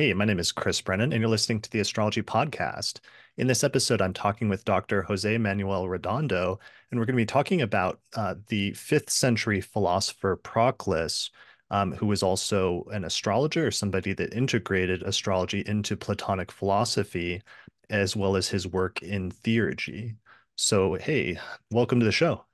[0.00, 3.00] Hey, my name is Chris Brennan, and you're listening to the Astrology Podcast.
[3.36, 5.02] In this episode, I'm talking with Dr.
[5.02, 6.58] Jose Manuel Redondo,
[6.90, 11.28] and we're going to be talking about uh, the fifth century philosopher Proclus,
[11.70, 17.42] um, who was also an astrologer or somebody that integrated astrology into Platonic philosophy,
[17.90, 20.16] as well as his work in theurgy.
[20.56, 21.38] So, hey,
[21.70, 22.46] welcome to the show.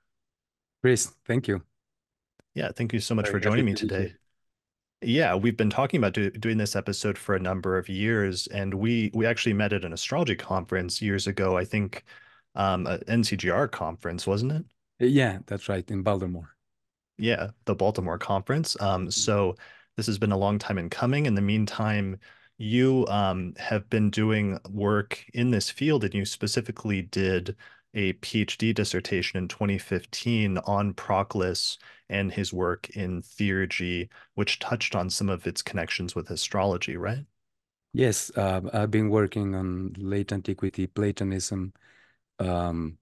[0.82, 1.62] Chris, thank you.
[2.56, 4.14] Yeah, thank you so much Very for joining me today.
[5.02, 8.74] Yeah, we've been talking about do, doing this episode for a number of years, and
[8.74, 11.56] we we actually met at an astrology conference years ago.
[11.56, 12.04] I think
[12.54, 14.64] um, an NCGR conference, wasn't it?
[14.98, 16.56] Yeah, that's right, in Baltimore.
[17.18, 18.80] Yeah, the Baltimore conference.
[18.80, 19.10] Um, mm-hmm.
[19.10, 19.56] so
[19.96, 21.26] this has been a long time in coming.
[21.26, 22.18] In the meantime,
[22.58, 27.56] you um, have been doing work in this field, and you specifically did
[27.96, 31.78] a PhD dissertation in 2015 on Proclus
[32.08, 37.24] and his work in theurgy, which touched on some of its connections with astrology, right?
[37.94, 41.72] Yes, uh, I've been working on late antiquity, Platonism.
[42.38, 42.98] Um,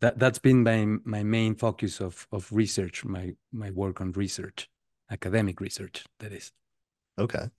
[0.00, 4.70] that that's been my my main focus of of research, my my work on research,
[5.10, 6.04] academic research.
[6.20, 6.52] That is.
[7.18, 7.50] Okay,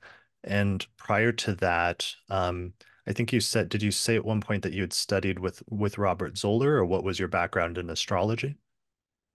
[0.45, 2.73] and prior to that, um,
[3.07, 5.63] I think you said, did you say at one point that you had studied with
[5.69, 8.57] with Robert Zoller, or what was your background in astrology?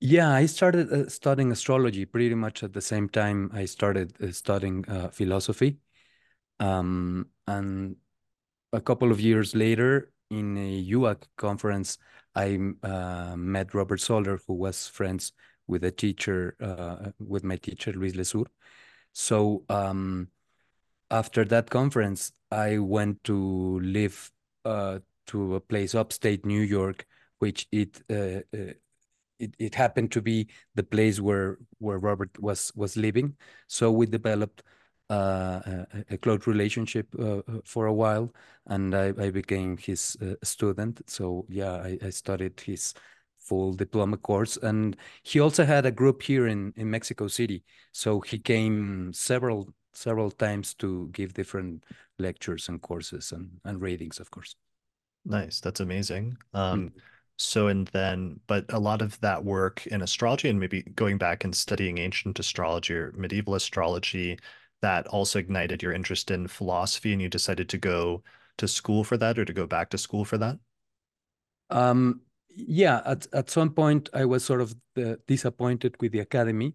[0.00, 4.32] Yeah, I started uh, studying astrology pretty much at the same time I started uh,
[4.32, 5.78] studying uh, philosophy.
[6.60, 7.96] Um, and
[8.72, 11.98] a couple of years later, in a UAC conference,
[12.34, 15.32] I uh, met Robert Zoller, who was friends
[15.66, 18.46] with a teacher, uh, with my teacher, Luis Lesur.
[19.12, 20.28] So um,
[21.10, 24.31] after that conference, I went to live
[24.64, 27.06] uh, to a place upstate New York,
[27.39, 28.00] which it
[29.42, 33.36] it, it happened to be the place where where Robert was was living.
[33.67, 34.62] So we developed
[35.11, 35.61] uh,
[35.92, 38.33] a, a, close relationship uh, uh, for a while,
[38.67, 41.03] and I, I became his uh, student.
[41.06, 42.95] So yeah, I, I, studied his
[43.39, 47.64] full diploma course, and he also had a group here in in Mexico City.
[47.92, 51.85] So he came several several times to give different
[52.19, 54.57] lectures and courses and and readings, of course.
[55.25, 56.36] Nice, that's amazing.
[56.55, 56.92] Um, mm.
[57.36, 61.45] So, and then, but a lot of that work in astrology and maybe going back
[61.45, 64.39] and studying ancient astrology or medieval astrology,
[64.80, 68.23] that also ignited your interest in philosophy and you decided to go
[68.59, 70.59] to school for that or to go back to school for that?
[71.70, 72.20] Um,
[72.55, 76.74] yeah, at, at some point I was sort of uh, disappointed with the academy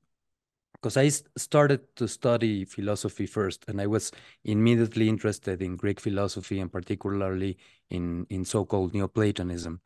[0.82, 4.12] because I started to study philosophy first, and I was
[4.44, 7.58] immediately interested in Greek philosophy and particularly
[7.90, 9.82] in in so-called Neoplatonism.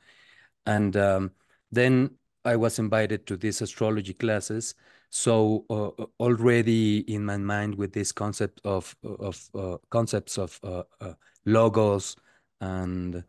[0.65, 1.31] And um,
[1.71, 2.11] then
[2.45, 4.75] I was invited to these astrology classes.
[5.09, 10.83] So uh, already in my mind with this concept of of uh, concepts of uh,
[10.99, 11.13] uh
[11.45, 12.15] logos
[12.59, 13.23] and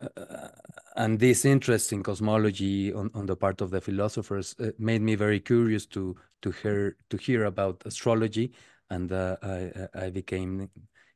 [0.00, 0.48] uh,
[0.96, 5.14] and this interest in cosmology on, on the part of the philosophers uh, made me
[5.14, 8.52] very curious to to hear to hear about astrology,
[8.90, 10.70] and I I became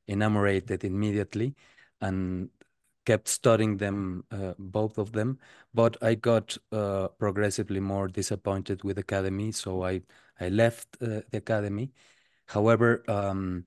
[0.08, 1.54] enamored immediately,
[2.00, 2.50] and
[3.06, 5.38] kept studying them, uh, both of them,
[5.74, 10.02] but I got uh, progressively more disappointed with academy, so I
[10.40, 11.92] I left uh, the academy.
[12.46, 13.66] However, um,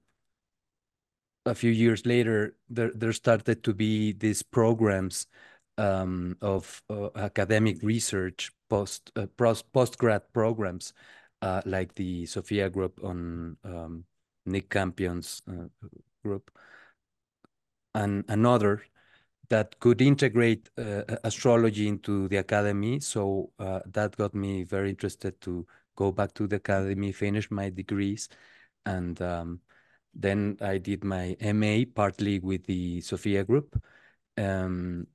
[1.48, 5.28] a few years later, there there started to be these programs
[5.78, 9.28] um, of uh, academic research post uh,
[9.74, 10.94] post grad programs,
[11.42, 14.06] uh, like the Sophia Group on um,
[14.46, 15.42] Nick Campion's
[16.24, 16.52] group,
[17.96, 18.84] and another
[19.50, 23.00] that could integrate uh, astrology into the academy.
[23.00, 25.66] So uh, that got me very interested to
[25.96, 28.30] go back to the academy, finish my degrees,
[28.86, 29.62] and um,
[30.14, 33.82] then I did my MA partly with the Sophia Group,
[34.38, 35.08] um,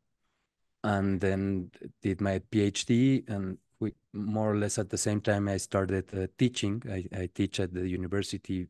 [0.84, 1.70] and then
[2.02, 3.28] did my PhD.
[3.28, 6.82] And we, more or less at the same time, I started uh, teaching.
[6.88, 8.68] I, I, teach at the university.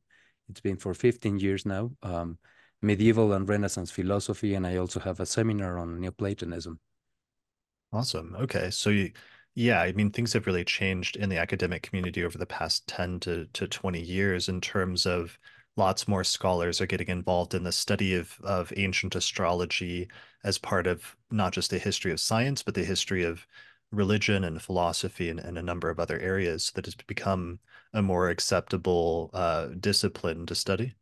[0.48, 1.92] It's been for 15 years now.
[2.02, 2.38] Um,
[2.82, 6.78] medieval and Renaissance philosophy, and I also have a seminar on Neoplatonism.
[7.92, 8.34] Awesome.
[8.40, 9.12] Okay, so you,
[9.54, 13.20] yeah, I mean things have really changed in the academic community over the past ten
[13.20, 15.38] to to twenty years in terms of
[15.76, 20.08] lots more scholars are getting involved in the study of of ancient astrology
[20.44, 23.46] as part of not just the history of science, but the history of
[23.90, 27.60] religion and philosophy and, and a number of other areas that has become
[27.92, 30.94] a more acceptable uh, discipline to study.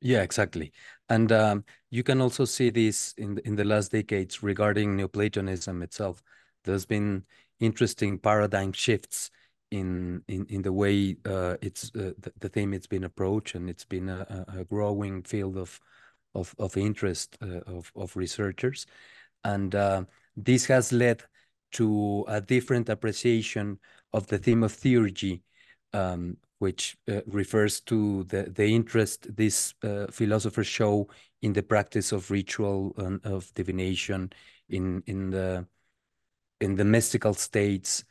[0.00, 0.72] Yeah, exactly.
[1.08, 6.22] And um, you can also see this in in the last decades regarding Neoplatonism itself.
[6.64, 7.24] There's been
[7.60, 9.30] interesting paradigm shifts
[9.72, 13.68] in in in the way uh, it's uh, the, the theme it's been approached, and
[13.68, 15.80] it's been a, a growing field of
[16.34, 18.86] of, of interest uh, of, of researchers.
[19.44, 20.04] And uh,
[20.36, 21.22] this has led
[21.72, 23.78] to a different appreciation
[24.12, 25.42] of the theme of theurgy,
[25.92, 31.08] um, which uh, refers to the, the interest these uh, philosophers show
[31.40, 34.30] in the practice of ritual and of divination
[34.68, 35.66] in, in, the,
[36.60, 38.04] in the mystical states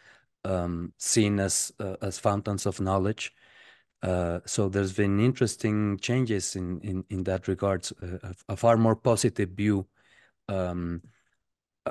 [0.45, 3.33] um, seen as, uh, as fountains of knowledge.
[4.01, 8.75] Uh, so there's been interesting changes in in, in that regards, uh, a, a, far
[8.75, 9.85] more positive view
[10.47, 11.03] um,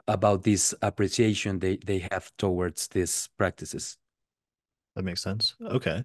[0.08, 3.97] about this appreciation they, they have towards these practices.
[4.96, 5.55] That makes sense.
[5.61, 6.05] Okay.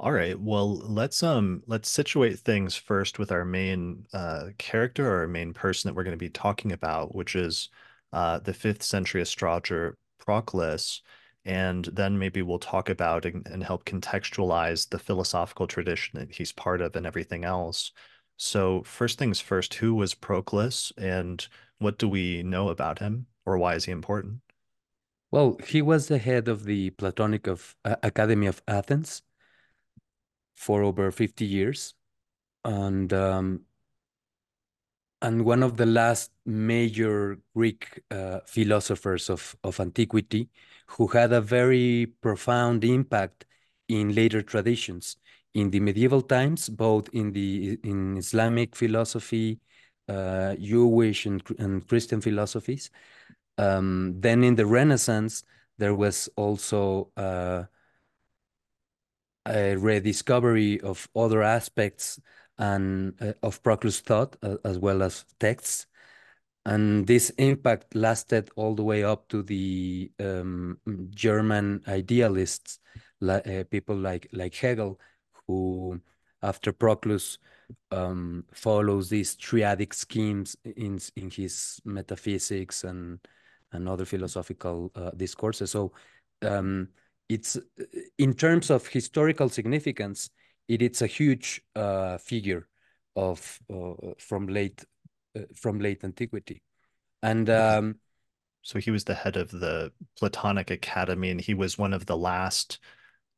[0.00, 0.38] All right.
[0.38, 5.52] Well, let's um let's situate things first with our main uh character or our main
[5.52, 7.68] person that we're going to be talking about, which is
[8.12, 11.02] uh the fifth century astrologer Proclus
[11.44, 16.52] and then maybe we'll talk about and, and, help contextualize the philosophical tradition that he's
[16.52, 17.90] part of and everything else.
[18.36, 21.46] So first things first, who was Proclus and
[21.78, 24.40] what do we know about him or why is he important?
[25.32, 29.22] Well, he was the head of the Platonic of uh, Academy of Athens
[30.54, 31.94] for over 50 years.
[32.64, 33.62] And um,
[35.22, 40.50] and one of the last major Greek uh, philosophers of, of antiquity
[40.96, 43.46] who had a very profound impact
[43.88, 45.16] in later traditions.
[45.54, 49.60] In the medieval times, both in the in Islamic philosophy,
[50.08, 52.90] uh, Jewish and, and, Christian philosophies.
[53.58, 55.44] Um, then in the Renaissance,
[55.78, 57.64] there was also uh,
[59.46, 62.20] a rediscovery of other aspects
[62.58, 65.86] and uh, of Proclus thought uh, as well as texts.
[66.64, 70.78] And this impact lasted all the way up to the um,
[71.10, 72.78] German idealists,
[73.20, 75.00] like, uh, people like like Hegel,
[75.46, 76.00] who
[76.42, 77.38] after Proclus
[77.90, 83.18] um, follows these triadic schemes in in his metaphysics and
[83.72, 85.70] and other philosophical uh, discourses.
[85.72, 85.92] So
[86.42, 86.88] um,
[87.28, 87.58] it's
[88.18, 90.30] in terms of historical significance,
[90.68, 92.68] it is a huge uh, figure
[93.16, 94.84] of uh, from late
[95.54, 96.62] from late antiquity,
[97.22, 97.96] and um,
[98.62, 102.16] so he was the head of the Platonic Academy, and he was one of the
[102.16, 102.78] last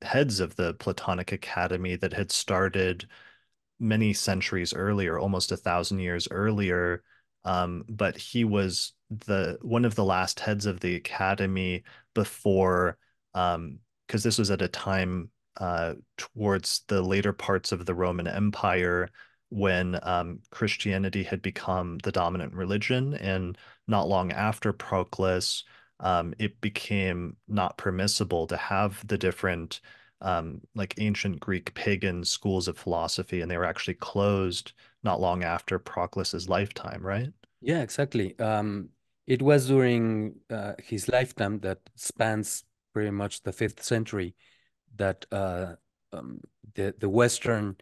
[0.02, 3.06] heads of the Platonic Academy that had started
[3.80, 7.02] many centuries earlier, almost a thousand years earlier.
[7.44, 12.96] Um, but he was the one of the last heads of the academy before,
[13.32, 18.26] because um, this was at a time uh, towards the later parts of the Roman
[18.26, 19.10] Empire
[19.50, 23.14] when um, Christianity had become the dominant religion.
[23.14, 23.56] And
[23.86, 25.64] not long after Proclus,
[26.00, 29.80] um, it became not permissible to have the different
[30.20, 35.44] um, like ancient Greek pagan schools of philosophy, and they were actually closed not long
[35.44, 37.28] after Proclus's lifetime, right?
[37.60, 38.38] Yeah, exactly.
[38.38, 38.88] Um,
[39.26, 44.34] it was during uh, his lifetime that spans pretty much the fifth century
[44.96, 45.74] that uh,
[46.12, 46.40] um,
[46.74, 47.76] the the western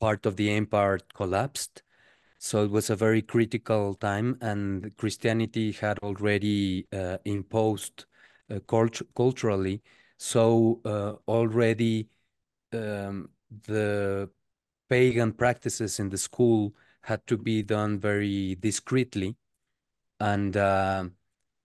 [0.00, 1.82] part of the empire collapsed.
[2.38, 8.06] So it was a very critical time, and Christianity had already uh, imposed
[8.50, 9.82] uh, cult culturally.
[10.18, 12.08] So uh, already
[12.72, 13.30] um,
[13.66, 14.30] the
[14.88, 19.36] pagan practices in the school had to be done very discreetly,
[20.20, 21.04] and uh,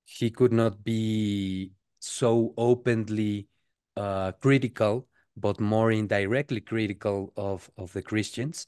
[0.06, 3.48] he could not be so openly
[3.98, 8.68] uh, critical, but more indirectly critical of of the Christians.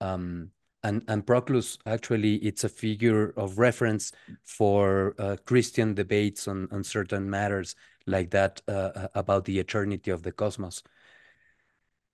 [0.00, 0.50] Um,
[0.82, 4.12] and and Proclus actually it's a figure of reference
[4.44, 7.74] for uh, Christian debates on on certain matters
[8.06, 10.82] like that uh, uh about the eternity of the cosmos.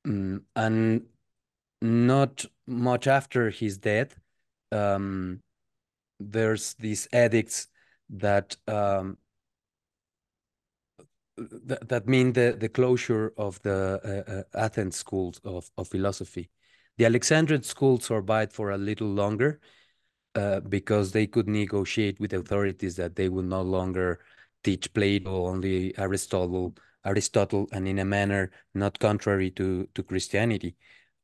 [0.07, 1.03] Um, and
[1.83, 4.19] not much after his death,
[4.73, 5.41] um,
[6.19, 7.69] there's these edicts
[8.11, 9.19] that um,
[11.37, 16.51] that, that mean the, the closure of the uh, uh, Athens schools of, of philosophy.
[16.97, 19.61] The Alexandrian school survived for a little longer
[20.35, 24.21] uh, because they could negotiate with authorities that they would no longer
[24.63, 26.75] teach Plato, only Aristotle,
[27.05, 30.77] Aristotle, and in a manner not contrary to, to Christianity.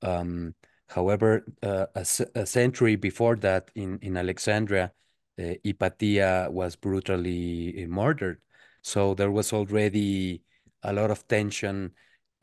[0.02, 0.54] Um,
[0.88, 4.92] however, uh, a, a, century before that in, in Alexandria,
[5.38, 8.40] uh, Hypatia was brutally murdered
[8.82, 10.42] so there was already
[10.82, 11.92] a lot of tension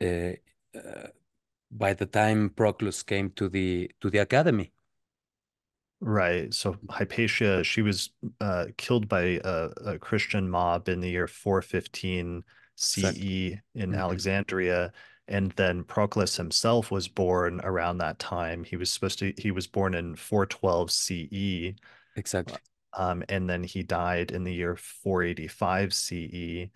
[0.02, 0.32] uh,
[0.76, 1.08] uh,
[1.70, 4.72] by the time Proclus came to the to the academy.
[6.00, 6.54] Right.
[6.54, 12.44] So Hypatia, she was uh, killed by a, a, Christian mob in the year 415
[12.76, 13.60] CE exactly.
[13.74, 13.98] in mm -hmm.
[13.98, 14.92] Alexandria.
[15.26, 18.64] And then Proclus himself was born around that time.
[18.64, 21.74] He was supposed to, he was born in 412 CE.
[22.16, 22.56] Exactly.
[22.94, 26.70] Um, and then he died in the year 485 CE.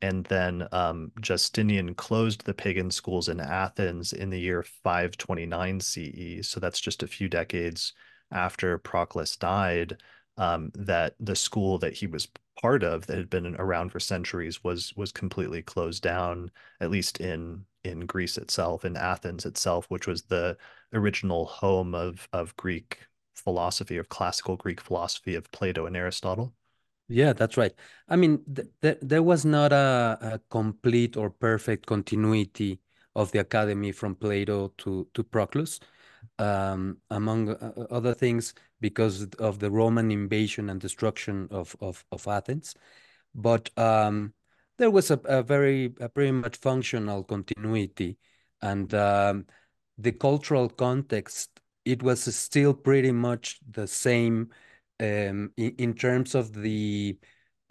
[0.00, 6.48] And then um, Justinian closed the pagan schools in Athens in the year 529 CE.
[6.48, 7.94] So that's just a few decades
[8.30, 10.02] after Proclus died.
[10.36, 12.28] Um, that the school that he was
[12.62, 16.50] part of that had been around for centuries was was completely closed down,
[16.80, 20.56] at least in in Greece itself, in Athens itself, which was the
[20.92, 23.07] original home of of Greek
[23.38, 26.54] philosophy, of classical Greek philosophy of Plato and Aristotle.
[27.08, 27.72] Yeah, that's right.
[28.08, 32.80] I mean, th th there was not a, a, complete or perfect continuity
[33.14, 35.80] of the academy from Plato to to Proclus,
[36.38, 42.26] um, among uh, other things, because of the Roman invasion and destruction of of, of
[42.28, 42.74] Athens.
[43.34, 44.34] But um,
[44.76, 48.18] there was a, a very a pretty much functional continuity,
[48.60, 49.46] and um,
[49.98, 54.50] the cultural context it was still pretty much the same
[55.00, 57.16] um, in, in, terms of the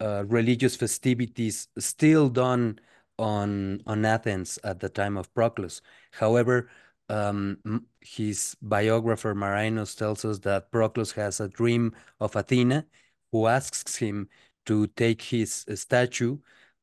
[0.00, 2.80] uh, religious festivities still done
[3.18, 5.80] on on Athens at the time of Proclus.
[6.10, 6.68] However,
[7.08, 7.58] um,
[8.00, 12.86] his biographer Marinos tells us that Proclus has a dream of Athena,
[13.30, 14.28] who asks him
[14.66, 16.38] to take his statue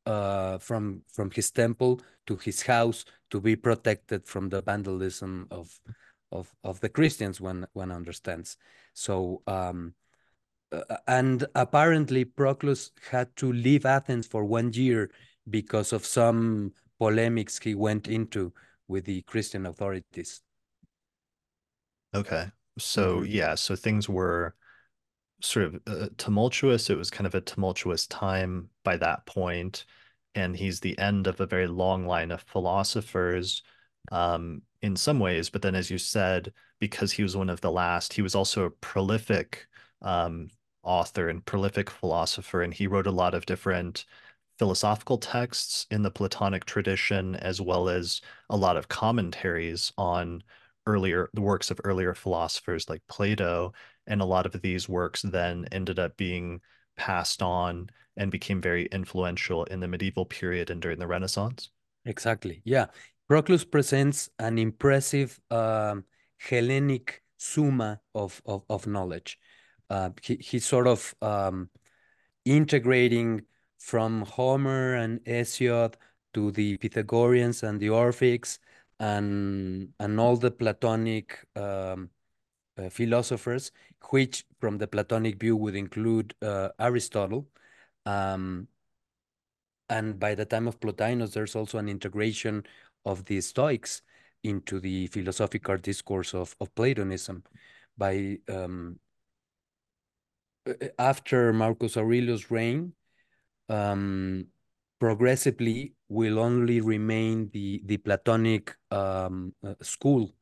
[0.06, 5.80] uh, from from his temple to his house to be protected from the vandalism of
[6.32, 7.40] of of the Christians.
[7.42, 8.58] when one understands.
[8.94, 9.94] So um,
[10.72, 15.12] uh, and apparently Proclus had to leave Athens for one year
[15.50, 18.54] because of some polemics he went into
[18.88, 20.42] with the Christian authorities.
[22.14, 22.48] Okay.
[22.78, 23.32] So, mm-hmm.
[23.32, 24.56] yeah, so things were
[25.42, 26.90] sort of uh, tumultuous.
[26.90, 29.86] It was kind of a tumultuous time by that point,
[30.34, 33.64] and he's the end of a very long line of philosophers
[34.12, 35.50] um, in some ways.
[35.50, 38.66] But then, as you said, because he was one of the last, he was also
[38.66, 39.68] a prolific
[40.02, 40.50] um,
[40.84, 44.06] author and prolific philosopher, and he wrote a lot of different
[44.60, 50.44] philosophical texts in the Platonic tradition, as well as a lot of commentaries on
[50.88, 53.74] earlier the works of earlier philosophers like Plato.
[54.08, 56.62] And a lot of these works then ended up being
[56.96, 61.70] passed on and became very influential in the medieval period and during the Renaissance.
[62.06, 62.62] Exactly.
[62.64, 62.86] Yeah.
[63.28, 66.06] Proclus presents an impressive um,
[66.38, 69.40] Hellenic summa of, of, of knowledge.
[69.90, 71.70] Uh, he, he's sort of um,
[72.46, 73.42] integrating
[73.80, 75.96] from Homer and Hesiod
[76.34, 78.60] to the Pythagoreans and the Orphics
[79.00, 82.10] and and all the Platonic um,
[82.78, 83.72] uh, philosophers,
[84.10, 87.48] which from the Platonic view would include uh, Aristotle.
[88.06, 88.68] Um,
[89.90, 92.64] and by the time of Plotinus, there's also an integration
[93.06, 94.02] of the Stoics
[94.44, 97.44] into the philosophical discourse of, of Platonism.
[97.98, 99.00] By um,
[101.00, 102.94] after Marcus Aurelius' reign,
[103.70, 104.48] um,
[105.00, 110.34] progressively will only remain the the Platonic um, uh, school,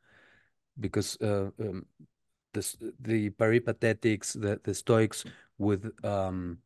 [0.80, 1.86] because uh, um,
[2.54, 5.26] the the Peripatetics, the the Stoics
[5.58, 6.58] would um,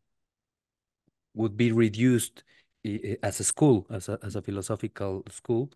[1.34, 2.44] would be reduced
[3.24, 5.72] as a school, as a as a philosophical school,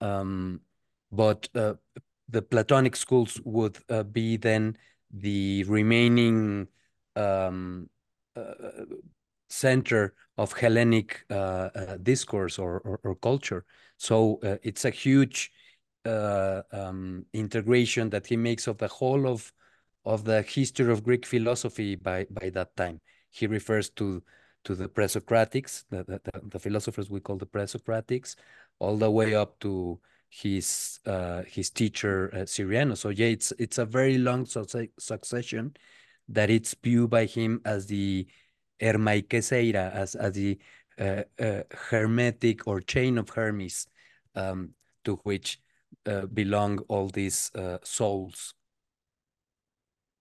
[0.00, 0.60] um,
[1.12, 1.74] but uh,
[2.28, 4.76] the Platonic schools would uh, be then
[5.10, 6.68] the remaining
[7.14, 7.88] um,
[8.34, 8.52] uh,
[9.48, 13.64] center of Hellenic uh, uh, discourse or, or, or, culture.
[13.96, 15.52] So uh, it's a huge
[16.04, 19.52] um, integration that he makes of the whole of
[20.04, 23.00] of the history of Greek philosophy by by that time.
[23.30, 24.22] He refers to
[24.66, 26.20] to the pre-Socratics, the, the,
[26.50, 28.36] the philosophers we call the pre-Socratics,
[28.80, 32.98] all the way up to his uh, his teacher uh, Syrianus.
[32.98, 35.74] So yeah, it's it's a very long succession
[36.28, 38.26] that it's viewed by him as the
[38.82, 40.58] Hermaikeseira, as, as the
[40.98, 43.86] uh, uh, hermetic or chain of Hermes,
[44.34, 44.70] um,
[45.04, 45.60] to which
[46.06, 48.54] uh, belong all these uh, souls.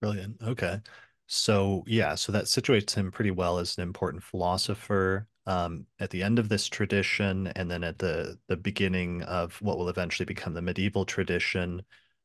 [0.02, 0.38] Brilliant.
[0.42, 0.80] Okay.
[1.28, 6.22] So, yeah, so that situates him pretty well as an important philosopher um, at the
[6.24, 10.54] end of this tradition, and then at the the beginning of what will eventually become
[10.54, 11.84] the medieval tradition.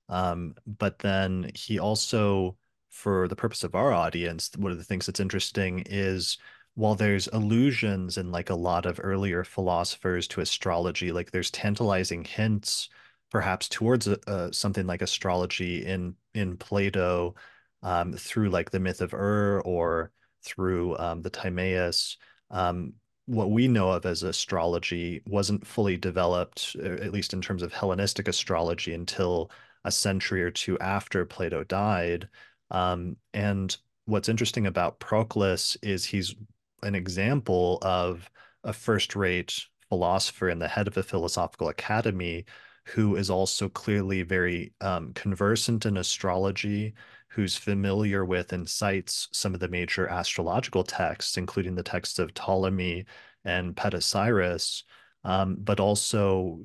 [0.08, 2.56] Um, but then he also
[2.90, 6.36] for the purpose of our audience, one of the things that's interesting is
[6.74, 12.24] while there's allusions in like a lot of earlier philosophers to astrology, like there's tantalizing
[12.24, 12.88] hints
[13.30, 17.34] perhaps towards uh, something like astrology in in Plato
[17.82, 20.12] um, through like the myth of Ur or
[20.44, 22.16] through um, the Timaeus.
[22.50, 22.94] Um,
[23.26, 28.26] what we know of as astrology wasn't fully developed, at least in terms of Hellenistic
[28.26, 29.50] astrology, until
[29.84, 32.28] a century or two after Plato died.
[32.70, 36.34] Um, and what's interesting about Proclus is he's
[36.82, 38.28] an example of
[38.64, 42.44] a first-rate philosopher and the head of a philosophical academy
[42.86, 46.94] who is also clearly very um, conversant in astrology,
[47.30, 52.34] who's familiar with and cites some of the major astrological texts, including the texts of
[52.34, 53.04] Ptolemy
[53.44, 54.82] and Petosiris,
[55.24, 56.60] um, but also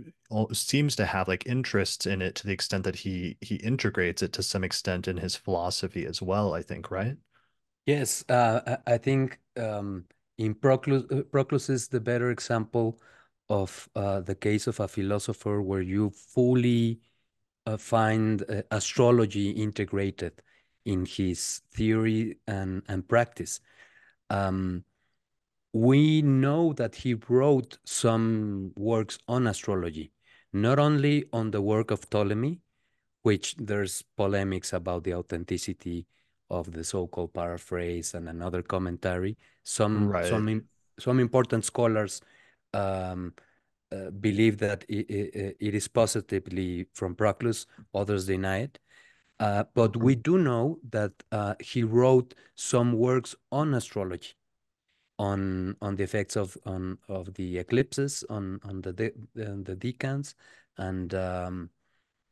[0.53, 4.33] seems to have like interests in it to the extent that he he integrates it
[4.33, 6.53] to some extent in his philosophy as well.
[6.53, 7.17] I think, right?
[7.85, 10.05] Yes, uh, I think um,
[10.37, 12.99] in Proclus, uh, Proclus is the better example
[13.49, 17.01] of uh, the case of a philosopher where you fully
[17.67, 20.41] uh, find uh, astrology integrated
[20.85, 23.59] in his theory and, and practice.
[24.29, 24.83] Um,
[25.73, 30.11] we know that he wrote some works on astrology,
[30.53, 32.61] not only on the work of Ptolemy,
[33.23, 36.05] which there's polemics about the authenticity
[36.49, 39.35] of the so-called paraphrase and another commentary.
[39.63, 40.27] Some right.
[40.27, 40.63] some
[40.99, 42.21] some important scholars
[42.73, 43.33] um,
[43.91, 47.65] uh, believe that it, it, it is positively from Proclus.
[47.93, 48.79] Others deny it.
[49.39, 54.33] Uh, but we do know that uh, he wrote some works on astrology,
[55.19, 60.35] on on the effects of on of the eclipses, on on the de the decans,
[60.77, 61.69] and um,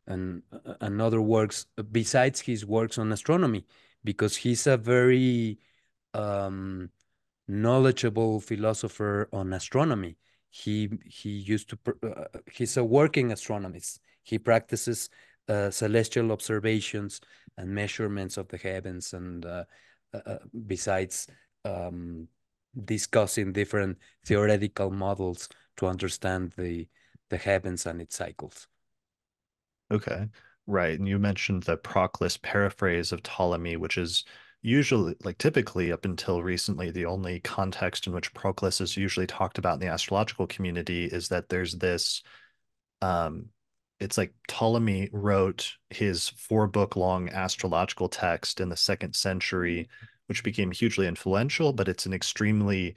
[0.07, 3.65] and uh, and other works besides his works on astronomy,
[4.03, 5.59] because he's a very
[6.13, 6.89] um,
[7.49, 10.15] knowledgeable philosopher on astronomy.
[10.49, 13.99] He he used to uh, he's a working astronomist.
[14.23, 15.09] He practices
[15.47, 17.21] uh, celestial observations
[17.57, 19.63] and measurements of the heavens, and uh,
[20.13, 21.27] uh, uh, besides
[21.65, 22.27] um,
[22.85, 26.87] discussing different theoretical models to understand the
[27.29, 28.67] the heavens and its cycles.
[29.91, 30.27] Okay,
[30.67, 30.97] right.
[30.97, 34.23] And you mentioned the Proclus paraphrase of Ptolemy, which is
[34.63, 39.57] usually like typically up until recently the only context in which proclus is usually talked
[39.57, 42.23] about in the astrological community is that there's this
[43.01, 43.47] um
[44.03, 49.87] it's like Ptolemy wrote his four book long astrological text in the second century
[50.27, 52.95] which became hugely influential but it's an extremely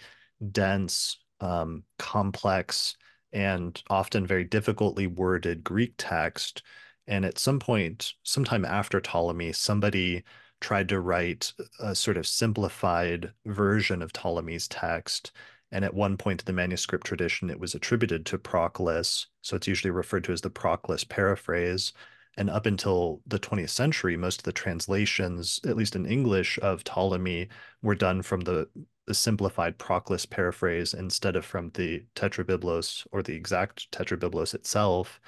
[0.53, 2.97] dense um complex
[3.33, 6.62] and often very difficultly worded Greek text
[7.07, 10.25] and at some point sometime after Ptolemy somebody
[10.61, 15.33] tried to write a sort of simplified version of Ptolemy's text.
[15.72, 19.26] And at one point in the manuscript tradition, it was attributed to Proclus.
[19.42, 21.92] So it's usually referred to as the Proclus paraphrase.
[22.37, 26.85] And up until the 20th century, most of the translations, at least in English, of
[26.85, 27.48] Ptolemy
[27.83, 28.68] were done from the,
[29.07, 35.20] the simplified Proclus paraphrase instead of from the Tetrabiblos or the exact Tetrabiblos itself.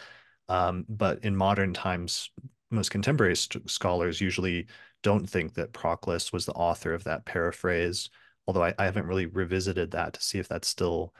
[0.49, 2.31] Um, but in modern times,
[2.71, 4.67] most contemporary scholars usually
[5.03, 8.11] don't think that Proclus was the author of that paraphrase,
[8.49, 11.15] although I, I haven't really revisited that to see if that's still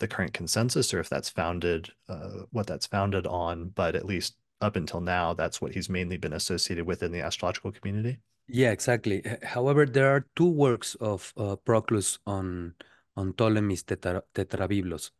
[0.00, 3.68] the current consensus or if that's founded uh, what that's founded on.
[3.68, 7.20] But at least up until now, that's what he's mainly been associated with in the
[7.20, 8.18] astrological community.
[8.48, 9.22] Yeah, exactly.
[9.42, 12.74] However, there are two works of uh, Proclus on
[13.16, 15.10] on Ptolemy's tetra Tetrabiblos,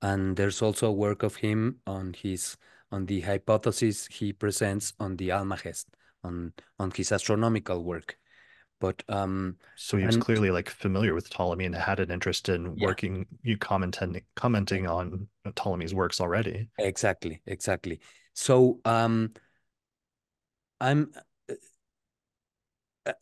[0.00, 2.56] and there's also a work of him on his
[2.90, 5.84] on the hypothesis he presents on the Almagest
[6.24, 8.18] on on his astronomical work.
[8.78, 12.48] But um, so he was and, clearly like familiar with Ptolemy and had an interest
[12.50, 12.86] in yeah.
[12.86, 16.68] working, you commenting commenting on Ptolemy's works already.
[16.78, 18.00] Exactly, exactly.
[18.34, 19.32] So um,
[20.78, 21.10] I'm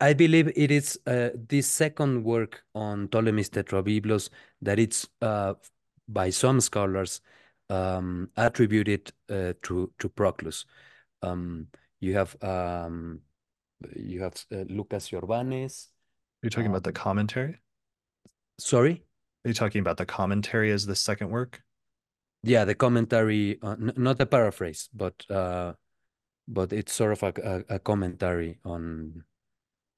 [0.01, 4.31] I believe it is uh, this second work on Ptolemy's Tetrabiblos
[4.63, 5.55] that it's uh,
[6.09, 7.21] by some scholars
[7.71, 10.65] um, attributed uh, to to Proclus.
[11.23, 11.69] Um,
[12.01, 13.21] you have um,
[13.97, 15.89] you have uh, Lucas Jorbanes.
[16.43, 17.61] Are you talking um, about the um, commentary?
[18.59, 19.05] Sorry?
[19.45, 21.63] Are you talking about the commentary as the second work?
[22.43, 25.73] Yeah, the commentary, uh, not a paraphrase, but uh,
[26.47, 29.25] but it's sort of a, a, a commentary on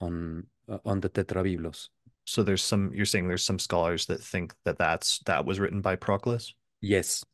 [0.00, 1.88] on uh, on the Tetrabiblos.
[2.24, 2.92] So there's some.
[2.94, 6.54] You're saying there's some scholars that think that that's that was written by Proclus.
[6.80, 7.24] Yes.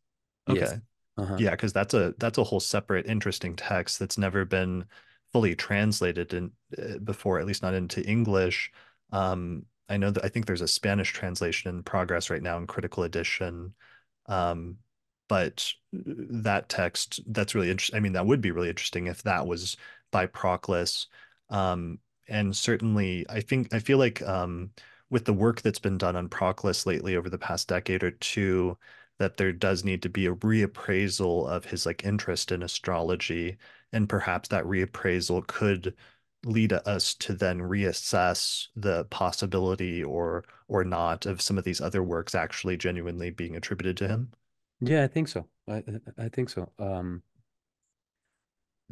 [0.49, 0.61] Okay.
[0.61, 0.81] Yes.
[1.19, 1.37] Uh-huh.
[1.39, 4.87] Yeah, because that's a that's a whole separate interesting text that's never been
[5.33, 8.71] fully translated in uh, before, at least not into English.
[9.13, 12.67] Um, I know that I think there's a Spanish translation in progress right now in
[12.67, 13.75] critical edition.
[14.27, 14.79] Um,
[15.29, 17.97] but that text that's really interesting.
[17.97, 19.77] I mean, that would be really interesting if that was
[20.11, 21.07] by Proclus.
[21.51, 24.71] Um, and certainly, I think I feel like um,
[25.11, 28.77] with the work that's been done on Proclus lately over the past decade or two,
[29.19, 33.57] that there does need to be a reappraisal of his like interest in astrology,
[33.93, 35.95] and perhaps that reappraisal could
[36.45, 42.03] lead us to then reassess the possibility or or not of some of these other
[42.03, 44.33] works actually genuinely being attributed to him?
[44.81, 45.49] Yeah, I think so.
[45.69, 45.85] I
[46.19, 46.71] I think so.
[46.79, 47.23] Um,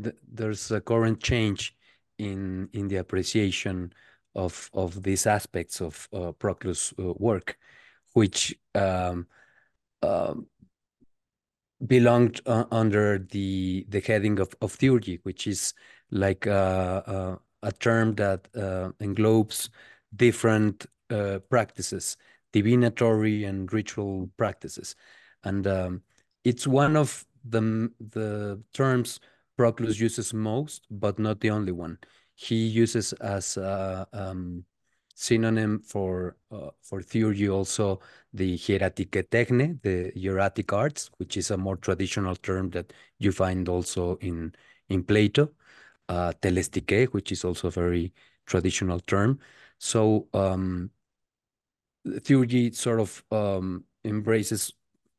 [0.03, 1.77] th there's a current change
[2.19, 3.93] in in the appreciation
[4.35, 7.59] of of these aspects of uh, Proclus' uh, work,
[8.15, 9.27] which um,
[10.03, 10.47] um,
[11.87, 15.75] belonged uh, under the the heading of, of theurgy, which is
[16.11, 19.71] like uh, uh, a term that uh, englobes
[20.15, 22.17] different uh, practices,
[22.53, 24.97] divinatory and ritual practices,
[25.45, 26.03] and um,
[26.45, 29.21] it's one of the the terms
[29.57, 31.99] Proclus uses most, but not the only one.
[32.35, 34.65] He uses as a um,
[35.21, 38.01] synonym for uh, for theurgy also
[38.33, 43.69] the hieratike techne, the hieratic arts, which is a more traditional term that you find
[43.69, 44.55] also in
[44.89, 45.51] in Plato,
[46.09, 48.15] uh, telestike, which is also a very
[48.47, 49.39] traditional term.
[49.79, 50.91] So um,
[52.07, 54.73] theurgy sort of um, embraces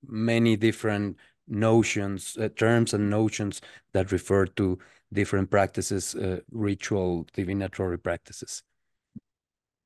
[0.07, 3.61] many different notions, uh, terms and notions
[3.93, 4.79] that refer to
[5.13, 8.63] different practices, uh, ritual divinatory practices.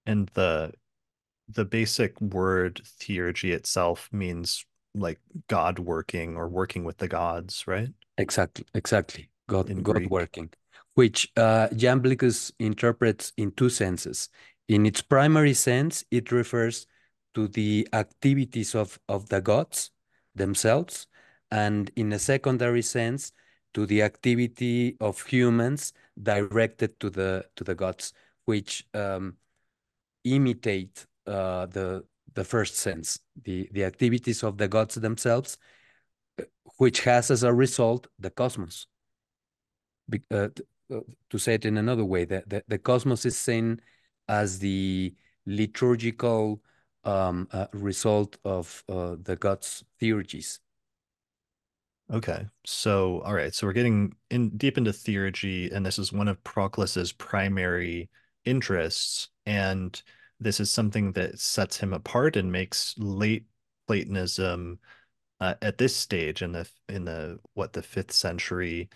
[0.06, 0.72] And the
[1.48, 4.66] the basic word theurgy itself means
[4.96, 7.90] like God working or working with the gods, right?
[8.18, 9.30] Exactly, exactly.
[9.48, 10.10] God, In God Greek.
[10.10, 10.50] working,
[10.96, 14.30] which uh, Iamblichus interprets in two senses.
[14.68, 16.88] In its primary sense, it refers
[17.36, 19.92] to the activities of, of the gods
[20.34, 21.08] themselves,
[21.52, 23.34] and in a secondary sense,
[23.76, 28.14] to the activity of humans directed to the to the gods,
[28.46, 29.36] which um,
[30.26, 35.58] imitate uh, the the first sense, the the activities of the gods themselves,
[36.78, 38.88] which has as a result the cosmos.
[40.10, 40.50] Be, uh,
[40.94, 43.80] uh, to say it in another way, the, the, the cosmos is seen
[44.28, 46.62] as the liturgical
[47.04, 50.60] um, uh, result of uh, the gods' theurgies.
[52.12, 56.28] Okay, so all right, so we're getting in deep into theurgy, and this is one
[56.28, 58.10] of Proclus's primary
[58.44, 60.02] interests, and
[60.40, 63.46] this is something that sets him apart and makes late
[63.88, 64.80] Platonism
[65.40, 68.90] uh, at this stage in the in the what the fifth century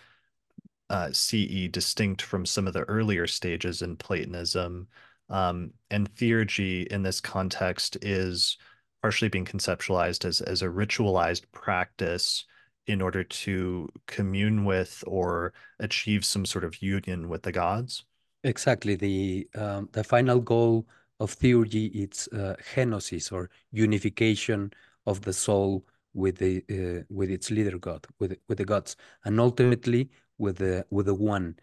[0.90, 4.88] uh, CE distinct from some of the earlier stages in Platonism.
[5.30, 8.58] Um, and theurgy in this context is
[9.02, 12.46] partially being conceptualized as as a ritualized practice
[12.88, 18.06] in order to commune with or achieve some sort of union with the gods.
[18.44, 18.96] Exactly.
[18.96, 20.88] The um, the final goal
[21.20, 24.72] of theurgy it's uh, henosis or unification
[25.06, 29.40] of the soul with the uh, with its leader god with with the gods and
[29.40, 31.58] ultimately with the with the one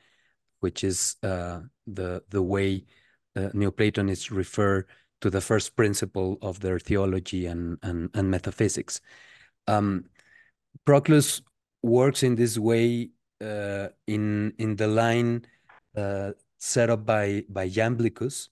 [0.60, 2.84] which is uh, the the way
[3.36, 4.86] uh, neoplatonists refer
[5.22, 9.00] to the first principle of their theology and and, and metaphysics
[9.66, 10.04] um,
[10.84, 11.42] proclus
[11.82, 13.10] works in this way
[13.42, 15.44] uh, in in the line
[15.96, 16.32] uh,
[16.66, 18.48] set up by by Iamblichus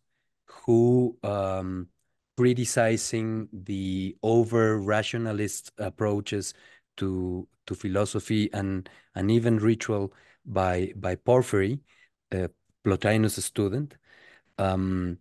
[0.46, 1.88] who um,
[2.36, 6.54] criticizing the over rationalist approaches
[6.96, 10.12] to to philosophy and and even ritual
[10.46, 11.80] by by Porphyry,
[12.32, 12.48] uh,
[12.84, 13.96] Plotinus' student.
[14.58, 15.18] Um,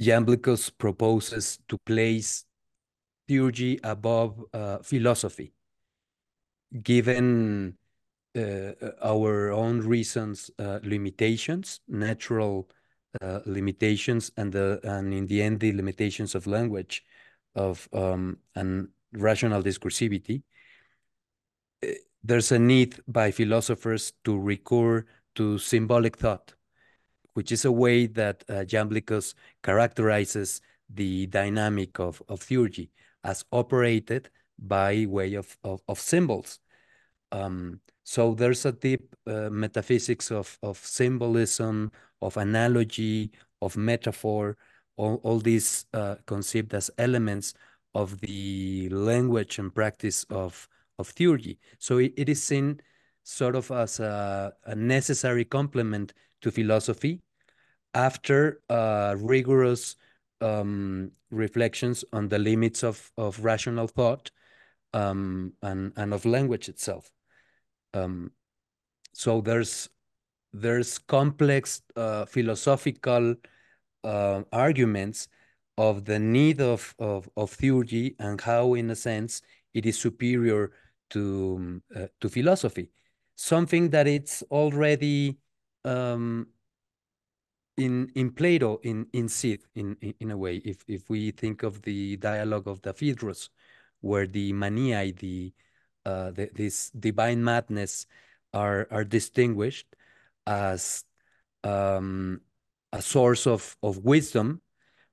[0.00, 2.44] Iamblichus proposes to place
[3.28, 5.52] theurgy above uh, philosophy,
[6.82, 7.78] given
[8.36, 12.68] our own reasons, uh, limitations, natural
[13.20, 17.04] uh, limitations and the and in the end the limitations of language
[17.54, 20.42] of um, and rational discursivity
[22.24, 26.54] there's a need by philosophers to recur to symbolic thought
[27.34, 32.90] which is a way that uh, Iamblichus characterizes the dynamic of, of theurgy
[33.24, 36.60] as operated by way of, of, of symbols.
[37.30, 44.56] Um, so there's a deep uh, metaphysics of, of symbolism, of analogy, of metaphor,
[44.96, 47.54] all, all these uh, conceived as elements
[47.94, 51.58] of the language and practice of, of theurgy.
[51.78, 52.80] So it, it is seen
[53.22, 57.20] sort of as a, a necessary complement to philosophy
[57.94, 59.96] after uh, rigorous
[60.40, 64.30] um, reflections on the limits of, of rational thought
[64.92, 67.10] um, and, and of language itself.
[67.94, 68.32] Um,
[69.12, 69.88] so there's
[70.52, 73.34] there's complex uh, philosophical
[74.04, 75.28] uh, arguments
[75.78, 79.40] of the need of, of, of theurgy and how, in a sense,
[79.72, 80.72] it is superior
[81.10, 82.90] to, uh, to philosophy.
[83.36, 85.38] Something that it's already
[85.84, 86.48] um,
[87.78, 91.62] in in Plato, in in Sid, in, in in a way, if if we think
[91.62, 93.48] of the dialogue of the Phaedrus,
[94.02, 95.52] where the maniae, the
[96.04, 98.06] uh, the, this divine madness,
[98.54, 99.86] are are distinguished
[100.46, 101.04] as
[101.64, 102.40] um,
[102.92, 104.60] a source of of wisdom,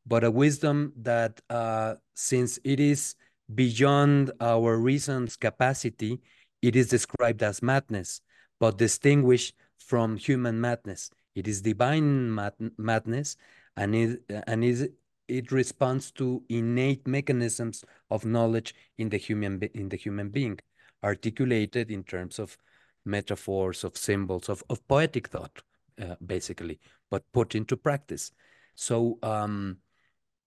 [0.06, 3.16] but a wisdom that, uh, since it is
[3.54, 6.20] beyond our reason's capacity,
[6.62, 8.22] it is described as madness,
[8.60, 11.10] but distinguished from human madness.
[11.36, 13.38] It is divine mad madness,
[13.78, 14.90] and it and is
[15.28, 20.60] it responds to innate mechanisms of knowledge in the human in the human being,
[21.04, 22.58] articulated in terms of
[23.06, 25.62] metaphors, of symbols, of of poetic thought,
[26.02, 28.32] uh, basically, but put into practice.
[28.76, 29.20] So.
[29.24, 29.78] Um,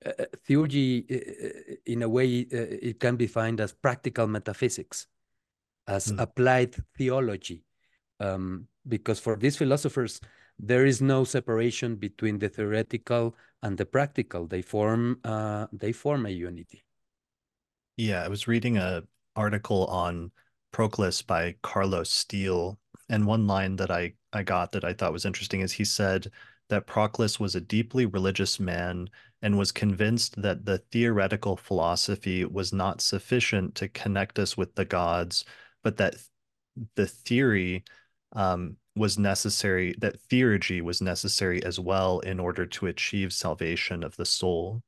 [0.04, 5.06] uh, theurgy, uh, in a way, uh, it can be defined as practical metaphysics,
[5.86, 6.20] as mm.
[6.20, 7.62] applied theology,
[8.18, 10.20] um, because for these philosophers,
[10.58, 14.46] there is no separation between the theoretical and the practical.
[14.46, 16.84] They form uh, they form a unity.
[17.96, 19.04] Yeah, I was reading a
[19.36, 20.30] article on
[20.72, 25.26] Proclus by Carlos Steel, and one line that I I got that I thought was
[25.26, 26.30] interesting is he said
[26.68, 29.08] that Proclus was a deeply religious man
[29.42, 34.84] and was convinced that the theoretical philosophy was not sufficient to connect us with the
[34.84, 35.44] gods,
[35.82, 36.14] but that
[36.94, 37.84] the theory
[38.34, 44.16] um, was necessary, that theurgy was necessary as well in order to achieve salvation of
[44.16, 44.82] the soul.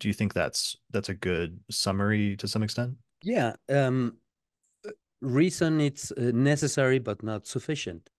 [0.00, 2.96] Do you think that's that's a good summary to some extent?
[3.22, 4.16] Yeah, um,
[5.22, 8.10] reason it's uh, necessary but not sufficient.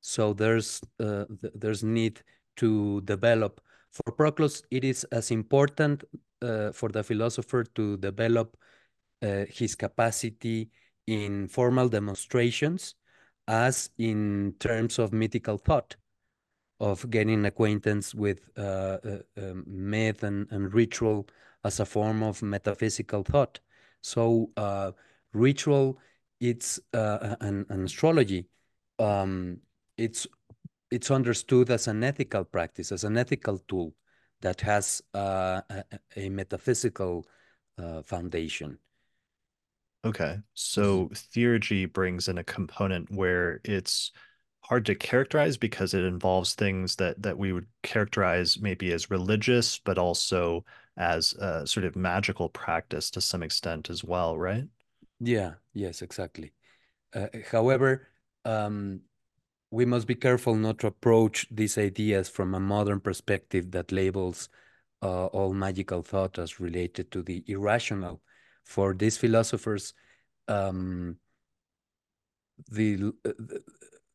[0.00, 2.22] So there's uh, th there's need
[2.56, 3.60] to develop.
[3.90, 6.04] For Proclus, it is as important
[6.42, 8.56] uh, for the philosopher to develop
[9.22, 10.70] uh, his capacity
[11.06, 12.94] in formal demonstrations
[13.46, 15.96] as in terms of mythical thought,
[16.80, 21.26] of getting acquaintance with uh, uh, um, myth and, and ritual
[21.64, 23.60] as a form of metaphysical thought.
[24.00, 24.50] So
[25.32, 25.98] ritual,
[26.48, 28.48] it's uh, an, an astrology.
[28.98, 29.60] Um,
[29.96, 30.26] it's
[30.90, 33.94] it's understood as an ethical practice, as an ethical tool
[34.42, 35.84] that has uh, a,
[36.16, 37.26] a, metaphysical
[37.78, 38.78] uh, foundation.
[40.04, 40.36] Okay.
[40.52, 44.12] So theurgy brings in a component where it's
[44.60, 49.78] hard to characterize because it involves things that that we would characterize maybe as religious,
[49.78, 50.64] but also
[50.96, 54.64] as a sort of magical practice to some extent as well, right?
[55.20, 56.52] Yeah, yes, exactly.
[57.14, 58.08] Uh, however,
[58.44, 59.00] um,
[59.70, 64.48] we must be careful not to approach these ideas from a modern perspective that labels
[65.02, 68.22] uh, all magical thought as related to the irrational
[68.64, 69.94] for these philosophers,
[70.48, 71.16] um,
[72.70, 73.32] the, uh,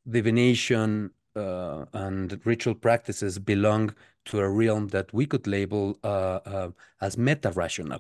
[0.10, 3.94] divination uh, and ritual practices belong
[4.26, 6.70] to a realm that we could label uh, uh
[7.02, 8.00] as meta-rational.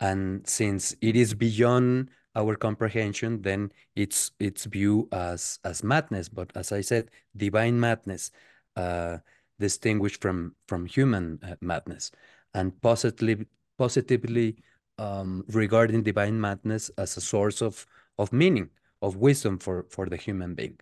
[0.00, 6.28] And since it is beyond our comprehension, then it's it's viewed as as madness.
[6.28, 8.30] But as I said, divine madness,
[8.76, 9.18] uh,
[9.58, 12.10] distinguished from from human uh, madness,
[12.54, 13.46] and positively
[13.78, 14.56] positively
[14.98, 17.86] um, regarding divine madness as a source of
[18.18, 20.78] of meaning, of wisdom for for the human being.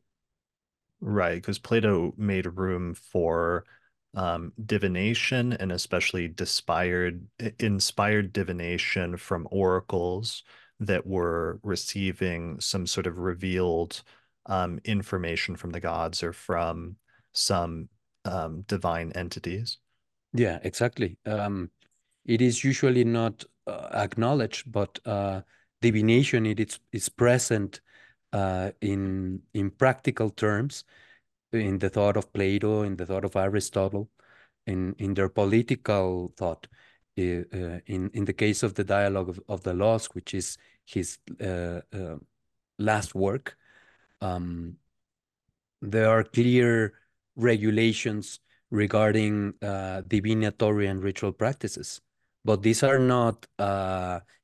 [1.01, 3.65] Right, because Plato made room for
[4.15, 7.27] um, divination and especially inspired
[7.59, 10.45] inspired divination from oracles
[10.81, 14.03] that were receiving some sort of revealed
[14.47, 16.97] um, information from the gods or from
[17.33, 17.89] some
[18.25, 19.79] um, divine entities.
[20.33, 21.19] Yeah, exactly.
[21.27, 21.71] Um,
[22.25, 25.43] it is usually not uh, acknowledged, but uh,
[25.81, 27.81] divination it is is present
[28.33, 30.85] uh, in in practical terms
[31.55, 34.11] in the thought of Plato, in the thought of Aristotle,
[34.67, 36.67] in in their political thought.
[37.17, 41.19] Uh, in in the case of the dialogue of, of the laws, which is his
[41.41, 42.17] uh, uh,
[42.79, 43.57] last work,
[44.21, 44.77] um,
[45.81, 46.95] there are clear
[47.37, 48.41] regulations
[48.71, 49.55] regarding
[50.09, 52.01] divinatory and ritual practices
[52.45, 53.47] but these are not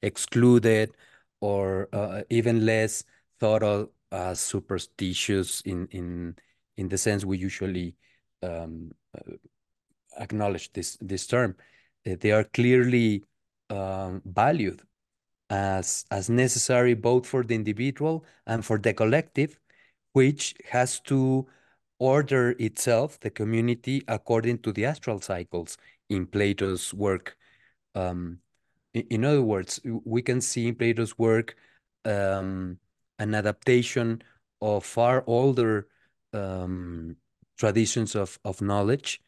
[0.03, 0.97] excluded
[1.41, 1.89] or
[2.31, 3.05] even less
[3.39, 6.37] thought of as superstitious in in
[6.81, 7.95] in the sense we usually
[8.43, 9.37] um, uh,
[10.19, 11.57] acknowledge this this term.
[12.07, 13.25] Uh, they are clearly
[13.71, 14.81] um, valued
[15.51, 19.59] as as necessary both for the individual and for the collective,
[20.15, 21.47] which has to
[21.99, 25.77] order itself, the community, according to the astral cycles
[26.09, 27.37] in Plato's work
[27.95, 28.41] Um,
[28.95, 31.57] in, in other words, we can see in Plato's work
[32.05, 32.79] um,
[33.19, 34.23] an adaptation
[34.61, 35.89] of far older
[36.33, 37.17] um,
[37.59, 39.21] traditions of, of knowledge,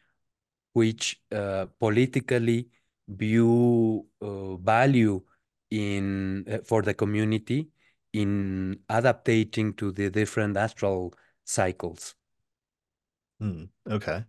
[0.73, 2.69] which uh, politically
[3.09, 5.23] view uh, value
[5.71, 7.69] in uh, for the community
[8.13, 12.15] in adapting to the different astral cycles.
[13.41, 14.25] Hmm, okay.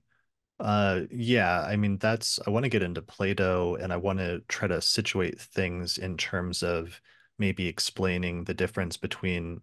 [0.59, 4.39] Uh, yeah, I mean, that's, I want to get into Plato and I want to
[4.47, 7.01] try to situate things in terms of
[7.38, 9.62] maybe explaining the difference between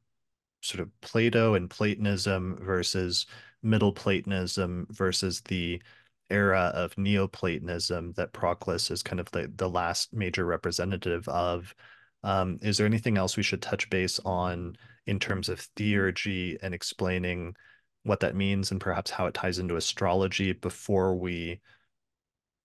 [0.60, 3.26] sort of Plato and Platonism versus
[3.62, 5.82] Middle Platonism versus the
[6.30, 11.74] era of Neoplatonism that Proclus is kind of the, the last major representative of.
[12.22, 16.74] Um, is there anything else we should touch base on in terms of theurgy and
[16.74, 17.56] explaining
[18.02, 21.60] what that means and perhaps how it ties into astrology before we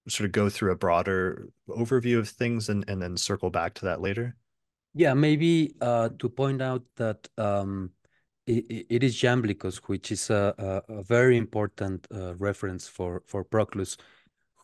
[0.08, 3.86] sort of go through a broader overview of things and, and then circle back to
[3.86, 4.36] that later?
[4.97, 7.91] Yeah, maybe uh, to point out that um,
[8.47, 10.55] it, it is Jamblichus, which is a,
[10.88, 13.97] a, a very important uh, reference for, for Proclus,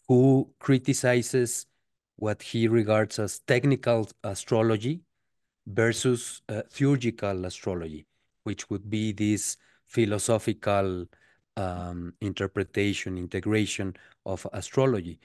[0.07, 1.65] who criticizes
[2.15, 5.01] what he regards as technical astrology
[5.67, 8.05] versus uh, theurgical astrology,
[8.45, 11.05] which would be this philosophical
[11.57, 13.93] um, interpretation, integration
[14.25, 15.19] of astrology.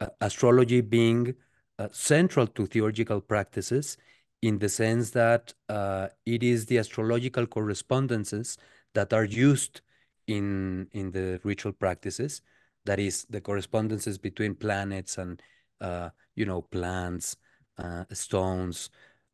[0.00, 1.32] Uh, astrology being
[1.78, 3.96] uh, central to theurgical practices
[4.42, 8.56] in the sense that uh, it is the astrological correspondences
[8.94, 9.80] that are used
[10.26, 12.42] in in the ritual practices.
[12.84, 15.42] That is the correspondences between planets and
[15.80, 17.36] uh, you know plants,
[17.78, 18.90] uh, stones,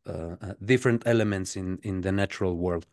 [0.07, 2.87] uh, uh, different elements in in the natural world.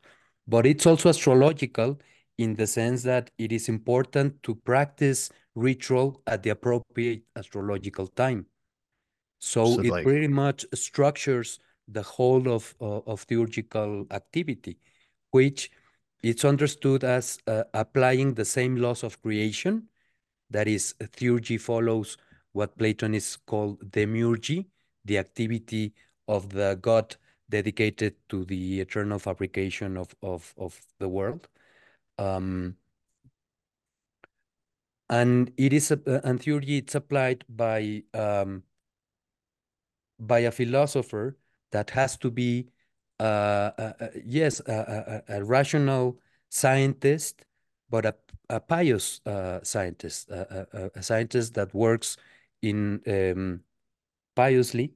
[0.47, 2.00] But it's also astrological
[2.38, 8.47] in the sense that it is important to practice ritual at the appropriate astrological time.
[9.39, 10.04] So, so it like...
[10.04, 14.78] pretty much structures the whole of, uh, of theurgical activity,
[15.32, 15.72] which
[16.24, 19.88] it's understood as uh, applying the same laws of creation.
[20.50, 22.17] That is, theurgy follows
[22.52, 24.67] what Platonists call demiurgy,
[25.06, 25.94] the activity
[26.28, 27.15] of the god
[27.50, 31.48] dedicated to the eternal fabrication of, of, of the world.
[32.17, 32.78] Um,
[35.10, 38.63] and it is, uh, and theurgy, it's applied by, um,
[40.20, 41.38] by a philosopher
[41.72, 42.68] that has to be,
[43.20, 47.46] uh, uh, uh yes, a, rational scientist,
[47.90, 48.16] but a,
[48.50, 49.22] a pious
[49.64, 52.18] scientist, a, a, scientist that works
[52.62, 53.62] in um,
[54.36, 54.94] piously,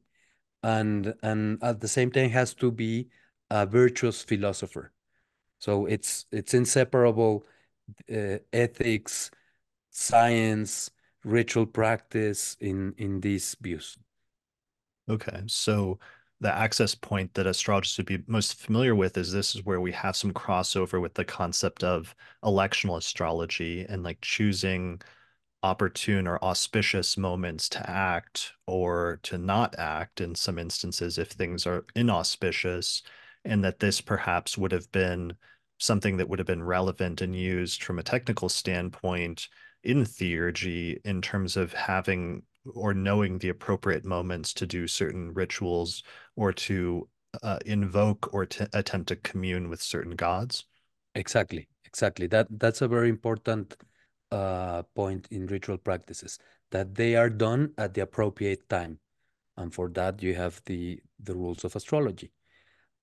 [0.63, 3.07] and and at the same time has to be
[3.49, 4.91] a virtuous philosopher.
[5.59, 7.45] So it's it's inseparable.
[8.11, 9.29] Uh, ethics,
[9.91, 10.89] science,
[11.23, 13.97] ritual practice in in these views.
[15.07, 15.99] Okay, so
[16.41, 19.91] the access point that astrologists would be most familiar with is this is where we
[19.91, 25.01] have some crossover with the concept of electional astrology and like choosing
[25.63, 31.65] opportune or auspicious moments to act or to not act in some instances if things
[31.65, 33.01] are inauspicious
[33.45, 35.33] and that this perhaps would have been
[35.79, 39.47] something that would have been relevant and used from a technical standpoint
[39.83, 46.03] in theurgy in terms of having or knowing the appropriate moments to do certain rituals
[46.35, 47.07] or to
[47.43, 50.65] uh, invoke or to attempt to commune with certain gods?
[51.13, 52.27] Exactly exactly.
[52.27, 53.75] That that's a very important
[54.31, 56.37] uh, point in ritual practices
[56.71, 58.99] that they are done at the appropriate time.
[59.55, 62.31] And for that you have the the rules of astrology.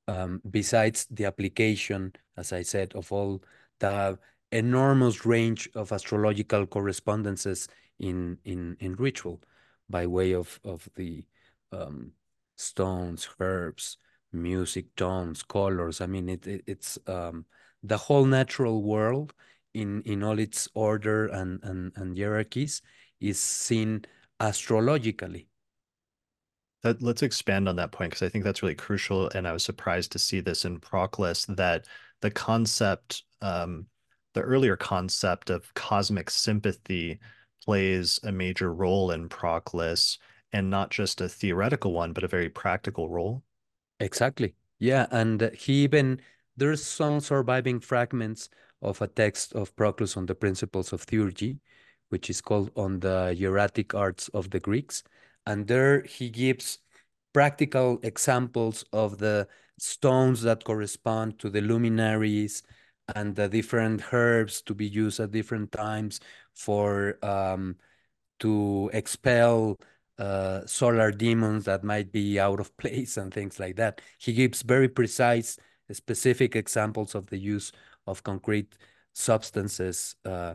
[0.08, 3.40] Um, besides the application as i said of all
[3.78, 4.18] the
[4.50, 7.68] enormous range of astrological correspondences
[8.00, 9.40] in in in ritual
[9.88, 11.24] by way of of the
[11.72, 12.12] um,
[12.56, 13.96] stones, herbs,
[14.32, 16.00] music, tones, colors.
[16.00, 17.44] I mean, it, it it's um,
[17.82, 19.34] the whole natural world
[19.74, 22.82] in in all its order and and, and hierarchies
[23.20, 24.04] is seen
[24.40, 25.48] astrologically.
[26.82, 29.30] That, let's expand on that point because I think that's really crucial.
[29.34, 31.86] And I was surprised to see this in Proclus that
[32.22, 33.86] the concept, um,
[34.34, 37.20] the earlier concept of cosmic sympathy
[37.64, 40.18] plays a major role in Proclus
[40.52, 43.42] and not just a theoretical one, but a very practical role.
[44.00, 44.54] Exactly.
[44.78, 45.06] Yeah.
[45.10, 46.20] And uh, he even,
[46.56, 48.48] there's some surviving fragments
[48.82, 51.58] of a text of Proclus on the principles of theurgy,
[52.08, 55.02] which is called On the Hieratic Arts of the Greeks.
[55.46, 56.78] And there he gives
[57.32, 59.48] practical examples of the
[59.78, 62.62] stones that correspond to the luminaries
[63.14, 66.20] and the different herbs to be used at different times
[66.54, 67.76] for um,
[68.40, 69.78] to expel
[70.18, 74.00] uh, solar demons that might be out of place and things like that.
[74.18, 75.58] He gives very precise,
[75.90, 77.72] specific examples of the use
[78.06, 78.76] of concrete
[79.14, 80.54] substances uh,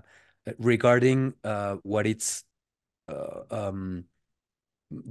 [0.58, 2.43] regarding uh, what it's
[3.08, 4.06] uh, um,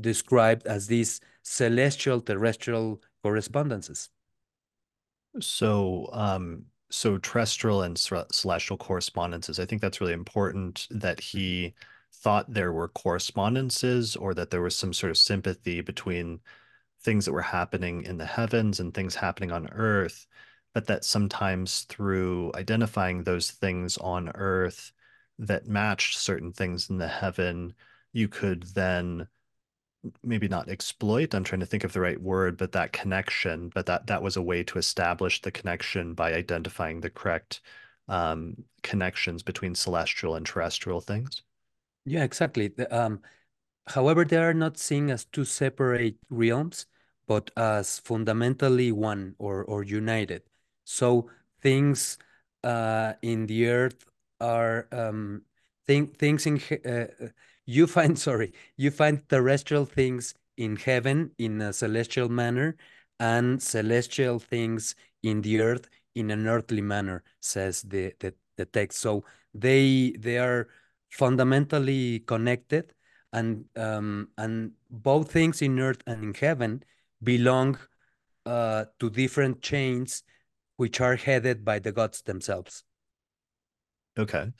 [0.00, 4.10] described as these celestial terrestrial correspondences.
[5.40, 9.58] So, um, so terrestrial and celestial correspondences.
[9.58, 11.38] I think that's really important that mm-hmm.
[11.38, 11.74] he
[12.12, 16.40] thought there were correspondences or that there was some sort of sympathy between
[17.02, 20.26] things that were happening in the heavens and things happening on earth,
[20.74, 24.92] but that sometimes through identifying those things on earth
[25.38, 27.74] that matched certain things in the heaven,
[28.12, 29.28] you could then
[30.22, 33.86] maybe not exploit i'm trying to think of the right word but that connection but
[33.86, 37.60] that that was a way to establish the connection by identifying the correct
[38.08, 41.42] um, connections between celestial and terrestrial things.
[42.04, 42.68] Yeah exactly.
[42.68, 43.20] The, um,
[43.88, 46.86] however they are not seen as two separate realms
[47.26, 50.42] but as fundamentally one or or united.
[50.84, 51.28] So
[51.60, 52.18] things
[52.62, 54.04] uh, in the earth
[54.40, 55.42] are um,
[55.86, 57.06] thing, things in uh,
[57.66, 62.76] you find sorry you find terrestrial things in heaven in a celestial manner
[63.20, 68.98] and celestial things in the earth in an earthly manner says the the, the text.
[68.98, 70.68] So they they are
[71.10, 72.92] fundamentally connected
[73.32, 76.82] and um and both things in earth and in heaven
[77.22, 77.78] belong
[78.44, 80.22] uh, to different chains
[80.76, 82.84] which are headed by the gods themselves.
[84.18, 84.52] Okay.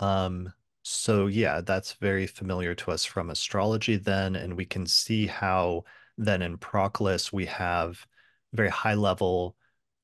[0.00, 0.52] Um
[0.88, 5.84] so yeah, that's very familiar to us from astrology then, and we can see how
[6.16, 8.06] then in Proclus we have
[8.54, 9.56] very high level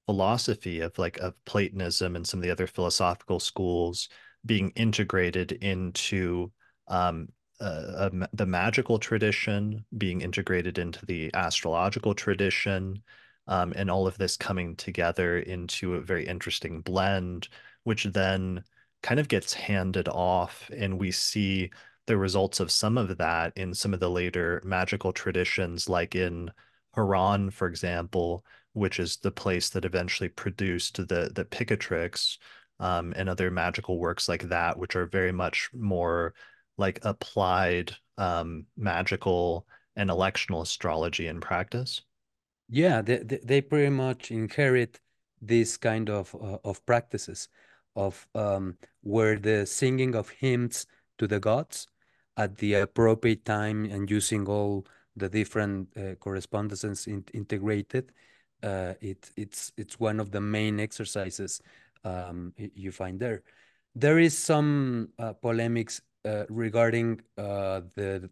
[0.06, 4.08] philosophy of like of Platonism and some of the other philosophical schools
[4.46, 6.52] being integrated into
[6.88, 7.28] um,
[7.60, 13.02] uh, uh, the magical tradition, being integrated into the astrological tradition,
[13.46, 17.48] um, and all of this coming together into a very interesting blend,
[17.84, 18.62] which then
[19.04, 21.70] kind of gets handed off and we see
[22.06, 26.50] the results of some of that in some of the later magical traditions like in
[26.94, 32.38] Haran for example which is the place that eventually produced the the Picatrix
[32.80, 36.32] um, and other magical works like that which are very much more
[36.78, 42.00] like applied um, magical and electional astrology in practice.
[42.70, 44.98] Yeah they, they pretty much inherit
[45.42, 47.48] this kind of uh, of practices
[47.96, 50.86] of um, where the singing of hymns
[51.18, 51.86] to the gods
[52.36, 54.84] at the appropriate time and using all
[55.16, 58.12] the different uh, correspondences in integrated.
[58.62, 61.60] Uh, it, it's it's one of the main exercises
[62.04, 63.42] um, you find there.
[63.94, 68.30] There is some uh, polemics uh, regarding uh, the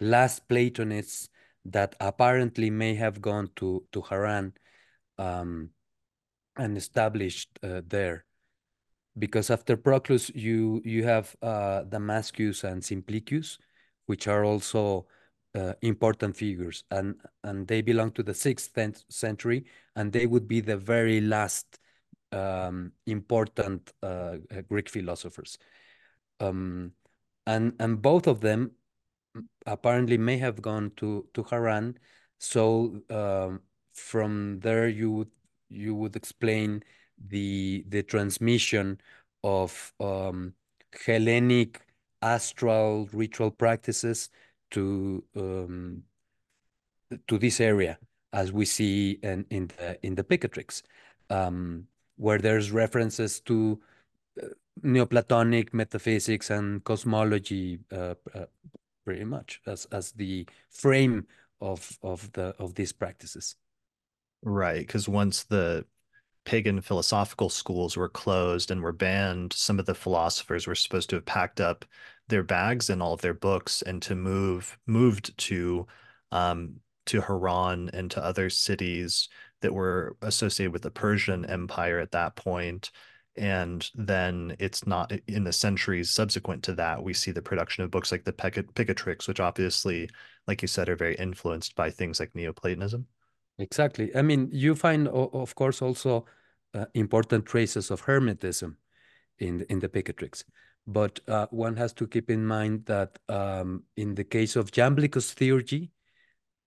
[0.00, 1.28] last Platonists
[1.66, 4.54] that apparently may have gone to to Haran
[5.18, 5.70] um,
[6.56, 8.24] and established uh, there
[9.18, 13.58] because after Proclus, you you have uh, Damascius and Simplicius,
[14.06, 15.06] which are also
[15.54, 18.76] uh, important figures, and and they belong to the sixth
[19.08, 19.64] century,
[19.96, 21.78] and they would be the very last
[22.32, 24.36] um, important uh,
[24.68, 25.58] Greek philosophers.
[26.40, 26.92] Um,
[27.46, 28.72] and and both of them
[29.66, 31.98] apparently may have gone to to Haran.
[32.38, 33.60] So um,
[33.92, 35.30] from there, you would
[35.68, 36.82] you would explain
[37.28, 39.00] the the transmission
[39.42, 40.54] of um,
[41.06, 41.80] Hellenic
[42.22, 44.30] astral ritual practices
[44.70, 46.02] to um,
[47.28, 47.98] to this area,
[48.32, 50.82] as we see in in the in the Picatrix,
[51.30, 51.86] um,
[52.16, 53.80] where there's references to
[54.42, 54.48] uh,
[54.82, 58.46] Neoplatonic metaphysics and cosmology, uh, uh,
[59.04, 61.26] pretty much as as the frame
[61.60, 63.56] of of the of these practices.
[64.42, 65.86] Right, because once the
[66.44, 71.16] pagan philosophical schools were closed and were banned, some of the philosophers were supposed to
[71.16, 71.84] have packed up
[72.28, 75.86] their bags and all of their books and to move moved to
[76.32, 76.76] um,
[77.06, 79.28] to Haran and to other cities
[79.60, 82.90] that were associated with the Persian Empire at that point.
[83.36, 87.90] And then it's not in the centuries subsequent to that, we see the production of
[87.90, 90.08] books like the Picatrix, which obviously,
[90.46, 93.06] like you said, are very influenced by things like Neoplatonism.
[93.58, 94.14] Exactly.
[94.16, 96.26] I mean, you find, of course, also
[96.74, 98.76] uh, important traces of Hermetism
[99.38, 100.44] in in the Picatrix,
[100.86, 105.34] but uh, one has to keep in mind that um, in the case of Jamblichus
[105.34, 105.90] theurgy,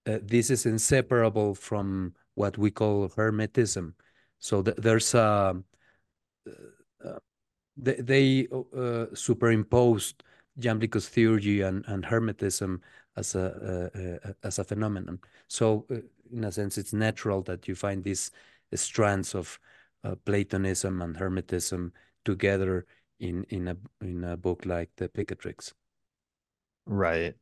[0.06, 3.94] uh, this is inseparable from what we call Hermetism.
[4.40, 5.54] So th there's a uh,
[7.06, 7.20] uh,
[7.78, 10.24] they, they uh, superimposed
[10.60, 12.82] Jamblichus theurgy and, and Hermetism
[13.18, 15.20] as a, as a phenomenon.
[15.48, 15.86] So,
[16.32, 18.32] in a sense, it's natural that you find these
[18.74, 19.60] strands of
[20.04, 21.94] uh, Platonism and Hermetism
[22.26, 22.86] together
[23.20, 25.74] in in a in a book like the Picatrix.
[26.86, 27.36] Right.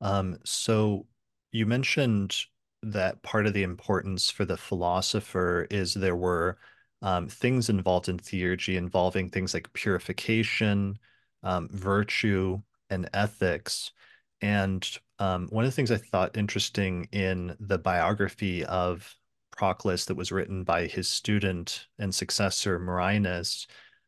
[0.00, 1.06] Um, so
[1.52, 2.36] you mentioned
[2.82, 6.58] that part of the importance for the philosopher is there were
[7.02, 10.98] um, things involved in theurgy involving things like purification,
[11.42, 12.60] um, virtue,
[12.90, 13.92] and ethics.
[14.42, 14.88] And
[15.18, 19.14] um, one of the things I thought interesting in the biography of
[19.50, 23.66] Proclus that was written by his student and successor Marinus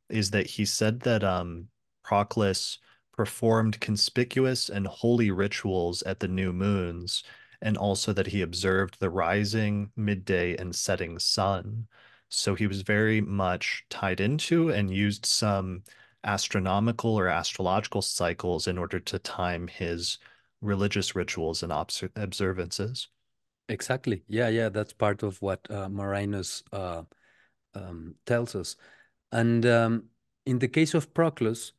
[0.09, 1.69] is that he said that um,
[2.03, 2.79] Proclus
[3.13, 7.23] performed conspicuous and holy rituals at the new moons,
[7.61, 11.87] and also that he observed the rising, midday, and setting sun.
[12.31, 15.83] So he was very much tied into and used some
[16.25, 20.19] astronomical or astrological cycles in order to time his
[20.61, 21.73] religious rituals and
[22.17, 23.09] observances.
[23.69, 24.23] Exactly.
[24.29, 27.03] Yeah, yeah, that's part of what uh, Marinus uh,
[27.75, 28.77] um, tells us.
[29.31, 30.05] And um,
[30.47, 31.73] in the case of Proclus,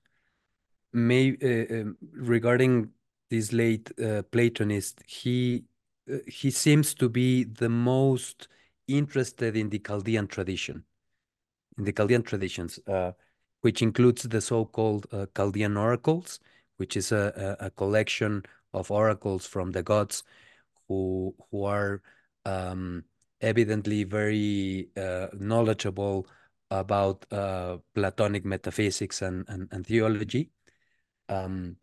[0.92, 2.90] may, uh, um, regarding
[3.30, 5.66] this late uh, Platonist, he
[6.12, 8.48] uh, he seems to be the most
[8.88, 10.84] interested in the Chaldean tradition,
[11.78, 13.12] in the Chaldean traditions, uh,
[13.64, 16.40] which includes the so-called uh, Chaldean oracles,
[16.78, 18.44] which is a, a, collection
[18.74, 20.24] of oracles from the gods
[20.88, 22.02] who who are
[22.46, 23.06] um,
[23.40, 26.28] evidently very uh, knowledgeable
[26.72, 30.50] about uh, Platonic metaphysics and, and, and theology.
[31.30, 31.78] Um,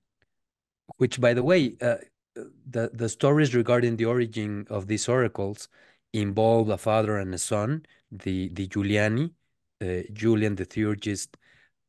[0.99, 1.97] which, by the way, uh,
[2.35, 5.69] the, the stories regarding the origin of these oracles
[6.13, 9.31] involve a father and a son, the, the Juliani,
[9.81, 11.37] uh, Julian the Theurgist,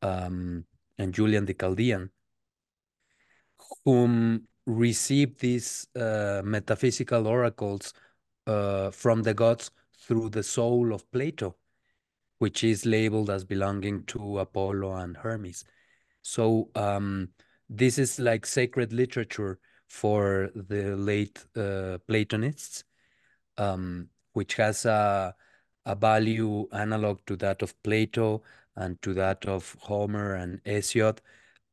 [0.01, 0.65] um,
[0.97, 2.09] and Julian the Chaldean,
[3.85, 7.93] whom received these uh, metaphysical oracles
[8.47, 11.55] uh, from the gods through the soul of Plato,
[12.39, 15.63] which is labeled as belonging to Apollo and Hermes.
[16.21, 17.29] So um,
[17.69, 22.83] this is like sacred literature for the late uh, Platonists,
[23.57, 25.35] um, which has a,
[25.85, 28.43] a value analog to that of Plato
[28.81, 31.19] and to that of Homer and Hesiod,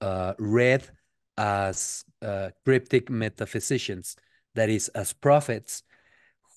[0.01, 0.89] uh, read
[1.37, 4.17] as uh, cryptic metaphysicians,
[4.55, 5.83] that is, as prophets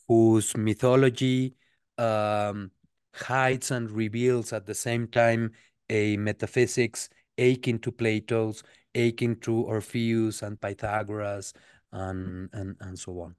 [0.08, 1.56] whose mythology
[1.98, 2.72] um,
[3.14, 5.52] hides and reveals at the same time
[5.90, 8.64] a metaphysics akin to Plato's,
[8.96, 11.54] akin to Orpheus and Pythagoras,
[11.92, 13.36] and and and so on.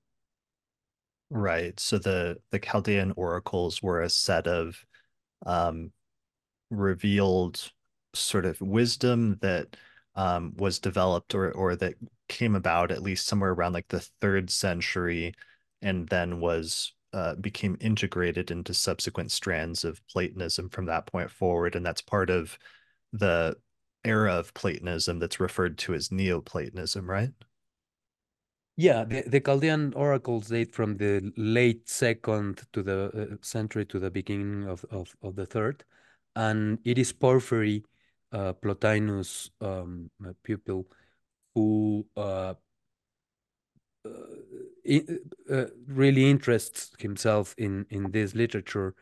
[1.30, 1.78] Right.
[1.80, 4.84] So the the Chaldean oracles were a set of
[5.46, 5.92] um,
[6.72, 7.70] revealed
[8.14, 9.76] sort of wisdom that
[10.14, 11.94] um, was developed or or that
[12.28, 15.34] came about at least somewhere around like the third century,
[15.80, 21.76] and then was uh, became integrated into subsequent strands of Platonism from that point forward,
[21.76, 22.58] and that's part of
[23.12, 23.56] the
[24.04, 27.30] era of Platonism that's referred to as Neoplatonism, right?
[28.76, 33.98] Yeah, the, the Chaldean oracles date from the late second to the uh, century to
[33.98, 35.84] the beginning of, of, of the third.
[36.35, 37.85] And it is Porphyry,
[38.33, 40.11] uh, Plotinus' um,
[40.43, 40.87] pupil,
[41.55, 42.55] who uh,
[44.05, 44.11] uh,
[45.51, 48.95] uh, really interests himself in, in this literature.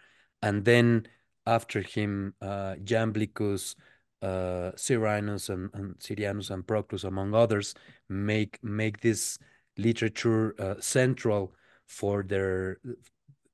[0.42, 1.06] And then
[1.46, 3.76] after him, uh, Jamblichus,
[4.22, 7.74] uh, Cyrinus and, and Syrianus and Proclus, among others,
[8.08, 9.38] make make this
[9.78, 11.54] literature uh, central
[11.86, 12.78] for their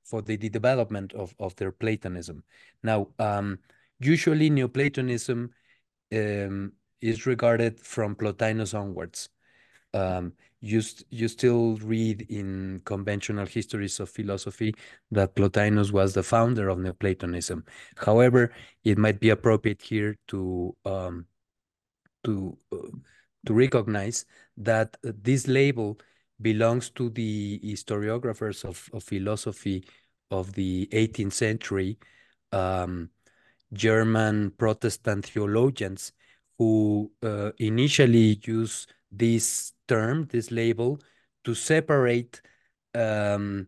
[0.07, 2.43] for the, development of, of their Platonism.
[2.81, 3.59] Now, um,
[3.99, 5.49] usually Neoplatonism
[6.13, 9.29] um, is regarded from Plotinus onwards.
[9.93, 14.73] Um, you, st you still read in conventional histories of philosophy
[15.11, 17.63] that Plotinus was the founder of Neoplatonism.
[17.95, 18.53] However,
[18.83, 21.25] it might be appropriate here to um,
[22.23, 22.91] to uh,
[23.45, 24.25] to recognize
[24.57, 25.99] that this label
[26.41, 29.83] belongs to the historiographers of, of philosophy
[30.31, 31.97] of the 18th century,
[32.51, 33.09] um,
[33.73, 36.11] German Protestant theologians
[36.57, 40.99] who uh, initially use this term, this label,
[41.43, 42.41] to separate
[42.95, 43.67] um,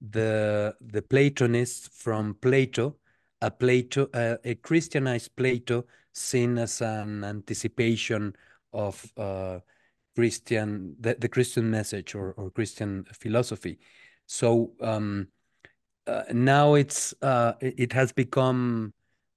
[0.00, 2.96] the the Platonists from Plato,
[3.40, 8.36] a Plato, uh, a Christianized Plato, seen as an anticipation
[8.72, 9.58] of uh,
[10.16, 13.78] Christian, the, the Christian message or, or Christian philosophy.
[14.26, 15.28] So um,
[16.06, 18.92] uh, now it's uh, it has become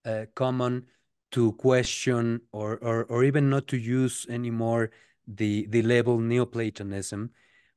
[0.05, 0.85] uh, common
[1.31, 4.89] to question or, or or even not to use anymore
[5.27, 7.29] the the label Neoplatonism,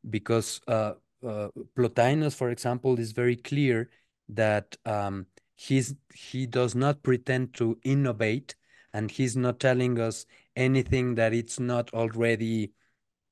[0.08, 0.94] because uh,
[1.26, 3.90] uh, Plotinus, for example, is very clear
[4.28, 8.54] that um, he's he does not pretend to innovate,
[8.94, 10.26] and he's not telling us
[10.56, 12.72] anything that it's not already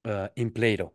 [0.05, 0.93] uh, in Plato.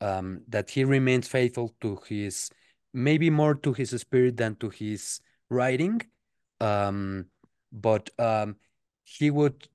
[0.00, 2.50] Um, that he remains faithful to his,
[2.92, 6.02] maybe more to his spirit than to his writing,
[6.60, 7.26] um,
[7.70, 8.56] but um,
[9.04, 9.68] he would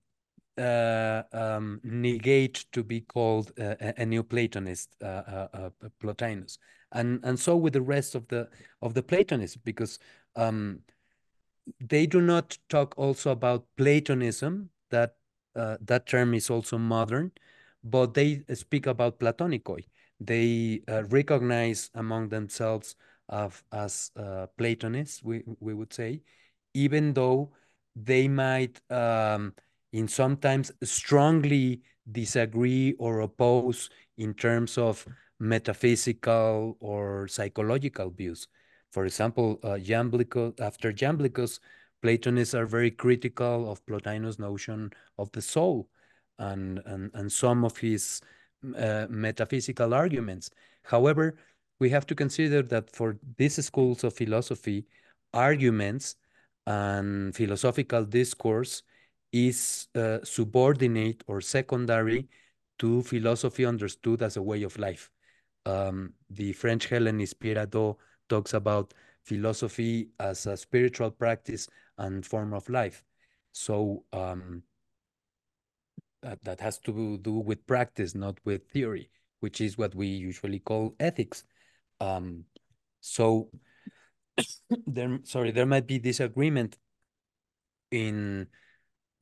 [0.58, 5.70] uh, um, negate to be called uh, a, a Neoplatonist, uh, uh, uh,
[6.02, 6.58] Plotinus,
[6.92, 8.50] and and so with the rest of the
[8.82, 10.00] of the Platonists, because
[10.36, 10.80] um,
[11.80, 14.70] they do not talk also about Platonism.
[14.90, 15.16] That
[15.56, 17.32] uh, that term is also modern,
[17.84, 19.86] but they speak about Platonicoi.
[20.20, 22.96] They recognize among themselves
[23.30, 24.12] of, as
[24.58, 26.22] Platonists, we we would say,
[26.74, 27.52] even though
[27.96, 29.54] they might um,
[29.92, 35.06] in sometimes strongly disagree or oppose in terms of
[35.40, 38.48] metaphysical or psychological views.
[38.92, 41.60] For example, uh, Jamblichus, after Jamblichus,
[42.02, 45.90] Platonists are very critical of Plotinus' notion of the soul
[46.40, 48.22] and, and, and some of his
[48.78, 50.50] uh, metaphysical arguments.
[50.84, 51.38] However,
[51.80, 54.86] we have to consider that for these schools of philosophy,
[55.34, 56.16] arguments
[56.66, 58.84] and philosophical discourse
[59.32, 62.28] is uh, subordinate or secondary
[62.80, 65.12] to philosophy understood as a way of life.
[65.66, 67.98] Um, the French Hellenist Pierre Hadot
[68.30, 71.68] talks about philosophy as a spiritual practice
[71.98, 73.04] and form of life.
[73.52, 74.64] So um,
[76.22, 79.10] that, that has to do with practice, not with theory,
[79.40, 81.44] which is what we usually call ethics.
[82.00, 82.46] Um,
[83.02, 83.50] so
[84.88, 86.78] there, sorry, there might be disagreement
[87.92, 88.48] in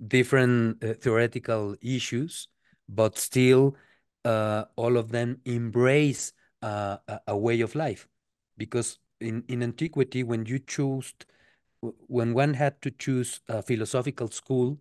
[0.07, 2.47] different uh, theoretical issues,
[2.89, 3.75] but still
[4.23, 8.07] uh, all of them embrace uh, a, a, way of life.
[8.57, 11.13] Because in, in antiquity, when you chose,
[11.81, 14.79] when one had to choose a philosophical school,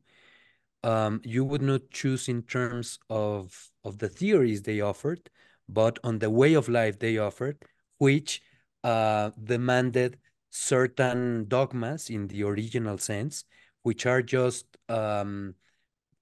[0.84, 5.30] um, you would not choose in terms of, of the theories they offered,
[5.66, 7.56] but on the way of life they offered,
[7.98, 8.42] which
[8.84, 10.18] uh, demanded
[10.50, 13.44] certain dogmas in the original sense,
[13.82, 15.54] which are just um,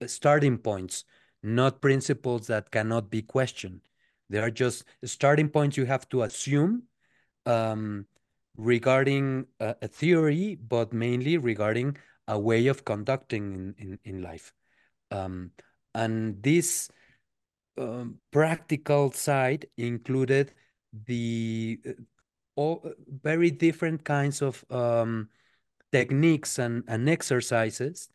[0.07, 1.05] starting points,
[1.43, 3.81] not principles that cannot be questioned.
[4.31, 6.85] They are just starting points you have to assume
[7.47, 8.07] um,
[8.57, 11.97] regarding a, a, theory, but mainly regarding
[12.29, 14.53] a way of conducting in, in, in life.
[15.11, 15.51] Um,
[15.95, 16.91] and this
[17.79, 20.53] um, practical side included
[21.07, 21.93] the uh,
[22.55, 22.85] all
[23.23, 25.29] very different kinds of um,
[25.91, 28.09] techniques and, and exercises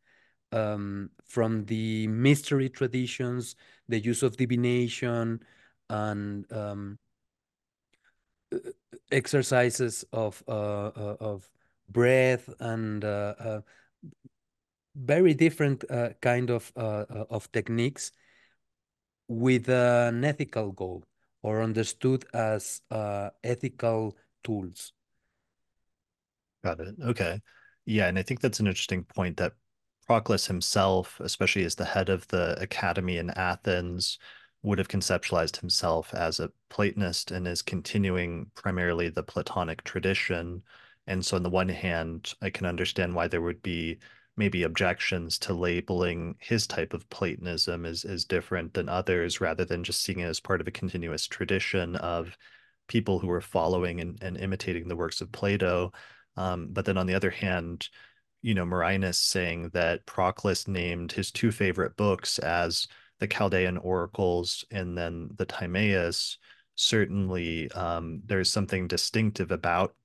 [0.51, 3.55] um, from the mystery traditions,
[3.89, 5.39] the use of divination,
[5.89, 6.99] and um,
[9.11, 11.49] exercises of uh, uh, of
[11.89, 13.61] breath and uh, uh
[14.95, 18.11] very different uh, kind of uh, of techniques
[19.27, 21.03] with an ethical goal
[21.43, 22.81] or understood as
[23.43, 24.93] ethical tools.
[26.63, 26.95] Got it.
[27.01, 27.39] Okay.
[27.85, 29.53] Yeah, and I think that's an interesting point that
[30.05, 34.17] Proclus himself, especially as the head of the academy in Athens,
[34.63, 40.63] would have conceptualized himself as a Platonist and is continuing primarily the Platonic tradition.
[41.07, 43.99] And so, on the one hand, I can understand why there would be
[44.35, 49.83] maybe objections to labeling his type of Platonism as, as different than others, rather than
[49.83, 52.37] just seeing it as part of a continuous tradition of
[52.87, 55.91] people who were following and, and imitating the works of Plato.
[56.35, 57.89] Um, but then on the other hand,
[58.41, 62.87] you know, Marinus saying that Proclus named his two favorite books as
[63.19, 66.37] the Chaldean Oracles and then the Timaeus,
[66.75, 69.95] certainly um, there's something distinctive about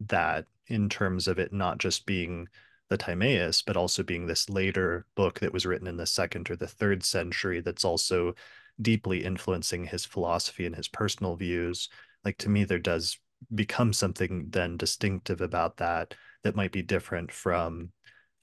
[0.00, 2.48] that in terms of it not just being
[2.88, 6.56] the Timaeus, but also being this later book that was written in the second or
[6.56, 8.34] the third century that's also
[8.80, 11.88] deeply influencing his philosophy and his personal views.
[12.24, 13.18] Like to me, there does
[13.54, 17.90] become something then distinctive about that that might be different from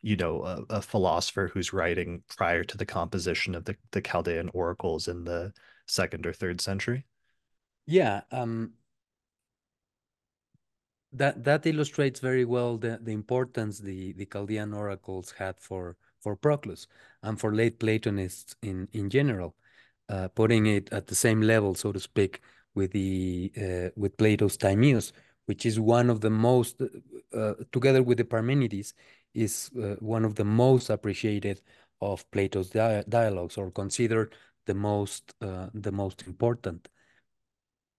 [0.02, 4.50] you know a, a, philosopher who's writing prior to the composition of the, the chaldean
[4.54, 5.52] oracles in the
[5.88, 7.06] second or third century
[7.86, 8.74] yeah um
[11.14, 16.36] that that illustrates very well the, the importance the the chaldean oracles had for for
[16.36, 16.88] proclus
[17.22, 19.56] and for late platonists in in general
[20.10, 22.42] uh, putting it at the same level so to speak
[22.76, 25.14] with the uh, with Plato's Timaeus,
[25.46, 26.82] which is one of the most,
[27.34, 28.94] uh, together with the Parmenides,
[29.34, 31.62] is uh, one of the most appreciated
[32.02, 34.34] of Plato's di dialogues, or considered
[34.66, 36.90] the most uh, the most important.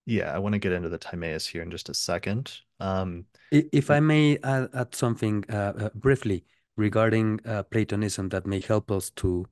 [0.06, 2.60] Yeah, I want to get into the Timaeus here in just a second.
[2.78, 6.44] Um, If I may add, add something uh, uh, briefly
[6.76, 9.46] regarding uh, Platonism that may help us to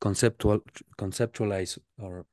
[0.00, 0.60] conceptual
[0.96, 2.24] conceptualize or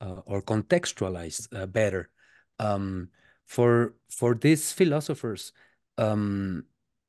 [0.00, 2.10] uh, or contextualize uh, better.
[2.58, 3.08] Um,
[3.46, 5.52] for for these philosophers,
[5.96, 6.64] um,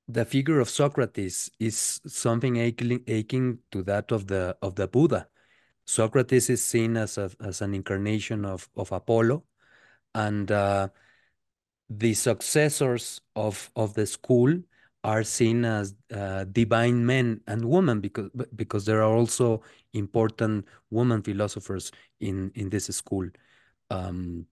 [0.07, 5.28] the figure of Socrates is something aching, aching to that of the of the Buddha.
[5.86, 9.43] Socrates is seen as a, as an incarnation of of Apollo,
[10.16, 10.88] and uh,
[11.89, 14.57] the successors of of the school
[15.03, 19.61] are seen as uh, divine men and women because because there are also
[19.93, 23.30] important women philosophers in in this school.
[23.91, 24.47] Um,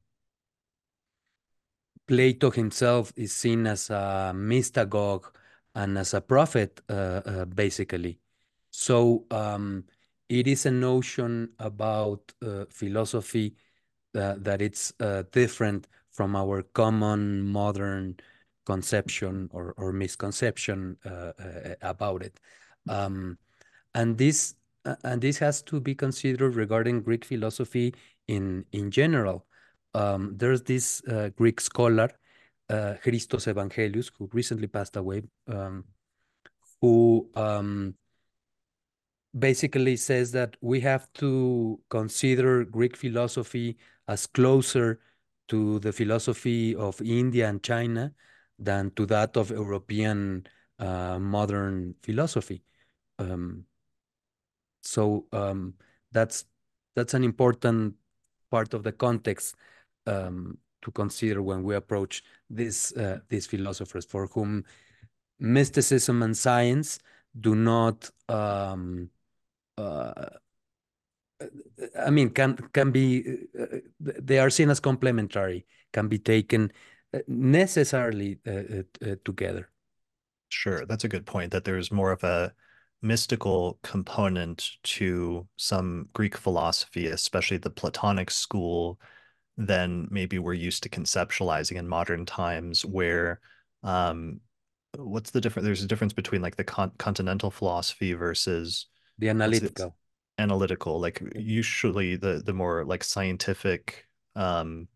[2.05, 5.25] Plato himself is seen as a mystagogue
[5.73, 8.19] and as a prophet, uh, uh, basically.
[8.71, 9.85] So um,
[10.29, 13.55] it is a notion about uh, philosophy
[14.13, 18.15] that, that it's uh, different from our common modern
[18.65, 22.39] conception or, or misconception uh, uh, about it.
[22.87, 23.37] Um,
[23.93, 24.55] and this
[25.03, 27.93] and this has to be considered regarding Greek philosophy
[28.27, 29.45] in in general.
[29.93, 32.09] Um, there's this uh, Greek scholar,
[32.69, 35.85] uh, Christos Evangeliou, who recently passed away, um,
[36.81, 37.95] who um,
[39.37, 43.77] basically says that we have to consider Greek philosophy
[44.07, 44.99] as closer
[45.47, 48.13] to the philosophy of India and China
[48.59, 50.45] than to that of European
[50.79, 52.63] uh, modern philosophy.
[53.19, 53.65] Um,
[54.81, 55.75] so um,
[56.11, 56.45] that's
[56.95, 57.95] that's an important
[58.51, 59.55] part of the context
[60.05, 64.63] um, to consider when we approach these uh, these philosophers for whom
[65.39, 66.99] mysticism and science
[67.39, 69.09] do not um,
[69.77, 70.29] uh,
[71.99, 73.23] I mean can can be
[73.59, 76.71] uh, they are seen as complementary can be taken
[77.13, 79.69] uh, necessarily uh, uh, together
[80.49, 82.53] sure that's a good point that there's more of a
[83.03, 88.99] mystical component to some Greek philosophy, especially the Platonic school,
[89.57, 93.41] than maybe we're used to conceptualizing in modern times, where
[93.83, 94.39] um,
[94.97, 95.65] what's the difference?
[95.65, 98.87] There's a difference between like the con continental philosophy versus
[99.19, 99.95] the analytical.
[100.43, 104.87] Analytical, like usually the the more like scientific um,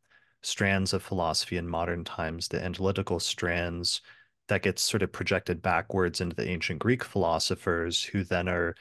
[0.41, 4.01] strands of philosophy in modern times, the analytical strands
[4.47, 8.75] that gets sort of projected backwards into the ancient Greek philosophers who then are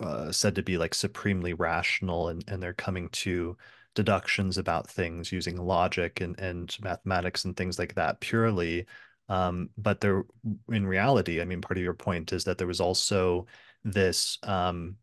[0.00, 3.56] uh, said to be like supremely rational and, and they're coming to
[3.94, 8.86] deductions about things using logic and, and mathematics and things like that purely.
[9.28, 10.24] Um, but there,
[10.70, 13.46] in reality, I mean, part of your point is that there was also
[13.84, 14.96] this um,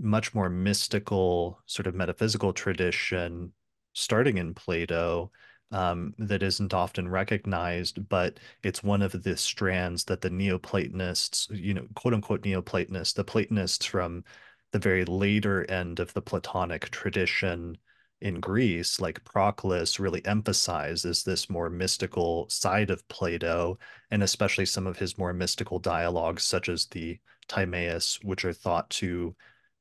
[0.00, 3.52] much more mystical, sort of metaphysical tradition
[3.92, 5.30] starting in Plato
[5.72, 11.74] um, that isn't often recognized, but it's one of the strands that the Neoplatonists, you
[11.74, 14.24] know, quote unquote Neoplatonists, the Platonists from
[14.72, 17.76] the very later end of the Platonic tradition
[18.20, 23.78] in Greece, like Proclus, really emphasizes this more mystical side of Plato,
[24.10, 28.90] and especially some of his more mystical dialogues, such as the Timaeus, which are thought
[28.90, 29.34] to,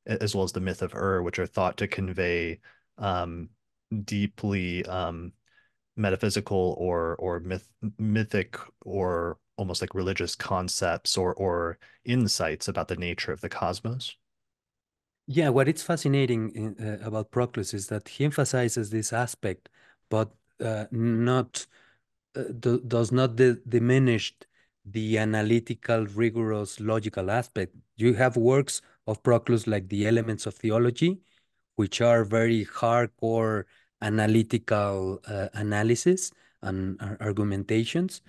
[0.06, 2.60] as well as the myth of Ur, which are thought to convey
[2.97, 3.50] um,
[4.06, 5.34] deeply um,
[5.95, 12.95] metaphysical or or myth mythic or almost like religious concepts or or insights about the
[12.95, 14.16] nature of the cosmos.
[15.28, 19.70] Yeah, what is fascinating in, uh, about Proclus is that he emphasizes this aspect,
[20.10, 21.68] but uh, not
[22.36, 24.36] uh, do, does not diminish
[24.86, 27.76] the analytical, rigorous, logical aspect.
[27.97, 31.20] You have works of Proclus like the Elements of Theology,
[31.76, 33.64] which are very hardcore
[34.01, 36.32] analytical uh, analysis
[36.62, 38.22] and uh, argumentations.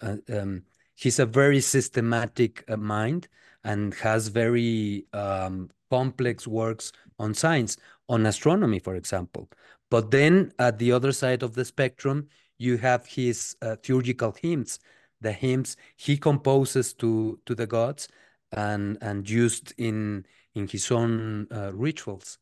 [0.00, 0.62] Uh, um,
[0.94, 3.28] he's a very systematic uh, mind
[3.64, 7.76] and has very um, complex works on science,
[8.08, 9.48] on astronomy, for example.
[9.90, 12.28] But then at the other side of the spectrum,
[12.58, 14.78] you have his uh, theurgical hymns,
[15.20, 18.08] the hymns he composes to to the gods
[18.52, 20.24] and and used in
[20.54, 22.38] in his own uh, rituals.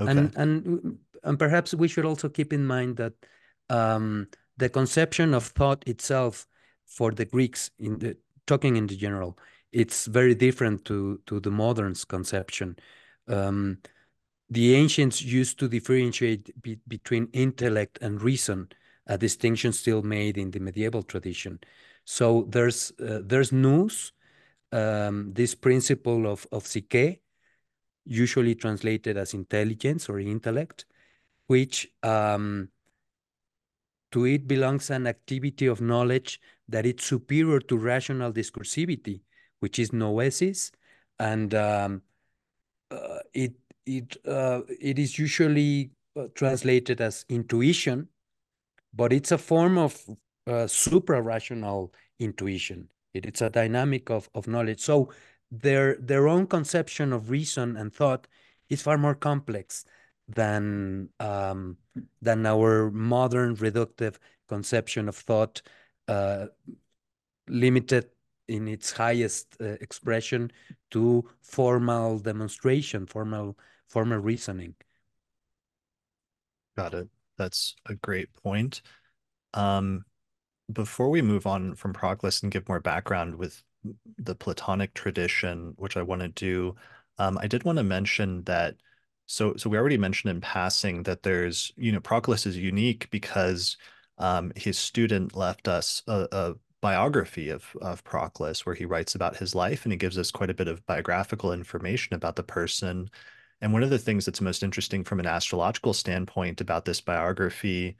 [0.00, 0.10] Okay.
[0.10, 3.14] And and and perhaps we should also keep in mind that
[3.70, 6.46] um, the conception of thought itself
[6.86, 9.38] for the Greeks, in the talking in the general,
[9.72, 12.76] it's very different to to the modern's conception.
[13.28, 13.78] Um,
[14.50, 18.68] the ancients used to differentiate be, between intellect and reason,
[19.06, 21.58] a distinction still made in the medieval tradition.
[22.04, 24.12] So there's uh, there's nous,
[24.72, 27.22] um, this principle of of psyche,
[28.04, 30.84] usually translated as intelligence or intellect,
[31.46, 32.68] which um,
[34.12, 39.22] to it belongs an activity of knowledge that is superior to rational discursivity,
[39.60, 40.70] which is noesis,
[41.18, 42.02] and um,
[42.90, 43.54] uh, it
[43.86, 48.08] it uh, it is usually uh, translated as intuition,
[48.92, 49.98] but it's a form of
[50.46, 52.88] uh, supra-rational intuition.
[53.12, 54.80] It, it's a dynamic of, of knowledge.
[54.80, 55.10] So
[55.50, 58.26] their their own conception of reason and thought
[58.68, 59.84] is far more complex
[60.28, 61.76] than um,
[62.20, 64.16] than our modern reductive
[64.48, 65.62] conception of thought,
[66.08, 66.46] uh,
[67.48, 68.06] limited
[68.48, 70.50] in its highest uh, expression
[70.90, 74.74] to formal demonstration, formal formal reasoning.
[76.76, 77.08] Got it.
[77.38, 78.82] That's a great point.
[79.52, 80.04] Um,
[80.72, 83.62] before we move on from Proclus and give more background with
[84.18, 86.74] the Platonic tradition, which I want to do,
[87.18, 88.76] um, I did want to mention that.
[89.26, 93.76] So, so we already mentioned in passing that there's, you know, Proclus is unique because
[94.18, 99.36] um, his student left us a, a biography of of Proclus, where he writes about
[99.36, 103.08] his life and he gives us quite a bit of biographical information about the person.
[103.60, 107.96] And one of the things that's most interesting from an astrological standpoint about this biography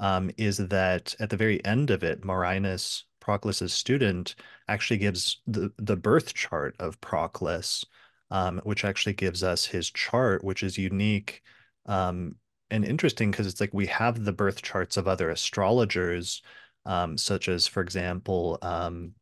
[0.00, 4.34] um, is that at the very end of it, Marinus, Proclus's student,
[4.68, 7.84] actually gives the, the birth chart of Proclus,
[8.30, 11.42] um, which actually gives us his chart, which is unique
[11.86, 12.36] um,
[12.70, 16.42] and interesting because it's like we have the birth charts of other astrologers,
[16.84, 19.12] um, such as, for example, um,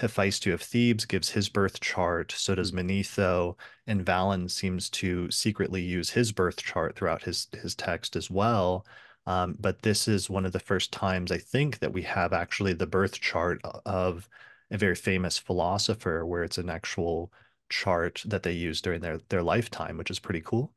[0.00, 3.56] Hephaestio of Thebes gives his birth chart, so does Manetho,
[3.86, 8.86] and Valens seems to secretly use his birth chart throughout his his text as well.
[9.28, 12.72] Um, but this is one of the first times I think that we have actually
[12.72, 14.26] the birth chart of
[14.70, 17.30] a very famous philosopher where it's an actual
[17.68, 20.72] chart that they use during their, their lifetime, which is pretty cool.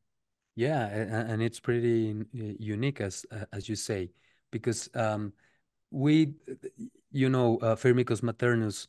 [0.58, 4.12] Yeah, and it's pretty unique as as you say,
[4.52, 5.32] because um,
[5.89, 6.34] we,
[7.10, 8.86] you know, uh, Firmicus Maternus,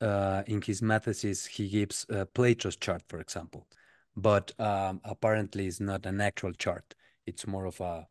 [0.00, 3.68] uh, in his Mathesis, he gives uh, Plato's chart, for example,
[4.16, 6.96] but um, apparently it's not an actual chart.
[7.26, 8.04] It's more of a uh,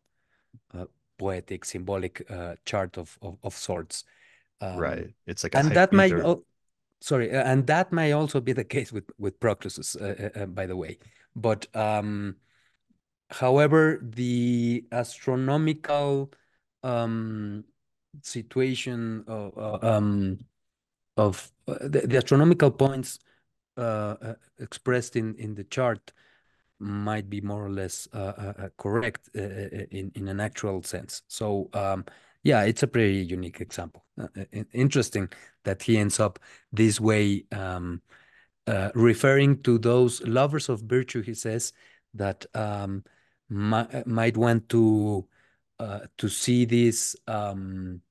[1.18, 4.03] poetic, symbolic uh, chart of, of, of sorts.
[4.61, 5.14] Um, right.
[5.26, 6.14] It's like and that might
[7.01, 10.66] sorry, and that may also be the case with with Proclus, uh, uh, uh, by
[10.66, 10.97] the way.
[11.36, 12.38] But um,
[13.30, 16.32] however, the astronomical
[16.82, 17.66] um,
[18.22, 20.39] situation of, uh, um,
[21.18, 23.20] of the, the, astronomical points
[24.59, 26.14] expressed in in the chart
[26.84, 30.84] might be more or less uh, uh, uh correct uh, uh, in in an actual
[30.84, 31.23] sense.
[31.27, 32.05] So um,
[32.43, 34.03] yeah, it's a pretty unique example.
[34.73, 35.29] interesting
[35.63, 36.39] that he ends up
[36.71, 38.01] this way, um,
[38.93, 41.21] referring to those lovers of virtue.
[41.21, 41.71] He says
[42.13, 43.03] that um,
[43.49, 45.25] might, want to
[46.17, 47.15] to see this.
[47.27, 48.01] Um,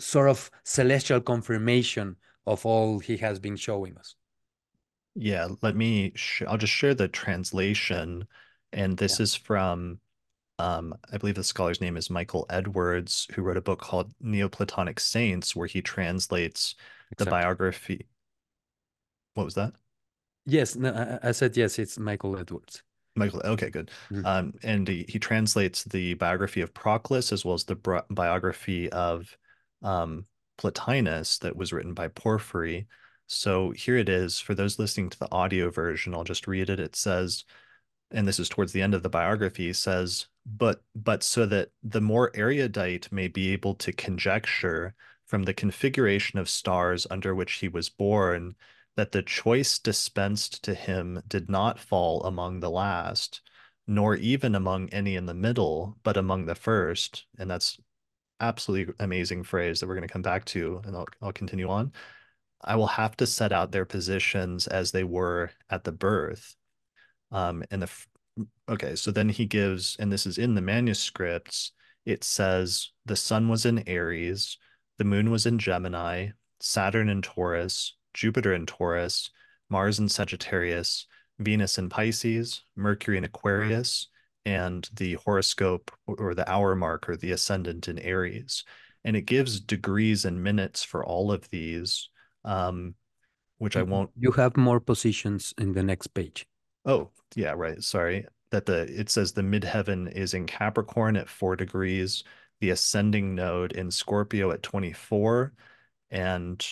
[0.00, 4.16] sort of celestial confirmation of all he has been showing us.
[5.14, 8.26] Yeah, let me, sh I'll just share the translation.
[8.72, 9.24] And this yeah.
[9.24, 10.00] is from,
[10.58, 14.98] um, I believe the scholar's name is Michael Edwards, who wrote a book called Neoplatonic
[14.98, 16.74] Saints, where he translates
[17.16, 18.06] the biography.
[19.34, 19.72] What was that?
[20.46, 20.90] Yes, no,
[21.22, 22.82] I, I said yes, it's Michael Edwards.
[23.16, 23.92] Michael, okay, good.
[24.12, 24.26] Mm-hmm.
[24.26, 27.76] Um, and he, he translates the biography of Proclus as well as the
[28.10, 29.36] biography of
[29.82, 30.26] um,
[30.58, 32.86] Plotinus that was written by Porphyry.
[33.26, 34.38] So here it is.
[34.40, 36.80] For those listening to the audio version, I'll just read it.
[36.80, 37.44] It says,
[38.10, 42.00] and this is towards the end of the biography, says, but but so that the
[42.00, 44.94] more erudite may be able to conjecture
[45.26, 48.54] from the configuration of stars under which he was born
[48.96, 53.40] that the choice dispensed to him did not fall among the last,
[53.86, 57.26] nor even among any in the middle, but among the first.
[57.38, 57.78] And that's
[58.40, 61.92] absolutely amazing phrase that we're going to come back to, and I'll, I'll continue on.
[62.64, 66.56] I will have to set out their positions as they were at the birth.
[67.30, 67.90] Um, and the
[68.68, 71.72] okay, so then he gives, and this is in the manuscripts.
[72.04, 74.58] It says the sun was in Aries,
[74.98, 79.30] the moon was in Gemini, Saturn in Taurus, Jupiter in Taurus,
[79.68, 81.06] Mars in Sagittarius,
[81.38, 84.08] Venus in Pisces, Mercury in Aquarius,
[84.44, 88.64] and the horoscope or the hour marker, the ascendant in Aries.
[89.04, 92.08] And it gives degrees and minutes for all of these
[92.44, 92.94] um,
[93.58, 93.90] which I mm-hmm.
[93.90, 94.10] won't.
[94.16, 96.46] You have more positions in the next page.
[96.84, 97.82] Oh, yeah, right.
[97.82, 98.26] Sorry.
[98.50, 102.24] That the it says the midheaven is in Capricorn at four degrees,
[102.60, 105.52] the ascending node in Scorpio at 24,
[106.10, 106.64] and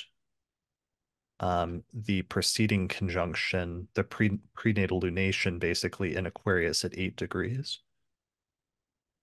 [1.40, 7.80] um, the preceding conjunction, the pre prenatal lunation, basically in Aquarius at eight degrees.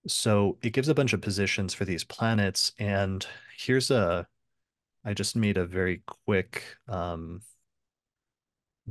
[0.08, 3.26] So it gives a bunch of positions for these planets, and
[3.58, 4.28] here's a,
[5.10, 7.41] I just made a very quick um,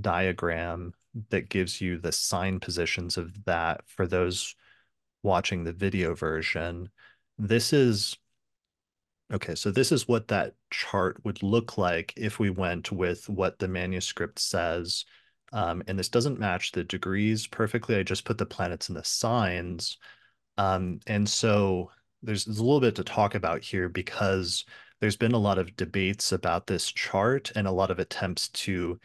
[0.00, 0.92] diagram
[1.30, 4.56] that gives you the sign positions of that for those
[5.22, 6.88] watching the video version.
[7.38, 8.16] This is
[9.32, 13.60] Okay, so this is what that chart would look like if we went with what
[13.60, 15.04] the manuscript says.
[15.52, 17.94] Um, and this doesn't match the degrees perfectly.
[17.94, 19.98] I just put the planets in the signs.
[20.56, 21.92] Um, and so
[22.24, 24.64] there's, there's a little bit to talk about here because
[25.00, 28.98] there's been a lot of debates about this chart and a lot of attempts to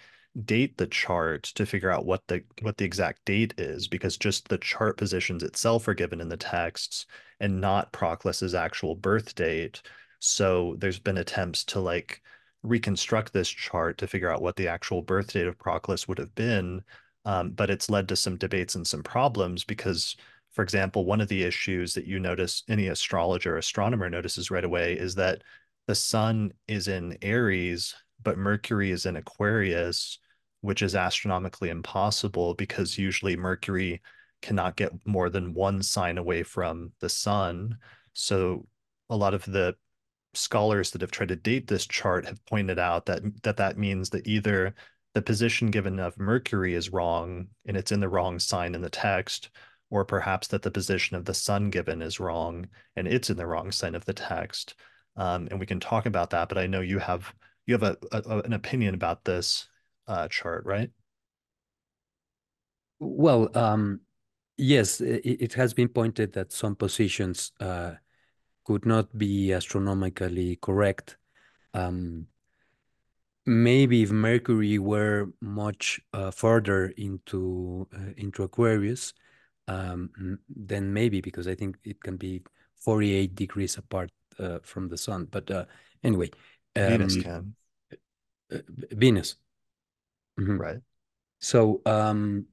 [0.46, 4.48] date the chart to figure out what the what the exact date is because just
[4.50, 7.06] the chart positions itself are given in the texts
[7.39, 9.82] and not Proclus's actual birth date.
[10.20, 12.22] So there's been attempts to like
[12.64, 16.34] reconstruct this chart to figure out what the actual birth date of Proclus would have
[16.36, 16.82] been.
[17.26, 20.16] Um, but it's led to some debates and some problems because,
[20.52, 24.94] for example, one of the issues that you notice any astrologer, astronomer notices right away
[24.94, 25.41] is that
[25.88, 30.20] the sun is in Aries, but Mercury is in Aquarius,
[30.62, 34.02] which is astronomically impossible because usually Mercury
[34.42, 37.78] cannot get more than one sign away from the sun.
[38.14, 38.66] So
[39.10, 39.76] a lot of the
[40.34, 44.10] scholars that have tried to date this chart have pointed out that that that means
[44.10, 44.74] that either
[45.14, 48.90] the position given of Mercury is wrong and it's in the wrong sign in the
[48.90, 49.50] text,
[49.90, 53.46] or perhaps that the position of the sun given is wrong and it's in the
[53.46, 54.76] wrong sign of the text.
[55.16, 57.34] Um, and we can talk about that, but I know you have
[57.66, 59.68] you have a, a an opinion about this
[60.07, 60.89] uh, chart, right?
[62.99, 64.01] Well, um,
[64.57, 67.93] yes, it, it, has been pointed that some positions uh,
[68.64, 71.18] could not be astronomically correct.
[71.74, 72.28] Um,
[73.45, 79.14] maybe if Mercury were much uh, further into uh, into Aquarius,
[79.68, 82.41] um, then maybe because I think it can be
[82.78, 85.28] 48 degrees apart uh, from the sun.
[85.30, 85.66] But uh,
[86.04, 86.30] anyway,
[86.76, 87.56] um, Venus can.
[88.52, 88.58] Uh,
[88.92, 89.36] Venus.
[90.38, 90.60] Mm -hmm.
[90.60, 90.82] Right.
[91.40, 92.48] So um,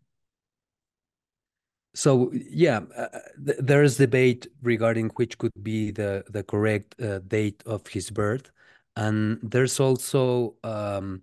[1.95, 3.09] so yeah, uh,
[3.47, 8.11] th there is debate regarding which could be the the correct uh, date of his
[8.11, 8.51] birth,
[8.95, 11.23] and there's also um,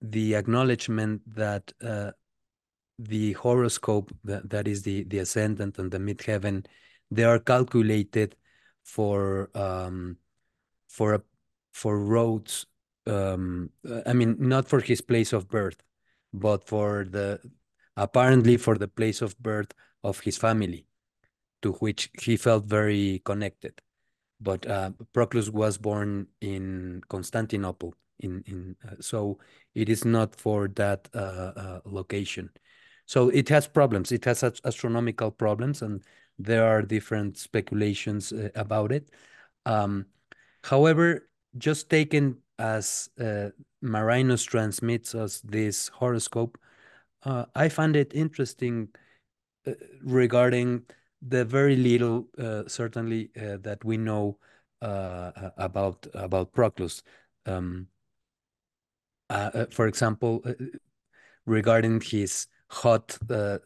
[0.00, 2.12] the acknowledgement that uh,
[2.98, 6.66] the horoscope that, that is the the ascendant and the midheaven,
[7.10, 8.36] they are calculated
[8.90, 10.16] for um,
[10.88, 11.22] for a
[11.72, 12.66] for Rhodes.
[13.06, 13.70] Um,
[14.06, 15.82] I mean, not for his place of birth,
[16.32, 17.40] but for the
[17.96, 19.72] apparently for the place of birth
[20.02, 20.86] of his family,
[21.62, 23.80] to which he felt very connected.
[24.40, 29.38] But uh, Proclus was born in Constantinople, in in uh, so
[29.74, 32.50] it is not for that uh, uh location.
[33.06, 34.12] So it has problems.
[34.12, 36.02] It has astronomical problems, and
[36.40, 39.10] there are different speculations uh, about it.
[39.66, 40.06] Um,
[40.62, 41.28] however,
[41.58, 43.50] just taken as uh,
[43.82, 46.58] Marinus transmits us this horoscope,
[47.24, 48.88] uh, I find it interesting
[49.66, 49.72] uh,
[50.02, 50.82] regarding
[51.22, 54.38] the very little, uh, certainly, uh, that we know
[54.80, 57.02] about about Proclus.
[57.44, 57.88] Um,
[59.70, 60.42] for example,
[61.44, 63.18] regarding his hot,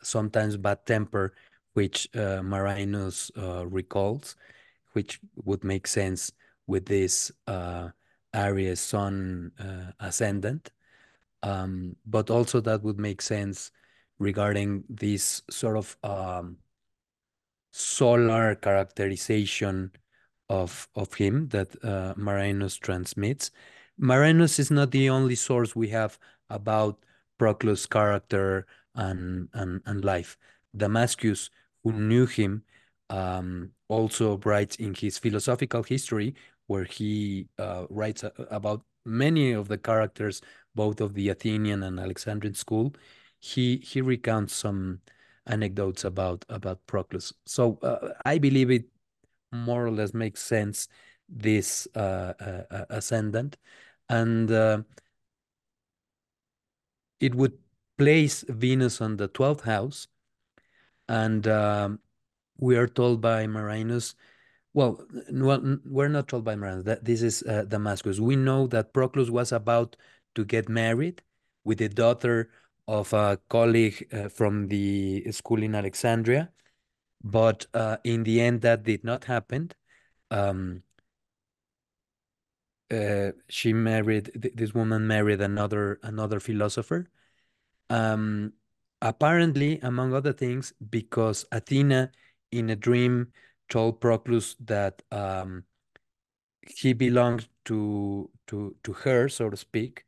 [0.03, 1.35] sometimes bad temper,
[1.75, 4.37] which Marinus recalls,
[4.93, 6.33] which would make sense
[6.67, 7.31] with this
[8.33, 9.53] Aries Sun
[10.01, 10.73] ascendant.
[11.43, 13.71] Um, but also that would make sense
[14.19, 16.57] regarding this sort of um,
[17.71, 19.93] solar characterization
[20.49, 23.51] of of him that uh, Marinus transmits.
[23.99, 26.19] Marinus is not the only source we have
[26.49, 27.05] about
[27.39, 30.39] Proclus' character and and, and life.
[30.77, 31.51] Damascius,
[31.85, 32.65] who knew him,
[33.11, 36.35] um, also writes in his philosophical history,
[36.67, 40.41] where he uh, writes about many of the characters
[40.75, 42.95] both of the Athenian and Alexandrian school,
[43.39, 45.01] he he recounts some
[45.47, 47.33] anecdotes about about Proclus.
[47.47, 48.87] So uh, I believe it
[49.53, 50.89] more or less makes sense
[51.29, 53.57] this uh, uh, uh ascendant,
[54.09, 54.83] and uh,
[57.21, 57.59] it would
[57.99, 60.09] place Venus on the twelfth house,
[61.09, 62.01] and um,
[62.59, 64.15] we are told by Marinus.
[64.73, 68.19] Well, well, we're not told by Marinus that this is uh, Damascius.
[68.19, 69.97] We know that Proclus was about
[70.35, 71.23] to get married
[71.65, 72.51] with the daughter
[72.89, 76.51] of a colleague uh, from the school in Alexandria.
[77.23, 79.71] But uh, in the end, that did not happen.
[80.31, 80.83] Um,
[82.91, 87.09] uh, she married th this woman married another another philosopher.
[87.89, 88.53] Um,
[89.05, 92.11] apparently, among other things, because Athena
[92.51, 93.29] in a dream
[93.69, 95.65] told Proclus that um,
[96.67, 100.05] he belonged to to to her, so to speak,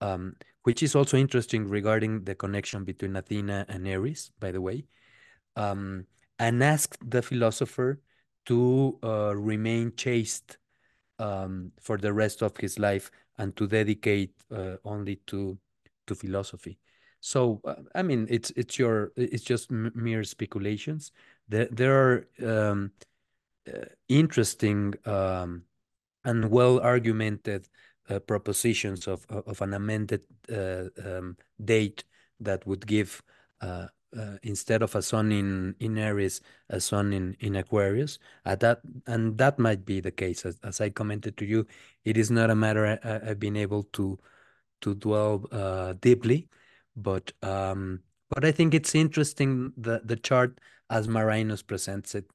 [0.00, 4.84] um, which is also interesting regarding the connection between Athena and Ares, by the way,
[5.54, 6.06] um,
[6.38, 8.00] and asked the philosopher
[8.46, 10.58] to uh, remain chaste
[11.18, 15.58] um, for the rest of his life and to dedicate uh, only to
[16.06, 16.78] to philosophy.
[17.26, 21.10] So uh, I mean, it's it's your it's just mere speculations.
[21.48, 22.92] There there are um,
[23.66, 25.64] uh, interesting um,
[26.24, 27.68] and well argumented
[28.08, 32.04] uh, propositions of of an amended uh, um, date
[32.38, 33.20] that would give
[33.60, 38.20] uh, uh, instead of a sun in in Aries, a sun in in Aquarius.
[38.44, 40.46] At that and that might be the case.
[40.46, 41.66] As, as I commented to you,
[42.04, 44.16] it is not a matter I, have been able to
[44.82, 45.38] to dwell
[46.00, 46.48] deeply,
[46.96, 50.58] but um, but I think it's interesting the the chart
[50.90, 52.26] as Marinus presents it.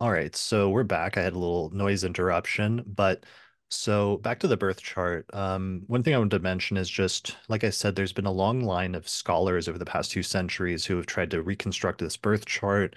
[0.00, 1.16] All right, so we're back.
[1.18, 3.24] I had a little noise interruption, but
[3.68, 5.26] so back to the birth chart.
[5.34, 8.32] Um, one thing I wanted to mention is just, like I said, there's been a
[8.32, 12.16] long line of scholars over the past two centuries who have tried to reconstruct this
[12.16, 12.96] birth chart.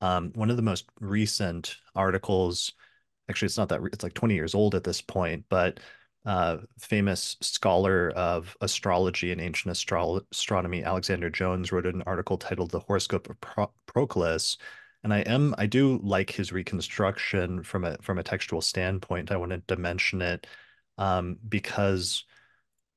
[0.00, 2.72] Um, one of the most recent articles,
[3.28, 5.80] actually, it's not that, it's like 20 years old at this point, but
[6.26, 12.70] uh, famous scholar of astrology and ancient astro astronomy, Alexander Jones, wrote an article titled
[12.70, 14.58] The Horoscope of Pro Proclus,
[15.02, 19.30] and I am I do like his reconstruction from a from a textual standpoint.
[19.32, 20.46] I wanted to mention it
[20.98, 22.24] um, because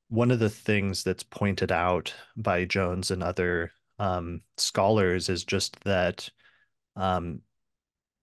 [0.09, 5.79] one of the things that's pointed out by Jones and other um, scholars is just
[5.85, 6.29] that
[6.95, 7.41] um,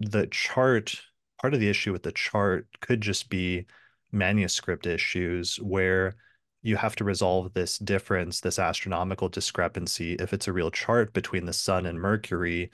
[0.00, 1.00] the chart
[1.40, 3.66] part of the issue with the chart could just be
[4.12, 6.14] manuscript issues where
[6.62, 11.46] you have to resolve this difference, this astronomical discrepancy, if it's a real chart between
[11.46, 12.70] the sun and Mercury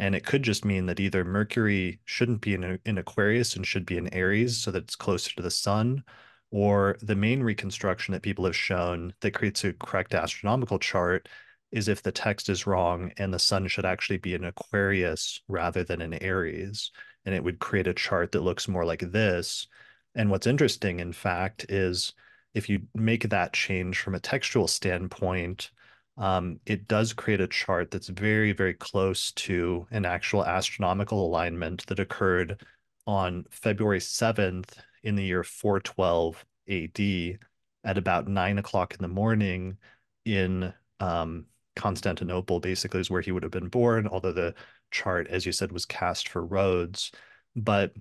[0.00, 3.84] and it could just mean that either Mercury shouldn't be in, in Aquarius and should
[3.84, 6.02] be in Aries so that it's closer to the sun,
[6.50, 11.28] or the main reconstruction that people have shown that creates a correct astronomical chart
[11.70, 15.84] is if the text is wrong and the sun should actually be in Aquarius rather
[15.84, 16.90] than in Aries.
[17.26, 19.66] And it would create a chart that looks more like this.
[20.14, 22.12] And what's interesting, in fact, is
[22.54, 25.70] if you make that change from a textual standpoint,
[26.16, 31.86] um, it does create a chart that's very, very close to an actual astronomical alignment
[31.86, 32.62] that occurred
[33.06, 37.38] on February 7th in the year 412 AD
[37.84, 39.78] at about nine o'clock in the morning
[40.24, 41.46] in um,
[41.76, 44.54] Constantinople, basically, is where he would have been born, although the
[44.90, 47.12] chart, as you said, was cast for Rhodes.
[47.56, 47.94] But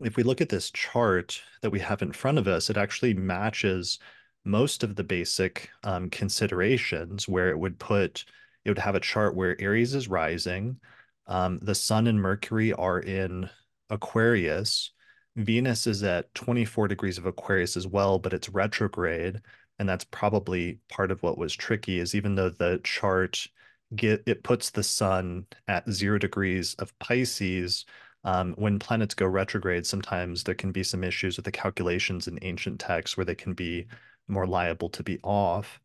[0.00, 3.14] if we look at this chart that we have in front of us, it actually
[3.14, 3.98] matches
[4.44, 8.24] most of the basic um, considerations where it would put,
[8.64, 10.78] it would have a chart where Aries is rising,
[11.26, 13.48] um, the Sun and Mercury are in
[13.90, 14.92] Aquarius,
[15.36, 19.42] Venus is at 24 degrees of Aquarius as well, but it's retrograde.
[19.78, 23.46] And that's probably part of what was tricky is even though the chart
[23.94, 27.84] get it puts the sun at zero degrees of Pisces,
[28.26, 32.40] um, when planets go retrograde, sometimes there can be some issues with the calculations in
[32.42, 33.86] ancient texts where they can be
[34.26, 35.80] more liable to be off.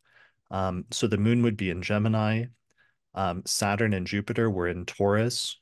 [0.49, 2.45] Um, so the moon would be in Gemini.
[3.13, 5.59] Um, Saturn and Jupiter were in Taurus,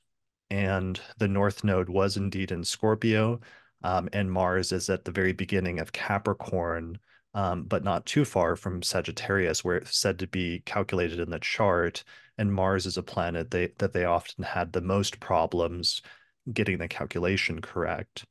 [0.49, 3.41] and the North Node was indeed in Scorpio.
[3.83, 6.97] Um, and Mars is at the very beginning of Capricorn,
[7.33, 11.39] um, but not too far from Sagittarius, where it's said to be calculated in the
[11.39, 12.05] chart.
[12.37, 16.01] And Mars is a planet they, that they often had the most problems
[16.53, 18.25] getting the calculation correct.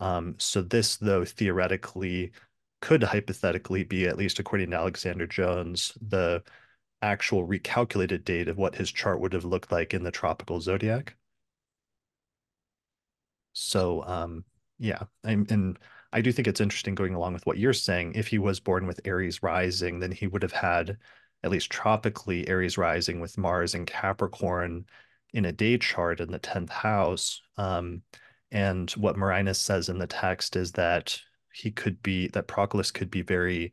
[0.00, 2.32] Um, so this, though, theoretically
[2.80, 6.42] could hypothetically be, at least according to Alexander Jones, the
[7.02, 11.16] actual recalculated date of what his chart would have looked like in the tropical zodiac.
[13.52, 14.44] So, um,
[14.78, 15.78] yeah, I'm, and
[16.12, 18.12] I do think it's interesting going along with what you're saying.
[18.14, 20.98] If he was born with Aries rising, then he would have had
[21.42, 24.86] at least tropically Aries rising with Mars and Capricorn
[25.32, 27.40] in a day chart in the 10th house.
[27.56, 28.02] Um,
[28.50, 31.18] and what Marinus says in the text is that
[31.52, 33.72] he could be that Proclus could be very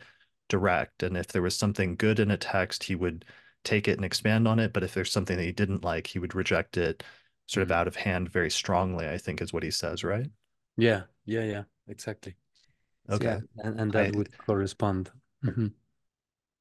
[0.50, 1.04] direct.
[1.04, 3.26] And if there was something good in a text, he would
[3.64, 4.74] take it and expand on it.
[4.74, 7.04] But if there's something that he didn't like, he would reject it
[7.46, 7.80] sort of mm-hmm.
[7.80, 10.30] out of hand very strongly, I think is what he says, right?
[10.78, 12.36] Yeah, yeah, yeah, exactly.
[13.10, 13.26] Okay.
[13.26, 15.12] Yeah, and, and that I, would correspond.
[15.44, 15.68] Mm-hmm.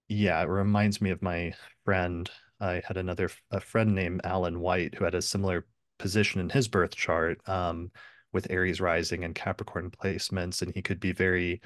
[0.09, 1.55] Yeah, it reminds me of my
[1.85, 2.28] friend.
[2.62, 5.66] I had another a friend named Alan White who had a similar
[5.98, 7.40] position in his birth chart.
[7.48, 7.90] Um,
[8.32, 11.60] with Aries rising and Capricorn placements, and he could be very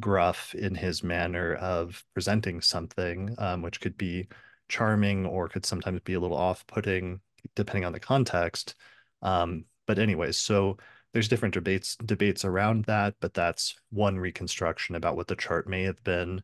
[0.00, 4.28] gruff in his manner of presenting something, um, which could be
[4.68, 7.20] charming or could sometimes be a little off-putting.
[7.54, 8.74] depending on the context.
[9.22, 10.78] Um, but anyways, so
[11.12, 15.82] there's different debates debates around that, but that's one reconstruction about what the chart may
[15.84, 16.42] have been.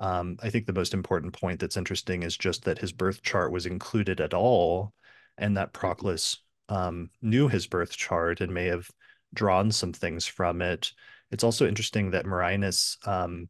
[0.00, 3.52] Um, I think the most important point that's interesting is just that his birth chart
[3.52, 4.92] was included at all,
[5.36, 6.38] and that Proclus
[6.68, 8.88] um, knew his birth chart and may have
[9.34, 10.92] drawn some things from it.
[11.30, 13.48] It's also interesting that Marinus um,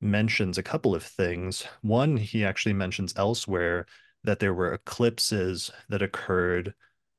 [0.00, 1.66] mentions a couple of things.
[1.82, 3.86] One, he actually mentions elsewhere
[4.24, 6.74] that there were eclipses that occurred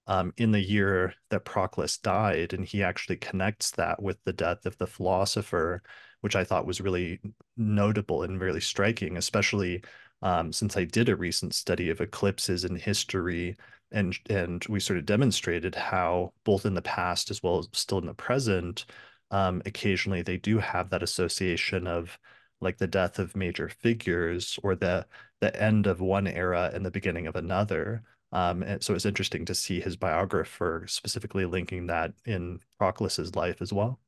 [0.07, 4.65] um, in the year that Proclus died, and he actually connects that with the death
[4.65, 5.81] of the philosopher,
[6.25, 7.19] which I thought was really
[7.55, 9.83] notable and really striking, especially
[10.23, 13.55] um, since I did a recent study of eclipses in history,
[13.91, 17.99] and and we sort of demonstrated how both in the past as well as still
[17.99, 18.85] in the present,
[19.29, 22.17] um, occasionally they do have that association of
[22.59, 25.05] like the death of major figures or the
[25.41, 28.03] the end of one era and the beginning of another.
[28.31, 33.61] Um, and so it's interesting to see his biographer specifically linking that in Proclus's life
[33.61, 33.99] as well.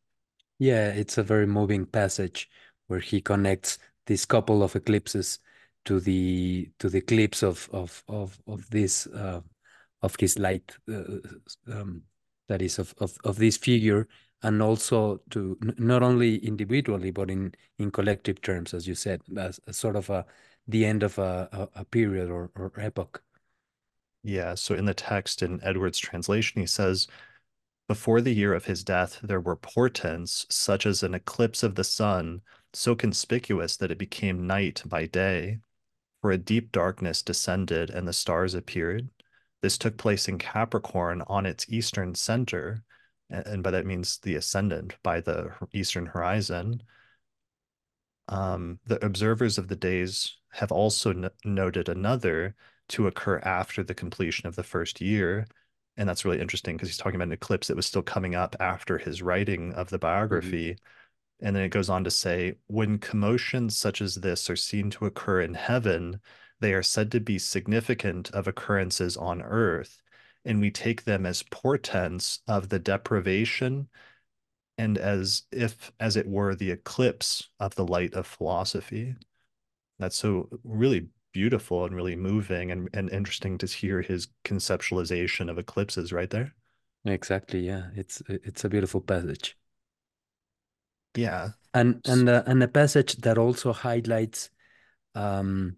[0.60, 2.50] Yeah, it's a very moving passage
[2.88, 5.40] where he connects this couple of eclipses
[5.86, 9.42] to the to the eclipse of of of of this uh,
[10.02, 11.04] of his light uh,
[11.72, 12.04] um,
[12.48, 14.08] that is of, of of this figure
[14.44, 19.60] and also to not only individually but in in collective terms as you said as,
[19.68, 20.26] as sort of a
[20.68, 23.24] the end of a, a, a period or, or epoch.
[24.24, 27.08] Yeah so in the text in edwards translation he says
[27.88, 31.84] before the year of his death there were portents such as an eclipse of the
[31.84, 32.42] sun
[32.74, 35.60] so conspicuous that it became night by day
[36.22, 39.10] for a deep darkness descended and the stars appeared
[39.62, 42.84] this took place in capricorn on its eastern center
[43.30, 46.82] and by that means the ascendant by the eastern horizon.
[48.30, 52.56] Um, the observers of the days have also noted another
[52.90, 55.46] to occur after the completion of the first year.
[55.98, 58.56] And that's really interesting because he's talking about an eclipse that was still coming up
[58.60, 60.74] after his writing of the biography.
[60.74, 61.46] Mm-hmm.
[61.48, 65.06] And then it goes on to say when commotions such as this are seen to
[65.06, 66.20] occur in heaven,
[66.60, 70.02] they are said to be significant of occurrences on earth
[70.48, 73.90] and we take them as portents of the deprivation
[74.78, 79.16] and as if as it were the eclipse of the light of philosophy
[80.00, 85.60] that's so really beautiful and really moving and, and interesting to hear his conceptualization of
[85.60, 86.52] eclipses right there
[87.06, 89.56] exactly yeah it's it's a beautiful passage
[91.16, 94.50] yeah and and uh, and a passage that also highlights
[95.14, 95.78] um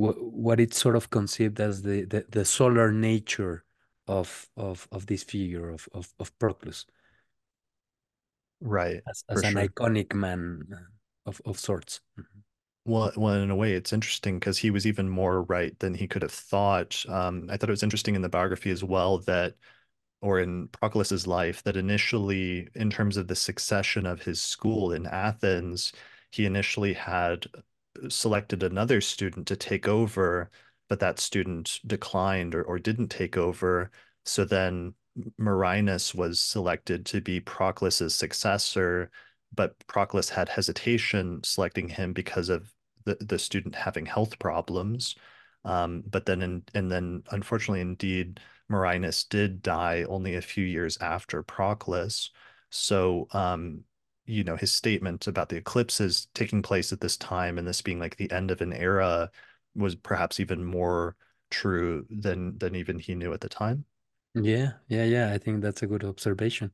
[0.00, 3.64] what what it's sort of conceived as the, the, the solar nature
[4.08, 6.86] of of of this figure of of, of Proclus.
[8.60, 9.00] Right.
[9.08, 9.68] As, as an sure.
[9.68, 12.00] iconic man uh, of, of sorts.
[12.18, 12.40] Mm-hmm.
[12.84, 16.08] Well, well, in a way, it's interesting because he was even more right than he
[16.08, 17.04] could have thought.
[17.08, 19.54] Um, I thought it was interesting in the biography as well that,
[20.22, 25.06] or in Proclus's life, that initially, in terms of the succession of his school in
[25.06, 25.92] Athens,
[26.32, 27.46] he initially had
[28.08, 30.50] selected another student to take over,
[30.88, 33.90] but that student declined or, or didn't take over.
[34.24, 34.94] So then
[35.38, 39.10] Marinus was selected to be Proclus's successor,
[39.54, 42.72] but Proclus had hesitation selecting him because of
[43.04, 45.16] the, the student having health problems.
[45.64, 50.96] Um, but then, in, and then, unfortunately, indeed, Marinus did die only a few years
[50.98, 52.30] after Proclus.
[52.70, 53.84] So um,
[54.26, 57.98] you know his statement about the eclipses taking place at this time and this being
[57.98, 59.30] like the end of an era
[59.74, 61.16] was perhaps even more
[61.50, 63.84] true than than even he knew at the time
[64.34, 66.70] yeah yeah yeah i think that's a good observation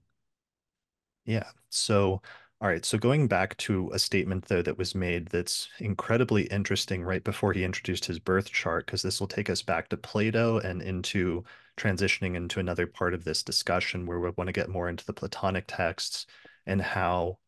[1.25, 2.23] yeah so
[2.61, 7.03] all right so going back to a statement though that was made that's incredibly interesting
[7.03, 10.59] right before he introduced his birth chart because this will take us back to plato
[10.59, 11.45] and into
[11.77, 15.13] transitioning into another part of this discussion where we want to get more into the
[15.13, 16.27] platonic texts
[16.67, 17.39] and how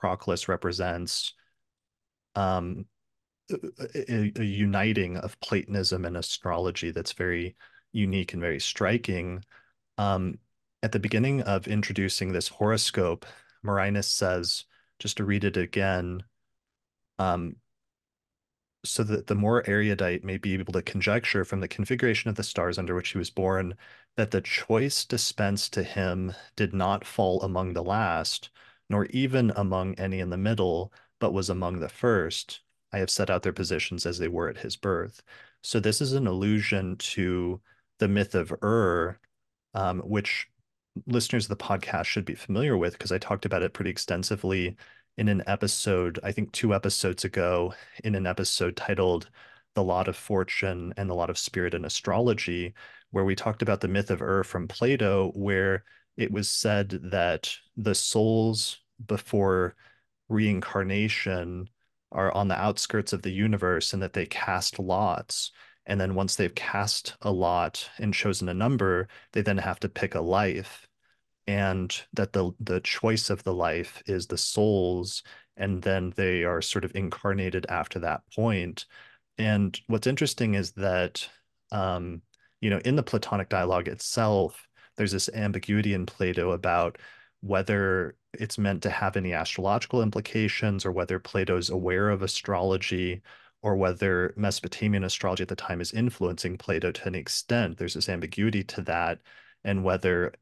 [0.00, 1.34] Proclus represents
[2.34, 2.86] um,
[3.50, 7.56] a, a, uniting of Platonism and astrology that's very
[7.92, 9.44] unique and very striking.
[9.98, 10.38] Um,
[10.82, 13.26] at the beginning of introducing this horoscope,
[13.62, 14.64] Marinus says,
[14.98, 16.22] just to read it again,
[17.18, 17.56] um,
[18.84, 22.42] so that the more erudite may be able to conjecture from the configuration of the
[22.42, 23.74] stars under which he was born
[24.16, 28.50] that the choice dispensed to him did not fall among the last,
[28.88, 32.60] nor even among any in the middle, but was among the first.
[32.92, 35.22] I have set out their positions as they were at his birth.
[35.62, 37.60] So this is an allusion to
[37.98, 39.18] the myth of Ur,
[39.74, 40.48] um, which
[41.06, 44.76] listeners of the podcast should be familiar with because I talked about it pretty extensively
[45.16, 49.28] in an episode, I think two episodes ago, in an episode titled
[49.74, 52.74] The Lot of Fortune and the Lot of Spirit in Astrology,
[53.10, 55.84] where we talked about the myth of Ur from Plato, where
[56.16, 59.74] it was said that the souls before
[60.28, 61.68] reincarnation
[62.12, 65.52] are on the outskirts of the universe and that they cast lots.
[65.90, 69.88] And then once they've cast a lot and chosen a number, they then have to
[69.88, 70.86] pick a life.
[71.48, 75.24] And that the the choice of the life is the souls,
[75.56, 78.86] and then they are sort of incarnated after that point.
[79.36, 81.28] And what's interesting is that
[81.72, 82.22] um,
[82.60, 86.98] you know, in the Platonic dialogue itself, there's this ambiguity in Plato about
[87.40, 93.22] whether it's meant to have any astrological implications or whether Plato's aware of astrology
[93.62, 97.78] or whether Mesopotamian astrology at the time is influencing Plato to an extent.
[97.78, 99.20] There's this ambiguity to that,
[99.64, 100.34] and whether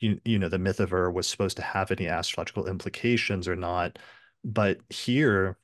[0.00, 3.56] you, you know the myth of Ur was supposed to have any astrological implications or
[3.56, 3.98] not.
[4.44, 5.58] But here,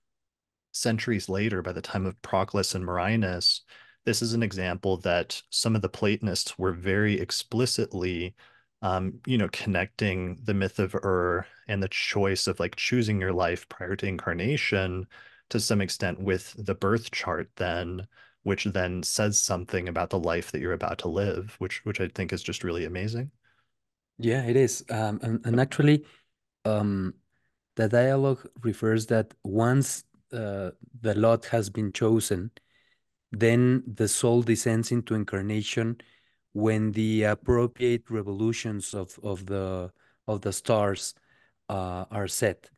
[0.72, 3.62] centuries later, by the time of Proclus and Marinus,
[4.04, 8.34] this is an example that some of the Platonists were very explicitly
[8.82, 13.32] um, you know, connecting the myth of Ur and the choice of like choosing your
[13.32, 15.06] life prior to incarnation
[15.50, 18.06] to some extent with the birth chart then
[18.42, 22.08] which then says something about the life that you're about to live which which i
[22.08, 23.30] think is just really amazing.
[24.18, 24.84] Yeah it is.
[24.90, 26.04] Um, and, and actually
[26.64, 27.14] um,
[27.76, 30.70] the dialogue refers that once uh,
[31.00, 32.50] the lot has been chosen
[33.32, 36.00] then the soul descends into incarnation
[36.52, 39.90] when the appropriate revolutions of, of the
[40.26, 41.14] of the stars
[41.68, 42.70] uh, are set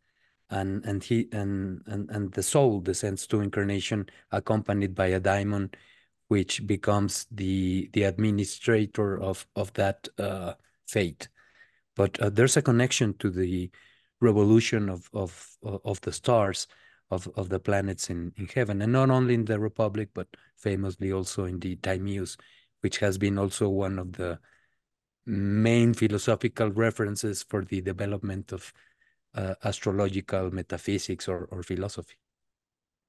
[0.50, 5.70] and and he and, and and the soul descends to incarnation accompanied by a daimon
[6.28, 10.54] which becomes the the administrator of of that uh,
[10.86, 11.28] fate.
[11.96, 13.70] But uh, there's a connection to the
[14.20, 16.66] revolution of of of the stars
[17.10, 21.12] of of the planets in in heaven and not only in the republic but famously
[21.12, 22.36] also in the Timaeus
[22.80, 24.38] which has been also one of the
[25.26, 28.72] main philosophical references for the development of
[29.34, 32.14] uh, astrological metaphysics or, or philosophy.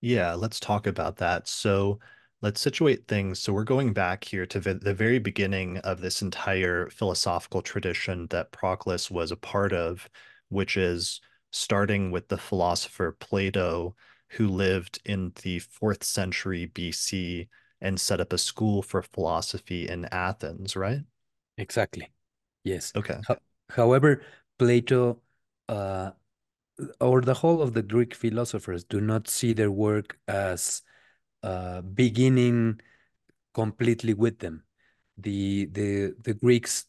[0.02, 1.48] Yeah, let's talk about that.
[1.48, 2.00] So
[2.42, 3.40] let's situate things.
[3.40, 8.52] So we're going back here to the very beginning of this entire philosophical tradition that
[8.52, 10.10] Proclus was a part of,
[10.50, 11.20] which is
[11.52, 13.96] starting with the philosopher Plato,
[14.30, 17.50] who lived in the fourth century BC
[17.82, 21.02] and set up a school for philosophy in Athens, right?
[21.58, 22.12] Exactly.
[22.64, 22.94] Yes.
[22.96, 23.20] Okay.
[23.28, 23.38] Ho
[23.70, 24.22] however,
[24.58, 25.20] Plato
[25.70, 26.12] uh,
[27.00, 30.82] or the whole of the Greek philosophers do not see their work as
[31.44, 32.82] uh, beginning
[33.54, 34.64] completely with them.
[35.18, 36.86] The the the Greeks,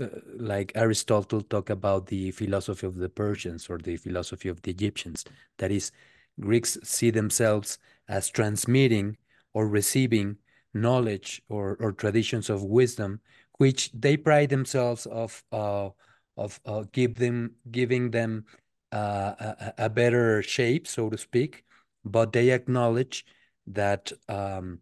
[0.00, 0.06] uh,
[0.36, 5.24] like Aristotle, talk about the philosophy of the Persians or the philosophy of the Egyptians.
[5.58, 5.92] That is,
[6.40, 7.78] Greeks see themselves
[8.08, 9.16] as transmitting
[9.54, 10.36] or receiving
[10.74, 13.20] knowledge or, or traditions of wisdom,
[13.58, 15.90] which they pride themselves of uh,
[16.38, 18.44] of uh, give them giving them
[18.92, 21.64] uh, a, a, better shape, so to speak.
[22.04, 23.26] But they acknowledge
[23.66, 24.80] that um,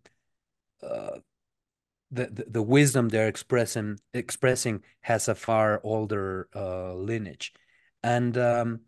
[0.82, 1.18] uh,
[2.10, 7.52] the, the, the wisdom they're expressing expressing has a far older uh, lineage,
[8.02, 8.80] and um,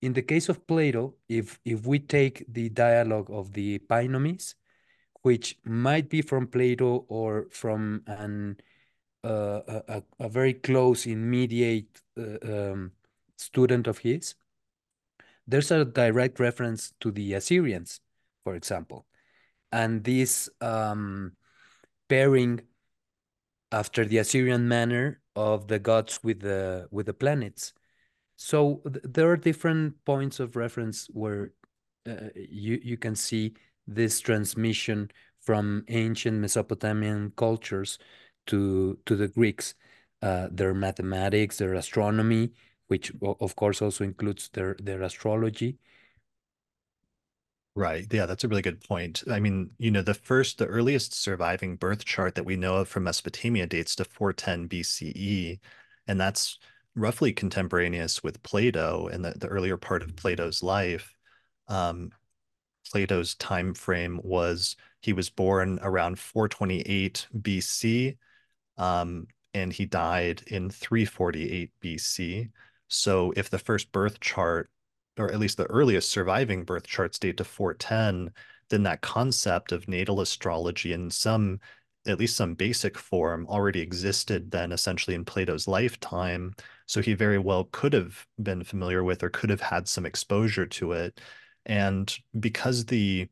[0.00, 4.54] in the case of Plato, if if we take the dialogue of the Epinomis,
[5.22, 8.56] which might be from Plato or from an
[9.28, 12.92] a, a, very close immediate uh, um,
[13.36, 14.34] student of his,
[15.46, 18.00] there's a direct reference to the Assyrians,
[18.44, 19.06] for example,
[19.72, 21.32] and this um,
[22.08, 22.60] pairing
[23.72, 27.72] after the Assyrian manner of the gods with the with the planets.
[28.36, 31.52] So th there are different points of reference where
[32.08, 33.54] uh, you you can see
[33.86, 37.98] this transmission from ancient Mesopotamian cultures
[38.46, 39.74] to to the Greeks,
[40.22, 42.52] uh, their mathematics, their astronomy,
[42.88, 45.78] which of course also includes their their astrology.
[47.74, 48.06] Right.
[48.10, 49.22] Yeah, that's a really good point.
[49.30, 52.88] I mean, you know, the first, the earliest surviving birth chart that we know of
[52.88, 55.60] from Mesopotamia dates to 410 BCE,
[56.06, 56.58] and that's
[56.94, 61.14] roughly contemporaneous with Plato and the, the earlier part of Plato's life.
[61.68, 62.12] Um,
[62.90, 68.18] Plato's time frame was he was born around 428 BC,
[68.78, 72.50] um, and he died in 348 BC.
[72.88, 74.70] So if the first birth chart,
[75.18, 78.32] or at least the earliest surviving birth charts date to 410,
[78.68, 81.60] then that concept of natal astrology in some,
[82.06, 86.54] at least some basic form, already existed then essentially in Plato's lifetime.
[86.86, 90.66] So he very well could have been familiar with or could have had some exposure
[90.66, 91.20] to it.
[91.64, 93.28] And because the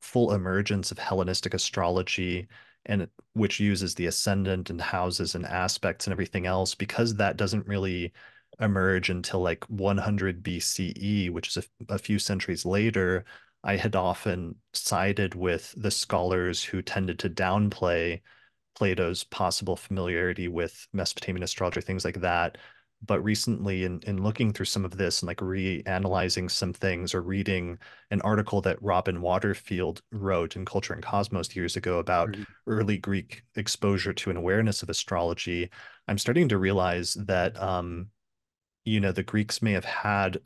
[0.00, 2.48] full emergence of Hellenistic astrology
[2.86, 7.66] and which uses the ascendant and houses and aspects and everything else because that doesn't
[7.66, 8.12] really
[8.60, 13.24] emerge until like 100 BCE, which is a, a few centuries later.
[13.62, 18.22] I had often sided with the scholars who tended to downplay
[18.74, 22.58] Plato's possible familiarity with Mesopotamian astrology, things like that.
[23.06, 27.22] But recently, in, in looking through some of this and like reanalyzing some things or
[27.22, 27.78] reading
[28.10, 32.42] an article that Robin Waterfield wrote in Culture and Cosmos years ago about mm-hmm.
[32.66, 35.70] early Greek exposure to an awareness of astrology,
[36.08, 38.08] I'm starting to realize that, um,
[38.84, 40.38] you know, the Greeks may have had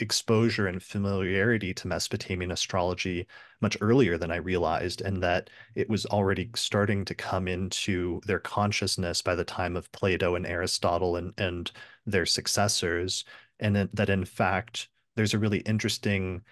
[0.00, 3.26] exposure and familiarity to Mesopotamian astrology
[3.60, 8.38] much earlier than I realized, and that it was already starting to come into their
[8.38, 11.70] consciousness by the time of Plato and Aristotle and, and
[12.06, 13.24] their successors,
[13.60, 16.42] and that in fact, there's a really interesting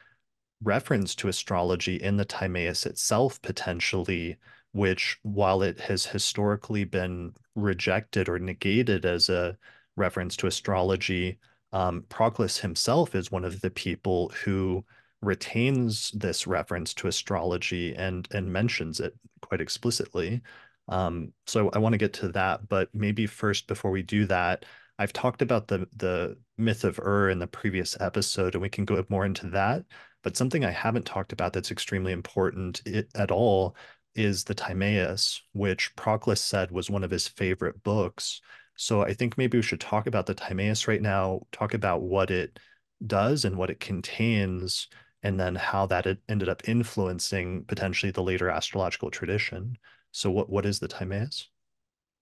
[0.63, 4.37] reference to astrology in the Timaeus itself, potentially,
[4.73, 9.57] which, while it has historically been rejected or negated as a
[9.97, 11.39] reference to astrology,
[11.73, 14.85] um, Proclus himself is one of the people who
[15.23, 20.43] retains this reference to astrology and and mentions it quite explicitly.
[20.89, 24.65] Um, so I want to get to that, but maybe first before we do that,
[24.99, 28.85] I've talked about the the myth of Ur in the previous episode, and we can
[28.85, 29.85] go more into that.
[30.23, 32.83] But something I haven't talked about that's extremely important
[33.15, 33.77] at all
[34.15, 38.41] is the Timaeus, which Proclus said was one of his favorite books.
[38.77, 42.31] So I think maybe we should talk about the Timaeus right now, talk about what
[42.31, 42.59] it
[43.07, 44.89] does and what it contains,
[45.23, 49.77] and then how that it ended up influencing potentially the later astrological tradition.
[50.13, 51.49] So what, what is the Timaeus?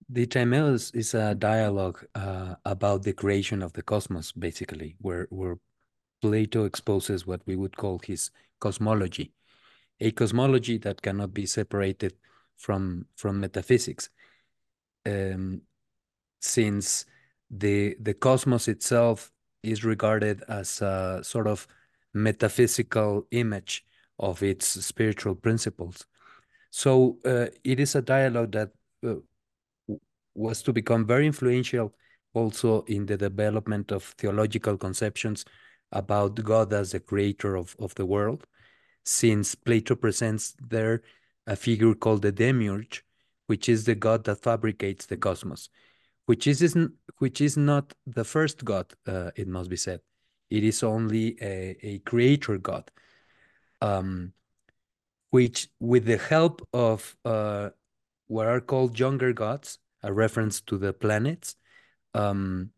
[0.09, 5.57] The Timaeus is a dialogue uh, about the creation of the cosmos, basically, where, where
[6.23, 9.33] Plato exposes what we would call his cosmology,
[10.01, 12.15] a cosmology that cannot be separated
[12.57, 14.09] from, from metaphysics.
[15.07, 15.63] Um,
[16.45, 17.07] since
[17.51, 21.66] the the cosmos itself is regarded as a sort of
[22.12, 23.85] metaphysical image
[24.19, 26.07] of its spiritual principles.
[26.71, 28.71] So uh, it is a dialogue that
[29.07, 29.15] uh,
[30.35, 31.95] was to become very influential
[32.35, 35.45] also in the development of theological conceptions
[35.93, 38.47] about God as the creator of, of the world,
[39.05, 41.03] since Plato presents there
[41.47, 43.05] a figure called the demiurge,
[43.47, 45.69] which is the God that fabricates the cosmos
[46.27, 46.77] which is
[47.19, 50.01] which is not the first god uh, it must be said.
[50.51, 52.91] It is only a, a creator god
[53.81, 54.33] um,
[55.31, 57.71] which with the help of uh,
[58.27, 61.57] what are called younger gods a reference to the planets
[62.15, 62.71] um,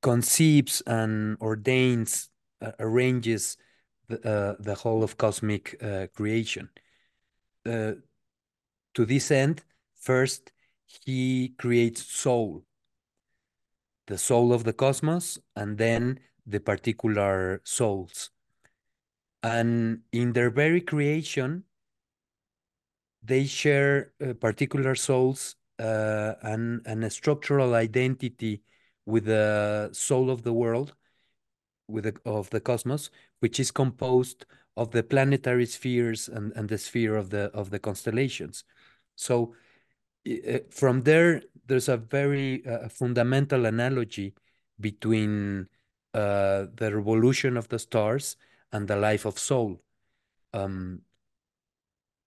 [0.00, 2.30] conceives and ordains
[2.60, 3.56] uh, arranges
[4.08, 6.68] the, uh, the whole of cosmic uh, creation.
[7.66, 7.92] Uh,
[8.94, 9.62] to this end
[9.94, 10.51] first
[11.04, 12.64] he creates soul,
[14.06, 18.30] the soul of the cosmos, and then the particular souls.
[19.42, 21.64] And in their very creation,
[23.22, 28.62] they share uh, particular souls uh, and, and a structural identity
[29.06, 30.94] with the soul of the world,
[31.88, 33.10] with the, of the cosmos,
[33.40, 34.46] which is composed
[34.76, 38.64] of the planetary spheres and, and the sphere of the of the constellations.
[39.16, 39.54] So
[40.70, 44.34] from there, there's a very uh, fundamental analogy
[44.80, 45.68] between
[46.14, 48.36] uh, the revolution of the stars
[48.72, 49.80] and the life of soul,
[50.52, 51.00] um,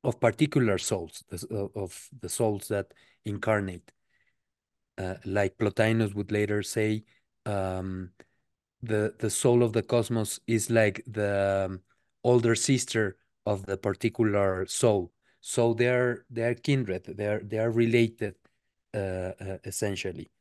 [0.03, 2.93] of particular souls, uh, of the souls that
[3.25, 3.91] incarnate.
[4.97, 7.03] Uh, like Plotinus would later say,
[7.45, 8.11] um,
[8.81, 11.81] the the soul of the cosmos is like the um,
[12.23, 15.11] older sister of the particular soul
[15.47, 17.03] so they're they're kindred.
[17.05, 18.33] They're they are related
[18.95, 20.31] uh, uh, essentially.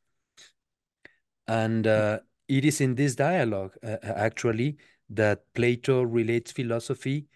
[1.47, 4.79] And uh, it is in this dialogue uh, uh, actually
[5.11, 7.27] that Plato relates philosophy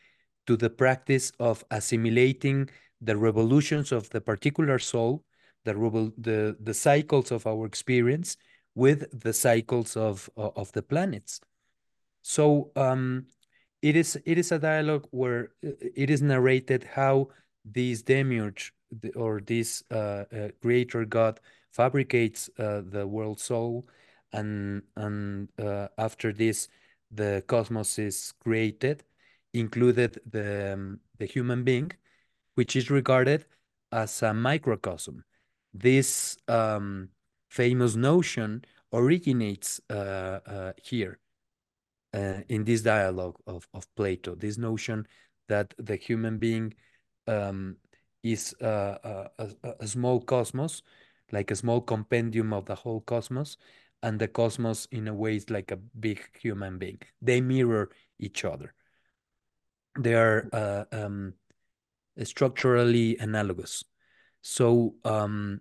[0.47, 2.71] to the practice of assimilating
[3.03, 5.23] the revolutions of the particular soul,
[5.65, 5.75] the
[6.17, 8.39] the the cycles of our experience
[8.75, 11.39] with the cycles of of the planets.
[12.23, 13.27] So um,
[13.83, 17.29] it is it is a dialogue where uh, it is narrated how
[17.73, 18.73] this demiurge
[19.17, 21.41] or this uh, uh, creator god
[21.73, 23.87] fabricates uh, the world soul
[24.33, 26.69] and and uh, after this
[27.11, 29.05] the cosmos is created
[29.55, 31.91] included the um, the human being
[32.55, 33.45] which is regarded
[33.93, 35.25] as a microcosm.
[35.73, 37.11] This um,
[37.49, 41.21] famous notion originates uh, uh, here
[42.49, 44.35] in this dialogue of, of plato.
[44.35, 45.07] This notion
[45.49, 46.75] that the human being
[47.29, 47.77] um,
[48.23, 50.83] is uh, a, a, a small cosmos,
[51.33, 53.57] like a small compendium of the whole cosmos,
[54.03, 57.01] and the cosmos in a way is like a big human being.
[57.23, 58.75] They mirror each other.
[59.99, 61.35] They are uh, um,
[62.23, 63.85] structurally analogous.
[64.43, 65.61] So um,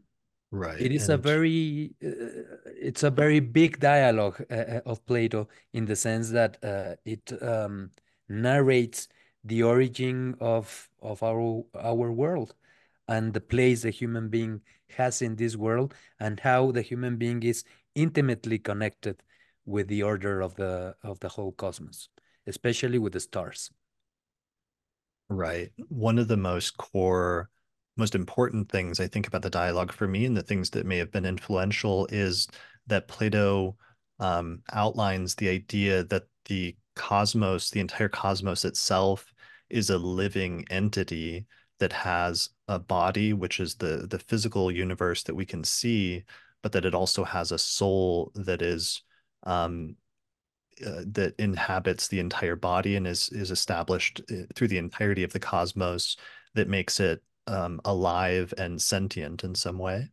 [0.51, 0.79] Right.
[0.79, 5.85] it is a very uh, it's a very big dialogue uh, uh, of Plato in
[5.85, 7.91] the sense that uh, it um,
[8.29, 9.07] narrates
[9.47, 12.55] the origin of of our our world
[13.07, 17.41] and the place the human being has in this world and how the human being
[17.43, 17.63] is
[17.95, 19.23] intimately connected
[19.65, 22.09] with the order of the of the whole cosmos,
[22.47, 23.71] especially with the stars.
[25.29, 25.71] right.
[25.89, 27.49] One of the most core,
[27.97, 30.97] most important things I think about the dialogue for me and the things that may
[30.97, 32.47] have been influential is
[32.87, 33.77] that Plato
[34.19, 39.33] um, outlines the idea that the cosmos, the entire cosmos itself,
[39.69, 41.45] is a living entity
[41.79, 46.23] that has a body, which is the the physical universe that we can see,
[46.63, 49.03] but that it also has a soul that is
[49.43, 49.95] um,
[50.85, 55.33] uh, that inhabits the entire body and is is established uh, through the entirety of
[55.33, 56.17] the cosmos
[56.53, 60.09] that makes it um, alive and sentient in some way.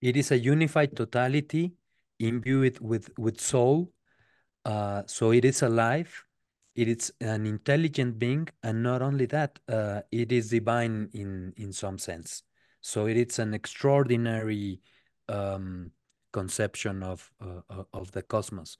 [0.00, 1.72] It is a unified totality
[2.18, 3.92] imbued with with soul
[4.64, 6.24] Uh, so it is alive,
[6.74, 11.72] it is an intelligent being, and not only that, uh, it is divine in in
[11.72, 12.42] some sense.
[12.80, 14.80] So it is an extraordinary
[15.28, 15.92] um,
[16.32, 18.76] conception of uh, uh, of the cosmos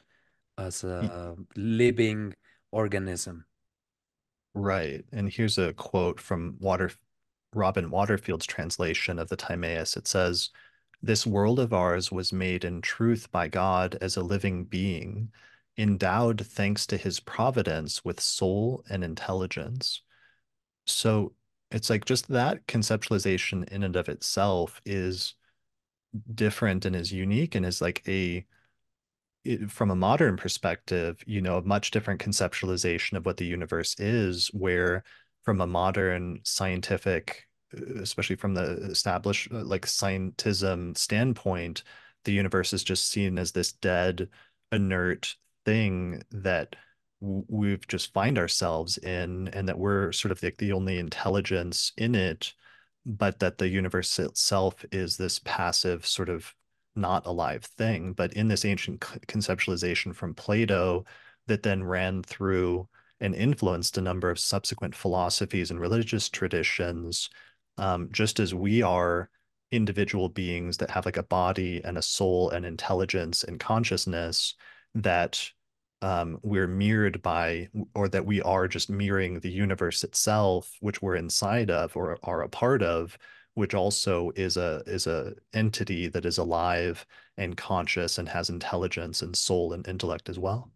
[0.59, 2.35] as a living
[2.71, 3.45] organism.
[4.55, 5.05] Right.
[5.13, 6.91] And here's a quote from Water
[7.55, 9.97] Robin Waterfield's translation of the Timaeus.
[9.97, 10.51] It says,
[11.03, 15.31] This world of ours was made in truth by God as a living being,
[15.79, 20.03] endowed thanks to his providence with soul and intelligence.
[20.87, 21.33] So
[21.71, 25.35] it's like just that conceptualization in and of itself is
[26.35, 28.47] different and is unique and is like a
[29.45, 33.99] it, from a modern perspective, you know, a much different conceptualization of what the universe
[33.99, 35.03] is, where
[35.43, 41.83] from a modern scientific, uh, especially from the established uh, like scientism standpoint,
[42.25, 44.29] the universe is just seen as this dead,
[44.71, 46.77] inert thing that
[47.21, 52.15] we've just find ourselves in, and that we're sort of like the only intelligence in
[52.15, 52.53] it,
[53.07, 56.55] but that the universe itself is this passive sort of
[56.95, 61.05] not alive thing, but in this ancient conceptualization from Plato
[61.47, 62.89] that then ran through
[63.21, 67.31] and influenced a number of subsequent philosophies and religious traditions,
[67.79, 69.31] um, just as we are
[69.71, 74.55] individual beings that have like a body and a soul and intelligence and consciousness
[74.95, 75.51] that
[76.03, 81.17] um, we're mirrored by, or that we are just mirroring the universe itself, which we're
[81.17, 83.17] inside of or are a part of,
[83.55, 87.07] which also is a is a entity that is alive
[87.37, 90.73] and conscious and has intelligence and soul and intellect as well.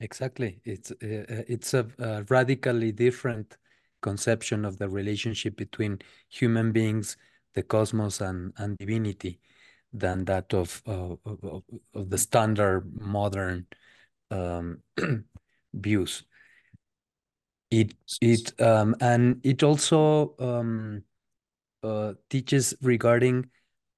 [0.00, 0.60] Exactly.
[0.64, 3.56] It's uh, uh, it's a, a radically different
[4.00, 7.16] conception of the relationship between human beings,
[7.54, 9.40] the cosmos, and and divinity
[9.92, 11.62] than that of uh, of,
[11.94, 13.66] of the standard modern
[14.30, 14.82] um,
[15.74, 16.24] views.
[17.70, 21.04] It it um, and it also um,
[21.82, 23.50] uh, teaches regarding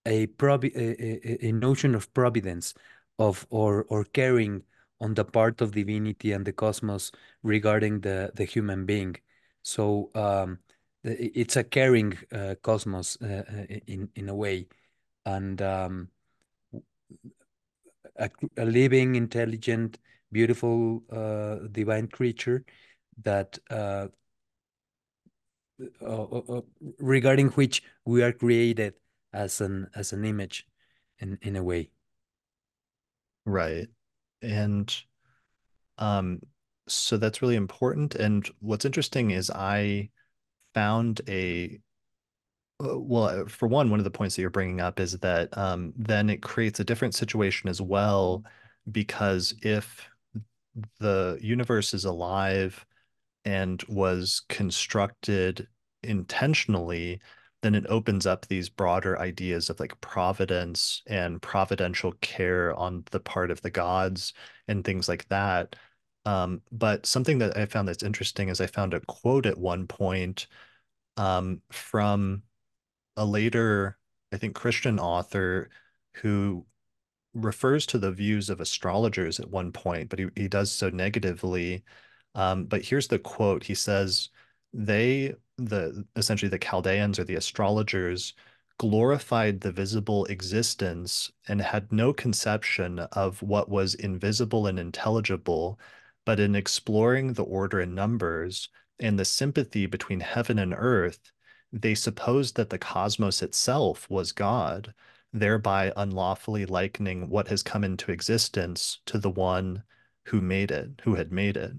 [0.06, 2.74] a, provi a, a, a notion of providence
[3.18, 4.62] of or or caring
[5.00, 7.12] on the part of divinity and the cosmos
[7.42, 9.16] regarding the the human being.
[9.62, 10.58] So um,
[11.04, 14.66] it's a caring uh, cosmos uh, uh, in in a way,
[15.26, 16.08] and um,
[18.16, 19.98] a, a living, intelligent,
[20.32, 22.64] beautiful, uh, divine creature
[23.22, 24.08] that uh,
[26.02, 26.60] uh, uh, uh,
[26.98, 28.94] regarding which we are created
[29.32, 30.66] as an as an image
[31.18, 31.90] in in a way.
[33.46, 33.88] Right.
[34.42, 34.94] And
[35.98, 36.40] um,
[36.86, 38.14] so that's really important.
[38.14, 40.10] And what's interesting is I
[40.74, 41.80] found a
[42.80, 45.92] well, uh, for one, one of the points that you're bringing up is that um,
[45.96, 48.44] then it creates a different situation as well,
[48.90, 50.08] because if
[50.98, 52.84] the universe is alive
[53.44, 55.66] and was constructed
[56.02, 57.20] intentionally,
[57.62, 63.20] then it opens up these broader ideas of like providence and providential care on the
[63.20, 64.32] part of the gods
[64.68, 65.76] and things like that.
[66.24, 69.86] Um, but something that I found that's interesting is I found a quote at one
[69.86, 70.46] point
[71.16, 72.42] um, from
[73.20, 73.98] a later,
[74.32, 75.70] I think, Christian author
[76.14, 76.66] who
[77.34, 81.84] refers to the views of astrologers at one point, but he, he does so negatively.
[82.34, 83.64] Um, but here's the quote.
[83.64, 84.30] He says,
[84.72, 88.32] they the essentially the Chaldeans or the astrologers
[88.78, 95.78] glorified the visible existence and had no conception of what was invisible and intelligible,
[96.24, 101.30] but in exploring the order and numbers and the sympathy between heaven and earth,
[101.72, 104.94] they supposed that the cosmos itself was God,
[105.32, 109.84] thereby unlawfully likening what has come into existence to the one
[110.26, 111.72] who made it, who had made it.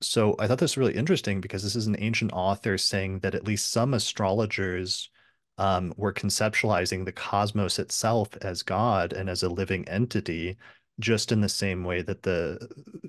[0.00, 3.34] So I thought this was really interesting because this is an ancient author saying that
[3.34, 5.10] at least some astrologers
[5.58, 10.56] um, were conceptualizing the cosmos itself as God and as a living entity,
[11.00, 12.68] just in the same way that the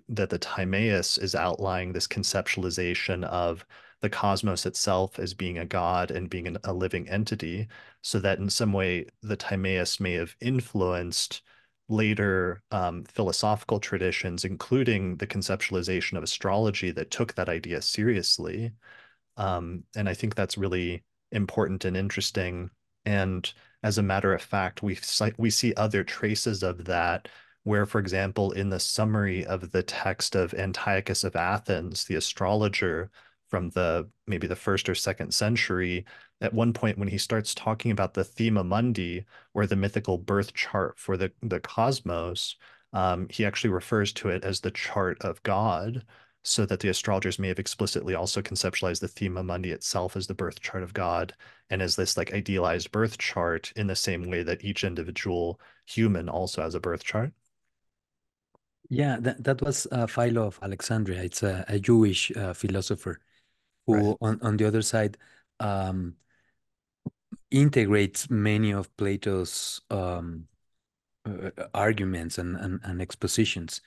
[0.09, 3.65] that the Timaeus is outlining this conceptualization of
[4.01, 7.67] the cosmos itself as being a god and being an, a living entity,
[8.01, 11.41] so that in some way the Timaeus may have influenced
[11.87, 18.71] later um, philosophical traditions, including the conceptualization of astrology that took that idea seriously.
[19.37, 22.69] Um, and I think that's really important and interesting.
[23.05, 23.51] And
[23.83, 24.97] as a matter of fact, we
[25.37, 27.27] we see other traces of that
[27.63, 33.09] where, for example, in the summary of the text of Antiochus of Athens, the astrologer
[33.49, 36.05] from the maybe the first or second century,
[36.41, 40.53] at one point when he starts talking about the Thema Mundi, or the mythical birth
[40.53, 42.55] chart for the, the cosmos,
[42.93, 46.03] um, he actually refers to it as the chart of God
[46.43, 50.33] so that the astrologers may have explicitly also conceptualized the thema mundi itself as the
[50.35, 51.33] birth chart of God
[51.71, 56.29] and as this like idealized birth chart in the same way that each individual human
[56.29, 57.33] also has a birth chart.
[58.89, 61.23] Yeah, that, that was uh, Philo of Alexandria.
[61.23, 63.19] It's a, a Jewish uh, philosopher
[63.85, 64.17] who, right.
[64.21, 65.17] on, on the other side,
[65.59, 66.15] um,
[67.51, 70.47] integrates many of Plato's um,
[71.25, 73.81] uh, arguments and, and, and expositions.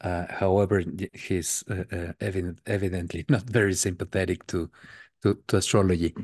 [0.00, 0.82] Uh, however,
[1.12, 4.70] he's uh, uh, evident, evidently not very sympathetic to,
[5.22, 6.14] to, to astrology.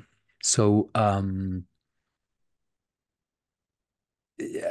[0.43, 1.65] So um,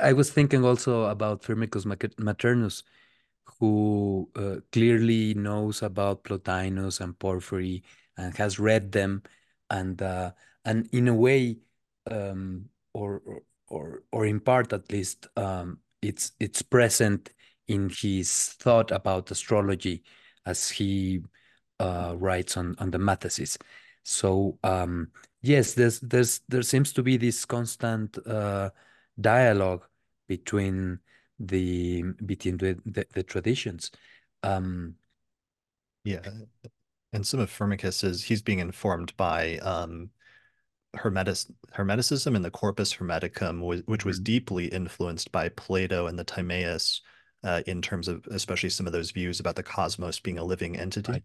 [0.01, 2.83] I was thinking also about Firmicus Maternus,
[3.59, 7.83] who uh, clearly knows about Plotinus and Porphyry
[8.19, 9.23] and has read them,
[9.69, 10.31] and uh,
[10.65, 11.57] and in a way,
[12.11, 13.21] um, or
[13.67, 17.31] or or in part at least, um, it's it's present
[17.67, 20.03] in his thought about astrology
[20.45, 21.21] as he
[21.79, 23.57] uh, writes on, on the Mathesis.
[24.03, 25.09] So um,
[25.41, 28.71] yes, there's there's there seems to be this constant uh,
[29.19, 29.85] dialogue
[30.27, 30.99] between
[31.39, 33.91] the between the, the, the traditions.
[34.43, 34.95] Um,
[36.03, 36.21] yeah,
[37.13, 40.09] and some of Firmicus is he's being informed by um,
[40.95, 41.37] Hermetic,
[41.75, 44.23] Hermeticism and the Corpus Hermeticum, which was mm-hmm.
[44.23, 47.01] deeply influenced by Plato and the Timaeus
[47.43, 50.77] uh, in terms of especially some of those views about the cosmos being a living
[50.77, 51.11] entity.
[51.11, 51.23] Right.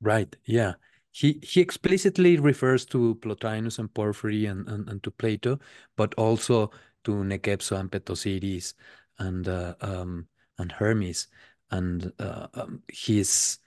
[0.00, 0.36] right.
[0.44, 0.74] Yeah.
[1.12, 5.58] He he explicitly refers to Plotinus and Porphyry and, and, and to Plato,
[5.96, 6.70] but also
[7.04, 8.74] to Nechepso and Petosiris
[9.18, 10.26] and uh, um,
[10.58, 11.28] and Hermes.
[11.70, 13.58] And uh, um, he's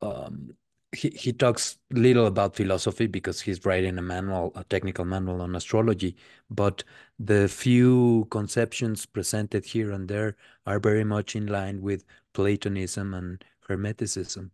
[0.00, 0.54] um,
[0.92, 5.56] he, he talks little about philosophy because he's writing a manual, a technical manual on
[5.56, 6.16] astrology,
[6.50, 6.84] but
[7.18, 10.36] the few conceptions presented here and there
[10.66, 14.50] are very much in line with Platonism and Hermeticism.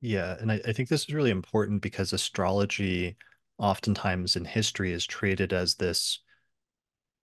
[0.00, 3.16] Yeah, and I, I think this is really important because astrology
[3.58, 6.20] oftentimes in history is treated as this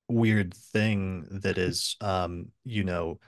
[0.09, 3.19] weird thing that is um, you know,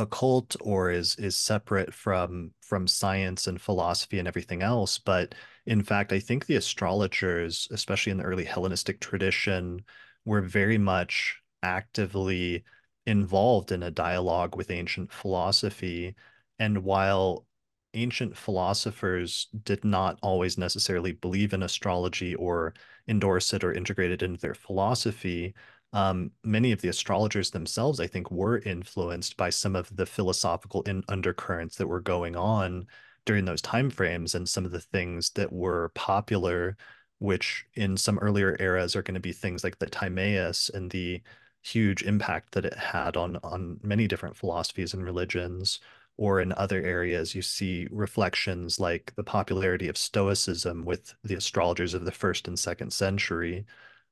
[0.00, 5.34] occult or is is separate from from science and philosophy and everything else but
[5.66, 9.80] in fact i think the astrologers especially in the early hellenistic tradition
[10.24, 12.64] were very much actively
[13.06, 16.14] involved in a dialogue with ancient philosophy.
[16.58, 17.46] And while
[17.94, 22.74] ancient philosophers did not always necessarily believe in astrology or
[23.08, 25.54] endorse it or integrate it into their philosophy
[25.92, 30.82] um, many of the astrologers themselves, I think, were influenced by some of the philosophical
[30.82, 32.86] in undercurrents that were going on
[33.26, 36.76] during those time frames and some of the things that were popular,
[37.18, 41.22] which in some earlier eras are going to be things like the Timaeus and the
[41.62, 45.80] huge impact that it had on on many different philosophies and religions
[46.16, 51.94] or in other areas you see reflections like the popularity of stoicism with the astrologers
[51.94, 53.66] of the first and second century.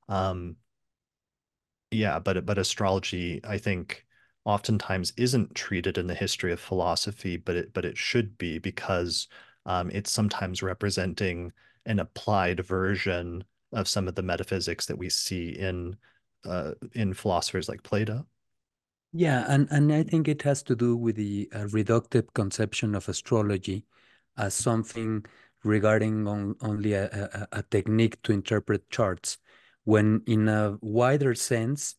[0.08, 0.56] Um,
[1.90, 4.06] yeah, but but astrology, I think,
[4.44, 9.28] oftentimes isn't treated in the history of philosophy, but it but it should be because
[9.66, 11.52] um, it's sometimes representing
[11.86, 15.96] an applied version of some of the metaphysics that we see in
[16.44, 18.26] uh, in philosophers like Plato.
[19.12, 23.08] Yeah, and and I think it has to do with the uh, reductive conception of
[23.08, 23.86] astrology
[24.36, 25.24] as something
[25.64, 27.06] regarding on, only a,
[27.52, 29.38] a, a, technique to interpret charts,
[29.88, 31.94] when in a wider sense,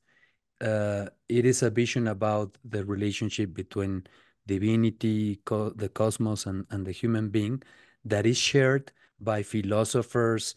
[0.61, 4.03] uh, it is a vision about the relationship between
[4.45, 7.63] divinity, co the cosmos, and, and the human being
[8.05, 10.53] that is shared by philosophers,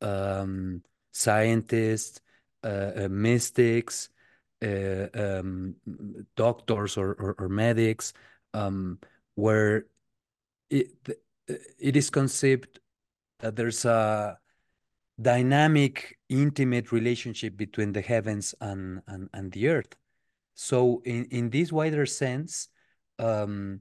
[0.00, 0.80] um,
[1.10, 2.20] scientists,
[2.62, 4.08] uh, uh, mystics,
[4.62, 5.74] uh, um,
[6.36, 8.12] doctors or, or, or medics,
[8.54, 8.96] um,
[9.34, 9.86] where
[10.70, 10.92] it,
[11.80, 12.78] it is conceived
[13.40, 14.38] that there's a
[15.20, 19.96] dynamic, intimate relationship between the heavens and, and, and the earth.
[20.54, 22.68] So in, in this wider sense,
[23.18, 23.80] um,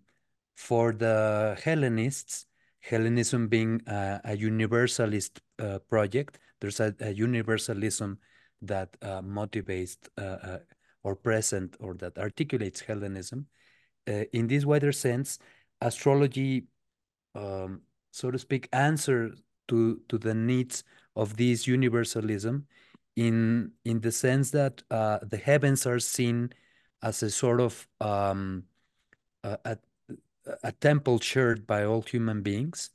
[0.55, 2.45] for the Hellenists,
[2.79, 8.19] Hellenism being a, a universalist uh, project, there's a, a, universalism
[8.61, 10.59] that uh, motivates uh, uh
[11.03, 13.47] or present or that articulates Hellenism.
[14.07, 15.39] Uh, in this wider sense,
[15.81, 16.65] astrology
[17.35, 17.81] um,
[18.11, 19.33] so to speak, answer
[19.67, 20.83] to to the needs
[21.15, 22.67] of this universalism,
[23.15, 26.51] in in the sense that uh, the heavens are seen
[27.01, 28.63] as a sort of um,
[29.43, 29.77] a,
[30.63, 32.89] a, temple shared by all human beings.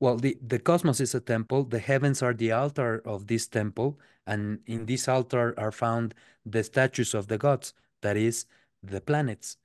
[0.00, 1.64] Well, the, the cosmos is a temple.
[1.64, 3.98] The heavens are the altar of this temple.
[4.26, 6.14] And in this altar are found
[6.46, 8.46] the statues of the gods, that is,
[8.82, 9.58] the planets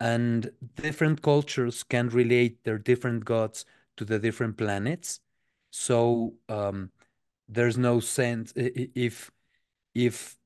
[0.00, 3.66] and different cultures can relate their different gods
[3.96, 5.20] to the different planets.
[5.70, 6.90] So um,
[7.50, 9.30] there's no sense if
[9.94, 10.36] if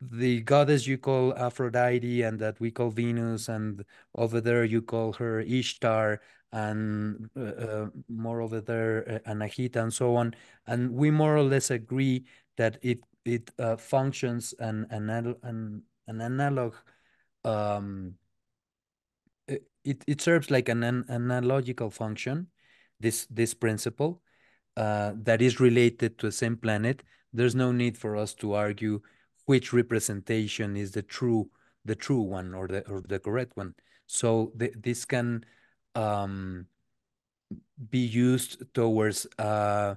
[0.00, 3.84] the goddess you call Aphrodite and that we call Venus, and
[4.16, 6.20] over there you call her Ishtar,
[6.52, 10.34] and uh, uh, more over there uh, Anahita, and so on.
[10.66, 12.24] And we more or less agree
[12.56, 15.08] that it it uh, functions an an
[15.42, 16.74] an, an analog
[17.44, 18.14] um,
[19.84, 22.48] it, it serves like an, an analogical function,
[23.00, 24.22] this, this principle
[24.76, 27.02] uh, that is related to the same planet.
[27.32, 29.00] There's no need for us to argue
[29.46, 31.50] which representation is the true
[31.84, 33.74] the true one or the or the correct one.
[34.06, 35.44] So th this can
[35.94, 36.66] um,
[37.90, 39.96] be used towards uh,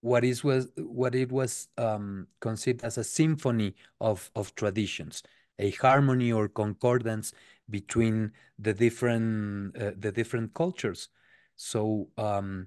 [0.00, 5.22] what is was what it was um, conceived as a symphony of of traditions,
[5.58, 7.32] a harmony or concordance
[7.70, 11.08] between the different uh, the different cultures.
[11.56, 12.66] So um,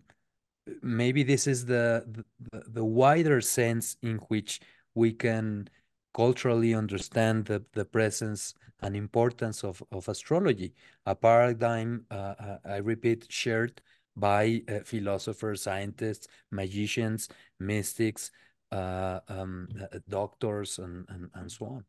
[0.82, 2.06] maybe this is the,
[2.52, 4.62] the, the wider sense in which
[4.94, 5.70] we can
[6.14, 10.74] culturally understand the, the presence and importance of, of astrology,
[11.06, 13.82] a paradigm, uh, uh I repeat, shared
[14.16, 17.28] by uh, philosophers, scientists, magicians,
[17.60, 18.32] mystics,
[18.72, 21.86] uh, um, uh, doctors, and, and, and so on.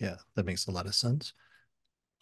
[0.00, 1.32] Yeah, that makes a lot of sense.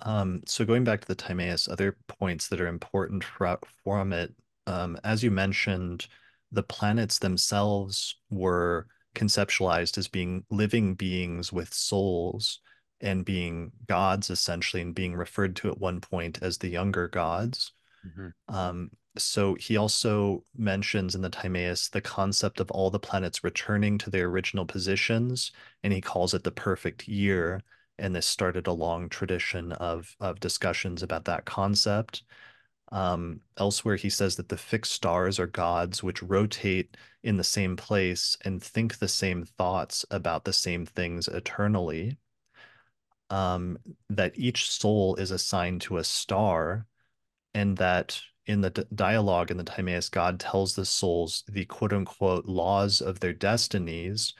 [0.00, 4.34] Um, so going back to the Timaeus, other points that are important from it,
[4.66, 6.06] um, as you mentioned,
[6.52, 12.60] the planets themselves were conceptualized as being living beings with souls
[13.00, 17.72] and being gods essentially and being referred to at one point as the younger gods.
[18.06, 18.54] Mm-hmm.
[18.54, 23.96] Um, so he also mentions in the Timaeus the concept of all the planets returning
[23.98, 25.52] to their original positions,
[25.82, 27.62] and he calls it the perfect year
[27.98, 32.24] and this started a long tradition of of discussions about that concept.
[32.92, 37.76] Um, elsewhere, he says that the fixed stars are gods which rotate in the same
[37.76, 42.16] place and think the same thoughts about the same things eternally.
[43.28, 46.86] Um, that each soul is assigned to a star,
[47.54, 52.46] and that in the dialogue in the Timaeus, God tells the souls the quote unquote
[52.46, 54.34] laws of their destinies,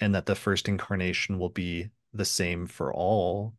[0.00, 3.54] and that the first incarnation will be the same for all.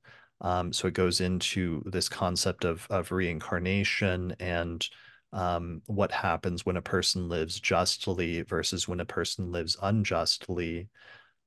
[0.45, 4.87] Um, so it goes into this concept of of reincarnation and
[5.33, 10.87] um, what happens when a person lives justly versus when a person lives unjustly,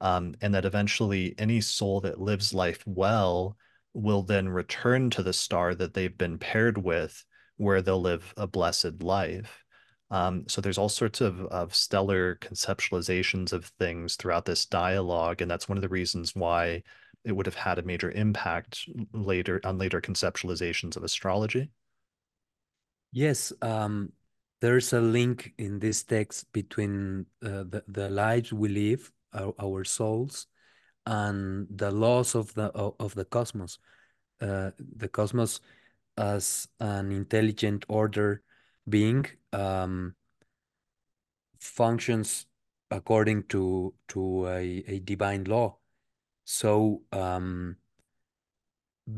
[0.01, 3.57] um, and that eventually any soul that lives life well
[3.95, 7.25] will then return to the star that they've been paired with,
[7.57, 9.65] where they'll live a blessed life.
[10.11, 15.51] Um, so there's all sorts of, of stellar conceptualizations of things throughout this dialogue, and
[15.51, 16.83] that's one of the reasons why
[17.25, 21.71] it would have had a major impact later on later conceptualizations of astrology.
[23.13, 24.13] Yes, um,
[24.61, 29.85] there's a link in this text between uh, the the lives we live, our, our
[29.85, 30.47] souls,
[31.07, 33.79] and the laws of the of the cosmos.
[34.41, 35.61] Uh, the cosmos
[36.17, 38.43] as an intelligent order
[38.89, 40.15] being um,
[41.61, 42.47] functions
[42.91, 45.78] according to to a, a divine law.
[46.51, 47.77] So um,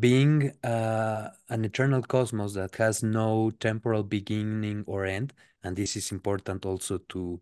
[0.00, 5.32] being uh, an eternal cosmos that has no temporal beginning or end,
[5.62, 7.40] and this is important also to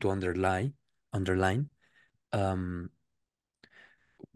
[0.00, 0.72] to underline
[1.12, 1.68] underline
[2.32, 2.88] um,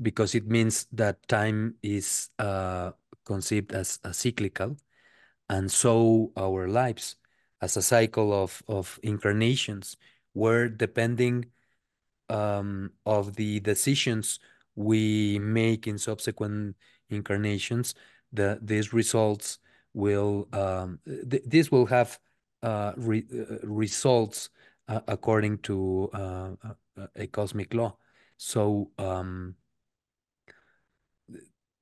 [0.03, 2.93] because it means that time is uh,
[3.25, 4.77] conceived as a cyclical,
[5.49, 7.17] and so our lives
[7.63, 9.97] as a cycle of of incarnations,
[10.35, 11.47] where depending
[12.29, 14.39] um, of the decisions
[14.75, 16.77] we make in subsequent
[17.09, 17.95] incarnations,
[18.33, 19.59] the these results
[19.95, 22.19] will um, th this will have
[22.63, 24.51] uh, re uh, results
[24.89, 27.97] uh, according to uh, uh, a cosmic law.
[28.37, 29.57] So um,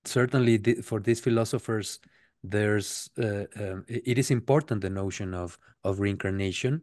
[0.04, 2.00] certainly th for these philosophers,
[2.42, 6.82] there's uh, um, it is important the notion of of reincarnation,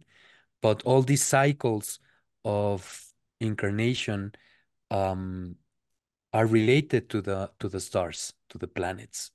[0.62, 2.00] but all these cycles
[2.44, 4.32] of incarnation
[4.92, 5.56] um,
[6.36, 9.32] are related to the to the stars, to the planets.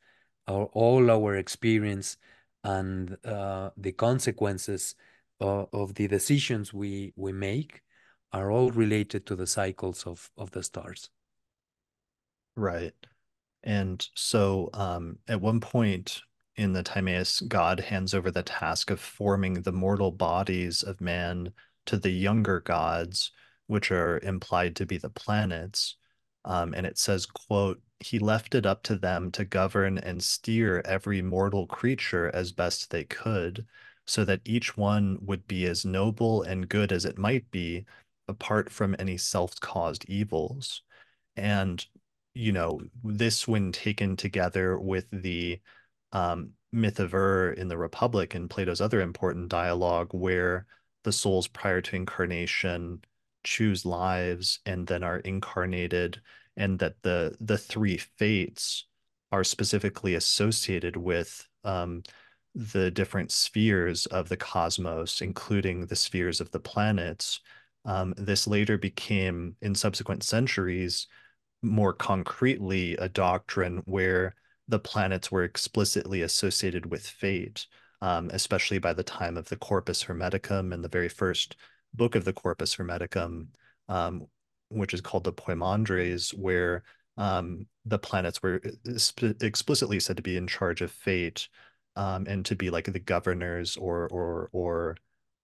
[0.47, 2.18] Our, all our experience
[2.62, 4.94] and uh, the consequences
[5.40, 7.81] uh, of the decisions we we make
[8.32, 11.09] are all related to the cycles of of the stars.
[12.55, 12.93] Right.
[13.62, 16.20] And so um, at one point
[16.56, 21.52] in the Timaeus, God hands over the task of forming the mortal bodies of man
[21.86, 23.32] to the younger gods,
[23.68, 25.97] which are implied to be the planets.
[26.45, 30.81] Um, and it says, quote, he left it up to them to govern and steer
[30.85, 33.67] every mortal creature as best they could,
[34.07, 37.85] so that each one would be as noble and good as it might be,
[38.27, 40.83] apart from any self-caused evils.
[41.37, 41.85] And
[42.33, 45.61] you know, this when taken together with the
[46.12, 50.67] um, myth of Ur in the Republic and Plato's other important dialogue, where
[51.03, 53.03] the souls prior to incarnation
[53.45, 56.21] choose lives and then are incarnated,
[56.57, 58.87] and that the the three fates
[59.33, 62.03] are specifically associated with um,
[62.55, 67.41] the different spheres of the cosmos, including the spheres of the planets.
[67.85, 71.07] Um, this later became, in subsequent centuries,
[71.62, 74.35] more concretely a doctrine where
[74.69, 77.67] the planets were explicitly associated with fate,
[78.01, 81.57] um, especially by the time of the Corpus Hermeticum and the very first
[81.95, 83.49] book of the Corpus Hermeticum,
[83.89, 84.27] um,
[84.69, 86.83] which is called the Poimandres, where
[87.17, 88.61] um, the planets were
[89.41, 91.49] explicitly said to be in charge of fate
[91.97, 94.97] um, and to be like the governors or or or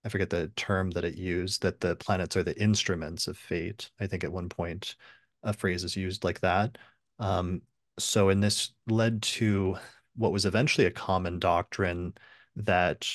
[0.05, 3.91] I forget the term that it used that the planets are the instruments of fate.
[3.99, 4.95] I think at one point
[5.43, 6.77] a phrase is used like that.
[7.19, 7.61] Um,
[7.99, 9.77] so, and this led to
[10.15, 12.13] what was eventually a common doctrine
[12.55, 13.07] that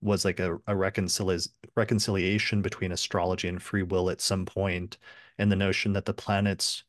[0.00, 4.98] was like a, a reconcili- reconciliation between astrology and free will at some point,
[5.38, 6.84] and the notion that the planets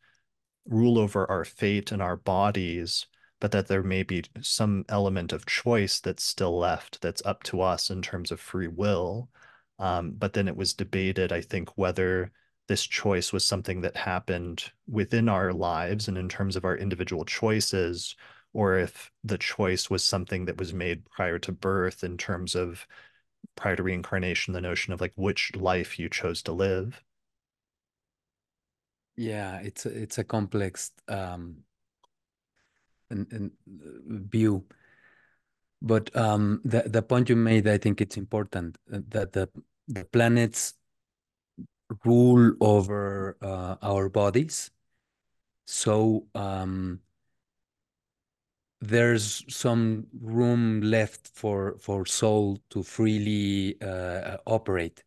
[0.65, 3.07] rule over our fate and our bodies,
[3.39, 7.61] but that there may be some element of choice that's still left that's up to
[7.61, 9.29] us in terms of free will.
[9.79, 12.31] Um, but then it was debated, I think, whether
[12.67, 17.25] this choice was something that happened within our lives and in terms of our individual
[17.25, 18.15] choices,
[18.53, 22.87] or if the choice was something that was made prior to birth in terms of
[23.55, 27.03] prior to reincarnation, the notion of like which life you chose to live.
[29.15, 31.57] Yeah, it's a, it's a complex um,
[33.09, 34.65] and, and uh, view.
[35.81, 39.49] But um, the the point you made, I think it's important uh, that the
[39.87, 40.73] the planets
[42.05, 44.71] rule over uh, our bodies.
[45.65, 46.99] So um,
[48.81, 55.03] there's some room left for for soul to freely uh, operate,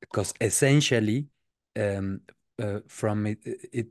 [0.00, 1.28] because essentially,
[1.76, 2.20] um,
[2.60, 3.38] uh, from it,
[3.72, 3.86] it,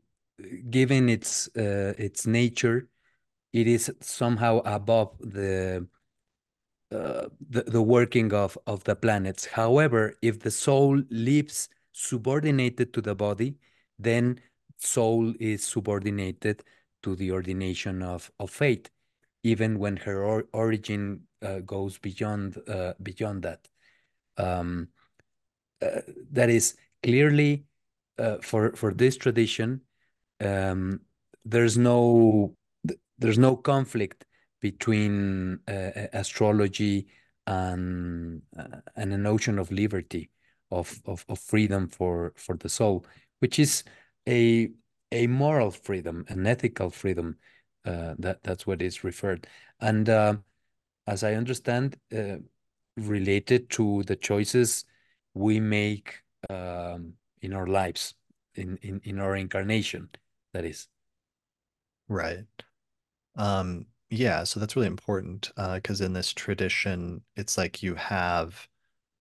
[0.70, 2.90] given its uh, its nature,
[3.54, 5.88] it is somehow above the
[6.92, 9.46] uh, the, the working of, of the planets.
[9.46, 13.56] However, if the soul lives subordinated to the body,
[14.00, 14.40] then
[14.78, 16.64] soul is subordinated
[17.04, 18.90] to the ordination of, of fate,
[19.52, 23.68] even when her or origin uh, goes beyond uh, beyond that.
[24.38, 24.90] Um,
[25.82, 26.02] uh,
[26.32, 27.66] that is clearly
[28.18, 29.82] uh, for for this tradition.
[30.40, 31.02] Um,
[31.46, 32.56] there's no
[33.18, 34.26] there's no conflict
[34.62, 37.08] between uh, astrology
[37.46, 40.30] and uh, and a notion of liberty
[40.72, 43.06] of, of, of freedom for, for the soul,
[43.40, 43.84] which is
[44.28, 44.70] a,
[45.12, 47.38] a moral freedom, an ethical freedom.
[47.88, 49.48] Uh, that that's what is referred.
[49.80, 50.36] And uh,
[51.08, 52.40] as I understand, uh,
[52.98, 54.84] related to the choices
[55.34, 58.16] we make um, in our lives,
[58.56, 60.10] in, in, in our incarnation,
[60.54, 60.90] that is.
[62.10, 62.46] Right.
[63.36, 68.68] Um, yeah, so that's really important uh, because in this tradition, it's like you have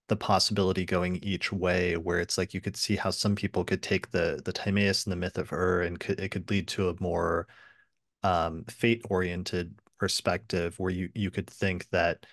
[0.08, 3.82] the possibility going each way, where it's like you could see how some people could
[3.82, 6.88] take the the Timaeus and the myth of Ur, and could, it could lead to
[6.88, 7.46] a more
[8.26, 12.26] um, fate-oriented perspective, where you you could think that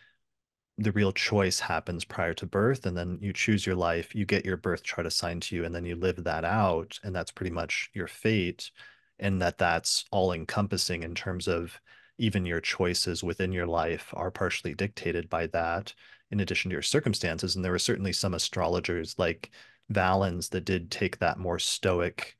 [0.80, 4.44] the real choice happens prior to birth and then you choose your life you get
[4.44, 7.52] your birth chart assigned to you and then you live that out and that's pretty
[7.52, 8.72] much your fate
[9.20, 11.80] and that that's all encompassing in terms of
[12.18, 15.94] even your choices within your life are partially dictated by that
[16.32, 17.56] in addition to your circumstances.
[17.56, 19.52] And there were certainly some astrologers like
[19.90, 22.36] Valens that did take that more stoic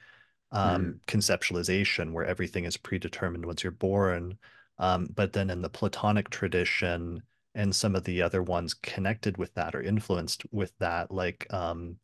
[0.54, 1.00] um, Mm.
[1.08, 4.38] conceptualization where everything is predetermined once you're born
[4.80, 7.22] um, but then in the Platonic tradition
[7.56, 11.98] and some of the other ones connected with that or influenced with that, like um,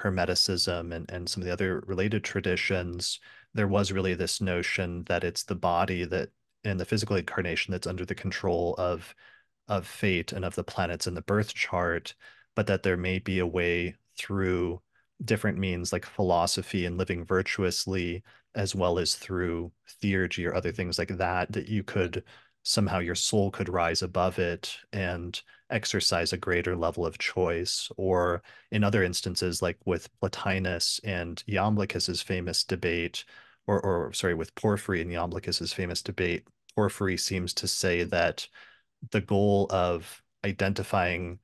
[0.00, 3.20] Hermeticism and, and some of the other related traditions,
[3.54, 6.30] there was really this notion that it's the body that
[6.64, 9.14] in the physical incarnation that's under the control of
[9.68, 12.14] of fate and of the planets in the birth chart,
[12.56, 14.80] but that there may be a way through
[15.24, 18.22] different means like philosophy and living virtuously,
[18.54, 19.72] as well as through
[20.02, 22.24] theurgy or other things like that, that you could
[22.62, 27.90] somehow your soul could rise above it and exercise a greater level of choice.
[27.96, 33.24] Or in other instances, like with Plotinus and Iamblichus's famous debate,
[33.66, 38.46] or, or sorry, with Porphyry and Iamblichus's famous debate, Porphyry seems to say that
[39.10, 41.38] the goal of identifying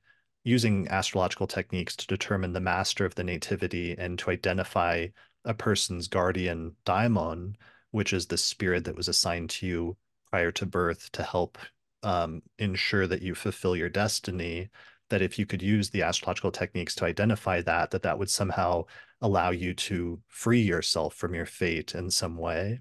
[0.45, 5.07] using astrological techniques to determine the master of the nativity and to identify
[5.43, 7.57] a person's guardian daimon,
[7.91, 9.97] which is the spirit that was assigned to you
[10.29, 11.57] prior to birth to help
[12.03, 14.69] um, ensure that you fulfill your destiny
[15.09, 18.83] that if you could use the astrological techniques to identify that that that would somehow
[19.21, 22.79] allow you to free yourself from your fate in some way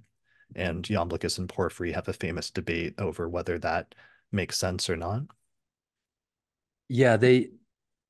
[0.55, 3.95] and Iamblichus and Porphyry have a famous debate over whether that
[4.32, 5.23] makes sense or not.
[6.89, 7.51] Yeah, they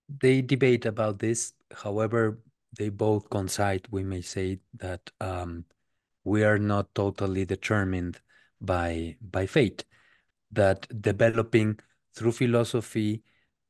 [0.08, 1.52] they debate about this.
[1.72, 2.40] However,
[2.76, 3.86] they both coincide.
[3.90, 5.64] We may say that um,
[6.24, 8.20] we are not totally determined
[8.60, 9.84] by by fate.
[10.52, 11.78] That developing
[12.14, 13.22] through philosophy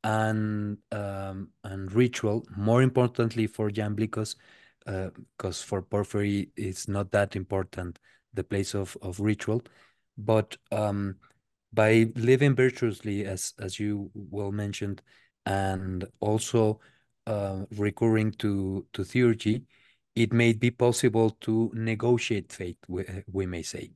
[0.02, 4.36] and um, and ritual, more importantly for Iamblichus,
[4.84, 7.98] because uh, for Porphyry it's not that important
[8.34, 9.62] the place of of ritual,
[10.18, 11.16] but um,
[11.74, 15.02] by living virtuously, as as you well mentioned,
[15.44, 16.80] and also
[17.26, 19.64] uh, recurring to to theurgy,
[20.14, 22.78] it may be possible to negotiate fate.
[22.88, 23.92] We, we may say.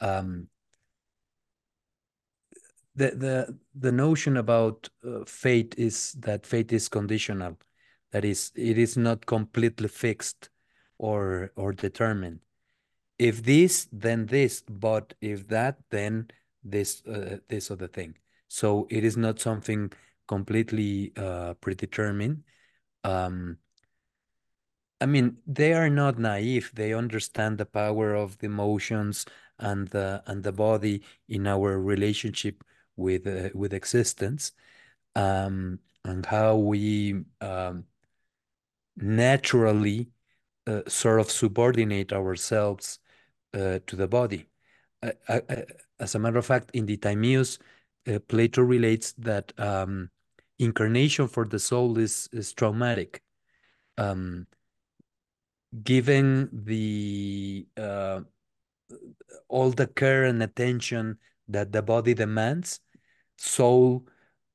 [0.00, 0.48] Um,
[2.94, 7.58] the the the notion about uh, fate is that fate is conditional,
[8.12, 10.50] that is, it is not completely fixed
[10.98, 12.40] or or determined.
[13.18, 16.28] If this, then this, but if that, then
[16.62, 18.16] this uh, this other thing.
[18.48, 19.92] So it is not something
[20.26, 22.44] completely uh, predetermined.
[23.04, 23.58] Um,
[25.00, 26.72] I mean, they are not naive.
[26.74, 29.24] They understand the power of the emotions
[29.58, 32.64] and the and the body in our relationship
[32.96, 34.52] with uh, with existence,
[35.16, 37.84] um, and how we um,
[38.96, 40.10] naturally
[40.66, 42.98] uh, sort of subordinate ourselves
[43.54, 44.49] uh, to the body.
[45.02, 47.58] As a matter of fact, in the Timaeus,
[48.06, 50.10] uh, Plato relates that um,
[50.58, 53.22] incarnation for the soul is is traumatic.
[53.98, 54.46] Um,
[55.82, 58.20] given the uh,
[59.48, 61.18] all the care and attention
[61.48, 62.80] that the body demands,
[63.36, 64.06] soul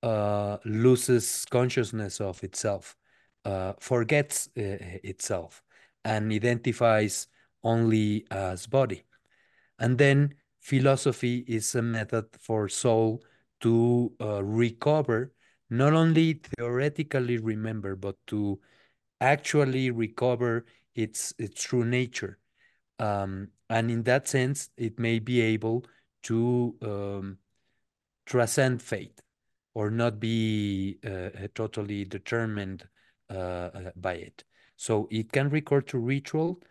[0.03, 2.95] uh, loses consciousness of itself,
[3.45, 5.63] uh, forgets uh, itself,
[6.03, 7.27] and identifies
[7.63, 9.03] only as body.
[9.79, 13.23] And then philosophy is a method for soul
[13.61, 15.33] to uh, recover,
[15.69, 18.59] not only theoretically remember, but to
[19.21, 22.39] actually recover its its true nature.
[22.99, 25.85] Um, and in that sense, it may be able
[26.23, 27.37] to um,
[28.25, 29.21] transcend fate
[29.73, 32.87] or not be uh, totally determined
[33.29, 34.43] uh, uh, by it.
[34.77, 36.61] So it can record to ritual,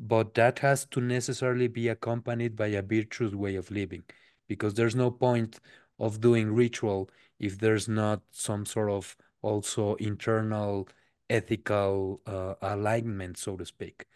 [0.00, 4.02] but that has to necessarily be accompanied by a virtuous way of living
[4.48, 5.60] because there's no point
[5.98, 7.08] of doing ritual
[7.38, 10.88] if there's not some sort of also internal
[11.30, 14.06] ethical uh, alignment, so to speak.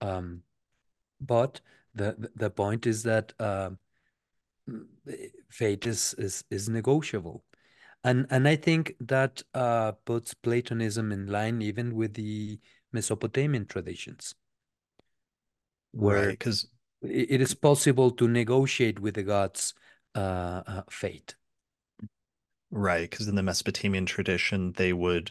[0.00, 0.42] Um,
[1.20, 1.60] but
[1.94, 3.70] the the point is that uh,
[5.50, 7.44] fate is, is is negotiable,
[8.04, 12.60] and and I think that uh, puts Platonism in line even with the
[12.92, 14.34] Mesopotamian traditions,
[15.92, 16.68] where because
[17.02, 19.74] it is possible to negotiate with the gods'
[20.14, 21.34] uh, uh, fate.
[22.70, 25.30] Right, because in the Mesopotamian tradition, they would,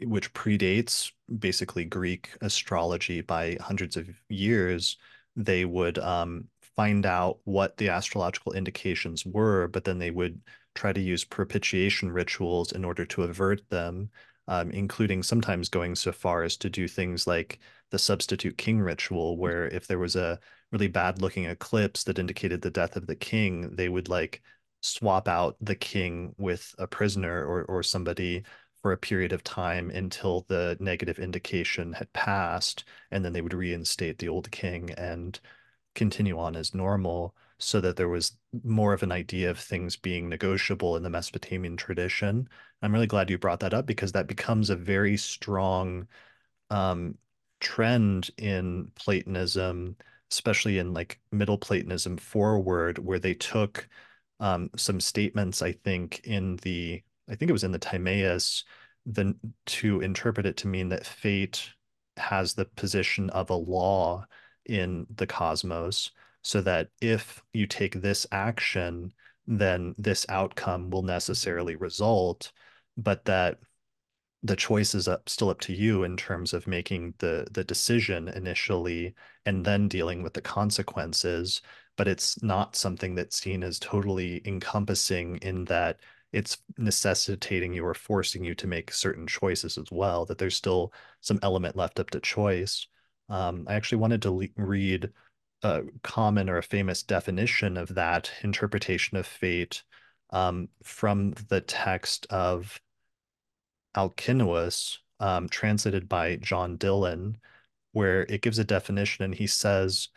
[0.00, 4.98] which predates basically Greek astrology by hundreds of years,
[5.36, 10.40] they would um, find out what the astrological indications were, but then they would
[10.74, 14.10] try to use propitiation rituals in order to avert them,
[14.48, 17.60] um, including sometimes going so far as to do things like
[17.90, 20.38] the substitute king ritual, where if there was a
[20.72, 24.42] really bad looking eclipse that indicated the death of the king, they would like
[24.80, 28.42] swap out the king with a prisoner or, or somebody
[28.82, 33.54] for a period of time until the negative indication had passed, and then they would
[33.54, 35.40] reinstate the old king and
[35.94, 40.28] continue on as normal so that there was more of an idea of things being
[40.28, 42.48] negotiable in the Mesopotamian tradition.
[42.80, 46.08] I'm really glad you brought that up because that becomes a very strong
[46.70, 47.18] um,
[47.60, 49.96] trend in Platonism,
[50.30, 53.88] especially in like Middle Platonism forward, where they took
[54.40, 58.64] um, some statements, I think, in the, I think it was in the Timaeus,
[59.06, 59.34] then
[59.66, 61.70] to interpret it to mean that fate
[62.16, 64.26] has the position of a law
[64.66, 66.10] in the cosmos
[66.42, 69.12] so that if you take this action,
[69.46, 72.52] then this outcome will necessarily result,
[72.96, 73.58] but that
[74.42, 78.28] the choice is up still up to you in terms of making the the decision
[78.28, 79.14] initially
[79.46, 81.62] and then dealing with the consequences
[81.96, 85.98] but it's not something that's seen as totally encompassing in that
[86.32, 90.92] it's necessitating you or forcing you to make certain choices as well that there's still
[91.20, 92.86] some element left up to choice.
[93.28, 95.10] Um, I actually wanted to le- read
[95.62, 99.82] a common or a famous definition of that interpretation of fate
[100.30, 102.80] um, from the text of
[103.94, 107.38] Alcinous, um, translated by John Dillon,
[107.92, 110.08] where it gives a definition and he says,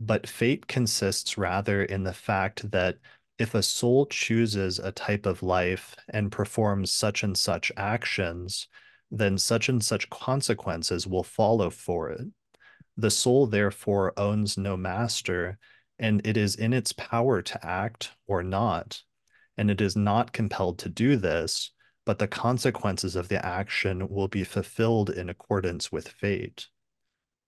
[0.00, 2.98] but fate consists rather in the fact that
[3.38, 8.68] if a soul chooses a type of life and performs such and such actions,
[9.10, 12.26] then such and such consequences will follow for it.
[12.96, 15.58] The soul therefore owns no master,
[15.98, 19.02] and it is in its power to act or not.
[19.56, 21.70] And it is not compelled to do this,
[22.04, 26.68] but the consequences of the action will be fulfilled in accordance with fate.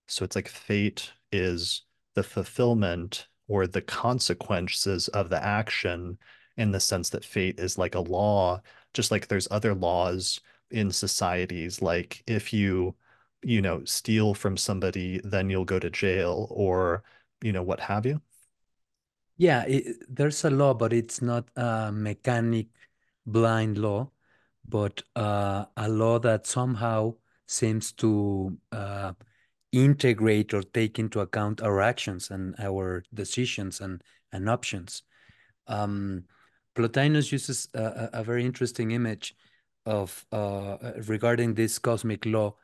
[0.09, 1.83] So it's like fate is
[2.15, 6.19] the fulfillment or the consequences of the action
[6.57, 8.63] in the sense that fate is like a law,
[8.95, 12.97] just like there's other laws in societies, like if you
[13.43, 17.05] you know, steal from somebody, then you'll go to jail or,
[17.43, 18.21] you know, what have you?
[19.37, 22.69] Yeah, it, there's a law, but it's not a mechanic
[23.27, 24.11] blind law,
[24.69, 27.15] but uh, a law that somehow
[27.47, 29.13] seems to uh,
[29.73, 34.03] integrate or take into account our actions and our decisions and,
[34.33, 35.03] and options.
[35.67, 36.25] Um,
[36.75, 39.35] Plotinus uses a, a, very interesting image
[39.87, 40.77] of uh,
[41.07, 42.55] regarding this cosmic law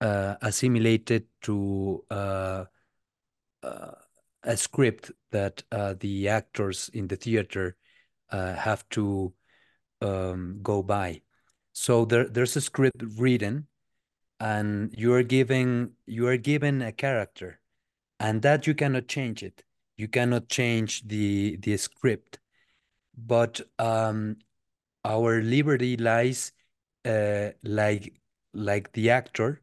[0.00, 2.64] uh, assimilated to uh,
[3.62, 3.92] uh,
[4.42, 5.62] a script that
[6.00, 7.76] the actors in the theater
[8.30, 9.32] have to
[10.02, 11.22] um, go by.
[11.78, 13.66] So there, there's a script written,
[14.40, 17.60] and you are giving you are given a character,
[18.18, 19.62] and that you cannot change it.
[19.98, 22.38] You cannot change the the script,
[23.14, 24.38] but um,
[25.04, 26.52] our liberty lies
[27.04, 28.22] uh, like
[28.54, 29.60] like the actor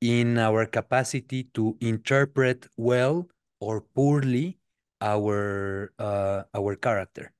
[0.00, 3.28] in our capacity to interpret well
[3.60, 4.58] or poorly
[5.00, 7.32] our uh, our character.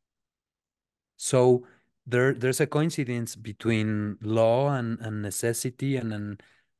[1.17, 1.67] So
[2.07, 6.39] there there's a coincidence between law and, and necessity and an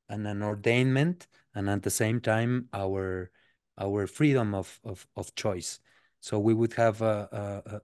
[0.09, 3.31] and an ordainment, and at the same time our
[3.79, 5.81] our freedom of of, of choice.
[6.21, 7.29] So we would have a,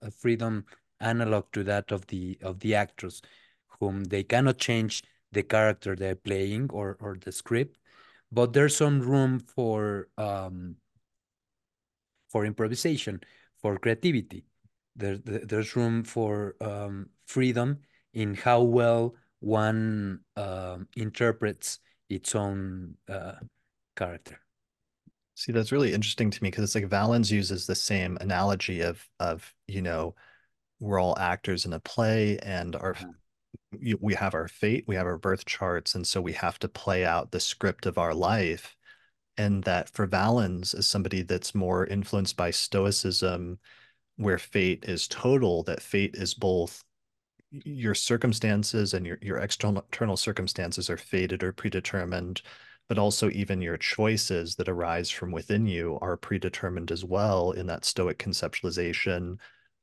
[0.02, 0.64] a, a freedom
[1.00, 3.22] analog to that of the of the actors,
[3.80, 5.02] whom they cannot change
[5.32, 7.78] the character they're playing or or the script,
[8.32, 10.76] but there's some room for um,
[12.30, 13.20] for improvisation,
[13.60, 14.44] for creativity.
[14.96, 17.78] There, there's room for um, freedom
[18.12, 21.78] in how well one uh, interprets
[22.08, 23.34] its own uh,
[23.96, 24.38] character.
[25.36, 29.08] See, that's really interesting to me because it's like Valens uses the same analogy of
[29.20, 30.14] of you know
[30.80, 33.10] we're all actors in a play and our mm-hmm
[34.00, 37.04] we have our fate, we have our birth charts, and so we have to play
[37.04, 38.76] out the script of our life.
[39.36, 43.58] And that for Valens, as somebody that's more influenced by Stoicism,
[44.16, 46.82] where fate is total, that fate is both
[47.52, 52.42] your circumstances and your, your external, circumstances are fated or predetermined,
[52.88, 57.66] but also even your choices that arise from within you are predetermined as well in
[57.66, 59.38] that Stoic conceptualization.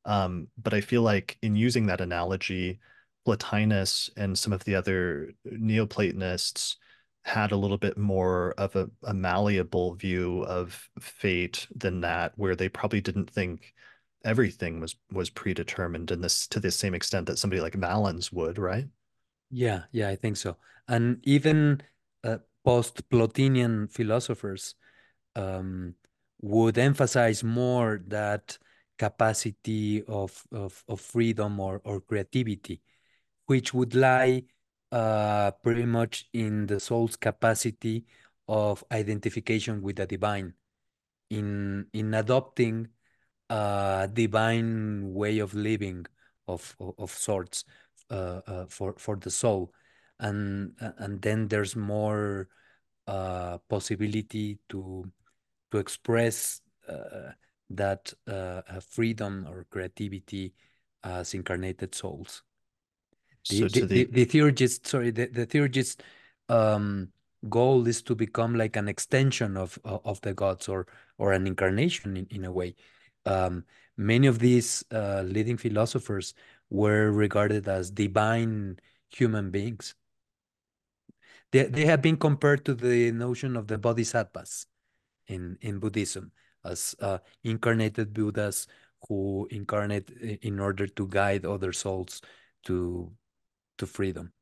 [0.05, 2.79] Um, but I feel like in using that analogy,
[3.25, 6.77] Plotinus and some of the other Neoplatonists
[7.23, 12.55] had a little bit more of a, a malleable view of fate than that, where
[12.55, 13.73] they probably didn't think
[14.23, 18.57] everything was was predetermined in this to the same extent that somebody like Valens would,
[18.57, 18.87] right?
[19.49, 20.57] Yeah, yeah, I think so.
[20.87, 21.81] And even
[22.23, 24.75] uh, post-Plotinian philosophers
[25.35, 25.95] um,
[26.41, 28.57] would emphasize more that
[28.97, 32.81] capacity of, of, of freedom or, or creativity,
[33.45, 34.43] which would lie
[34.91, 38.05] uh, pretty much in the soul's capacity
[38.47, 40.53] of identification with the divine,
[41.29, 42.87] in in adopting
[43.49, 46.05] a divine way of living
[46.47, 47.63] of of, of sorts
[48.09, 49.73] uh, uh, for for the soul,
[50.19, 52.47] and and then there's more
[53.07, 55.11] uh, possibility to
[55.71, 57.31] to express uh,
[57.69, 60.53] that uh, freedom or creativity
[61.03, 62.43] as incarnated souls.
[63.49, 66.03] The, So the, the, the the theurgist, sorry, the, the theurgist
[66.49, 67.09] um,
[67.49, 70.87] goal is to become like an extension of of the gods or
[71.17, 72.75] or an incarnation in, in a way.
[73.27, 73.65] Um,
[73.97, 76.33] many of these uh, leading philosophers
[76.69, 78.79] were regarded as divine
[79.09, 79.95] human beings.
[81.51, 84.65] They, they have been compared to the notion of the bodhisattvas
[85.27, 86.31] in, in Buddhism
[86.65, 88.67] as uh, incarnated Buddhas
[89.07, 90.09] who incarnate
[90.41, 92.21] in order to guide other souls
[92.63, 93.11] to
[93.77, 94.33] to freedom.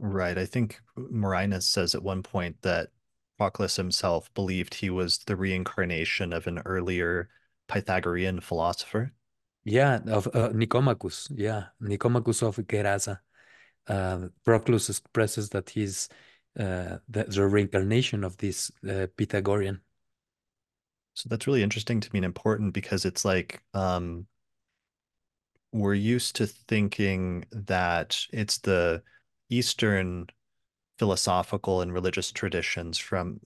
[0.00, 2.88] right, I think Marinus says at one point that
[3.36, 7.28] Proclus himself believed he was the reincarnation of an earlier
[7.68, 9.12] Pythagorean philosopher.
[9.64, 11.28] Yeah, of uh, Nicomachus.
[11.34, 13.20] Yeah, Nicomachus of Gerasa.
[13.86, 16.08] Uh, Proclus expresses that he's
[16.58, 19.80] uh, the, the reincarnation of this uh, Pythagorean.
[21.14, 24.26] So that's really interesting to me and important because it's like um,
[25.72, 29.02] we're used to thinking that it's the
[29.50, 30.26] Eastern
[30.98, 33.40] philosophical and religious traditions from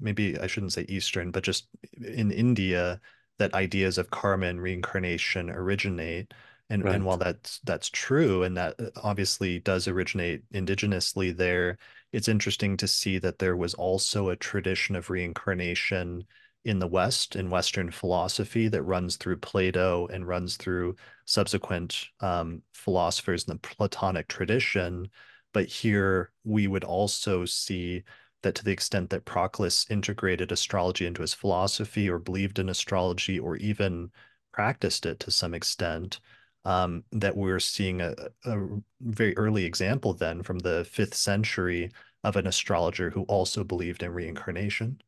[0.00, 1.68] maybe I shouldn't say Eastern, but just
[2.00, 3.00] in India
[3.38, 6.32] that ideas of karma and reincarnation originate.
[6.70, 11.78] And and while that's that's true, and that uh, obviously does originate indigenously there,
[12.12, 16.24] it's interesting to see that there was also a tradition of reincarnation
[16.64, 20.96] in the West, in Western philosophy, that runs through Plato and runs through
[21.26, 25.10] subsequent um, philosophers in the Platonic tradition.
[25.52, 28.04] But here we would also see
[28.44, 33.38] that to the extent that Proclus integrated astrology into his philosophy or believed in astrology
[33.38, 34.10] or even
[34.52, 36.20] practiced it to some extent,
[36.64, 38.14] um, that we're seeing a,
[38.44, 38.56] a
[39.00, 41.90] very early example then from the fifth century
[42.22, 45.00] of an astrologer who also believed in reincarnation.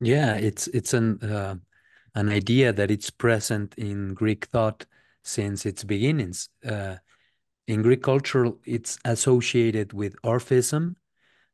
[0.00, 1.56] Yeah, it's it's an uh,
[2.14, 4.84] an idea that it's present in Greek thought
[5.24, 6.48] since its beginnings.
[6.64, 6.96] Uh,
[7.66, 10.96] in Greek culture, it's associated with Orphism,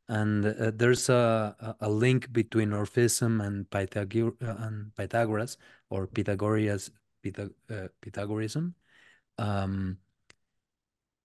[0.09, 5.59] and uh, there's a, a link between Orphism and Pythagor uh, and Pythagoras
[5.91, 6.91] or Pythagoras
[7.23, 8.73] Pythag uh, Pythagorism.
[9.37, 9.99] Um,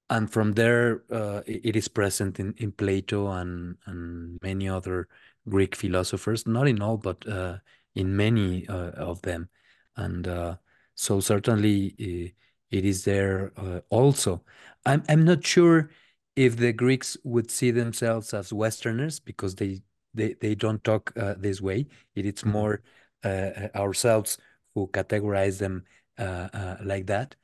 [0.09, 5.07] and from there uh, it is present in, in Plato and and many other
[5.47, 7.57] Greek philosophers, not in all, but uh,
[7.95, 9.49] in many uh, of them,
[9.95, 10.57] and
[10.95, 12.33] so certainly
[12.69, 13.51] it is there
[13.89, 14.43] also.
[14.85, 15.89] I'm I'm not sure
[16.35, 19.81] if the Greeks would see themselves as Westerners because they
[20.15, 21.87] they, they don't talk uh, this way.
[22.15, 22.51] It is Mhm.
[22.51, 22.81] more
[23.23, 24.37] uh, ourselves
[24.75, 25.85] who categorize them
[26.19, 27.35] uh, uh, like that.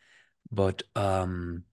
[0.51, 1.65] But um,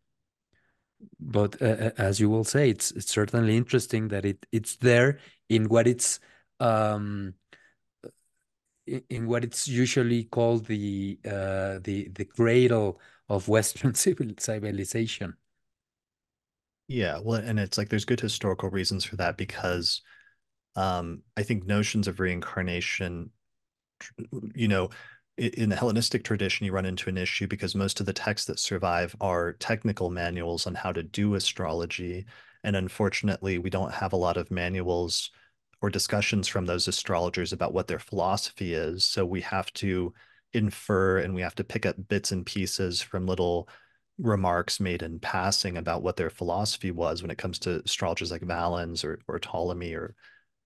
[1.20, 5.18] but uh, as you will say, it's it's certainly interesting that it it's there
[5.48, 6.20] in what it's
[6.60, 7.34] um
[8.86, 15.34] in, in what it's usually called the uh the the cradle of Western civil civilization.
[16.88, 20.02] Yeah, well, and it's like there's good historical reasons for that because
[20.76, 23.30] um, I think notions of reincarnation
[24.54, 24.90] you know,
[25.36, 28.58] in the Hellenistic tradition, you run into an issue because most of the texts that
[28.58, 32.24] survive are technical manuals on how to do astrology.
[32.64, 35.30] And unfortunately, we don't have a lot of manuals
[35.82, 39.04] or discussions from those astrologers about what their philosophy is.
[39.04, 40.14] So we have to
[40.54, 43.68] infer and we have to pick up bits and pieces from little
[44.18, 48.42] remarks made in passing about what their philosophy was when it comes to astrologers like
[48.42, 50.14] Valens or, or Ptolemy or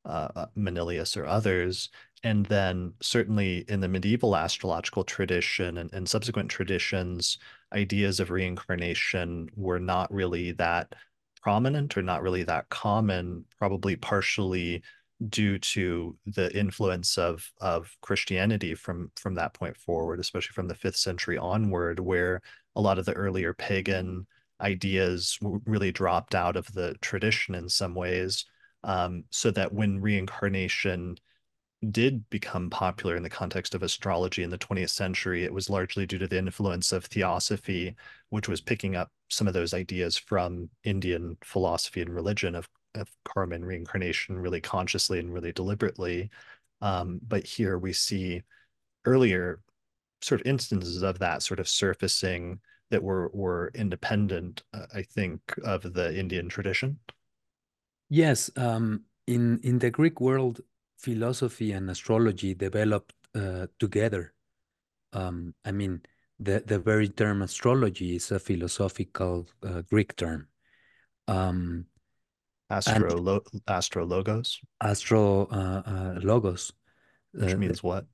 [0.05, 1.89] uh, uh, Manilius or others.
[2.23, 7.39] And then certainly in the medieval astrological tradition and, and subsequent traditions,
[7.73, 10.95] ideas of reincarnation were not really that
[11.43, 14.83] prominent or not really that common, probably partially
[15.29, 20.75] due to the influence of of Christianity from from that point forward, especially from the
[20.75, 22.41] fifth century onward, where
[22.77, 24.27] a lot of the earlier pagan
[24.61, 28.45] ideas really dropped out of the tradition in some ways.
[28.83, 31.17] Um, so that when reincarnation
[31.91, 36.07] did become popular in the context of astrology in the 20th century, it was largely
[36.07, 37.95] due to the influence of theosophy,
[38.29, 43.09] which was picking up some of those ideas from Indian philosophy and religion of, of
[43.25, 46.31] karma and reincarnation really consciously and really deliberately.
[46.83, 48.43] Um, but here we see
[49.07, 49.61] earlier
[50.23, 52.61] sort of instances of that sort of surfacing
[52.91, 56.99] that were were independent, uh, I think, of the Indian tradition.
[58.09, 60.61] Yes, um, in in the Greek world,
[60.99, 64.35] philosophy and astrology developed uh, together.
[65.13, 66.03] Um, I mean,
[66.39, 70.49] the, the very term astrology is a philosophical uh, Greek term.
[71.29, 71.87] Um,
[72.71, 74.61] astro, lo, astro logos?
[74.81, 76.73] Astro uh, uh logos.
[77.33, 78.07] Which uh, means what?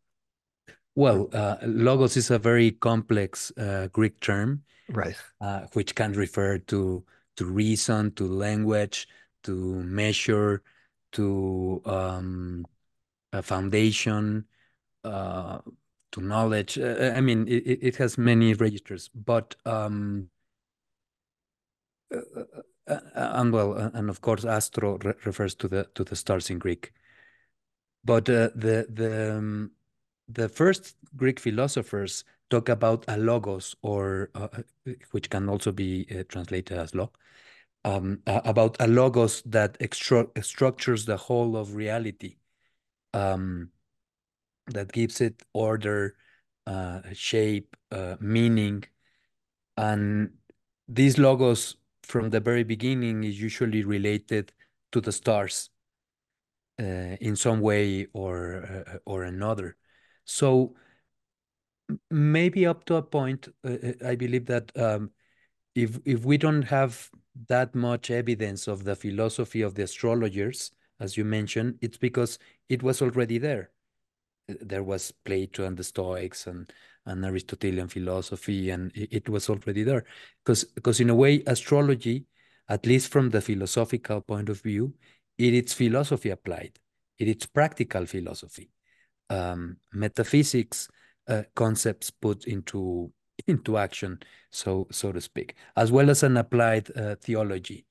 [0.97, 3.53] Well, uh, logos is a very complex
[3.93, 4.65] Greek term.
[4.89, 5.17] Right.
[5.73, 7.05] which can refer to
[7.37, 9.09] to reason, to language,
[9.43, 10.63] to measure,
[11.13, 12.67] to um,
[13.33, 14.45] a foundation
[15.05, 15.59] uh,
[16.13, 16.79] to knowledge.
[16.79, 20.29] Uh, I mean, it, it has many registers, but um,
[22.13, 22.19] uh,
[22.89, 26.51] uh, uh and well, and of course, astro re refers to the to the stars
[26.51, 26.93] in Greek.
[28.05, 29.73] But uh, the the um,
[30.29, 34.31] the first Greek philosophers talk about a logos, or
[35.11, 37.11] which can also be translated as law,
[37.85, 39.77] um, about a logos that
[40.43, 42.37] structures the whole of reality
[43.15, 43.71] um,
[44.67, 46.17] that gives it order,
[46.67, 48.85] uh, shape, uh, meaning.
[49.77, 50.31] And
[50.89, 54.53] these logos from the very beginning is usually related
[54.93, 55.71] to the stars
[56.81, 59.77] uh, in some way or uh, or another.
[60.27, 60.75] So
[62.11, 65.11] maybe up to a point, uh, uh, I believe that um,
[65.75, 67.11] if if we don't have
[67.49, 72.39] that much evidence of the philosophy of the astrologers, as you mentioned, it's because
[72.69, 73.71] it was already there.
[74.49, 76.73] There was Plato and the Stoics and,
[77.05, 80.05] and Aristotelian philosophy, and it, it was already there.
[80.45, 82.27] Because because in a way, astrology,
[82.69, 84.95] at least from the philosophical point of view,
[85.39, 86.79] it is philosophy applied.
[87.19, 88.71] It is practical philosophy,
[89.31, 90.89] um, metaphysics
[91.29, 93.13] uh, concepts put into
[93.47, 94.19] into action,
[94.51, 97.85] so so to speak, as well as an applied uh, theology.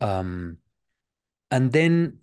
[0.00, 0.58] Um,
[1.50, 2.18] and then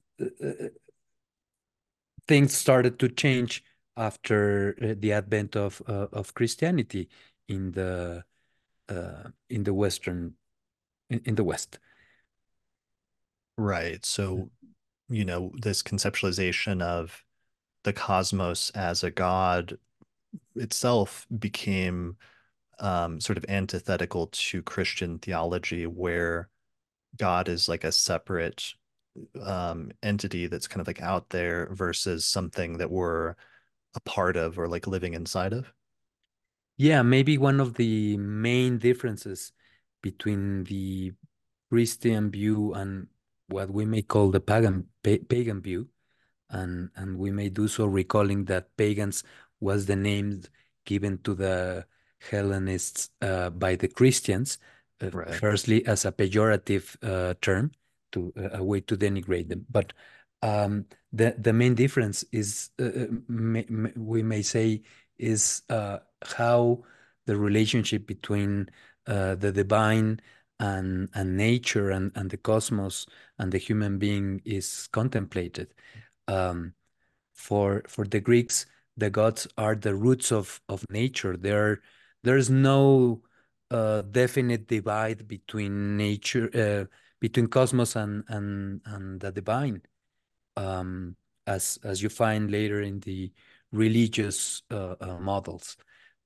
[2.27, 3.63] things started to change
[3.97, 7.09] after uh, the advent of uh, of Christianity
[7.47, 8.23] in the
[8.89, 10.35] uh, in the western
[11.09, 11.79] in, in, the West.
[13.57, 14.05] Right.
[14.05, 14.49] So,
[15.09, 17.24] you know, this conceptualization of
[17.85, 19.77] the cosmos as a god
[20.55, 22.17] itself became
[22.79, 26.49] um, sort of antithetical to Christian theology, where
[27.17, 28.73] God is like a separate
[29.41, 33.35] um, entity that's kind of like out there versus something that we're
[33.95, 35.71] a part of or like living inside of?
[36.77, 39.53] Yeah, maybe one of the main differences
[40.01, 41.13] between the
[41.69, 43.07] Christian view and
[43.47, 45.87] what we may call the pagan pa pagan view,
[46.49, 49.23] and and we may do so recalling that pagans
[49.59, 50.41] was the name
[50.85, 51.85] given to the
[52.29, 54.57] Hellenists uh, by the Christians,
[55.01, 55.33] uh, right.
[55.35, 57.71] firstly as a pejorative uh, term,
[58.11, 59.65] to a way to denigrate them.
[59.69, 59.93] But
[60.41, 64.81] um, the the main difference is uh, uh may, may, we may say
[65.17, 66.83] is uh, how
[67.25, 68.69] the relationship between
[69.07, 70.19] uh, the divine
[70.59, 73.05] and and nature and and the cosmos
[73.39, 75.73] and the human being is contemplated.
[76.27, 76.73] Um,
[77.33, 78.65] for for the Greeks,
[78.97, 81.37] the gods are the roots of of nature.
[81.37, 81.81] There
[82.23, 83.21] there's no
[83.71, 86.85] uh, definite divide between nature uh,
[87.19, 89.81] between cosmos and and and the divine,
[90.55, 91.15] um,
[91.45, 93.31] as as you find later in the
[93.71, 95.77] religious uh, uh, models,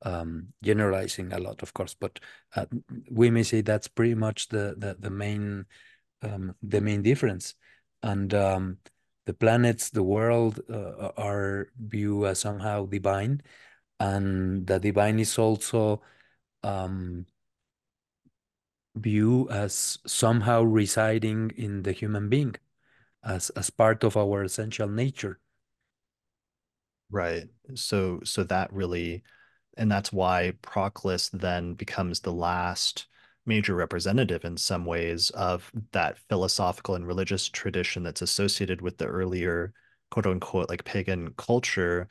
[0.04, 1.96] um, generalizing a lot, of course.
[2.00, 2.20] But
[2.56, 2.66] uh,
[3.10, 5.66] we may say that's pretty much the the, the main
[6.22, 7.56] um, the main difference,
[8.04, 8.78] and um,
[9.30, 13.44] the planets, the world uh, are viewed as somehow divine,
[14.00, 16.02] and the divine is also
[16.64, 17.28] um,
[18.96, 22.56] view as somehow residing in the human being
[23.24, 25.40] as as part of our essential nature.
[27.12, 27.50] Right.
[27.76, 29.22] So so that really
[29.78, 33.06] and that's why proclus then becomes the last
[33.46, 39.06] major representative in some ways of that philosophical and religious tradition that's associated with the
[39.06, 39.74] earlier
[40.12, 42.08] quote unquote like pagan culture.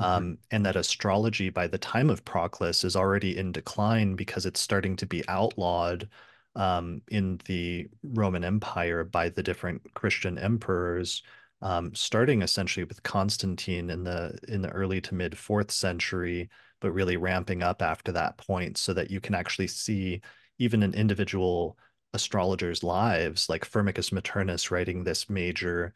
[0.00, 0.04] Mm-hmm.
[0.04, 4.60] Um, and that astrology by the time of Proclus is already in decline because it's
[4.60, 6.08] starting to be outlawed
[6.54, 11.22] um, in the Roman Empire by the different Christian emperors,
[11.62, 16.50] um, starting essentially with Constantine in the in the early to mid fourth century,
[16.80, 20.20] but really ramping up after that point, so that you can actually see
[20.58, 21.76] even in individual
[22.14, 25.94] astrologers' lives, like Firmicus Maternus writing this major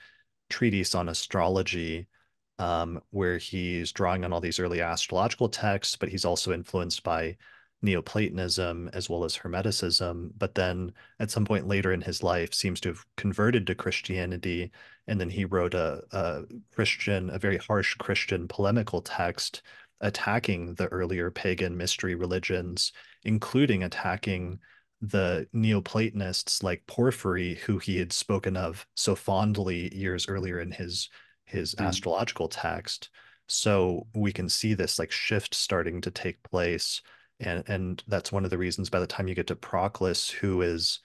[0.48, 2.06] treatise on astrology
[2.58, 7.36] um, where he's drawing on all these early astrological texts, but he's also influenced by
[7.82, 12.80] Neoplatonism as well as Hermeticism, but then at some point later in his life seems
[12.80, 14.72] to have converted to Christianity.
[15.06, 16.42] And then he wrote a, a
[16.74, 19.62] Christian, a very harsh Christian polemical text
[20.00, 22.92] attacking the earlier pagan mystery religions,
[23.24, 24.58] including attacking
[25.00, 31.10] the Neoplatonists like Porphyry, who he had spoken of so fondly years earlier in his
[31.44, 31.84] his mm.
[31.86, 33.10] astrological text.
[33.46, 37.02] So we can see this like shift starting to take place.
[37.40, 40.62] And and that's one of the reasons by the time you get to Proclus, who
[40.62, 41.00] is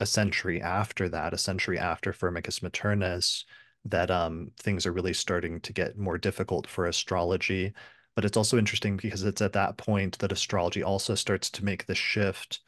[0.00, 3.44] a century after that, a century after Firmicus Maternus,
[3.84, 7.72] that um things are really starting to get more difficult for astrology.
[8.18, 11.86] But it's also interesting because it's at that point that astrology also starts to make
[11.86, 12.58] the shift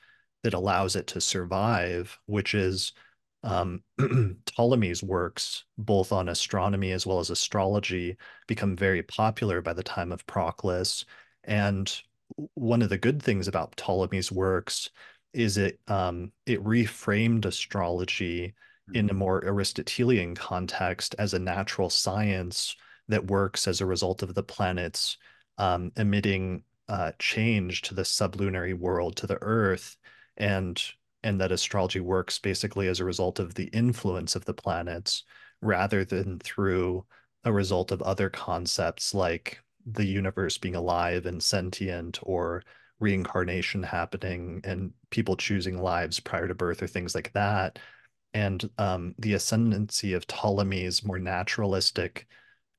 [0.44, 2.93] that allows it to survive, which is
[3.43, 8.16] um, Ptolemy's works, both on astronomy as well as astrology,
[8.47, 11.05] become very popular by the time of Proclus.
[11.43, 12.01] And
[12.55, 14.89] one of the good things about Ptolemy's works
[15.32, 18.55] is it um, it reframed astrology
[18.94, 19.18] in a mm-hmm.
[19.18, 22.77] more Aristotelian context as a natural science
[23.09, 25.16] that works as a result of the planets
[25.61, 29.97] um, emitting uh, change to the sublunary world, to the Earth,
[30.37, 30.82] and
[31.23, 35.24] and that astrology works basically as a result of the influence of the planets
[35.61, 37.05] rather than through
[37.45, 42.62] a result of other concepts like the universe being alive and sentient or
[43.01, 47.78] reincarnation happening and people choosing lives prior to birth or things like that.
[48.32, 52.27] And um, the ascendancy of ptolemy's more naturalistic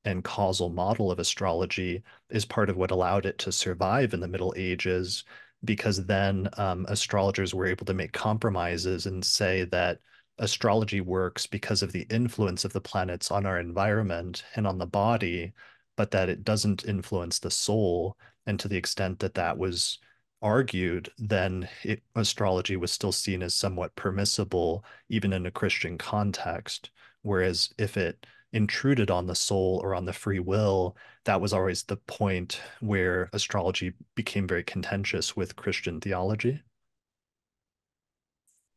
[0.05, 4.27] and causal model of astrology is part of what allowed it to survive in the
[4.27, 5.23] middle ages
[5.63, 9.99] because then um, astrologers were able to make compromises and say that
[10.39, 14.87] astrology works because of the influence of the planets on our environment and on the
[14.87, 15.53] body,
[15.95, 18.17] but that it doesn't influence the soul.
[18.47, 19.99] And to the extent that that was
[20.41, 26.89] argued, then it, astrology was still seen as somewhat permissible, even in a Christian context.
[27.21, 31.83] Whereas if it intruded on the soul or on the free will, that was always
[31.83, 36.61] the point where astrology became very contentious with Christian theology.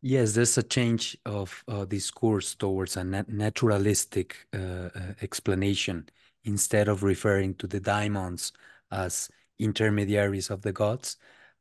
[0.03, 6.09] Yes, there's a change of uh, discourse towards a nat naturalistic uh, uh, explanation
[6.45, 8.53] instead of referring to the daimons
[8.91, 11.17] as intermediaries of the gods,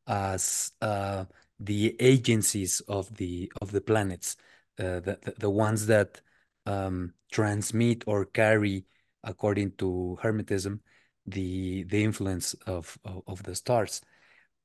[0.08, 1.24] as uh,
[1.60, 4.36] the agencies of the of the planets,
[4.78, 6.20] uh, the, the, the ones that
[6.66, 8.86] um, transmit or carry,
[9.24, 10.80] according to Hermetism,
[11.26, 14.02] the the influence of of, of the stars.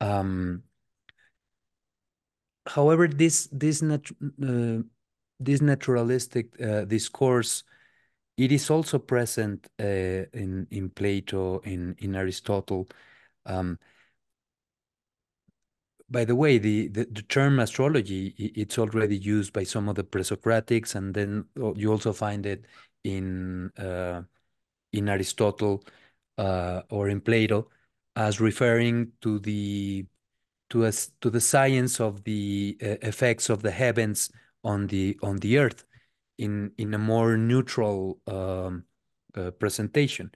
[0.00, 0.62] Um,
[2.66, 4.10] however, this this nat
[4.42, 4.82] uh,
[5.40, 7.64] this naturalistic uh, discourse
[8.38, 9.84] it is also present uh,
[10.32, 12.88] in in Plato, in in Aristotle.
[13.44, 13.78] Um,
[16.10, 20.04] by the way, the, the, the, term astrology, it's already used by some of the
[20.04, 22.64] pre-Socratics, and then oh, you also find it
[23.04, 24.22] in uh,
[24.92, 25.84] in Aristotle
[26.38, 27.68] uh, or in Plato
[28.16, 30.06] as referring to the
[30.70, 34.30] to us to the science of the uh, effects of the heavens
[34.64, 35.84] on the on the earth
[36.38, 38.84] in in a more neutral um,
[39.36, 40.30] uh, presentation.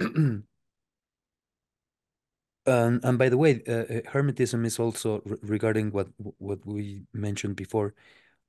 [2.66, 6.08] And by the way, uh, uh Hermetism is also re regarding what
[6.38, 7.94] what we mentioned before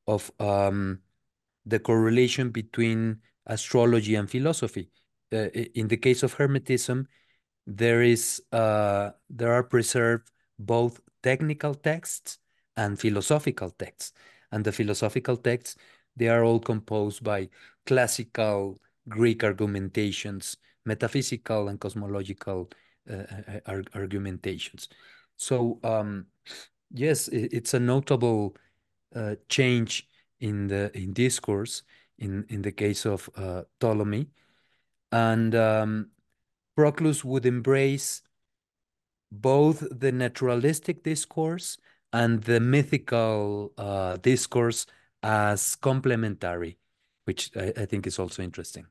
[0.07, 1.01] of um,
[1.65, 4.89] the correlation between astrology and philosophy.
[5.33, 7.07] Uh, in the case of Hermetism,
[7.67, 12.37] there is uh, there are preserved both technical texts
[12.77, 14.13] and philosophical texts,
[14.51, 15.77] and the philosophical texts
[16.15, 17.49] they are all composed by
[17.85, 18.79] classical
[19.09, 22.69] Greek argumentations, metaphysical and cosmological
[23.93, 24.89] argumentations.
[25.37, 26.27] So um,
[26.91, 28.55] yes, it's a notable
[29.15, 30.07] uh, change
[30.39, 31.83] in the in discourse
[32.17, 33.29] in in the case of
[33.79, 34.27] Ptolemy,
[35.11, 36.11] and um,
[36.75, 38.21] Proclus would embrace
[39.31, 41.77] both the naturalistic discourse
[42.13, 44.85] and the mythical uh, discourse
[45.23, 46.77] as complementary,
[47.25, 48.85] which I, I think is also interesting.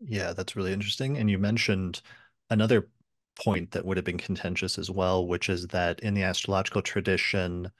[0.00, 1.16] Yeah, that's really interesting.
[1.18, 2.02] And you mentioned
[2.50, 2.88] another
[3.36, 7.70] point that would have been contentious as well, which is that in the astrological tradition,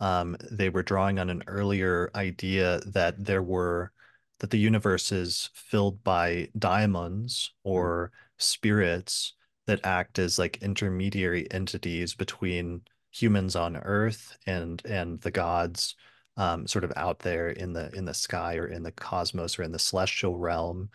[0.00, 3.92] um, they were drawing on an earlier idea that there were
[4.40, 9.34] that the universe is filled by daimons or spirits
[9.66, 15.96] that act as like intermediary entities between humans on Earth and and the gods,
[16.36, 19.62] um, sort of out there in the in the sky or in the cosmos or
[19.62, 20.90] in the celestial realm.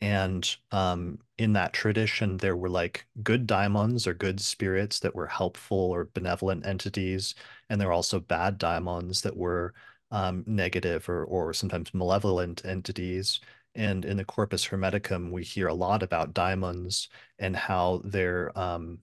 [0.00, 5.26] And um, in that tradition, there were like good daimons or good spirits that were
[5.26, 7.34] helpful or benevolent entities.
[7.68, 9.74] And there were also bad daimons that were
[10.10, 13.40] um, negative or, or sometimes malevolent entities.
[13.74, 17.08] And in the Corpus Hermeticum, we hear a lot about daimons
[17.38, 19.00] and how they're um,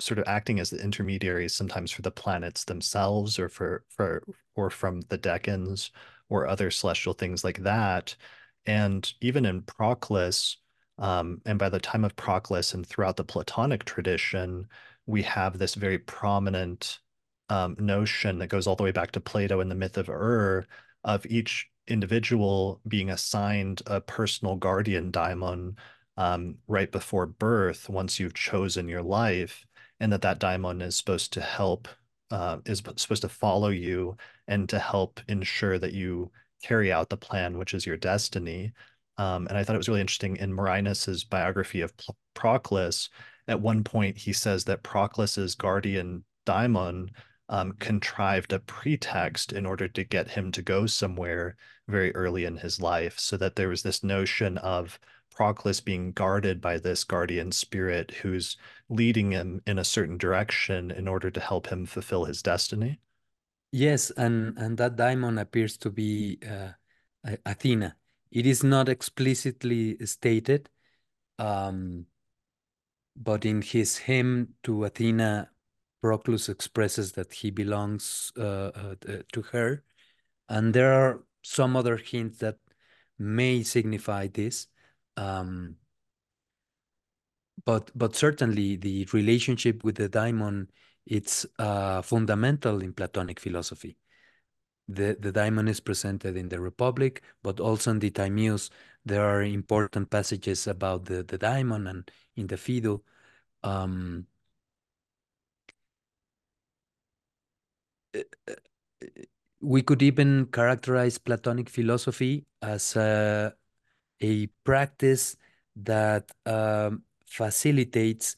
[0.00, 4.22] sort of acting as the intermediaries sometimes for the planets themselves or for for
[4.54, 5.90] or from the decans
[6.28, 8.14] or other celestial things like that
[8.68, 10.58] and even in Proclus,
[10.98, 14.68] um, and by the time of Proclus and throughout the Platonic tradition,
[15.06, 16.98] we have this very prominent
[17.48, 20.66] um, notion that goes all the way back to Plato and the myth of Ur
[21.02, 25.76] of each individual being assigned a personal guardian daimon
[26.18, 29.64] um, right before birth once you've chosen your life
[30.00, 31.88] and that that daimon is supposed to help
[32.30, 34.14] uh, is supposed to follow you
[34.46, 36.30] and to help ensure that you
[36.62, 38.72] carry out the plan, which is your destiny.
[39.16, 41.92] Um, and I thought it was really interesting in Marinus's biography of
[42.34, 43.08] Proclus.
[43.48, 47.10] At one point, he says that Proclus's guardian daimon
[47.48, 51.56] um, contrived a pretext in order to get him to go somewhere
[51.88, 55.00] very early in his life, so that there was this notion of
[55.34, 58.56] Proclus being guarded by this guardian spirit who's
[58.88, 62.98] leading him in a certain direction in order to help him fulfill his destiny.
[63.70, 66.72] Yes, and and that daimon appears to be uh,
[67.44, 67.96] Athena.
[68.30, 70.70] It is not explicitly stated,
[71.38, 72.06] um,
[73.16, 75.50] but in his hymn to Athena,
[76.00, 78.94] Proclus expresses that he belongs uh, uh,
[79.32, 79.84] to her,
[80.48, 82.58] and there are some other hints that
[83.18, 84.68] may signify this.
[85.16, 85.76] Um,
[87.64, 90.70] but but certainly the relationship with the daimon
[91.08, 93.96] it's uh, fundamental in Platonic philosophy.
[94.88, 98.70] The, the daimon is presented in the Republic, but also in the Timaeus,
[99.04, 103.02] there are important passages about the, the daimon and in the Phaedo.
[103.62, 104.26] Um,
[109.60, 113.54] we could even characterize Platonic philosophy as a,
[114.20, 115.36] a practice
[115.76, 118.36] that um, facilitates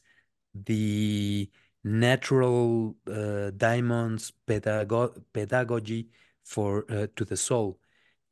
[0.53, 1.49] the
[1.83, 6.09] natural uh, daimons pedago pedagogy
[6.43, 7.79] for uh, to the soul.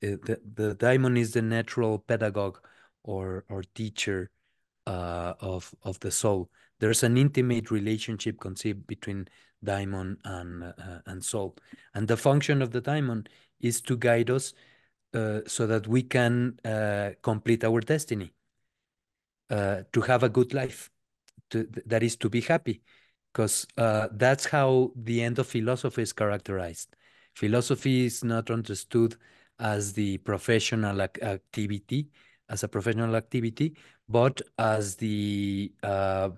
[0.04, 2.60] Uh, the, the daimon is the natural pedagogue
[3.04, 4.30] or or teacher
[4.88, 6.50] uh, of of the soul.
[6.80, 9.28] There's an intimate relationship conceived between
[9.64, 11.56] daimon and uh, and soul,
[11.94, 13.28] and the function of the daimon
[13.60, 14.54] is to guide us
[15.14, 16.58] uh, so that we can
[17.22, 18.32] complete our destiny,
[19.50, 20.90] to have a good life,
[21.50, 22.82] to, that is to be happy
[23.32, 26.96] because uh, that's how the end of philosophy is characterized.
[27.36, 29.16] Philosophy is not understood
[29.60, 32.10] as the professional ac activity,
[32.50, 33.76] as a professional activity,
[34.08, 36.30] but as the uh,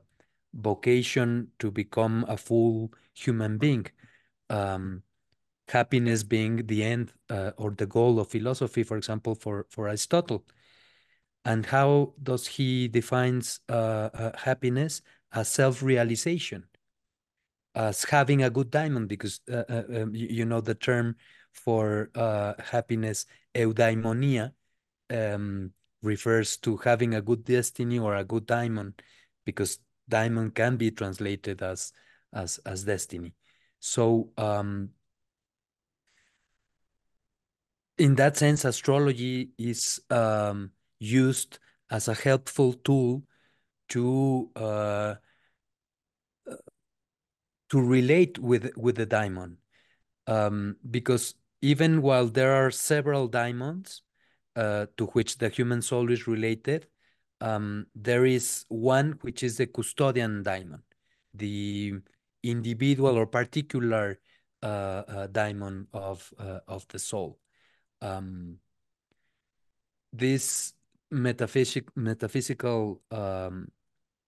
[0.53, 3.85] vocation to become a full human being.
[4.49, 5.03] Um,
[5.69, 10.45] happiness being the end uh, or the goal of philosophy, for example, for, for Aristotle.
[11.45, 15.01] And how does he defines uh, uh, happiness
[15.31, 16.65] as self-realization?
[17.73, 21.15] As having a good daimon because uh, uh, um, you, you, know the term
[21.53, 23.25] for uh, happiness
[23.55, 24.51] eudaimonia
[25.09, 25.71] um,
[26.01, 28.93] refers to having a good destiny or a good daimon
[29.45, 29.79] because
[30.09, 31.93] daimon can be translated as
[32.33, 33.33] as as destiny.
[33.79, 34.89] So um,
[37.97, 43.23] in that sense astrology is um, used as a helpful tool
[43.89, 45.15] to uh,
[47.71, 49.57] to relate with with the daimon.
[50.27, 54.03] Um, because even while there are several daimons
[54.55, 56.87] uh, to which the human soul is related
[57.41, 60.83] um, there is one which is the custodian daimon.
[61.33, 61.93] The
[62.43, 64.19] individual or particular
[64.63, 64.65] uh,
[65.07, 67.39] uh, daimon of uh, of the soul.
[68.01, 68.57] Um,
[70.13, 70.73] these
[71.09, 73.71] metaphysic metaphysical um,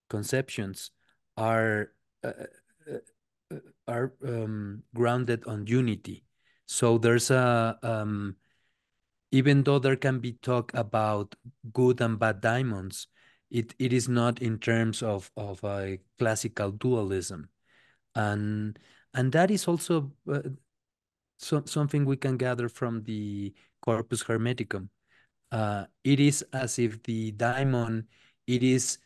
[0.09, 0.91] conceptions
[1.37, 1.91] are
[2.23, 2.31] uh,
[3.87, 6.25] are um, grounded on unity.
[6.65, 8.35] So there's a um,
[9.33, 11.33] even though there can be talk about
[11.73, 13.07] good and bad daimons,
[13.49, 17.49] it, it is not in terms of, of a classical dualism.
[18.15, 18.77] And
[19.15, 20.41] and that is also uh,
[21.39, 24.89] so, something we can gather from the Corpus Hermeticum.
[25.51, 28.05] Uh, it is as if the daimon
[28.45, 28.99] it is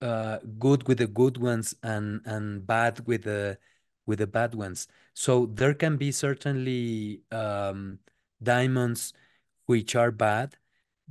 [0.00, 3.58] uh, good with the good ones and and bad with the
[4.06, 4.88] with the bad ones.
[5.14, 7.98] So there can be certainly um,
[8.42, 9.12] daimons
[9.66, 10.56] which are bad,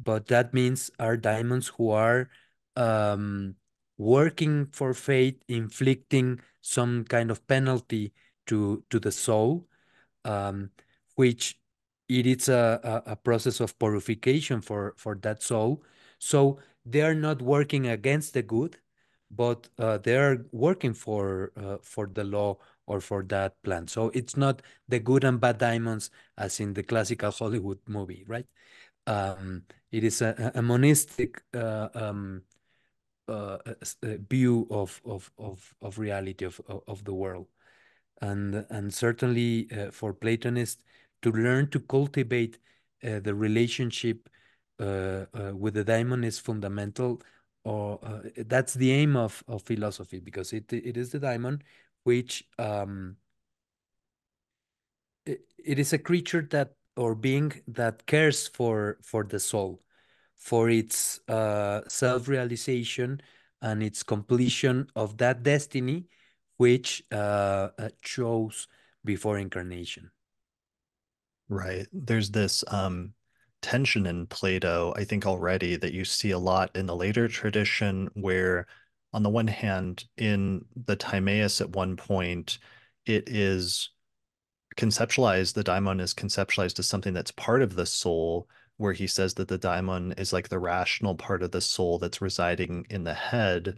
[0.02, 2.30] but that means are daimons who are
[2.76, 3.56] um,
[3.98, 8.14] working for fate, inflicting some kind of penalty
[8.48, 9.68] to to the soul,
[10.26, 10.70] um,
[11.16, 11.60] which
[12.10, 15.84] it is a, a, a process of purification for for that soul.
[16.20, 18.78] So they are not working against the good,
[19.30, 22.58] but uh, they are working for uh, for the law
[22.88, 23.88] or for that plan.
[23.88, 28.46] So it's not the good and bad daimons as in the classical Hollywood movie, right?
[29.08, 32.44] Um, it is a, a monistic uh, um,
[33.28, 33.58] uh,
[34.30, 37.48] view of, of, of, of reality of, of the world.
[38.22, 40.84] And, and certainly uh, for Platonists,
[41.22, 42.58] to learn to cultivate
[43.04, 44.30] uh, the relationship
[44.80, 47.22] uh, uh, with the daimon is fundamental
[47.64, 48.00] or
[48.48, 51.62] that's the aim of, of philosophy because it, it is the daimon
[52.04, 53.18] which um,
[55.26, 59.82] it, it is a creature that or being that cares for for the soul,
[60.36, 63.22] for its uh, self-realization
[63.62, 66.06] and its completion of that destiny
[66.58, 68.68] which uh, uh, chose
[69.04, 70.12] before incarnation.
[71.50, 71.88] Right.
[71.92, 73.14] There's this um,
[73.62, 78.10] tension in Plato, I think already that you see a lot in the later tradition
[78.14, 78.68] where
[79.14, 82.60] on the one hand, in the Timaeus at one point,
[83.06, 83.90] it is
[84.78, 88.48] conceptualized, the daimon is conceptualized as something that's part of the soul,
[88.78, 92.22] where he says that the daimon is like the rational part of the soul that's
[92.22, 93.76] residing in the head,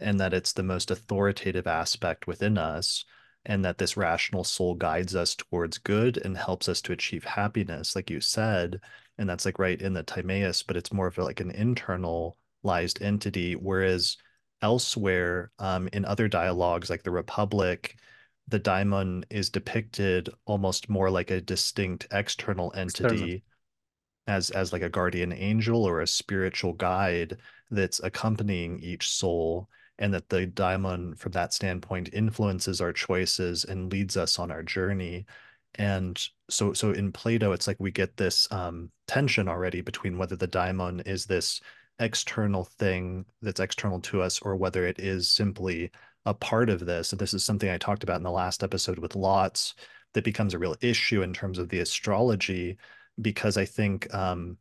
[0.00, 3.04] and that it's the most authoritative aspect within us,
[3.44, 7.96] and that this rational soul guides us towards good and helps us to achieve happiness,
[7.96, 8.80] like you said.
[9.18, 13.54] And that's like right in the Timaeus, but it's more of like an internalized entity,
[13.54, 14.16] whereas
[14.62, 17.96] elsewhere um, in other dialogues like the Republic,
[18.48, 23.44] the daimon is depicted almost more like a distinct external entity
[24.26, 27.38] as as like a guardian angel or a spiritual guide
[27.70, 33.90] that's accompanying each soul and that the daimon from that standpoint influences our choices and
[33.92, 35.26] leads us on our journey.
[35.74, 36.20] And
[36.50, 40.48] so so in plato it's like we get this um, tension already between whether the
[40.48, 41.60] daimon is this
[41.98, 45.90] external thing that's external to us or whether it is simply
[46.24, 47.12] a part of this.
[47.12, 49.74] And this is something I talked about in the last episode with Lots
[50.14, 52.76] that becomes a real issue in terms of the astrology,
[53.20, 54.56] because I think, um,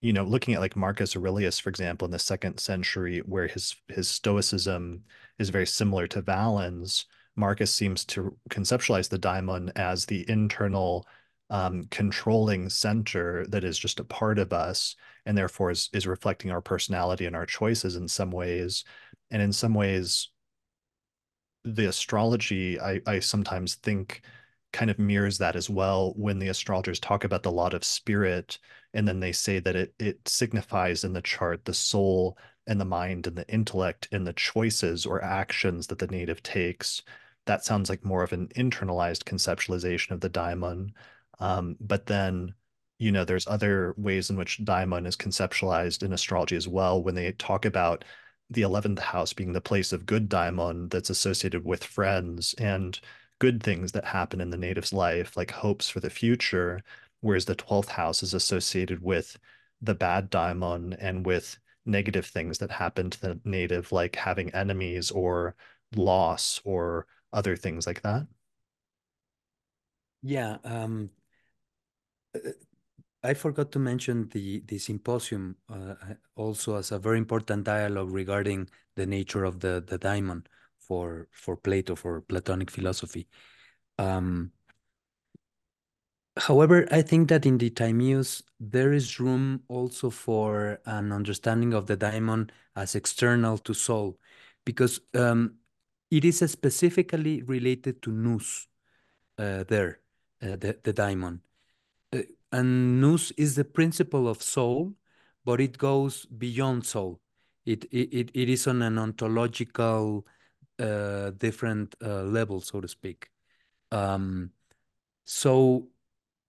[0.00, 3.76] you know, looking at like Marcus Aurelius, for example, in the second century, where his
[3.88, 5.04] his Stoicism
[5.38, 11.06] is very similar to Valens, Marcus seems to conceptualize the daimon as the internal
[11.50, 14.94] um, controlling center that is just a part of us
[15.26, 18.84] and therefore is, is reflecting our personality and our choices in some ways.
[19.30, 20.30] And in some ways,
[21.64, 24.22] the astrology, I, I sometimes think
[24.72, 28.58] kind of mirrors that as well when the astrologers talk about the lot of spirit
[28.94, 32.38] and then they say that it it signifies in the chart the soul
[32.68, 37.02] and the mind and the intellect and the choices or actions that the native takes
[37.46, 40.92] that sounds like more of an internalized conceptualization of the daimon
[41.40, 42.54] um, but then
[42.98, 47.14] you know there's other ways in which daimon is conceptualized in astrology as well when
[47.14, 48.04] they talk about
[48.50, 53.00] the 11th house being the place of good daimon that's associated with friends and
[53.38, 56.82] good things that happen in the native's life, like hopes for the future,
[57.20, 59.36] whereas the 12th house is associated with
[59.82, 65.10] the bad daimon and with negative things that happen to the native, like having enemies
[65.10, 65.54] or
[65.96, 68.26] loss or other things like that.
[70.22, 71.10] Yeah, um,
[73.22, 75.94] I forgot to mention the the symposium uh,
[76.36, 80.46] also as a very important dialogue regarding the nature of the the daimon
[80.78, 83.26] for for Plato for Platonic philosophy.
[83.98, 84.52] Um,
[86.38, 91.86] however, I think that in the Timaeus there is room also for an understanding of
[91.86, 94.18] the daimon as external to soul,
[94.64, 95.56] because um,
[96.10, 98.66] it is specifically related to nous
[99.36, 100.00] uh, there,
[100.42, 101.42] uh, the the daimon
[102.52, 104.94] and nous is the principle of soul,
[105.44, 107.20] but it goes beyond soul.
[107.66, 110.26] It it it is on an ontological
[110.78, 113.28] uh, different uh, levels, so to speak.
[113.92, 114.50] Um,
[115.24, 115.88] so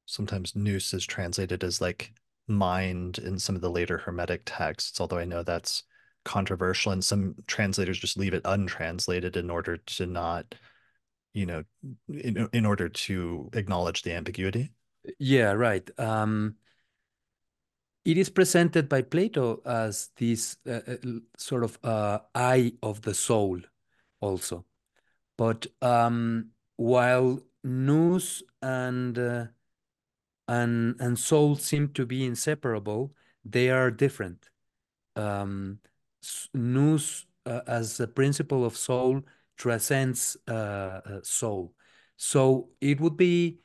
[0.06, 2.14] sometimes nous is translated as like
[2.48, 5.84] mind in some of the later Hermetic texts, although I know that's
[6.24, 10.56] controversial and some translators just leave it untranslated in order to not,
[11.34, 11.64] you know,
[12.10, 14.72] in, in order to acknowledge the ambiguity.
[15.20, 15.90] Yeah, right.
[16.00, 16.56] Um,
[18.06, 23.14] it is presented by Plato as this uh, uh sort of uh, eye of the
[23.14, 23.60] soul,
[24.20, 24.66] also.
[25.38, 29.46] But um, while nous and uh,
[30.48, 33.14] and and soul seem to be inseparable,
[33.46, 34.50] they are different.
[35.16, 35.80] Um,
[36.54, 39.22] nous, uh, as a principle of soul,
[39.58, 41.74] transcends uh, soul.
[42.18, 43.62] So it would be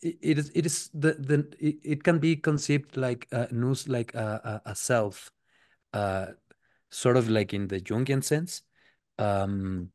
[0.00, 4.60] it is it is the the it, can be conceived like uh, nous like a,
[4.64, 5.30] a, a self
[5.92, 6.26] uh
[6.90, 8.62] sort of like in the jungian sense
[9.18, 9.90] um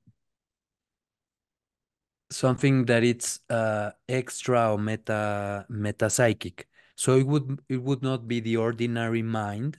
[2.30, 8.28] something that it's uh extra or meta meta psychic so it would it would not
[8.28, 9.78] be the ordinary mind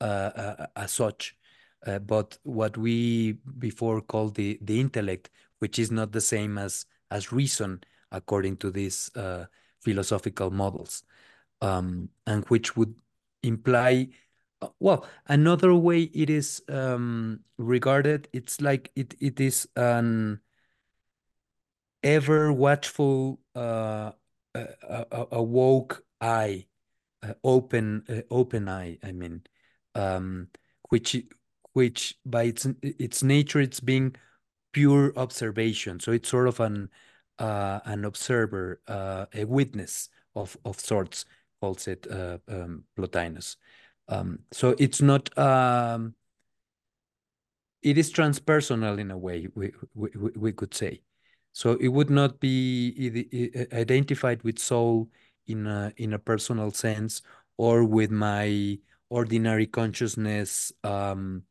[0.00, 1.36] uh, uh as such
[1.86, 5.28] uh, but what we before called the the intellect
[5.58, 7.80] which is not the same as as reason
[8.12, 9.46] according to these uh,
[9.80, 11.02] philosophical models,
[11.60, 12.94] um, and which would
[13.42, 14.08] imply,
[14.62, 20.40] uh, well, another way it is um, regarded, it's like it, it is an
[22.02, 24.12] ever watchful, uh,
[24.54, 26.66] a, a, woke eye,
[27.22, 29.42] uh, open, uh, open eye, I mean,
[29.94, 30.48] um,
[30.88, 31.16] which
[31.72, 34.16] which by its its nature it's being
[34.72, 36.00] pure observation.
[36.00, 36.90] So it's sort of an
[37.38, 41.24] uh, an observer, uh, a witness of, of sorts,
[41.60, 43.56] calls it uh, um, Plotinus.
[44.08, 46.14] Um, so it's not, um,
[47.82, 51.02] it is transpersonal in a way, we, we, we could say.
[51.52, 55.10] So it would not be identified with soul
[55.46, 57.22] in a, in a personal sense
[57.56, 58.78] or with my
[59.10, 60.72] ordinary consciousness.
[60.84, 61.42] Um,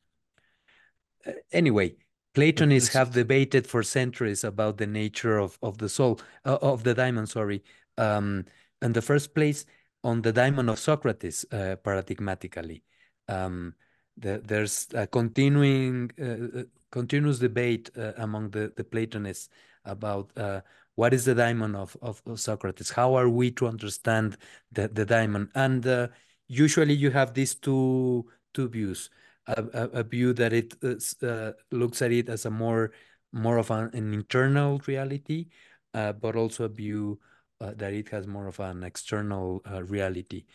[1.51, 1.95] anyway,
[2.37, 6.93] Platonists have debated for centuries about the nature of, of the soul, uh, of the
[6.93, 7.63] daimon, sorry.
[7.97, 8.45] Um,
[8.79, 9.65] in the first place,
[10.03, 12.83] on the daimon of Socrates, uh, paradigmatically.
[13.27, 13.73] Um,
[14.17, 19.49] the, there's a continuing, uh, uh continuous debate uh, among the, the Platonists
[19.83, 20.61] about uh,
[20.93, 22.91] what is the daimon of, of, of, Socrates?
[22.91, 24.37] How are we to understand
[24.71, 25.49] the, the daimon?
[25.55, 26.11] And
[26.47, 29.09] usually you have these two, two views
[29.47, 30.75] a, a, view that it
[31.23, 32.91] uh, looks at it as a more
[33.33, 35.47] more of an, an internal reality,
[35.93, 37.19] uh, but also a view
[37.61, 40.45] uh, that it has more of an external uh, reality.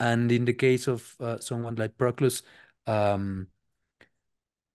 [0.00, 2.42] And in the case of uh, someone like Proclus,
[2.86, 3.48] um,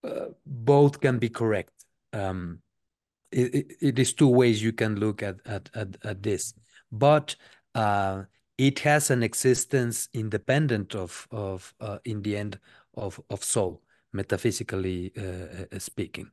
[0.03, 1.73] uh, both can be correct.
[2.13, 2.61] Um,
[3.31, 6.53] it, it, it is two ways you can look at at at, at this,
[6.91, 7.35] but
[8.57, 11.73] it has an existence independent of of
[12.05, 12.59] in the end
[12.97, 16.29] of, of soul, metaphysically uh, uh, speaking.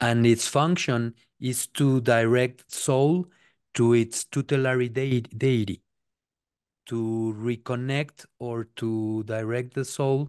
[0.00, 3.26] And its function is to direct soul
[3.74, 5.82] to its tutelary de deity,
[6.86, 10.28] to reconnect or to direct the soul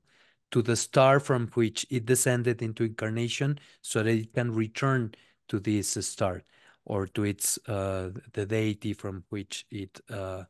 [0.51, 5.13] to the star from which it descended into incarnation so that it can return
[5.49, 6.43] to this star
[6.85, 10.43] or to its uh, the deity from which it uh,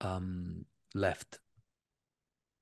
[0.00, 0.64] um,
[0.94, 1.38] left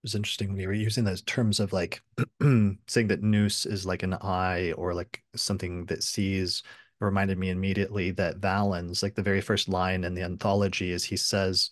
[0.02, 2.02] was interesting when you were using those terms of like
[2.40, 6.62] saying that nous is like an eye or like something that sees
[7.00, 11.16] reminded me immediately that Valens, like the very first line in the anthology is he
[11.16, 11.70] says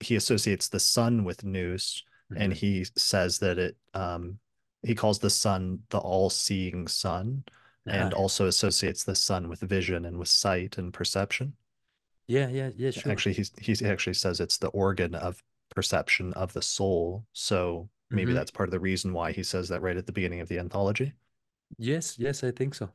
[0.00, 2.02] he associates the sun with nous
[2.32, 2.42] mm-hmm.
[2.42, 4.38] and he says that it um
[4.82, 7.44] he calls the sun the all-seeing sun
[7.86, 11.54] and also associates the sun with vision and with sight and perception.
[12.26, 13.12] Yeah, yeah, yeah, sure.
[13.12, 15.42] Actually, he's he actually says it's the organ of
[15.76, 17.24] perception of the soul.
[17.32, 18.36] So maybe mm-hmm.
[18.36, 20.58] that's part of the reason why he says that right at the beginning of the
[20.58, 21.12] anthology.
[21.78, 22.90] Yes, yes, I think so.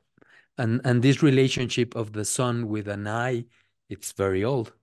[0.58, 3.46] And and this relationship of the sun with an eye,
[3.90, 4.74] it's very old.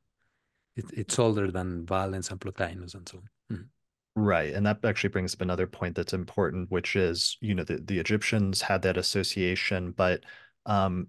[0.76, 3.56] It, it's older than Valens and Plotinus and so on.
[3.56, 4.22] Mm-hmm.
[4.22, 4.54] Right.
[4.54, 7.98] And that actually brings up another point that's important, which is, you know, the, the
[7.98, 10.24] Egyptians had that association, but
[10.66, 11.08] um,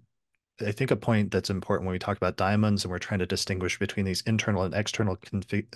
[0.66, 3.26] I think a point that's important when we talk about daimons and we're trying to
[3.26, 5.14] distinguish between these internal and external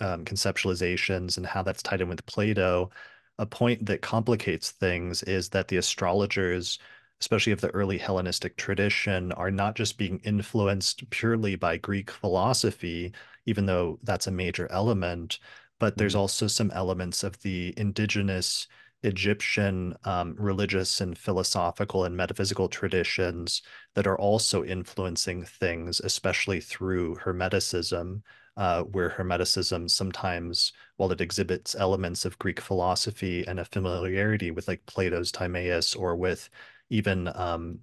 [0.00, 2.90] um, conceptualizations and how that's tied in with Plato,
[3.38, 6.78] a point that complicates things is that the astrologers,
[7.20, 13.12] especially of the early Hellenistic tradition, are not just being influenced purely by Greek philosophy,
[13.46, 15.38] even though that's a major element,
[15.78, 16.20] but there's mm-hmm.
[16.20, 18.68] also some elements of the indigenous
[19.04, 23.62] Egyptian um, religious and philosophical and metaphysical traditions
[23.94, 28.22] that are also influencing things, especially through Hermeticism,
[28.56, 34.68] uh, where Hermeticism sometimes, while it exhibits elements of Greek philosophy and a familiarity with
[34.68, 36.48] like Plato's Timaeus or with
[36.90, 37.80] even um,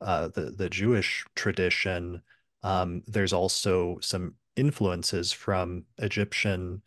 [0.00, 2.22] uh, the the Jewish tradition,
[2.62, 6.82] um, there's also some influences from Egyptian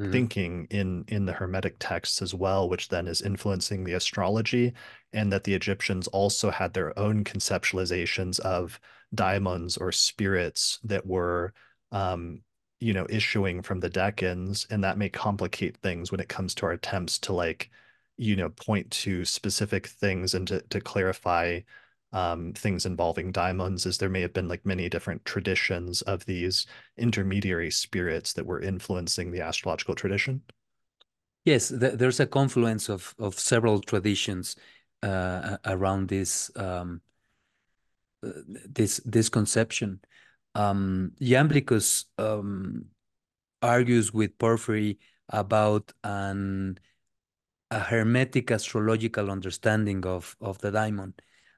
[0.00, 0.12] mm.
[0.12, 4.72] thinking in in the Hermetic texts as well, which then is influencing the astrology,
[5.12, 8.80] and that the Egyptians also had their own conceptualizations of
[9.14, 11.52] daimons or spirits that were
[11.90, 12.40] um,
[12.80, 16.66] you know issuing from the decans and that may complicate things when it comes to
[16.66, 17.70] our attempts to like
[18.16, 21.60] you know point to specific things and to, to clarify
[22.12, 26.66] um, things involving daimons as there may have been like many different traditions of these
[26.96, 30.42] intermediary spirits that were influencing the astrological tradition?
[31.44, 34.56] Yes th there's a confluence of of several traditions
[35.02, 37.00] uh, around this um,
[38.24, 40.00] uh, this this conception.
[40.54, 42.86] Um, Iamblichus um,
[43.62, 46.78] argues with Porphyry about an
[47.70, 51.14] a hermetic astrological understanding of of the daimon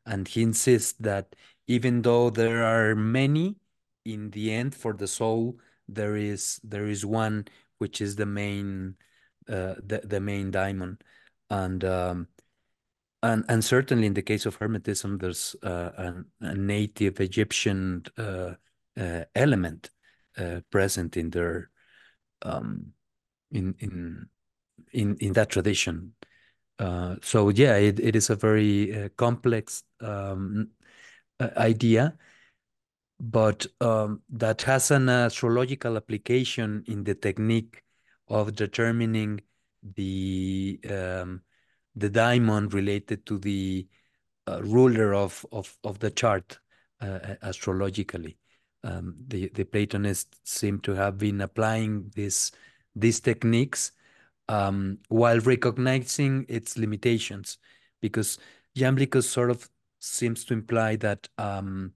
[0.07, 1.34] and he insists that
[1.66, 3.57] even though there are many
[4.05, 5.58] in the end for the soul
[5.89, 7.47] there is there is one
[7.78, 8.94] which is the main
[9.49, 10.99] uh, the, the main daimon
[11.50, 12.26] and um,
[13.23, 18.55] and and certainly in the case of hermetism there's uh, a, a, native egyptian uh,
[18.99, 19.91] uh element
[20.39, 21.70] uh, present in their
[22.42, 22.92] um,
[23.50, 24.26] in in
[24.92, 26.15] in in that tradition
[26.78, 30.70] uh, so yeah, it, it is a very uh, complex um,
[31.39, 32.17] uh, idea,
[33.20, 37.83] but um, that has an astrological application in the technique
[38.28, 39.41] of determining
[39.97, 41.43] the um,
[41.94, 43.86] the daimon related to the
[44.49, 46.59] uh, ruler of, of of the chart
[47.01, 48.36] uh, astrologically.
[48.83, 52.51] Um, the the Platonists seem to have been applying this
[52.97, 53.93] these techniques
[54.49, 57.59] um, while recognizing its limitations,
[58.01, 58.39] because
[58.77, 59.69] Iamblichus sort of
[60.01, 61.93] seems to imply that um,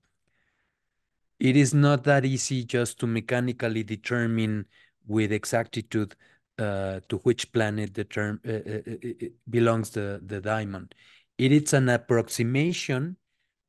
[1.39, 4.67] it is not that easy just to mechanically determine
[5.07, 6.15] with exactitude
[6.59, 10.89] uh, to which planet the term uh, uh, uh, uh belongs the the daimon.
[11.36, 13.17] It is an approximation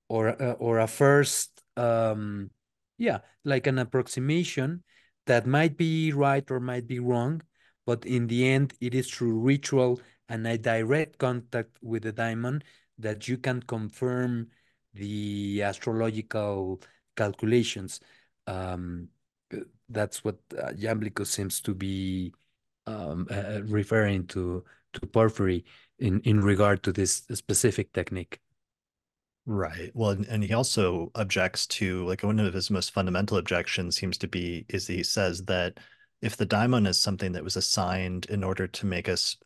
[0.08, 2.50] or uh, or a first um,
[2.98, 4.84] yeah like an approximation
[5.28, 7.42] that might be right or might be wrong
[7.90, 12.62] but in the end, it is through ritual and a direct contact with the daimon
[13.00, 14.48] that you can confirm
[14.94, 16.80] the astrological
[17.18, 18.00] calculations.
[18.46, 19.08] Um,
[19.90, 22.32] that's what uh, Iamblichus seems to be
[22.86, 25.66] um, uh, uh, referring to to Porphyry
[25.98, 28.40] in in regard to this specific technique.
[29.48, 29.90] Right.
[29.96, 34.20] Well, and, and he also objects to like one of his most fundamental objections seems
[34.20, 35.80] to be is he says that
[36.22, 39.38] if the daimon is something that was assigned in order to make us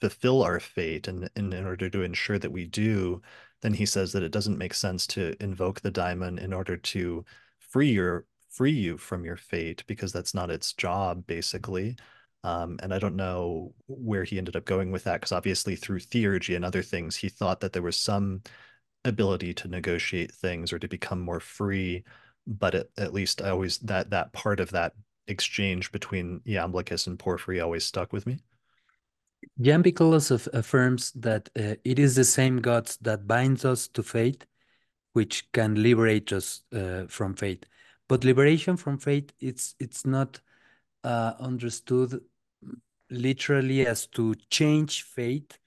[0.00, 3.20] fulfill our fate and, and in order to ensure that we do,
[3.60, 7.24] then he says that it doesn't make sense to invoke the daimon in order to
[7.58, 11.96] free your free you from your fate because that's not its job basically.
[12.44, 16.00] Um, and I don't know where he ended up going with that because obviously through
[16.00, 18.42] theurgy and other things, he thought that there was some
[19.04, 22.04] ability to negotiate things or to become more free.
[22.46, 24.94] But at, at least I always that that part of that
[25.26, 28.38] exchange between Iamblichus and Porphyry always stuck with me.
[29.60, 34.46] Iamblichus affirms that uh, it is the same gods that binds us to fate,
[35.12, 37.66] which can liberate us uh, from fate.
[38.08, 40.40] But liberation from fate, it's it's not
[41.04, 42.20] uh, understood
[43.10, 45.58] literally as to change fate,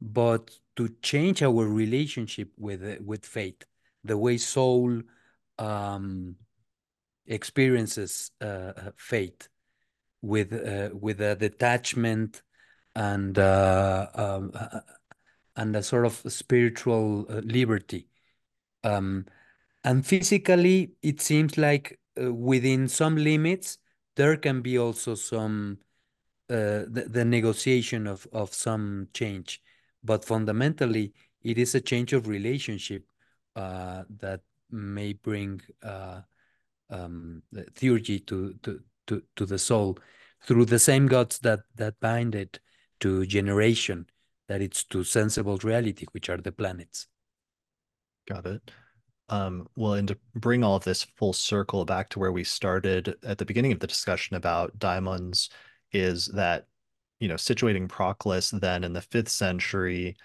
[0.00, 3.64] but to change our relationship with uh, with fate,
[4.04, 5.02] the way soul
[5.58, 6.36] um,
[7.28, 9.48] experiences uh, uh, fate
[10.22, 12.42] with uh, with a detachment
[12.96, 14.52] and um,
[15.56, 18.08] and a sort of spiritual liberty.
[18.82, 19.26] Um,
[19.84, 23.78] and physically, it seems like within some limits,
[24.16, 25.78] there can be also some
[26.50, 29.60] uh, the, the, negotiation of, of some change.
[30.02, 33.04] But fundamentally, it is a change of relationship
[33.54, 34.40] uh, that
[34.70, 36.22] may bring uh,
[36.90, 39.98] um, theurgy to, to, to, to the soul
[40.46, 42.60] through the same gods that, that bind it
[43.00, 44.06] to generation,
[44.48, 47.06] that it's to sensible reality, which are the planets.
[48.28, 48.70] Got it.
[49.30, 53.14] Um, well, and to bring all of this full circle back to where we started
[53.22, 55.50] at the beginning of the discussion about daimons,
[55.92, 56.66] is that
[57.20, 60.16] you know, situating Proclus then in the fifth century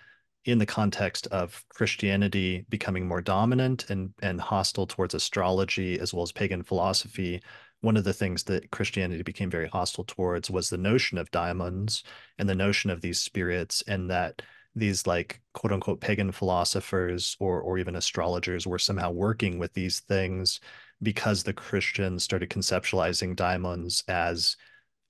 [0.46, 6.24] in the context of Christianity becoming more dominant and, and hostile towards astrology as well
[6.24, 7.42] as pagan philosophy,
[7.82, 12.04] one of the things that Christianity became very hostile towards was the notion of daimons
[12.38, 14.42] and the notion of these spirits, and that
[14.76, 20.00] these like quote unquote pagan philosophers or or even astrologers were somehow working with these
[20.00, 20.60] things
[21.02, 24.56] because the Christians started conceptualizing daimons as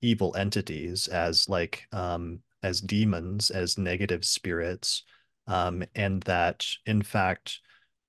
[0.01, 5.03] evil entities, as like um, as demons, as negative spirits,
[5.47, 7.59] um, and that in fact,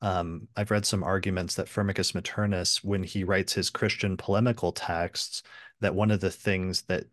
[0.02, 5.42] um, I've read some arguments that Firmicus Maternus, when he writes his Christian polemical texts,
[5.80, 7.06] that one of the things that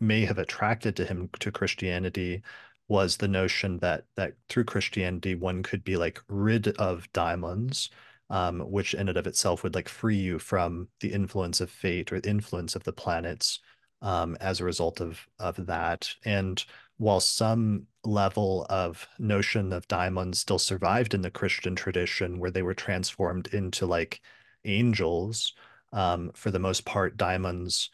[0.00, 2.42] may have attracted to him to Christianity
[2.88, 7.90] was the notion that that through Christianity one could be like rid of daimons,
[8.30, 12.12] um, which in and of itself would like free you from the influence of fate
[12.12, 13.60] or the influence of the planets
[14.02, 16.12] um, as a result of of that.
[16.24, 16.62] And
[17.00, 22.62] while some level of notion of daimons still survived in the Christian tradition, where they
[22.62, 24.20] were transformed into like
[24.66, 25.54] angels,
[25.94, 27.88] um, for the most part, daimons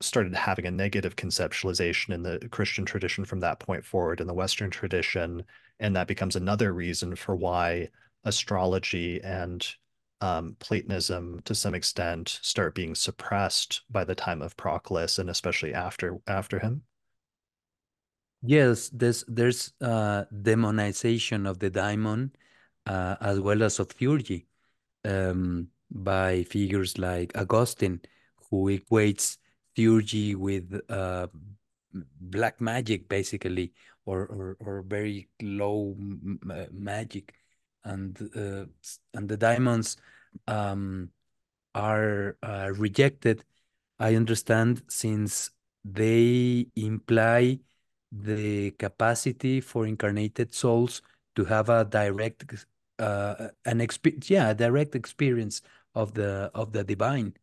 [0.00, 4.32] started having a negative conceptualization in the Christian tradition from that point forward in the
[4.32, 5.44] Western tradition.
[5.78, 7.90] And that becomes another reason for why
[8.24, 9.68] astrology and
[10.22, 15.74] um, Platonism to some extent start being suppressed by the time of Proclus and especially
[15.74, 16.84] after after him.
[18.46, 22.32] Yes, there's there's uh, demonization of the daimon
[22.86, 24.44] uh, as well as of theurgy
[25.04, 28.02] um, by figures like Augustine,
[28.50, 29.38] who equates
[29.76, 31.28] theurgy with uh,
[32.20, 33.72] black magic, basically,
[34.04, 35.96] or or, or very low
[36.50, 37.32] uh, magic,
[37.84, 38.66] and uh,
[39.14, 39.96] and the daimons
[40.48, 41.08] um,
[41.74, 43.42] are uh, rejected.
[43.98, 45.50] I understand since
[45.84, 47.60] they imply
[48.22, 51.02] the capacity for incarnated souls
[51.34, 52.66] to have a direct
[52.98, 55.62] uh, an experience yeah a direct experience
[55.94, 57.34] of the of the divine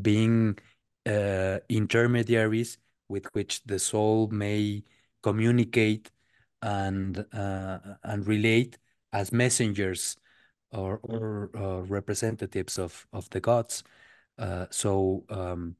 [0.00, 0.58] being
[1.06, 4.82] uh, intermediaries with which the soul may
[5.22, 6.10] communicate
[6.62, 8.78] and uh, and relate
[9.12, 10.16] as messengers
[10.72, 13.82] or or uh, representatives of of the gods.
[14.38, 15.76] Uh, so um,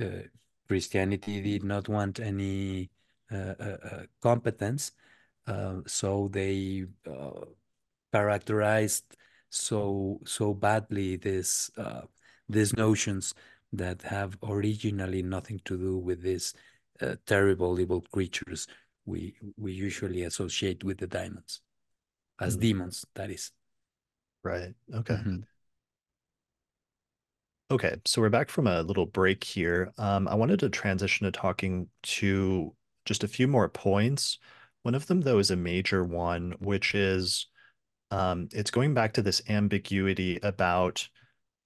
[0.00, 0.22] uh,
[0.68, 2.90] Christianity did not want any
[4.22, 4.92] competence,
[5.86, 6.86] so they
[8.12, 9.04] characterized
[9.50, 11.70] so so badly this
[12.48, 13.34] these notions
[13.72, 16.54] that have originally nothing to do with these
[17.00, 18.66] uh, terrible evil creatures
[19.04, 21.60] we we usually associate with the daimons
[22.40, 22.60] as mm.
[22.60, 23.52] demons that is
[24.42, 25.38] right okay mm-hmm.
[27.70, 31.30] okay so we're back from a little break here um, i wanted to transition to
[31.30, 32.74] talking to
[33.08, 34.38] just a few more points
[34.82, 37.46] one of them though is a major one which is
[38.10, 41.08] um, it's going back to this ambiguity about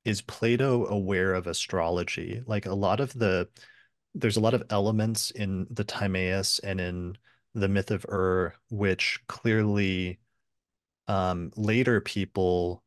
[0.04, 2.42] is Plato aware of astrology?
[2.46, 3.48] Like a lot of the
[4.14, 7.16] there's a lot of elements in the Timaeus and in
[7.54, 10.18] the myth of Ur which clearly
[11.08, 12.82] um, later people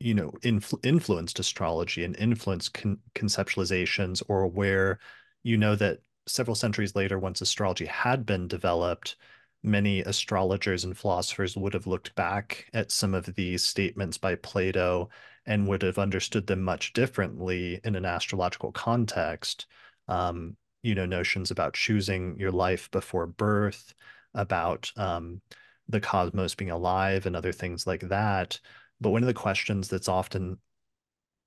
[0.00, 5.00] you know influ- influenced astrology and influenced con- conceptualizations or where
[5.42, 9.16] you know that several centuries later once astrology had been developed
[9.62, 15.08] many astrologers and philosophers would have looked back at some of these statements by Plato
[15.46, 19.66] and would have understood them much differently in an astrological context.
[20.06, 23.94] Um, you know, notions about choosing your life before birth,
[24.34, 25.40] about um,
[25.88, 28.60] the cosmos being alive, and other things like that.
[29.00, 30.58] But one of the questions that's often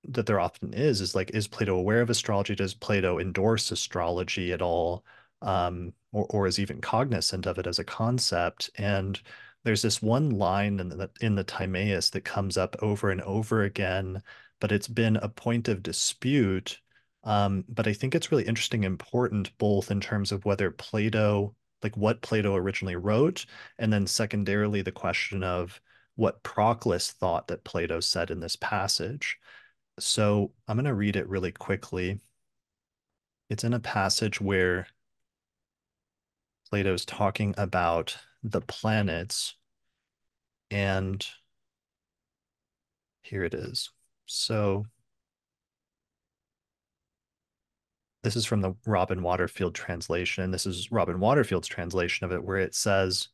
[0.08, 2.54] that there often is is like, is Plato aware of astrology?
[2.54, 5.04] Does Plato endorse astrology at all?
[5.42, 8.70] Um, or, or is even cognizant of it as a concept?
[8.76, 9.20] And
[9.64, 13.62] there's this one line in the in the Timaeus that comes up over and over
[13.62, 14.22] again,
[14.60, 16.80] but it's been a point of dispute.
[17.24, 21.96] Um, but I think it's really interesting, important both in terms of whether Plato, like
[21.96, 23.46] what Plato originally wrote,
[23.78, 25.80] and then secondarily the question of
[26.16, 29.38] what Proclus thought that Plato said in this passage.
[30.02, 32.20] So I'm going to read it really quickly.
[33.48, 34.86] It's in a passage where
[36.68, 39.54] Plato's talking about the planets.
[40.70, 41.24] And
[43.22, 43.90] here it is.
[44.26, 44.86] So
[48.22, 50.50] this is from the Robin Waterfield translation.
[50.50, 53.28] This is Robin Waterfield's translation of it, where it says,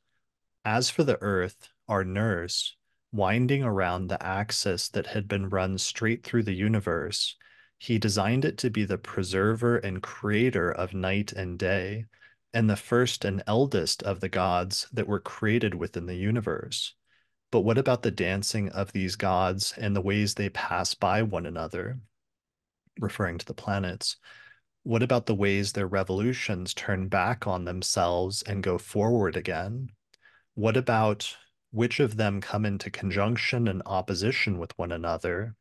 [0.65, 2.77] As for the earth, our nurse,
[3.13, 7.37] winding around the axis that had been run straight through the universe,
[7.79, 12.05] he designed it to be the preserver and creator of night and day,
[12.53, 16.95] and the first and eldest of the gods that were created within the universe.
[17.51, 21.47] But what about the dancing of these gods and the ways they pass by one
[21.47, 22.01] another,
[23.01, 24.17] referring to the planets?
[24.83, 29.91] What about the ways their revolutions turn back on themselves and go forward again?
[30.55, 31.37] What about
[31.71, 35.55] which of them come into conjunction and opposition with one another,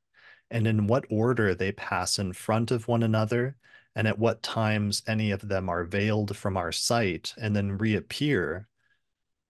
[0.49, 3.55] and in what order they pass in front of one another,
[3.95, 8.67] and at what times any of them are veiled from our sight and then reappear.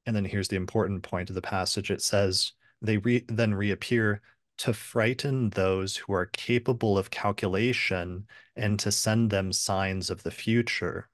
[0.06, 4.22] And then here's the important point of the passage it says, they re- then reappear
[4.60, 10.32] to frighten those who are capable of calculation and to send them signs of the
[10.32, 11.10] future.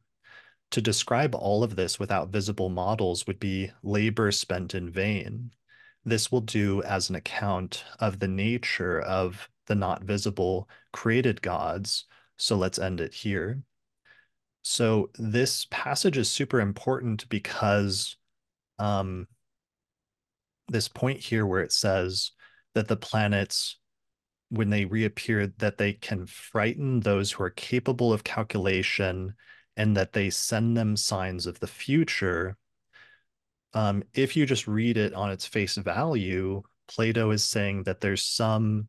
[0.73, 5.51] To describe all of this without visible models would be labor spent in vain.
[6.03, 12.05] This will do as an account of the nature of the not visible created gods.
[12.37, 13.61] So let's end it here.
[14.63, 18.17] So this passage is super important because
[18.79, 19.27] um,
[20.69, 22.31] this point here where it says
[22.73, 23.77] that the planets
[24.49, 29.35] when they reappear that they can frighten those who are capable of calculation
[29.77, 32.57] and that they send them signs of the future.
[33.73, 38.21] Um, if you just read it on its face value, Plato is saying that there's
[38.23, 38.87] some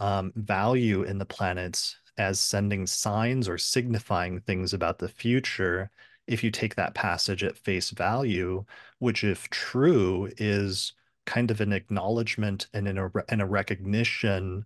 [0.00, 5.90] um, value in the planets as sending signs or signifying things about the future.
[6.26, 8.64] If you take that passage at face value,
[8.98, 10.92] which, if true, is
[11.26, 14.64] kind of an acknowledgement and a, and a recognition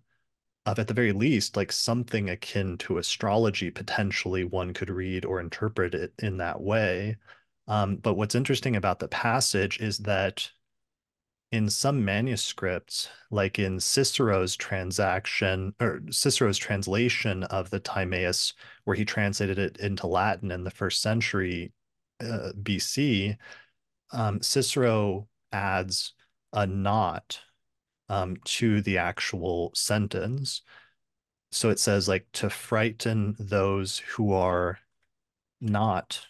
[0.71, 5.39] of at the very least like something akin to astrology potentially one could read or
[5.39, 7.17] interpret it in that way.
[7.67, 10.49] Um, but what's interesting about the passage is that
[11.51, 19.03] in some manuscripts like in cicero's transaction or cicero's translation of the timaeus where he
[19.03, 21.71] translated it into latin in the first century
[22.21, 23.35] uh, bc
[24.11, 26.13] um, cicero adds
[26.53, 27.39] a not
[28.09, 30.61] um, to the actual sentence.
[31.51, 34.79] So it says, like, to frighten those who are
[35.61, 36.25] not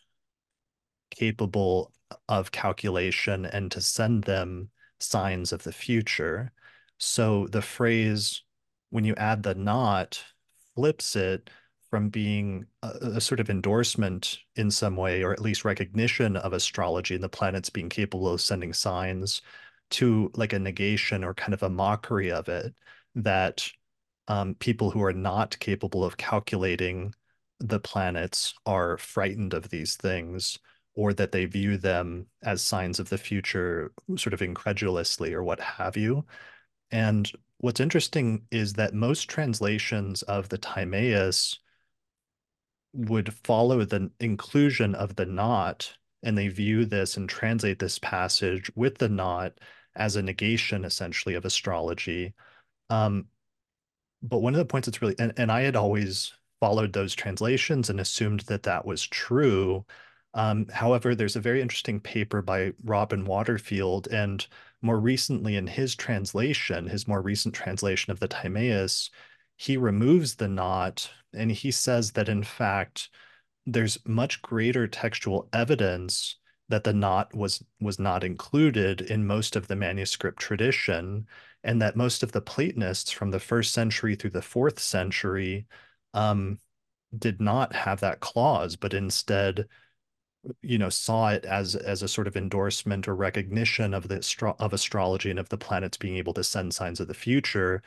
[1.12, 1.92] capable
[2.28, 6.52] of calculation and to send them signs of the future.
[6.98, 8.44] So the phrase,
[8.90, 10.24] when you add the not,
[10.76, 11.50] flips it
[11.90, 16.54] from being a, a, sort of endorsement in some way, or at least recognition of
[16.54, 19.42] astrology and the planets being capable of sending signs
[19.92, 22.74] to like a negation or kind of a mockery of it
[23.16, 23.70] that
[24.28, 27.14] um, people who are not capable of calculating
[27.60, 30.60] the planets are frightened of these things
[30.96, 35.60] or that they view them as signs of the future sort of incredulously or what
[35.60, 36.26] have you.
[36.92, 41.60] And what's interesting is that most translations of the Timaeus
[42.94, 45.94] would follow the inclusion of the not,
[46.24, 49.54] and they view this and translate this passage with the not
[50.00, 52.34] as a negation essentially of astrology.
[52.90, 53.28] Um,
[54.24, 57.90] but one of the points that's really, and, and I had always followed those translations
[57.90, 59.86] and assumed that that was true.
[60.34, 64.46] Um, however, there's a very interesting paper by Robin Waterfield, and
[64.82, 69.10] more recently in his translation, his more recent translation of the Timaeus,
[69.58, 73.10] he removes the not and he says that in fact,
[73.66, 76.39] there's much greater textual evidence
[76.70, 81.28] that the not was was not included in most of the manuscript tradition
[81.64, 85.68] and that most of the platonists from the first century through the fourth century
[86.14, 86.60] um,
[87.18, 89.68] did not have that clause but instead
[90.62, 94.74] you know saw it as as a sort of endorsement or recognition of the of
[94.74, 97.82] astrology and of the planets being able to send signs of the future.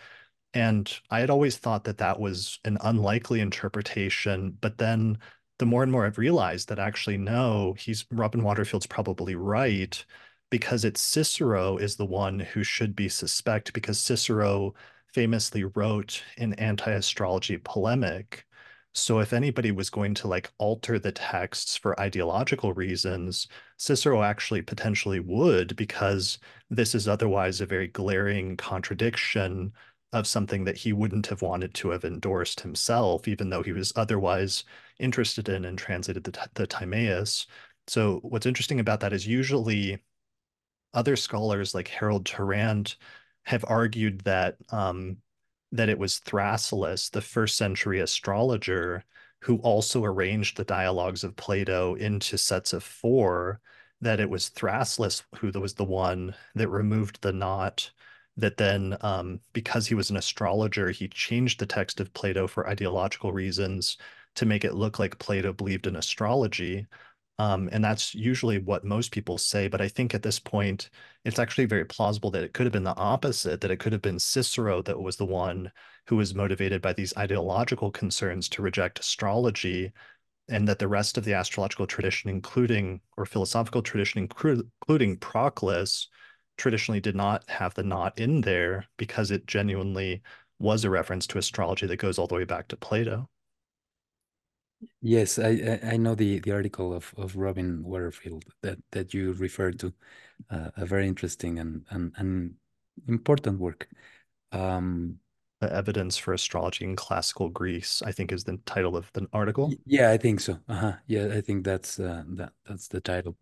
[0.54, 5.18] And i had always thought that that was an unlikely interpretation but then
[5.62, 10.04] the more and more I've realized that actually no, he's Robin Waterfield's probably right
[10.50, 14.74] because it's Cicero is the one who should be suspect because Cicero
[15.14, 18.44] famously wrote an anti-astrology polemic.
[18.92, 24.62] So if anybody was going to like alter the texts for ideological reasons, Cicero actually
[24.62, 26.38] potentially would because
[26.70, 29.72] this is otherwise a very glaring contradiction
[30.12, 33.92] of something that he wouldn't have wanted to have endorsed himself, even though he was
[33.96, 34.64] otherwise
[35.02, 37.46] interested in and translated the, the Timaeus.
[37.88, 39.98] So what's interesting about that is usually
[40.94, 42.96] other scholars like Harold Tarrant
[43.44, 45.18] have argued that um,
[45.72, 49.04] that it was Thrasyllus, the first century astrologer,
[49.40, 53.60] who also arranged the dialogues of Plato into sets of four,
[54.00, 57.90] that it was Thrasyllus who was the one that removed the not,
[58.36, 62.66] that then um, because he was an astrologer he changed the text of plato for
[62.68, 63.98] ideological reasons
[64.36, 66.86] to make it look like plato believed in astrology
[67.38, 69.68] Um, and that's usually what most people say.
[69.68, 70.90] But I think at this point,
[71.24, 74.02] it's actually very plausible that it could have been the opposite, that it could have
[74.02, 75.72] been Cicero that was the one
[76.06, 79.92] who was motivated by these ideological concerns to reject astrology,
[80.48, 86.08] and that the rest of the astrological tradition, including or philosophical tradition, including Proclus,
[86.56, 90.22] traditionally did not have the not in there because it genuinely
[90.58, 93.28] was a reference to astrology that goes all the way back to Plato.
[95.00, 99.78] Yes, I I know the the article of of Robin Waterfield that that you referred
[99.80, 99.92] to,
[100.50, 102.54] uh, a very interesting and and and
[103.08, 103.88] important work.
[104.52, 105.18] Um,
[105.60, 109.72] the evidence for astrology in classical Greece, I think, is the title of the article.
[109.86, 110.58] Yeah, I think so.
[110.68, 110.94] Uh-huh.
[111.06, 113.36] Yeah, I think that's uh, that that's the title.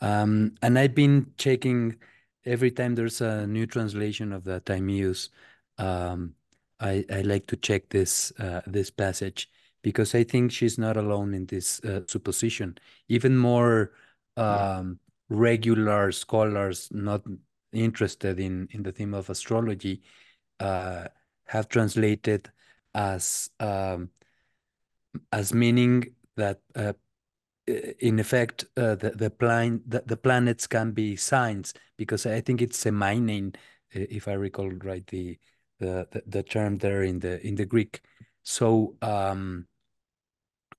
[0.00, 1.96] Um, and I've been checking
[2.44, 5.30] every time there's a new translation of the Timaeus.
[5.78, 6.34] Um,
[6.80, 9.48] I I like to check this uh, this passage
[9.82, 12.78] because I think she's not alone in this uh, supposition.
[13.08, 13.92] Even more
[14.36, 17.22] um, regular scholars not
[17.72, 20.02] interested in, in the theme of astrology
[20.60, 21.08] uh,
[21.46, 22.50] have translated
[22.94, 24.10] as um,
[25.32, 26.92] as meaning that uh,
[27.66, 32.62] in effect uh, the the, plan, the the planets can be signs because I think
[32.62, 33.54] it's a mining
[33.90, 35.38] if I recall right the
[35.78, 38.00] the the, the term there in the in the Greek.
[38.42, 39.66] So um,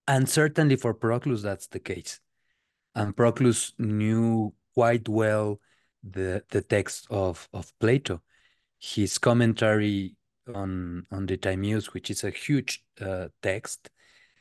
[0.08, 2.20] and certainly for Proclus, that's the case.
[2.96, 5.60] And Proclus knew quite well
[6.04, 8.22] the the text of of Plato.
[8.80, 10.16] His commentary
[10.54, 13.90] on on the Timaeus, which is a huge uh, text,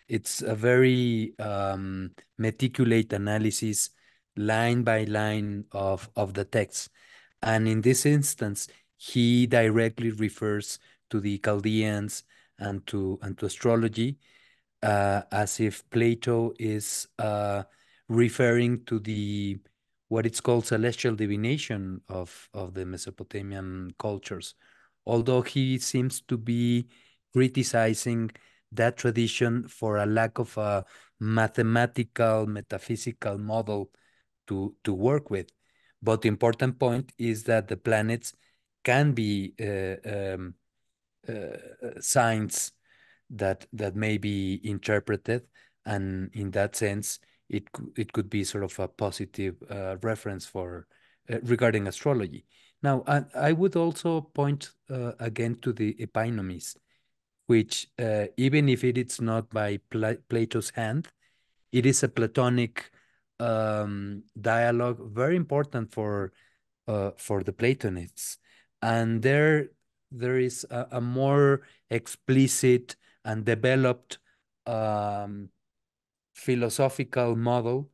[0.08, 3.90] it's a very um, meticulous analysis,
[4.36, 6.90] line by line of of the text.
[7.42, 10.78] And in this instance, he directly refers
[11.10, 12.24] to the Chaldeans
[12.58, 14.18] and to and to astrology
[14.82, 17.62] uh, as if Plato is uh,
[18.08, 19.58] referring to the
[20.08, 24.54] what it's called celestial divination of of the Mesopotamian cultures,
[25.06, 26.88] although he seems to be
[27.32, 28.30] criticizing
[28.72, 30.84] that tradition for a lack of a
[31.20, 33.90] mathematical metaphysical model
[34.46, 35.50] to to work with.
[36.02, 38.34] But the important point is that the planets
[38.82, 40.54] can be uh, um,
[41.28, 42.72] uh, signs
[43.32, 45.42] that that may be interpreted,
[45.84, 47.64] and in that sense, it
[47.96, 50.86] it could be sort of a positive uh, reference for
[51.30, 52.44] uh, regarding astrology.
[52.82, 56.76] Now, I, I would also point uh, again to the epinomis,
[57.46, 61.08] which uh, even if it is not by Pla Plato's hand,
[61.70, 62.90] it is a Platonic
[63.38, 66.32] um, dialogue, very important for
[66.88, 68.38] uh, for the Platonists,
[68.80, 69.68] and there
[70.10, 74.18] there is a, a more explicit and developed
[74.66, 75.48] um,
[76.34, 77.90] philosophical model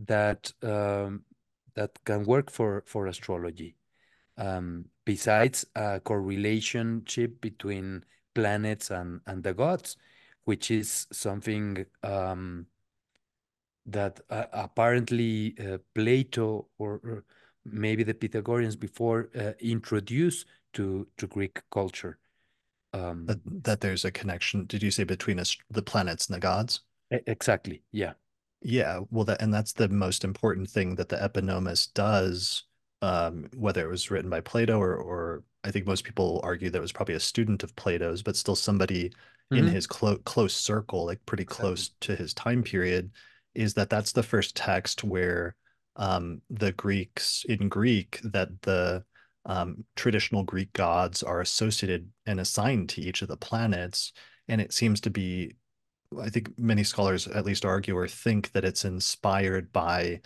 [0.00, 1.24] that um,
[1.74, 3.76] that can work for for astrology.
[4.38, 9.96] Um, besides a correlationship between planets and and the gods,
[10.44, 12.66] which is something um,
[13.86, 17.24] that uh, apparently uh, Plato or, or,
[17.64, 22.18] maybe the Pythagoreans before uh, introduced to to Greek culture.
[22.92, 24.66] Um, that, that there's a connection.
[24.66, 26.80] Did you say between us, the planets and the gods?
[27.10, 27.82] Exactly.
[27.90, 28.12] Yeah.
[28.60, 29.00] Yeah.
[29.10, 32.64] Well, that and that's the most important thing that the Epinomis does.
[33.00, 36.80] Um, whether it was written by Plato or, or I think most people argue that
[36.80, 39.56] was probably a student of Plato's, but still somebody mm-hmm.
[39.56, 41.66] in his clo- close circle, like pretty exactly.
[41.66, 43.10] close to his time period,
[43.54, 45.56] is that that's the first text where
[45.96, 49.04] um, the Greeks in Greek that the
[49.46, 54.12] um, traditional Greek gods are associated and assigned to each of the planets.
[54.48, 55.56] And it seems to be,
[56.20, 60.20] I think many scholars at least argue or think that it's inspired by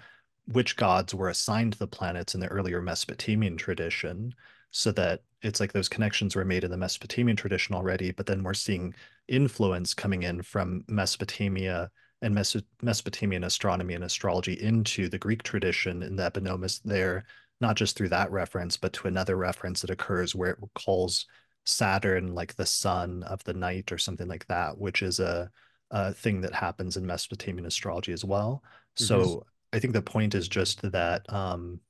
[0.47, 4.35] which gods were assigned the planets in the earlier Mesopotamian tradition.
[4.71, 8.43] So that it's like those connections were made in the Mesopotamian tradition already, but then
[8.43, 8.95] we're seeing
[9.29, 16.03] influence coming in from Mesopotamia and Meso- Mesopotamian astronomy and astrology into the Greek tradition
[16.03, 17.25] in the Epinomis there
[17.61, 21.27] not just through that reference, but to another reference that occurs where it calls
[21.65, 25.51] Saturn like the sun of the night or something like that, which is a,
[25.91, 28.63] a thing that happens in Mesopotamian astrology as well.
[28.99, 29.05] Mm-hmm.
[29.05, 31.81] So I think the point is just that um,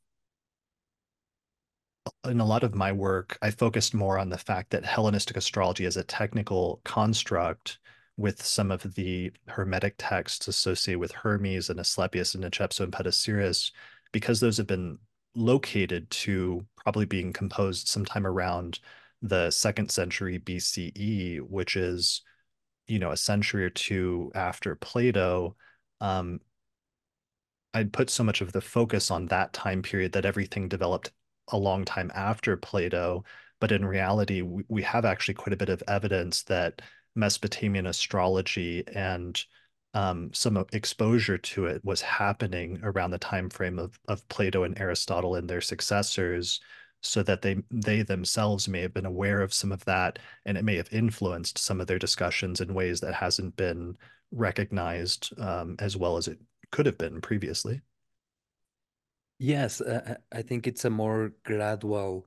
[2.25, 5.85] in a lot of my work, I focused more on the fact that Hellenistic astrology
[5.85, 7.79] is a technical construct
[8.17, 13.73] with some of the Hermetic texts associated with Hermes and Asclepius and Nechepso and Petosiris,
[14.13, 14.99] because those have been
[15.37, 18.81] located to probably being composed sometime around
[19.23, 22.23] the second century BCE, which is,
[22.87, 25.57] you know, a century or two after Plato.
[26.01, 26.41] Um,
[27.75, 31.13] I'd put so much of the focus on that time period that everything developed
[31.49, 33.25] a long time after Plato.
[33.61, 36.83] But in reality, we, we have actually quite a bit of evidence that
[37.15, 39.43] Mesopotamian astrology and
[39.97, 44.79] um, some exposure to it was happening around the time frame of, of Plato and
[44.79, 46.61] Aristotle and their successors
[47.01, 50.65] so that they they themselves may have been aware of some of that and it
[50.65, 53.97] may have influenced some of their discussions in ways that hasn't been
[54.33, 56.39] recognized um, as well as it
[56.71, 57.81] could have been previously.
[59.39, 62.27] Yes uh, i think it's a more gradual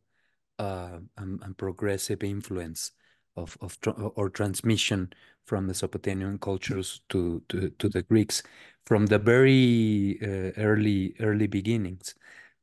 [0.58, 2.92] uh, and, and, progressive influence
[3.36, 3.78] of, of
[4.16, 5.12] or transmission
[5.50, 8.44] from Mesopotamian cultures to, to, to the Greeks
[8.86, 12.16] from the very uh, early early beginnings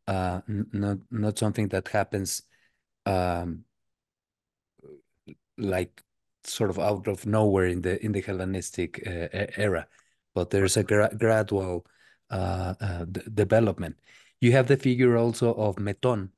[0.06, 0.40] uh,
[0.72, 2.42] not not something that happens
[3.06, 3.64] um,
[5.58, 6.02] like
[6.44, 9.86] sort of out of nowhere in the in the Hellenistic uh, era,
[10.34, 11.86] but there's a gra gradual
[12.30, 13.96] uh, uh, development.
[14.40, 16.30] You have the figure also of Meton,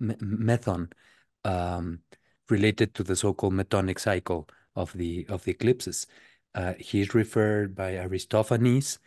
[0.00, 0.92] Methon,
[1.44, 2.00] um,
[2.48, 6.06] related to the so-called metonic cycle of the of the eclipses.
[6.54, 8.98] Uh, he's referred by Aristophanes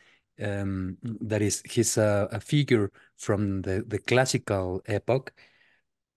[0.41, 5.33] um, that is he's a, a, figure from the, the classical epoch.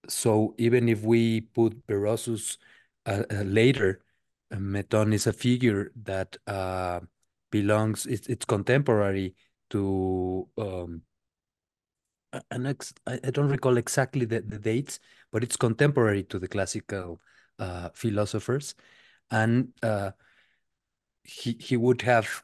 [0.09, 2.59] So even if we put Berosus
[3.07, 4.01] uh, uh, later,
[4.51, 7.01] uh, Meton is a figure that uh,
[7.51, 9.35] belongs, it's, it's contemporary
[9.71, 11.03] to, um,
[12.51, 15.01] an ex, I, I don't recall exactly the, the dates,
[15.33, 17.21] but it's contemporary to the classical
[17.59, 18.75] uh, philosophers.
[19.31, 20.13] And uh,
[21.23, 22.43] he, he would have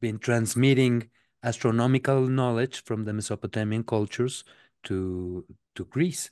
[0.00, 1.10] been transmitting
[1.42, 4.44] astronomical knowledge from the Mesopotamian cultures
[4.84, 5.44] to
[5.74, 6.30] to Greece.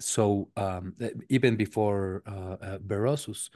[0.00, 0.94] So um,
[1.28, 3.50] even before uh, uh, Berosus,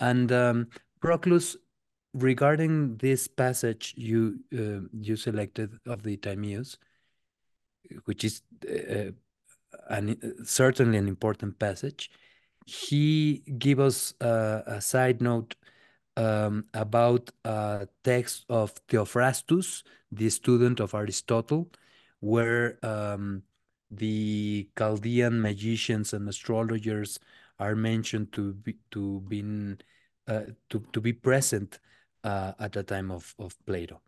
[0.00, 0.68] and um,
[1.00, 1.56] Proclus,
[2.12, 6.78] regarding this passage you uh, you selected of the Timaeus,
[8.04, 9.10] which is uh,
[10.44, 12.10] certainly an important passage,
[12.68, 15.56] he gave us a side note
[16.18, 21.70] um, about a text of Theophrastus, the student of Aristotle,
[22.20, 23.42] where um,
[23.90, 27.18] the Chaldean magicians and astrologers
[27.58, 29.78] are mentioned to be to been
[30.26, 31.78] uh, to to be present
[32.24, 34.02] uh, at the time of of Plato.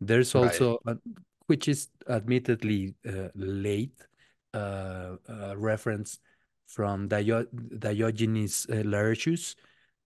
[0.00, 0.96] There's also, right.
[0.96, 1.10] a,
[1.48, 4.06] which is admittedly uh, late,
[4.54, 5.16] uh,
[5.56, 6.20] reference
[6.68, 7.44] from Dio
[7.78, 9.56] Diogenes uh, Laertius,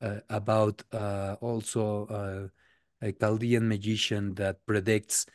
[0.01, 2.51] uh, about uh, also
[3.03, 5.27] a Chaldean magician that predicts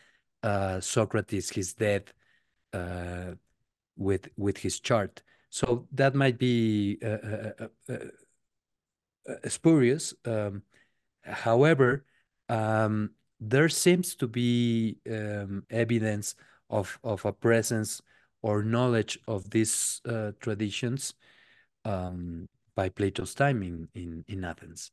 [0.80, 2.14] Socrates his death
[3.98, 5.22] with with his chart.
[5.50, 6.98] So that might be
[9.48, 10.14] spurious.
[10.26, 10.64] Um,
[11.24, 12.06] however,
[12.50, 16.36] um, there seems to be um, evidence
[16.70, 18.02] of, of a presence
[18.41, 21.14] or knowledge of these uh, traditions
[21.85, 24.91] um, by Plato's time in, in, in Athens.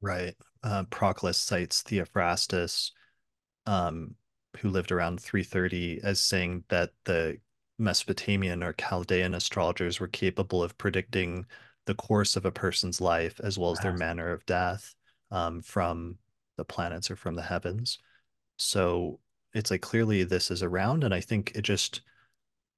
[0.00, 0.34] Right.
[0.62, 2.92] Uh, Proclus cites Theophrastus,
[3.66, 4.14] um,
[4.58, 7.38] who lived around 330, as saying that the
[7.78, 11.46] Mesopotamian or Chaldean astrologers were capable of predicting
[11.86, 14.94] the course of a person's life as well as their manner of death
[15.30, 16.18] um, from
[16.56, 17.98] the planets or from the heavens.
[18.58, 19.18] So
[19.54, 22.02] it's like clearly this is around, and I think it just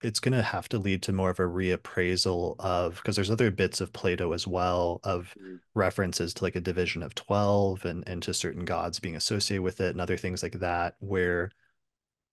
[0.03, 3.51] it's going to have to lead to more of a reappraisal of because there's other
[3.51, 5.59] bits of Plato as well of mm.
[5.75, 9.81] references to like a division of 12 and and to certain gods being associated with
[9.81, 11.51] it and other things like that where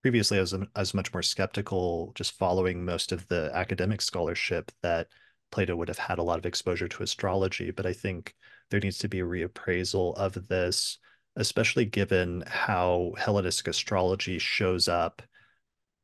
[0.02, 4.72] previously I was, I was much more skeptical just following most of the academic scholarship
[4.82, 5.08] that
[5.50, 8.34] Plato would have had a lot of exposure to astrology but I think
[8.70, 10.98] there needs to be a reappraisal of this
[11.36, 15.22] especially given how Hellenistic astrology shows up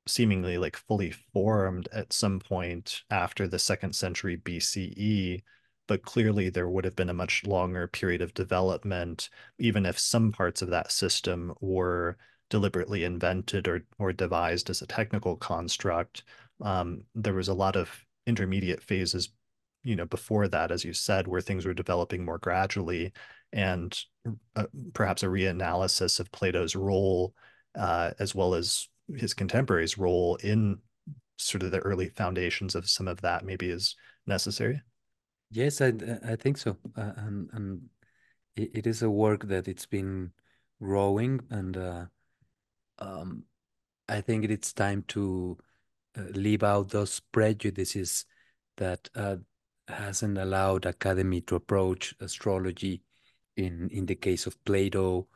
[0.06, 5.42] seemingly like fully formed at some point after the second century BCE,
[5.88, 9.28] but clearly there would have been a much longer period of development,
[9.58, 12.16] even if some parts of that system were
[12.50, 16.22] deliberately invented or or devised as a technical construct.
[16.62, 19.30] Um, there was a lot of intermediate phases,
[19.84, 23.12] you know, before that, as you said, where things were developing more gradually,
[23.52, 23.98] and
[24.56, 27.34] uh, perhaps a reanalysis of Plato's role,
[27.76, 30.78] uh, as well as his contemporaries' role in
[31.36, 33.94] sort of the early foundations of some of that maybe is
[34.26, 34.80] necessary.
[35.50, 35.92] Yes, I
[36.26, 37.82] I think so, uh, and and
[38.56, 40.32] it, it is a work that it's been
[40.82, 42.06] growing, and uh,
[42.98, 43.44] um,
[44.08, 45.56] I think it's time to
[46.18, 48.24] uh, leave out those prejudices
[48.76, 49.36] that uh,
[49.88, 53.02] hasn't allowed academy to approach astrology
[53.56, 55.28] in in the case of Plato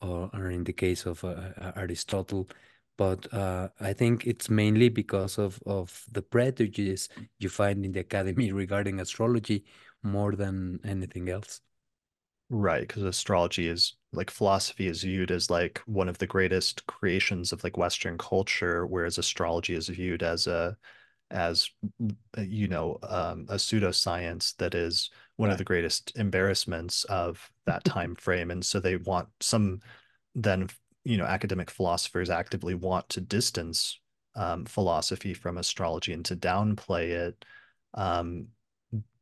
[0.00, 2.48] or, or in the case of uh, Aristotle
[2.98, 8.00] but uh, I think it's mainly because of of the prejudice you find in the
[8.00, 9.64] academy regarding astrology
[10.02, 11.62] more than anything else.
[12.50, 17.52] Right, because astrology is like philosophy is viewed as like one of the greatest creations
[17.52, 20.76] of like Western culture, whereas astrology is viewed as a
[21.30, 21.70] as
[22.38, 28.14] you know um, a pseudoscience that is one of the greatest embarrassments of that time
[28.16, 29.80] frame, and so they want some
[30.34, 30.68] then
[31.08, 33.98] you know academic philosophers actively want to distance
[34.36, 37.44] um, philosophy from astrology and to downplay it.
[37.94, 38.48] Um,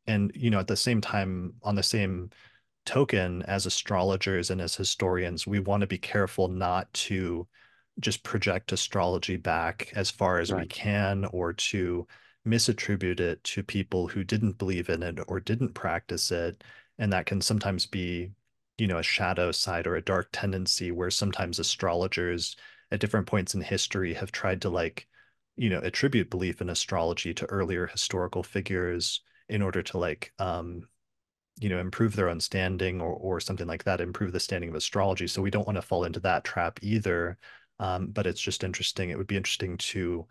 [0.05, 2.29] and you know at the same time on the same
[2.85, 7.47] token as astrologers and as historians we want to be careful not to
[7.99, 10.61] just project astrology back as far as right.
[10.61, 12.07] we can or to
[12.47, 16.63] misattribute it to people who didn't believe in it or didn't practice it
[16.97, 18.31] and that can sometimes be
[18.77, 22.55] you know a shadow side or a dark tendency where sometimes astrologers
[22.91, 25.07] at different points in history have tried to like
[25.55, 30.87] you know attribute belief in astrology to earlier historical figures in order to like um
[31.59, 34.75] you know improve their own standing or or something like that improve the standing of
[34.75, 37.37] astrology so we don't want to fall into that trap either
[37.79, 40.25] um, but it's just interesting it would be interesting to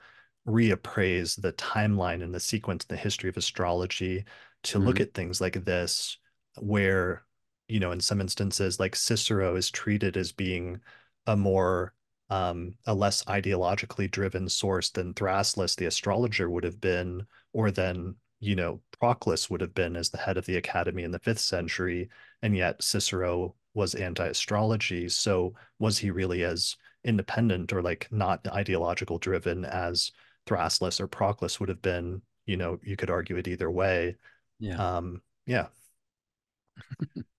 [0.47, 4.25] reappraise the timeline and the sequence in the history of astrology
[4.63, 4.87] to mm-hmm.
[4.87, 6.19] look at things like this
[6.59, 7.26] where
[7.69, 10.81] you know in some instances like cicero is treated as being
[11.27, 11.93] a more
[12.31, 18.17] um, a less ideologically driven source than Thrasyllus, the astrologer, would have been, or than
[18.41, 21.39] you know, Proclus would have been as the head of the academy in the fifth
[21.39, 22.09] century,
[22.43, 25.09] and yet Cicero was anti-astrology.
[25.09, 30.13] So was he really as independent or like not ideological driven as
[30.47, 32.23] Thrasyllus or Proclus would have been?
[32.47, 34.17] You know, you could argue it either way.
[34.59, 34.97] Yeah.
[34.97, 35.69] Um, yeah.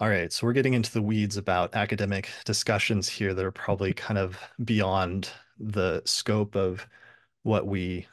[0.00, 3.92] All right, so we're getting into the weeds about academic discussions here that are probably
[3.92, 5.28] kind of beyond
[5.58, 6.86] the scope of
[7.42, 8.06] what we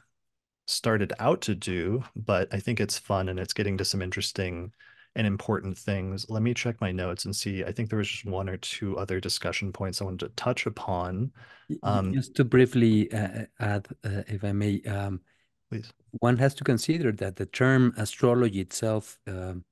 [0.65, 4.73] started out to do, but I think it's fun and it's getting to some interesting
[5.15, 6.25] and important things.
[6.27, 7.64] Let me check my notes and see.
[7.64, 10.65] I think there was just one or two other discussion points I wanted to touch
[10.65, 11.31] upon.
[11.83, 15.22] Um, just to briefly uh, add, uh, if I may, um,
[15.69, 15.93] please.
[16.19, 19.64] One has to consider that the term astrology itself, um,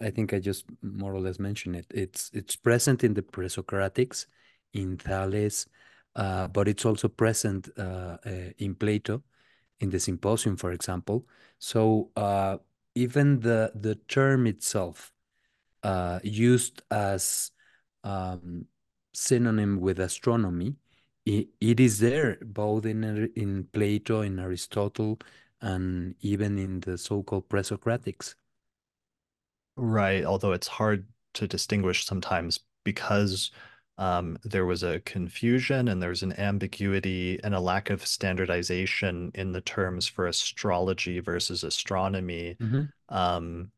[0.00, 1.86] I think I just more or less mentioned it.
[1.90, 4.26] It's it's present in the pre-Socratics,
[4.72, 5.66] in Thales,
[6.16, 8.18] uh, but it's also present uh,
[8.58, 9.22] in Plato
[9.80, 11.26] in the symposium, for example.
[11.58, 12.58] So uh,
[12.94, 15.12] even the the term itself,
[15.82, 17.52] uh, used as
[18.04, 18.66] um,
[19.12, 20.76] synonym with astronomy,
[21.24, 23.04] it, it is there both in
[23.36, 25.18] in Plato, in Aristotle,
[25.60, 28.34] and even in the so-called pre-Socratics.
[29.82, 33.50] Right, although it's hard to distinguish sometimes because
[33.96, 39.52] um, there was a confusion and there's an ambiguity and a lack of standardization in
[39.52, 42.56] the terms for astrology versus astronomy.
[42.60, 43.14] Mm-hmm.
[43.14, 43.70] Um,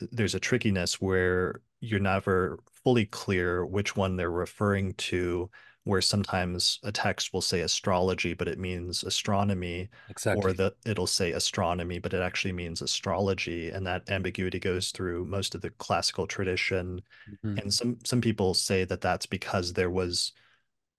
[0.00, 5.50] there's a trickiness where you're never fully clear which one they're referring to
[5.84, 10.42] where sometimes a text will say astrology but it means astronomy exactly.
[10.42, 15.24] or that it'll say astronomy but it actually means astrology and that ambiguity goes through
[15.24, 17.58] most of the classical tradition mm-hmm.
[17.58, 20.32] and some some people say that that's because there was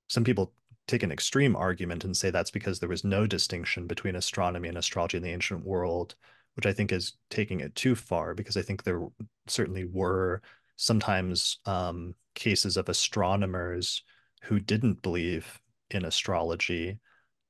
[0.10, 0.54] some people
[0.88, 4.78] take an extreme argument and say that's because there was no distinction between astronomy and
[4.78, 6.16] astrology in the ancient world
[6.56, 9.08] which i think is taking it too far because i think there
[9.48, 10.42] certainly were
[10.76, 14.04] sometimes um, cases of astronomers
[14.44, 17.00] who didn't believe in astrology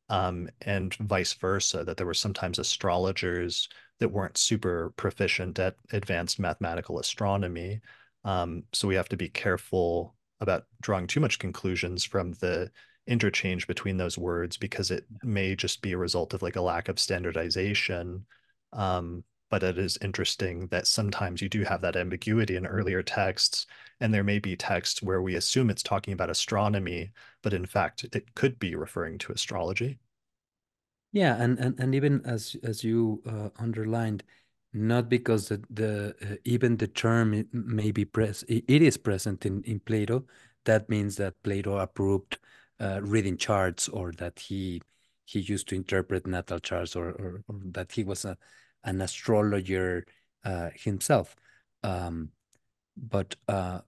[0.09, 6.39] um, and vice versa, that there were sometimes astrologers that weren't super proficient at advanced
[6.39, 7.81] mathematical astronomy.
[8.23, 12.69] Um, so we have to be careful about drawing too much conclusions from the
[13.07, 16.89] interchange between those words because it may just be a result of like a lack
[16.89, 18.25] of standardization.
[18.71, 19.23] Um,
[19.53, 23.67] but it is interesting that sometimes you do have that ambiguity in earlier texts
[23.99, 27.11] and there may be texts where we assume it's talking about astronomy
[27.43, 29.99] but in fact it could be referring to astrology.
[31.11, 34.23] Yeah and and, and even as as you uh, underlined
[34.73, 39.61] not because the, the uh, even the term may be pres it is present in
[39.65, 40.25] in plato
[40.65, 42.39] that means that plato approved
[42.79, 44.81] uh, reading charts or that he
[45.25, 48.35] he used to interpret natal charts or, or, or that he was a
[48.83, 50.05] an astrologer
[50.43, 51.35] uh, himself.
[51.83, 52.29] Um,
[52.95, 53.81] but uh,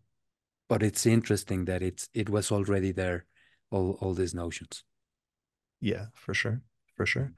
[0.68, 3.26] but it's interesting that it's it was already there,
[3.72, 4.84] all all these notions.
[5.80, 6.62] Yeah, for sure,
[6.96, 7.34] for sure.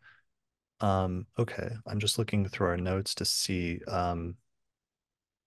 [0.79, 3.81] Um, okay, I'm just looking through our notes to see.
[3.87, 4.35] Um,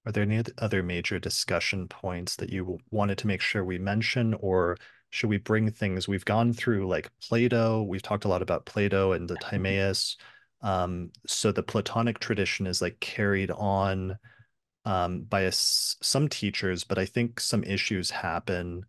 [0.07, 4.35] are there any other major discussion points that you wanted to make sure we mention,
[4.35, 4.77] or
[5.11, 9.13] should we bring things we've gone through like Plato, we've talked a lot about Plato
[9.13, 10.17] and the Timaeus.
[10.63, 14.19] Um, so the Platonic tradition is like carried on
[14.85, 18.85] um, by a, some teachers, but I think some issues happen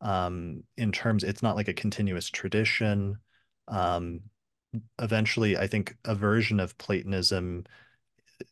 [0.00, 3.18] um, in terms, it's not like a continuous tradition.
[3.66, 4.20] Um,
[5.00, 7.64] eventually, I think a version of Platonism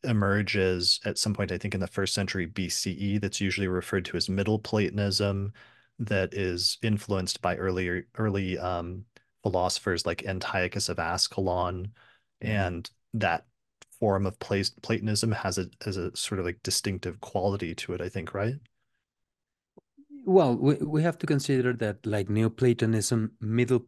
[0.02, 4.16] emerges at some point, I think in the first century BCE, that's usually referred to
[4.16, 5.52] as Middle Platonism,
[5.98, 9.04] that is influenced by earlier early um,
[9.42, 11.92] philosophers like Antiochus of Ascalon.
[12.40, 13.46] And that
[13.98, 18.08] form of Platonism has a as a sort of like distinctive quality to it, I
[18.08, 18.56] think, right?
[20.24, 23.84] Well, we, we have to consider that like Neoplatonism, Middle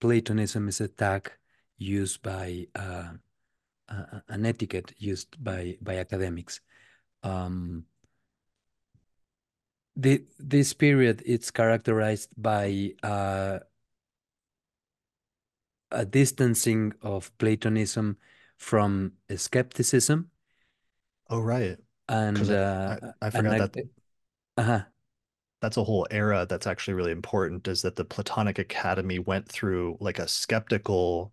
[0.00, 1.30] Platonism is a tag
[1.76, 3.12] used by uh,
[3.88, 6.60] uh, an etiquette used by by academics.
[7.22, 7.84] Um,
[9.96, 13.60] the this period it's characterized by uh,
[15.94, 18.18] a distancing of Platonism
[18.58, 20.30] from skepticism.
[21.30, 23.88] Oh right, and uh, I, I, forgot and that.
[24.56, 24.80] Uh-huh
[25.64, 29.96] that's a whole era that's actually really important is that the Platonic Academy went through
[29.98, 31.32] like a skeptical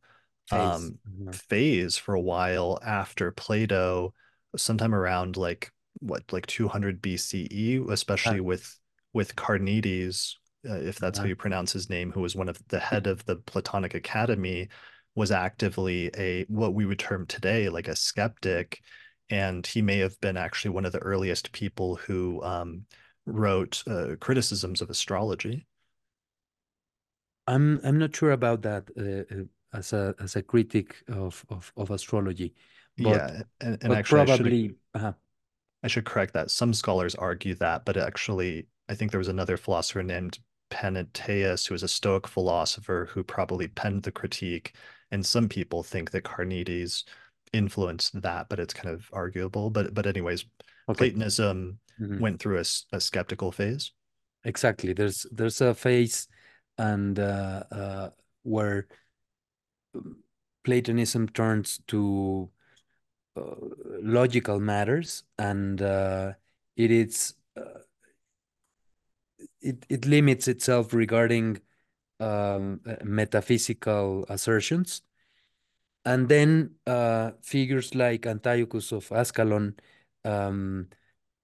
[0.50, 1.32] phase, um, mm-hmm.
[1.32, 4.14] phase for a while after Plato,
[4.56, 8.80] sometime around like what like 200 BCE, especially with
[9.12, 10.36] with Carneades,
[10.70, 13.26] uh, if that's how you pronounce his name, who was one of the head of
[13.26, 14.70] the Platonic Academy,
[15.16, 18.82] was actively a what we would term today like a skeptic,
[19.30, 22.86] and he may have been actually one of the earliest people who um,
[23.26, 25.66] wrote uh, criticisms of astrology.
[27.48, 31.74] I'm I'm not sure about that uh, uh, as a as a critic of of,
[31.76, 32.54] of astrology.
[32.98, 35.14] But, yeah, and, and actually, probably I should, uh-huh.
[35.84, 36.52] I should correct that.
[36.52, 40.40] Some scholars argue that, but actually, I think there was another philosopher named
[40.72, 44.76] Panaetius, who was a Stoic philosopher who probably penned the critique.
[45.12, 47.04] And some people think that Carneades
[47.54, 49.70] influenced that, but it's kind of arguable.
[49.70, 50.46] But but anyways,
[50.90, 50.98] okay.
[50.98, 52.20] Platonism mm-hmm.
[52.20, 53.92] went through a, a skeptical phase.
[54.46, 54.94] Exactly.
[54.94, 56.28] There's there's a phase,
[56.78, 58.10] and uh, uh,
[58.44, 58.88] where
[59.94, 60.24] um,
[60.64, 62.50] Platonism turns to
[63.36, 63.56] uh,
[64.02, 66.34] logical matters, and uh,
[66.76, 67.84] it is uh,
[69.62, 71.60] it it limits itself regarding
[72.20, 75.02] um, uh, metaphysical assertions,
[76.06, 76.76] and then
[77.42, 79.76] figures like Antiochus of Ascalon
[80.26, 80.88] um,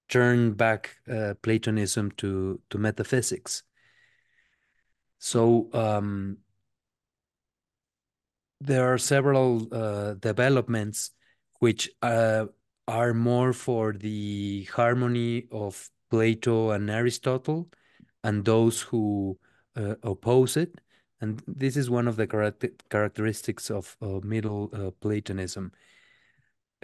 [0.10, 3.64] turn back uh, Platonism to to metaphysics.
[5.20, 6.38] So um,
[8.62, 11.12] there are several uh, developments
[11.60, 12.46] which uh,
[12.88, 17.70] are more for the harmony of Plato and Aristotle,
[18.24, 19.38] and those who
[19.76, 20.80] uh, oppose it.
[21.22, 22.28] And this is one of the
[22.90, 25.72] characteristics of, of Middle uh, Platonism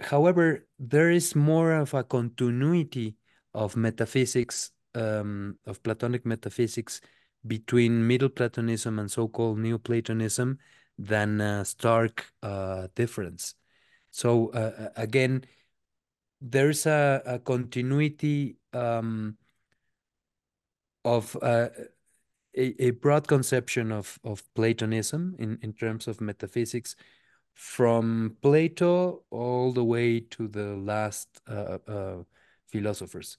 [0.00, 3.16] however, there is more of a continuity
[3.52, 7.00] of metaphysics, um, of Platonic metaphysics
[7.46, 10.58] between Middle Platonism and so-called Neoplatonism
[10.98, 13.54] than a stark uh, difference.
[14.10, 15.44] So uh, again,
[16.40, 19.36] there's a, a continuity um,
[21.04, 21.68] of uh,
[22.56, 26.96] a, a, broad conception of, of Platonism in, in terms of metaphysics,
[27.54, 32.16] from Plato all the way to the last uh, uh,
[32.66, 33.36] philosophers,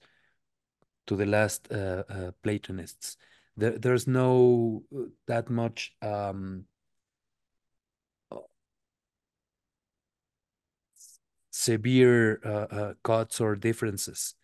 [1.06, 3.16] to the last uh, uh Platonists.
[3.56, 6.64] There, there's no uh, that much um,
[11.50, 14.34] severe cuts or differences.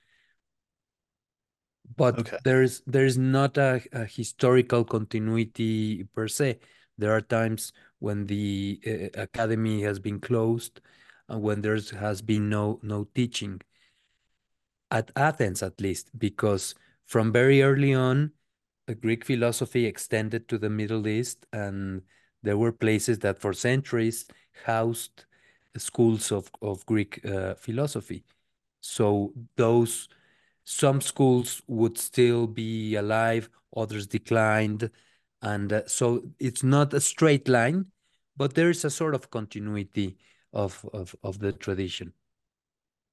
[1.96, 2.38] But okay.
[2.44, 6.60] there's there's not a, a historical continuity per se.
[6.98, 10.80] There are times when the uh, academy has been closed
[11.28, 13.60] and when there has been no no teaching
[14.90, 16.74] at Athens at least because
[17.06, 18.32] from very early on
[19.00, 22.02] Greek philosophy extended to the Middle East and
[22.42, 24.26] there were places that for centuries
[24.64, 25.24] housed
[25.76, 28.24] schools of, of Greek uh, philosophy.
[28.80, 30.08] So those
[30.64, 34.90] some schools would still be alive, others declined,
[35.42, 37.86] and uh, so it's not a straight line,
[38.36, 40.16] but there is a sort of continuity
[40.52, 42.12] of, of, of the tradition.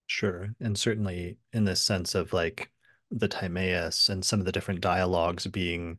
[0.07, 0.49] Sure.
[0.59, 2.71] And certainly in the sense of like
[3.11, 5.97] the Timaeus and some of the different dialogues being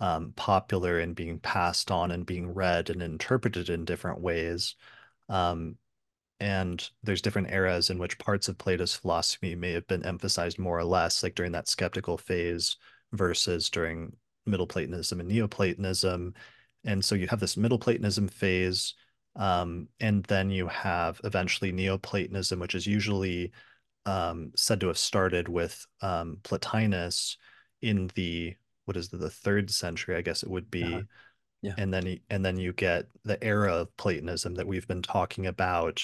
[0.00, 4.74] um, popular and being passed on and being read and interpreted in different ways.
[5.28, 5.76] Um,
[6.42, 10.76] and there's different eras in which parts of Plato's philosophy may have been emphasized more
[10.76, 12.78] or less, like during that skeptical phase
[13.12, 14.12] versus during
[14.44, 16.34] Middle Platonism and Neoplatonism.
[16.84, 18.94] And so you have this Middle Platonism phase,
[19.36, 23.52] um, and then you have eventually Neoplatonism, which is usually
[24.04, 27.36] um, said to have started with um, Plotinus
[27.82, 28.56] in the
[28.86, 30.82] what is the, the third century, I guess it would be.
[30.82, 31.02] Uh-huh.
[31.62, 31.74] Yeah.
[31.78, 36.02] And then and then you get the era of Platonism that we've been talking about,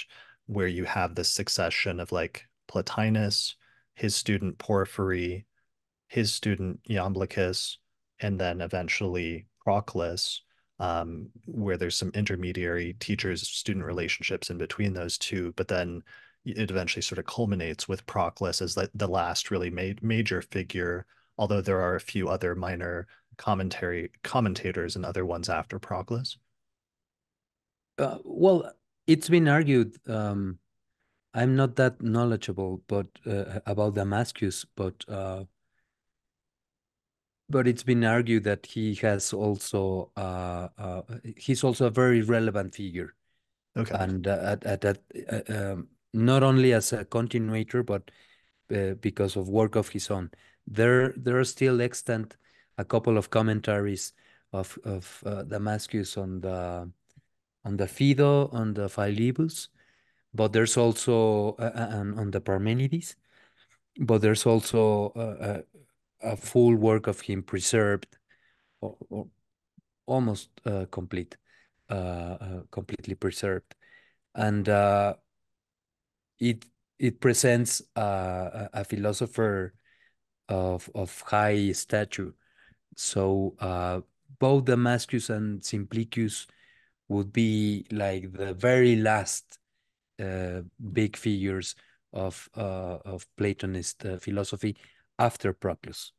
[0.49, 3.55] where you have this succession of like Plotinus,
[3.95, 5.45] his student Porphyry,
[6.09, 7.77] his student Iamblichus,
[8.21, 10.43] and then eventually Proclus,
[10.81, 15.53] um, where there's some intermediary teachers student relationships in between those two.
[15.57, 16.03] But then
[16.47, 21.05] it eventually sort of culminates with Proclus as the, the last really ma- major figure,
[21.37, 26.39] although there are a few other minor commentary commentators and other ones after Proclus.
[27.99, 28.73] Uh, well,
[29.09, 29.97] it's been argued.
[30.07, 30.59] Um,
[31.35, 35.45] I'm not that knowledgeable, but uh, about Damascius, but uh,
[37.51, 41.03] but it's been argued that he has also uh, uh,
[41.37, 43.15] he's also a very relevant figure.
[43.77, 43.95] Okay.
[43.99, 48.11] And uh, at, at, at um, not only as a continuator, but
[48.75, 50.31] uh, because of work of his own.
[50.67, 52.37] There, there are still extant
[52.77, 54.13] a couple of commentaries
[54.53, 56.91] of of uh, Damascius on the
[57.69, 59.69] on the Phaedo, on the Philebus,
[60.33, 63.15] but there's also uh, uh on the Parmenides,
[64.01, 65.61] but there's also uh,
[66.23, 68.17] a, a, full work of him preserved,
[68.81, 69.27] or, or
[70.07, 71.37] almost uh, complete,
[71.91, 73.75] uh, completely preserved,
[74.35, 74.69] and
[76.39, 76.65] it
[76.99, 79.75] it presents a, a philosopher
[80.49, 82.33] of of high stature.
[82.97, 84.01] So uh,
[84.39, 86.47] both Damascius and Simplicius
[87.09, 89.59] would be like the very last
[90.23, 90.61] uh,
[90.93, 91.75] big figures
[92.13, 94.77] of uh, of Platonist uh, philosophy
[95.19, 96.13] after Proclus.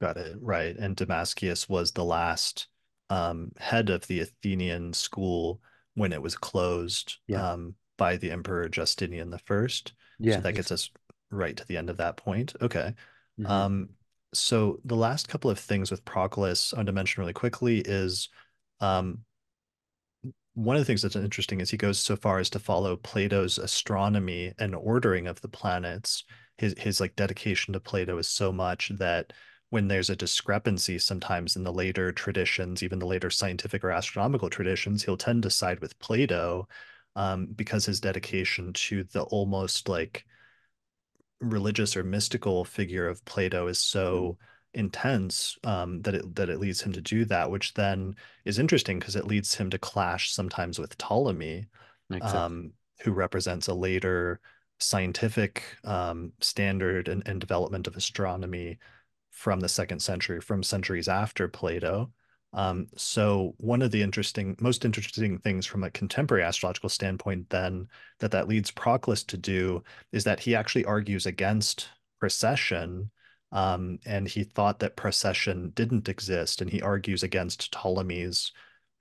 [0.00, 0.76] Got it right.
[0.76, 2.68] And Damascius was the last
[3.08, 5.60] um, head of the Athenian school
[5.94, 7.16] when it was closed.
[7.26, 7.52] Yeah.
[7.52, 9.94] Um, by the Emperor Justinian the First.
[10.18, 10.36] Yeah.
[10.36, 10.90] So that gets us
[11.30, 12.54] right to the end of that point.
[12.60, 12.94] Okay.
[13.40, 13.50] Mm-hmm.
[13.50, 13.88] Um,
[14.32, 18.28] so the last couple of things with Proclus I want to mention really quickly is
[18.80, 19.20] um,
[20.56, 23.58] one of the things that's interesting is he goes so far as to follow Plato's
[23.58, 26.24] astronomy and ordering of the planets.
[26.56, 29.34] His his like dedication to Plato is so much that
[29.68, 34.48] when there's a discrepancy sometimes in the later traditions, even the later scientific or astronomical
[34.48, 36.66] traditions, he'll tend to side with Plato
[37.16, 40.24] um, because his dedication to the almost like
[41.40, 44.44] religious or mystical figure of Plato is so mm-hmm.
[44.76, 48.14] Intense um, that it that it leads him to do that, which then
[48.44, 51.66] is interesting because it leads him to clash sometimes with Ptolemy,
[52.10, 52.38] exactly.
[52.38, 52.72] um,
[53.02, 54.40] who represents a later
[54.78, 58.78] scientific um, standard and, and development of astronomy
[59.30, 62.10] from the second century, from centuries after Plato.
[62.52, 67.88] Um, so one of the interesting, most interesting things from a contemporary astrological standpoint, then
[68.20, 69.82] that that leads Proclus to do
[70.12, 71.88] is that he actually argues against
[72.18, 73.10] precession,
[73.56, 78.52] um, and he thought that precession didn't exist, and he argues against Ptolemy's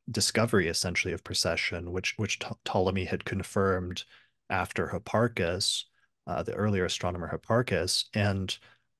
[0.09, 4.03] discovery, essentially, of precession, which which Ptolemy had confirmed
[4.49, 5.85] after Hipparchus,
[6.27, 8.57] uh, the earlier astronomer Hipparchus, and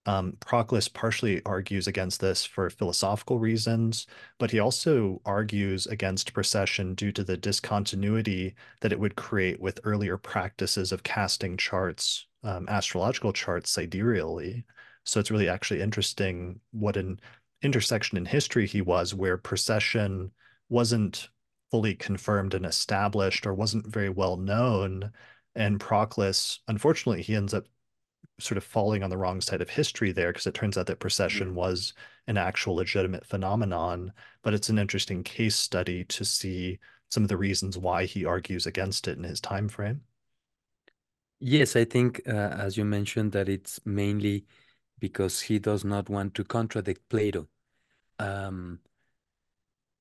[0.08, 4.08] um, Proclus partially argues against this for philosophical reasons,
[4.40, 9.80] but he also argues against precession due to the discontinuity that it would create with
[9.84, 14.64] earlier practices of casting charts, um, astrological charts sidereally.
[15.06, 17.20] So it's really actually interesting what an
[17.62, 20.32] intersection in history he was, where precession
[20.70, 21.30] wasn't
[21.72, 25.12] fully confirmed and established or wasn't very well known.
[25.56, 27.66] And Proclus, unfortunately, he ends up
[28.40, 31.00] sort of falling on the wrong side of history there because it turns out that
[31.00, 31.58] precession mm-hmm.
[31.58, 31.94] was
[32.28, 34.12] an actual legitimate phenomenon
[34.42, 36.78] but it's an interesting case study to see
[37.10, 40.02] some of the reasons why he argues against it in his time frame
[41.40, 44.46] yes i think uh, as you mentioned that it's mainly
[45.00, 47.48] because he does not want to contradict plato
[48.20, 48.80] um,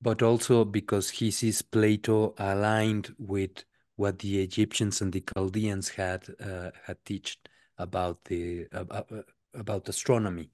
[0.01, 3.65] but also because he sees plato aligned with
[3.97, 7.37] what the egyptians and the chaldeans had uh, had taught
[7.79, 9.11] about the about,
[9.55, 10.51] about astronomy.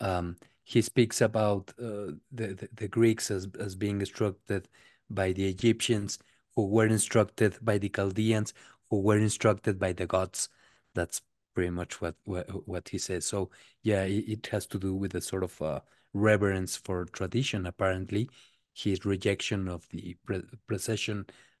[0.00, 4.68] Um, he speaks about uh, the, the, the Greeks as as being instructed
[5.08, 6.18] by the Egyptians,
[6.54, 8.52] who were instructed by the Chaldeans,
[8.90, 10.48] who were instructed by the gods.
[10.94, 11.22] That's
[11.56, 13.26] pretty much what what, what he says.
[13.26, 13.50] So
[13.82, 15.80] yeah, it, it, has to do with a sort of uh,
[16.12, 17.66] reverence for tradition.
[17.66, 18.30] Apparently,
[18.74, 20.42] his rejection of the pre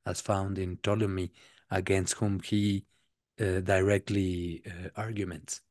[0.06, 1.32] as found in Ptolemy,
[1.70, 2.84] against whom he
[3.40, 5.62] uh, directly uh, arguments.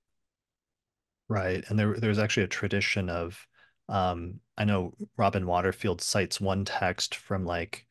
[1.29, 3.47] Right, and there there's actually a tradition of
[3.89, 7.85] Um, I know Robin Waterfield cites one text from like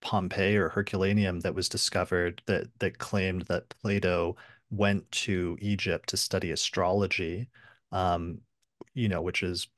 [0.00, 4.36] Pompeii or Herculaneum that was discovered that that claimed that Plato
[4.70, 7.48] went to Egypt to study astrology,
[7.92, 8.38] um,
[8.94, 9.68] you know, which is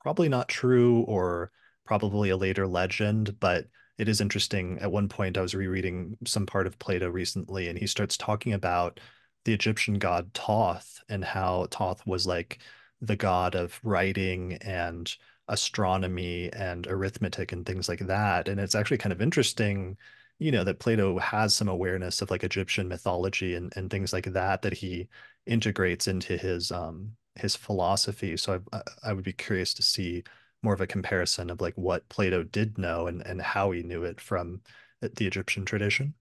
[0.00, 1.50] probably not true or
[1.84, 3.66] probably a later legend, but
[3.98, 4.78] it is interesting.
[4.80, 8.52] At one point, I was rereading some part of Plato recently, and he starts talking
[8.52, 9.00] about
[9.44, 12.58] the Egyptian god Thoth and how Thoth was like
[13.00, 15.14] the god of writing and
[15.48, 18.48] astronomy and arithmetic and things like that.
[18.48, 19.96] And it's actually kind of interesting,
[20.38, 24.26] you know, that Plato has some awareness of like Egyptian mythology and, and things like
[24.32, 25.08] that that he
[25.46, 28.36] integrates into his um his philosophy.
[28.36, 30.24] So I I would be curious to see
[30.62, 34.04] more of a comparison of like what Plato did know and and how he knew
[34.04, 34.60] it from
[35.00, 36.14] the Egyptian tradition.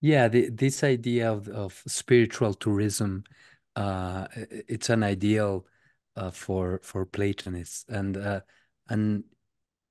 [0.00, 3.24] Yeah, the, this idea of, of spiritual tourism,
[3.74, 5.66] uh, it's an ideal
[6.16, 8.40] uh, for for Platonists, and uh,
[8.88, 9.24] and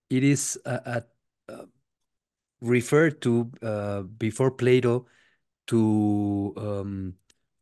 [0.09, 1.03] it is a.
[1.49, 1.65] uh,
[2.65, 5.05] referred to uh, before Plato
[5.67, 7.13] to um,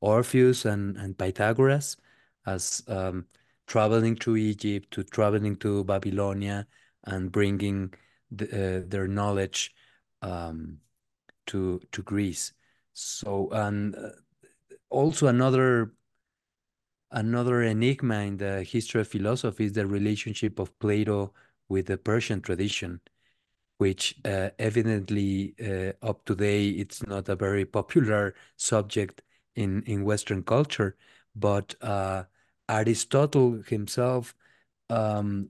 [0.02, 1.98] Orpheus and, and Pythagoras
[2.46, 3.26] as um,
[3.68, 6.68] traveling to Egypt, to traveling to Babylonia,
[7.06, 7.94] and bringing
[8.32, 9.74] the, uh, their knowledge
[10.22, 10.78] um,
[11.48, 12.54] to to Greece.
[12.94, 14.10] So and uh,
[14.90, 15.94] also another
[17.12, 21.34] another enigma in the history of philosophy is the relationship of Plato
[21.70, 23.00] with the Persian tradition,
[23.84, 29.22] which uh, evidently uh, up to today it's not a very popular subject
[29.56, 30.96] in in Western culture,
[31.36, 32.24] but uh,
[32.70, 34.36] Aristotle himself
[34.90, 35.50] um,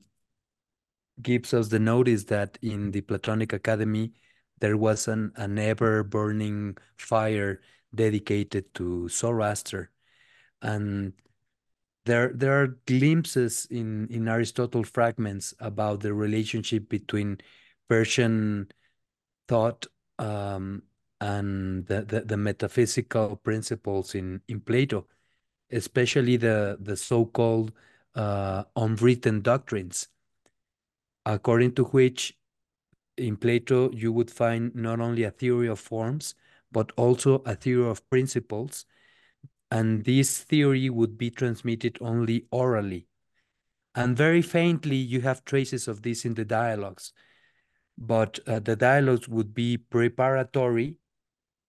[1.21, 4.13] gives us the notice that in the Platonic Academy
[4.57, 7.61] there was an, an ever burning fire
[7.93, 9.91] dedicated to Zoroaster.
[10.61, 11.13] And
[12.05, 17.37] there, there are glimpses in, in Aristotle fragments about the relationship between
[17.89, 18.69] Persian
[19.47, 19.85] thought
[20.19, 20.83] um,
[21.19, 25.07] and the, the, the, metaphysical principles in, in Plato
[25.73, 27.73] especially the, the so-called
[28.15, 30.07] uh, unwritten doctrines,
[31.25, 32.37] according to which
[33.17, 36.35] in Plato you would find not only a theory of forms,
[36.71, 38.85] but also a theory of principles.
[39.71, 43.07] And this theory would be transmitted only orally.
[43.95, 47.13] And very faintly, you have traces of this in the dialogues.
[47.97, 50.97] But uh, the dialogues would be preparatory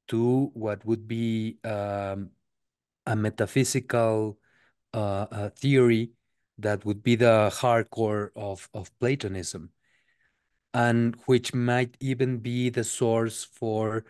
[0.08, 2.30] to what would be um,
[3.06, 4.38] a metaphysical
[4.94, 6.12] uh, a theory
[6.58, 9.70] that would be the hardcore of, of Platonism,
[10.72, 14.04] and which might even be the source for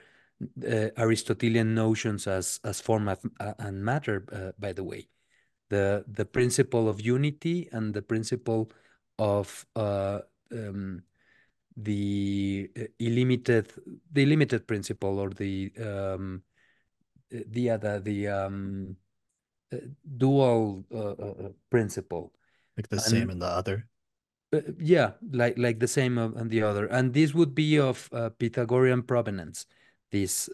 [0.66, 4.26] uh, Aristotelian notions as as form of, uh, and matter.
[4.30, 5.08] Uh, by the way,
[5.70, 8.70] the the principle of unity and the principle
[9.18, 10.20] of uh,
[10.52, 11.02] um,
[11.76, 13.72] the uh, illimited
[14.12, 16.42] the limited principle or the um,
[17.30, 18.96] the other the um,
[19.72, 19.78] uh,
[20.16, 22.32] dual uh, uh, principle.
[22.76, 23.88] Like the and, same and the other?
[24.78, 26.86] Yeah like like the same and the other.
[26.86, 29.66] And this would be of pythagorean provenance
[30.10, 30.48] these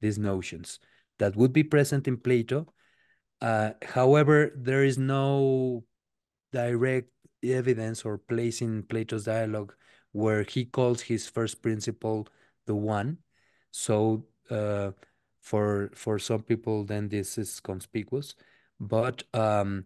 [0.00, 0.80] these notions
[1.18, 2.72] that would be present in plato.
[3.42, 5.84] However there is no
[6.52, 7.10] direct
[7.42, 9.74] evidence or place in plato's dialogue
[10.12, 12.26] where he calls his first principle
[12.66, 13.18] the one.
[13.70, 14.92] So uh,
[15.40, 18.34] for for some people then this is conspicuous.
[18.80, 19.84] But um,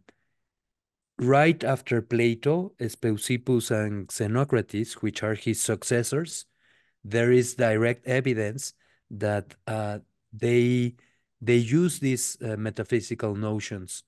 [1.19, 6.47] right after plato speusippus and xenocrates which are his successors
[7.05, 8.75] there is direct evidence
[9.11, 9.99] that uh,
[10.33, 10.95] they
[11.41, 14.05] they use these uh, metaphysical notions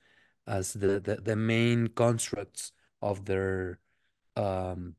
[0.46, 3.80] as the, the, the main constructs of their
[4.36, 4.94] um,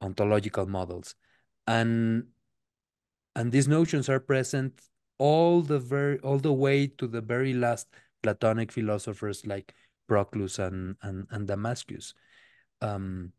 [0.00, 1.14] ontological models
[1.66, 2.24] and
[3.34, 4.80] and these notions are present
[5.18, 7.88] all the very all the way to the very last
[8.22, 9.74] Platonic philosophers like
[10.08, 12.14] Proclus and and, and Damascius.
[12.80, 13.32] Um,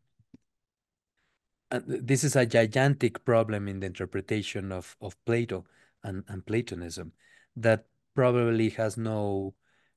[1.70, 5.66] and this is a gigantic problem in the interpretation of of Plato
[6.04, 7.12] and, and Platonism
[7.56, 9.54] that probably has no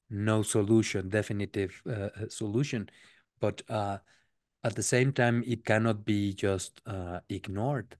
[0.09, 2.89] no solution, definitive uh, uh solution,
[3.39, 3.97] but uh,
[4.63, 7.97] at the same time, it cannot be just uh, ignored.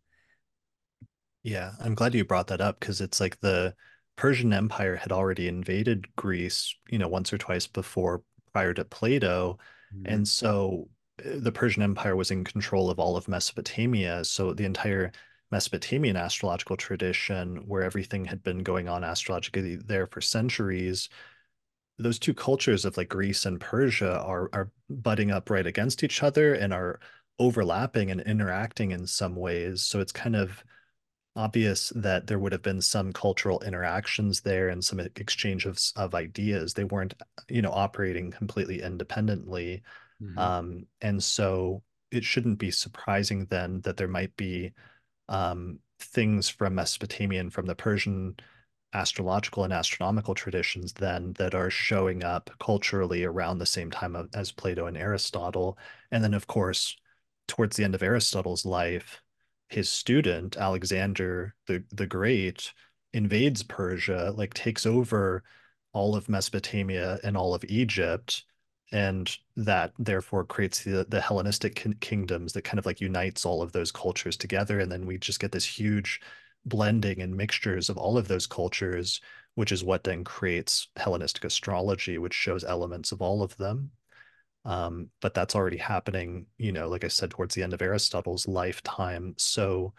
[1.44, 3.74] Yeah, I'm glad you brought that up because it's like the
[4.16, 8.22] Persian Empire had already invaded Greece, you know, once or twice before
[8.54, 9.58] prior to Plato.
[9.96, 10.14] Mm-hmm.
[10.14, 14.24] And so uh, the Persian Empire was in control of all of Mesopotamia.
[14.24, 15.12] So the entire
[15.50, 21.10] Mesopotamian astrological tradition, where everything had been going on astrologically there for centuries,
[21.98, 26.24] those two cultures of like Greece and Persia are are butting up right against each
[26.24, 27.00] other and are
[27.40, 29.82] overlapping and interacting in some ways.
[29.82, 30.64] So it's kind of
[31.36, 36.14] obvious that there would have been some cultural interactions there and some exchange of, of
[36.14, 36.74] ideas.
[36.74, 37.14] They weren't,
[37.48, 39.82] you know, operating completely independently.
[40.22, 40.38] Mm-hmm.
[40.38, 44.74] Um, and so it shouldn't be surprising then that there might be
[45.30, 48.36] um, things from Mesopotamian, from the Persian
[48.94, 54.52] astrological and astronomical traditions then that are showing up culturally around the same time as
[54.52, 55.78] Plato and Aristotle.
[56.12, 56.98] And then, of course,
[57.48, 59.22] towards the end of Aristotle's life,
[59.70, 62.74] his student Alexander the the Great
[63.14, 65.44] invades Persia, like takes over
[65.94, 68.44] all of Mesopotamia and all of Egypt,
[68.92, 73.72] and that therefore creates the the Hellenistic kingdoms that kind of like unites all of
[73.72, 76.20] those cultures together, and then we just get this huge
[76.66, 79.22] blending and mixtures of all of those cultures,
[79.56, 83.92] which is what then creates Hellenistic astrology, which shows elements of all of them.
[84.64, 88.48] Um, but that's already happening, you know, like I said, towards the end of Aristotle's
[88.48, 89.34] lifetime.
[89.38, 89.94] So,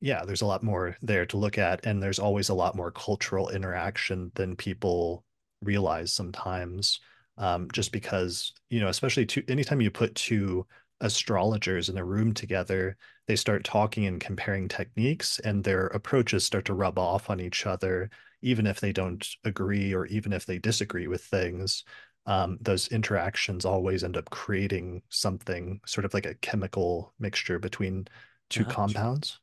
[0.00, 2.90] yeah, there's a lot more there to look at, and there's always a lot more
[2.90, 5.24] cultural interaction than people
[5.62, 7.00] realize sometimes.
[7.36, 10.66] Um, just because, you know, especially to anytime you put two
[11.00, 12.96] astrologers in a room together,
[13.26, 17.66] they start talking and comparing techniques, and their approaches start to rub off on each
[17.66, 18.10] other,
[18.42, 21.84] even if they don't agree or even if they disagree with things
[22.28, 28.06] um, those interactions always end up creating something sort of like a chemical mixture between
[28.50, 28.72] two uh-huh.
[28.72, 29.40] compounds.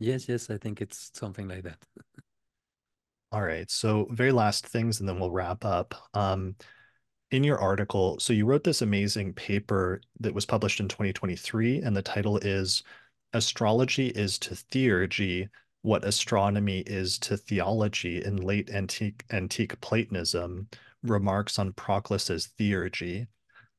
[0.00, 1.78] Yes, yes, I think it's something like that.
[3.30, 3.70] All right.
[3.70, 5.94] So, very last things, and then we'll wrap up.
[6.12, 6.56] Um,
[7.30, 11.96] in your article, so you wrote this amazing paper that was published in 2023, and
[11.96, 12.82] the title is
[13.34, 15.48] Astrology is to Theurgy
[15.82, 20.68] What Astronomy is to Theology in Late Antique, Antique Platonism
[21.02, 23.26] remarks on Proclus's theurgy.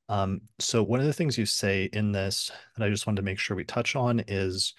[0.07, 3.25] Um, so one of the things you say in this that I just wanted to
[3.25, 4.73] make sure we touch on is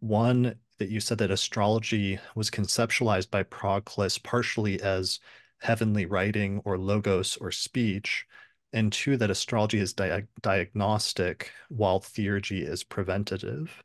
[0.00, 5.20] one that you said that astrology was conceptualized by Proclus partially as
[5.60, 8.26] heavenly writing or logos or speech,
[8.72, 13.82] and two that astrology is di diagnostic while theurgy is preventative.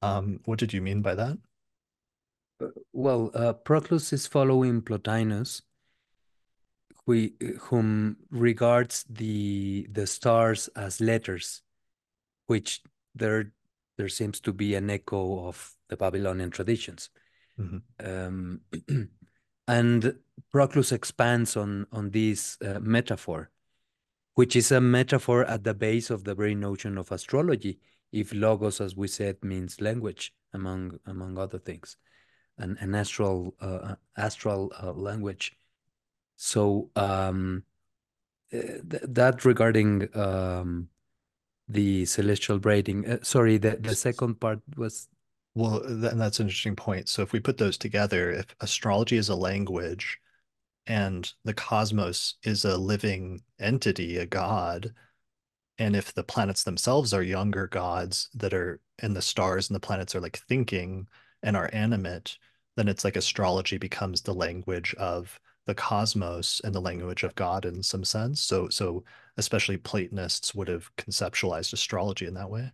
[0.00, 1.38] Um, what did you mean by that?
[2.60, 5.62] Uh, well, uh, Proclus is following Plotinus,
[7.06, 11.62] we, whom regards the the stars as letters,
[12.46, 12.80] which
[13.14, 13.52] there
[13.98, 17.10] there seems to be an echo of the Babylonian traditions.
[17.58, 18.06] Mm-hmm.
[18.06, 18.60] Um,
[19.68, 20.18] and
[20.50, 23.50] Proclus expands on on this uh, metaphor,
[24.34, 27.78] which is a metaphor at the base of the very notion of astrology.
[28.12, 31.96] If logos, as we said, means language, among among other things,
[32.58, 35.56] an, an astral uh, astral uh, language
[36.42, 37.62] so um,
[38.50, 40.88] eh, th that regarding um,
[41.68, 43.06] the celestial braiding.
[43.06, 45.08] Uh, sorry, the, the second part was.
[45.54, 47.08] Well, th that's an interesting point.
[47.08, 50.18] So if we put those together, if astrology is a language
[50.86, 54.94] and the cosmos is a living entity, a god,
[55.78, 59.80] and if the planets themselves are younger gods that are and the stars and the
[59.80, 61.08] planets are like thinking
[61.42, 62.38] and are animate,
[62.76, 67.64] then it's like astrology becomes the language of the cosmos and the language of God
[67.66, 68.40] in some sense.
[68.42, 69.04] So so
[69.38, 72.72] especially Platonists would have conceptualized astrology in that way.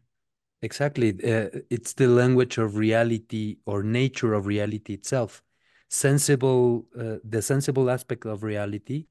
[0.60, 1.10] Exactly.
[1.10, 5.42] Uh, it's the language of reality or nature of reality itself.
[5.88, 9.06] Sensible, uh, the sensible aspect of reality,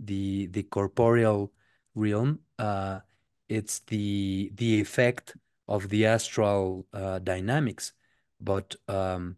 [0.00, 1.52] the the corporeal
[1.94, 2.40] realm.
[2.58, 3.00] Uh,
[3.48, 5.36] it's the the effect
[5.68, 7.92] of the astral uh, dynamics,
[8.40, 9.36] but um,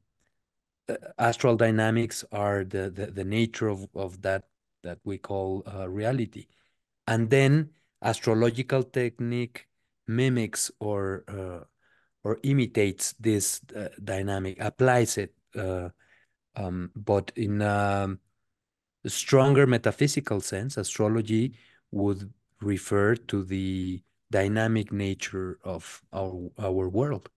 [0.88, 4.44] uh, astral dynamics are the, the, the nature of, of that
[4.82, 6.46] that we call uh, reality.
[7.08, 7.70] And then
[8.02, 9.67] astrological technique
[10.08, 11.64] mimics or uh,
[12.24, 15.88] or imitates this uh, dynamic, applies it, uh,
[16.56, 18.18] um, but in a
[19.06, 21.54] stronger metaphysical sense, astrology
[21.92, 27.30] would refer to the dynamic nature of our our world.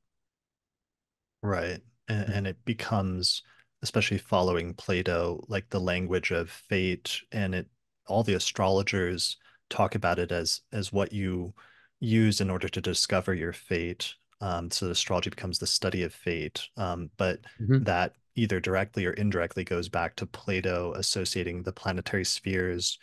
[1.43, 3.43] Right and, and it becomes
[3.83, 7.67] especially following Plato, like the language of fate, and it
[8.07, 9.37] all the astrologers
[9.69, 11.53] talk about it as as what you
[12.01, 14.13] use in order to discover your fate.
[14.41, 17.83] Um, so astrology becomes the study of fate, um, but mm-hmm.
[17.83, 22.97] that either directly or indirectly goes back to Plato associating the planetary spheres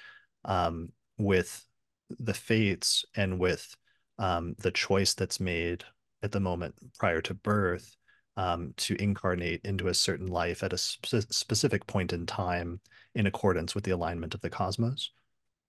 [0.45, 1.65] um, with
[2.19, 3.75] the fates and with
[4.19, 5.85] um, the choice that's made
[6.23, 7.97] at the moment prior to birth
[8.37, 12.81] um, to incarnate into a certain life at a spe- specific point in time
[13.15, 15.11] in accordance with the alignment of the cosmos.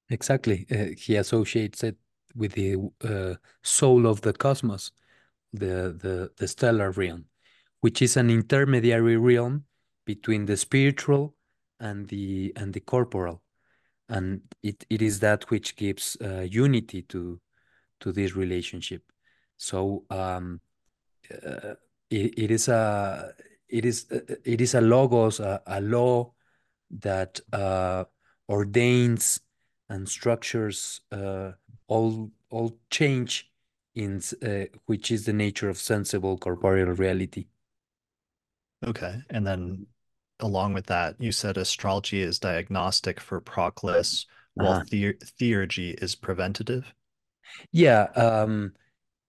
[0.10, 0.66] Exactly.
[0.72, 1.98] Uh, he associates it
[2.36, 4.92] with the uh, soul of the cosmos,
[5.54, 7.26] the, the, the stellar realm,
[7.82, 9.66] which is an intermediary realm
[10.06, 11.36] between the spiritual
[11.80, 13.42] and the and the corporal.
[14.08, 17.40] And it, it is that which gives uh, unity to
[18.00, 19.04] to this relationship.
[19.58, 20.62] So um,
[21.32, 21.76] uh,
[22.10, 23.34] it, it is a
[23.68, 26.34] it is it is a logos, a, a law
[26.90, 28.06] that uh,
[28.48, 29.42] ordains
[29.90, 31.52] and structures uh,
[31.90, 33.52] all all change
[33.96, 37.48] in uh, which is the nature of sensible corporeal reality.
[38.86, 39.88] Okay, and then
[40.40, 44.90] along with that, you said astrology is diagnostic for Proclus, while uh -huh.
[44.90, 46.94] the theurgy is preventative.
[47.72, 48.74] Yeah, um,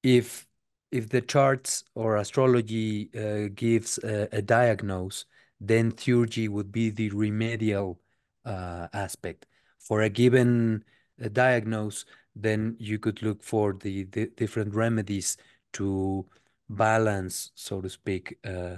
[0.02, 0.46] if
[0.90, 5.24] if the charts or astrology uh, gives a, a, diagnose,
[5.60, 8.00] then theurgy would be the remedial
[8.44, 9.46] uh, aspect.
[9.78, 10.84] For a given
[11.22, 15.36] uh, diagnose, then you could look for the, the, different remedies
[15.72, 16.26] to
[16.68, 18.76] balance, so to speak, uh,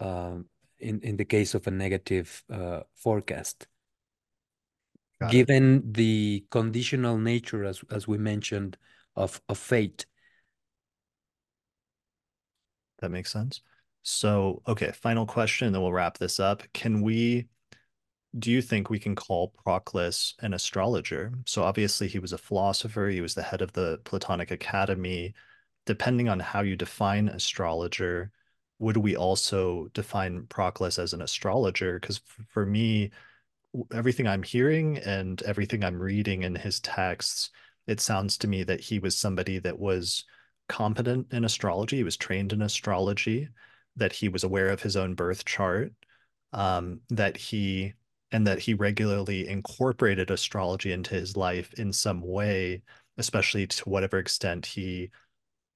[0.00, 0.46] um,
[0.78, 3.66] in, in the case of a negative uh, forecast.
[5.20, 5.94] Got Given it.
[5.94, 8.76] the conditional nature, as, as we mentioned,
[9.16, 10.06] of, of fate,
[12.98, 13.60] that makes sense.
[14.02, 16.62] So, okay, final question, then we'll wrap this up.
[16.74, 17.48] Can we,
[18.38, 21.32] do you think we can call Proclus an astrologer?
[21.46, 25.34] So, obviously, he was a philosopher, he was the head of the Platonic Academy.
[25.86, 28.30] Depending on how you define astrologer,
[28.78, 32.00] would we also define Proclus as an astrologer?
[32.00, 33.10] Because for me,
[33.92, 37.50] everything I'm hearing and everything I'm reading in his texts,
[37.86, 40.24] it sounds to me that he was somebody that was
[40.68, 41.98] competent in astrology.
[41.98, 43.48] He was trained in astrology,
[43.96, 45.92] that he was aware of his own birth chart,
[46.52, 47.94] um, that he
[48.34, 52.82] and that he regularly incorporated astrology into his life in some way,
[53.16, 55.08] especially to whatever extent he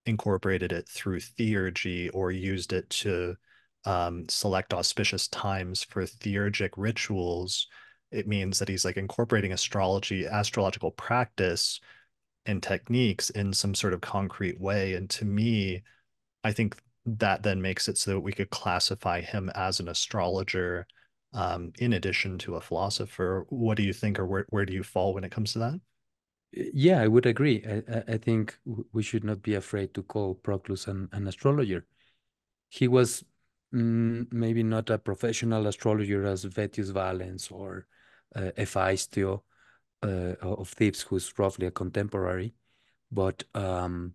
[0.06, 3.36] incorporated it through theurgy or used it to
[3.84, 7.68] um, select auspicious times for theurgic rituals.
[8.10, 11.78] It means that he's like incorporating astrology, astrological practice
[12.44, 14.94] and techniques in some sort of concrete way.
[14.94, 15.84] And to me,
[16.42, 20.88] I think that then makes it so that we could classify him as an astrologer
[21.32, 23.46] um, in addition to a philosopher.
[23.48, 25.80] What do you think, or where, where do you fall when it comes to that?
[26.52, 27.64] Yeah, I would agree.
[27.66, 28.58] I, I think
[28.92, 31.86] we should not be afraid to call Proclus an, an astrologer.
[32.70, 33.24] He was
[33.74, 37.86] mm, maybe not a professional astrologer as Vettius Valens or
[38.34, 39.42] uh, Hephaestio,
[40.02, 42.54] uh, of Thebes, who's roughly a contemporary,
[43.10, 44.14] but um,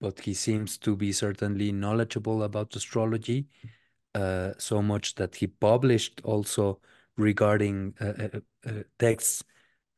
[0.00, 3.46] but he seems to be certainly knowledgeable about astrology,
[4.14, 6.80] uh, so much that he published also
[7.16, 9.44] regarding uh, uh, uh texts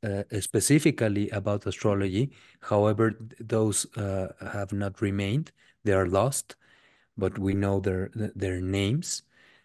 [0.02, 2.32] uh, specifically about astrology.
[2.60, 5.52] However, those have not remained;
[5.84, 6.56] they are lost.
[7.16, 9.22] But we know their their names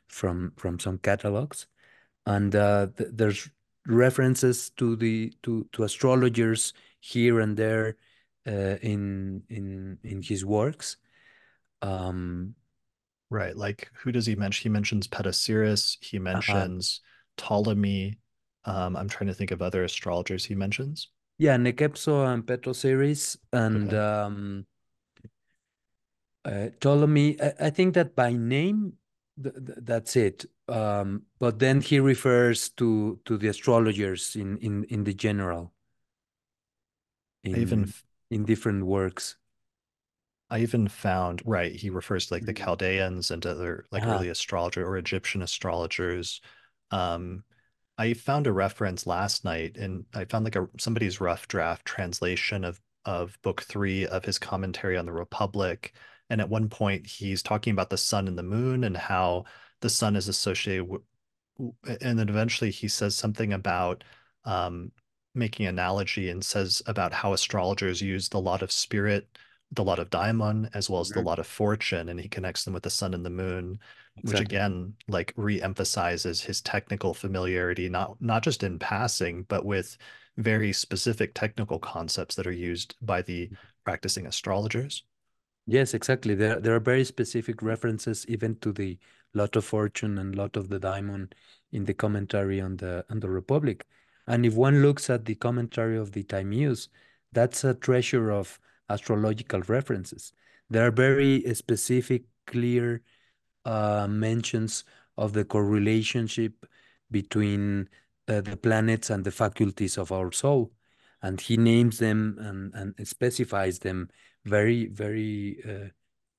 [0.08, 1.68] from from some catalogs,
[2.26, 3.50] and th there's
[3.88, 7.98] references to the to to astrologers here and there
[8.48, 10.98] uh, in in in his works.
[11.82, 12.56] Um,
[13.30, 14.64] right, like who does he mention?
[14.64, 15.98] He mentions Petosiris.
[16.02, 16.24] He uh-huh.
[16.24, 18.20] mentions uh, Ptolemy.
[18.66, 21.10] Um, I'm trying to think of other astrologers he mentions.
[21.38, 23.98] Yeah, Nechepso and Petosiris and okay.
[23.98, 24.66] um,
[26.44, 27.42] uh, Ptolemy.
[27.42, 28.94] I, I, think that by name,
[29.42, 30.46] th th that's it.
[30.68, 35.74] Um, but then he refers to to the astrologers in in in the general.
[37.44, 37.94] In, even
[38.30, 39.39] in different works.
[40.52, 41.74] I even found right.
[41.76, 42.64] He refers to like the mm-hmm.
[42.64, 44.16] Chaldeans and other like uh-huh.
[44.16, 46.42] early astrologer or Egyptian astrologers.
[46.92, 47.44] Um,
[47.98, 52.64] I found a reference last night, and I found like a somebody's rough draft translation
[52.64, 55.94] of of book three of his commentary on the Republic.
[56.30, 59.46] And at one point, he's talking about the sun and the moon and how
[59.82, 61.02] the sun is associated with,
[62.02, 64.04] and then eventually he says something about
[64.46, 64.92] um,
[65.36, 69.28] making analogy and says about how astrologers use the lot of spirit,
[69.72, 71.20] the lot of daimon, as well as mm-hmm.
[71.20, 73.80] the lot of fortune, and he connects them with the sun and the moon,
[74.18, 74.32] exactly.
[74.32, 79.98] which again like re-emphasizes his technical familiarity, not not just in passing, but with
[80.38, 83.56] very specific technical concepts that are used by the mm-hmm.
[83.86, 85.04] practicing astrologers.
[85.68, 86.34] Yes, exactly.
[86.34, 88.98] There there are very specific references even to the
[89.36, 91.32] lot of fortune and lot of the daimon
[91.72, 93.86] in the commentary on the on the Republic.
[94.26, 96.90] And if one looks at the commentary of the Timaeus,
[97.32, 98.60] that's a treasure of
[98.90, 100.34] astrological references.
[100.70, 103.02] There are very specific, clear
[103.66, 104.84] uh, mentions
[105.18, 106.66] of the correlationship
[107.12, 107.90] between
[108.28, 110.72] uh, the planets and the faculties of our soul,
[111.22, 114.10] and he names them and and specifies them
[114.46, 115.90] very very uh,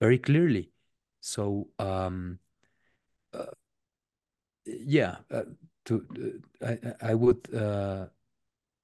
[0.01, 0.73] very clearly.
[1.21, 2.39] So um,
[3.35, 3.47] uh,
[4.65, 5.43] yeah, uh,
[5.85, 7.49] to uh, I I would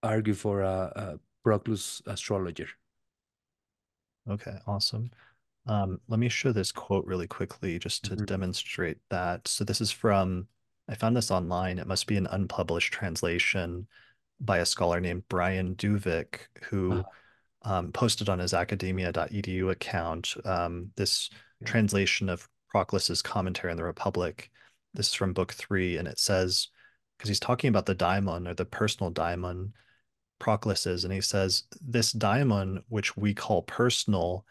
[0.02, 2.68] argue for a, a Proclus astrologer.
[4.28, 5.10] Okay, awesome.
[5.66, 8.26] Um, let me show this quote really quickly just to Mhm.
[8.26, 9.46] demonstrate that.
[9.48, 10.48] So this is from,
[10.88, 11.78] I found this online.
[11.78, 13.88] It must be an unpublished translation
[14.40, 17.04] by a scholar named Brian Duvick, who Uh,
[17.62, 21.30] um, posted on his academia.edu account um, this
[21.60, 21.66] Yeah.
[21.66, 24.50] translation of Proclus's commentary on the Republic.
[24.94, 26.68] This is from book three, and it says,
[27.16, 29.72] because he's talking about the daimon or the personal daimon,
[30.38, 34.44] Proclus is, and he says, This daimon, which we call personal,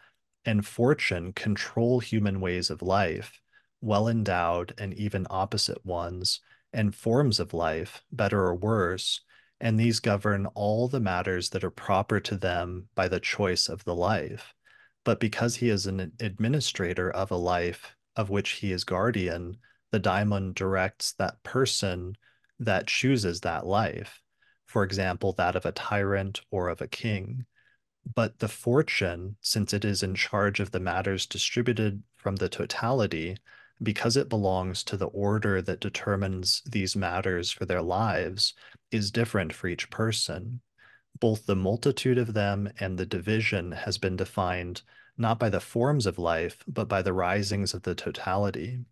[0.44, 3.40] and fortune control human ways of life,
[3.80, 6.40] well endowed and even opposite ones,
[6.72, 9.20] and forms of life, better or worse,
[9.60, 13.84] and these govern all the matters that are proper to them by the choice of
[13.84, 14.54] the life.
[15.04, 19.58] But because he is an administrator of a life of which he is guardian,
[19.92, 22.16] the daimon directs that person
[22.58, 24.20] that chooses that life,
[24.66, 27.46] for example, that of a tyrant or of a king.
[28.14, 33.36] But the fortune, since it is in charge of the matters distributed from the totality,
[33.82, 38.54] because it belongs to the order that determines these matters for their lives,
[38.90, 40.60] is different for each person.
[41.18, 44.82] Both the multitude of them and the division has been defined
[45.18, 48.84] not by the forms of life, but by the risings of the totality.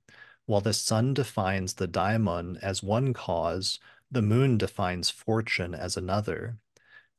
[0.46, 3.78] While the sun defines the daimon as one cause,
[4.14, 6.56] the moon defines fortune as another.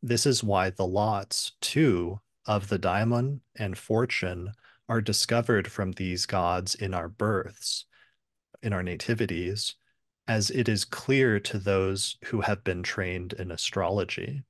[0.02, 4.54] This is why the lots, too, of the daimon and fortune
[4.88, 7.86] are discovered from these gods in our births,
[8.64, 9.76] in our nativities,
[10.28, 14.44] as it is clear to those who have been trained in astrology.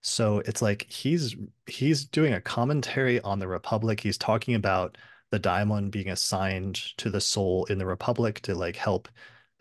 [0.00, 4.00] So it's like he's he's doing a commentary on the Republic.
[4.00, 4.98] He's talking about
[5.30, 9.08] the daimon being assigned to the soul in the Republic to like help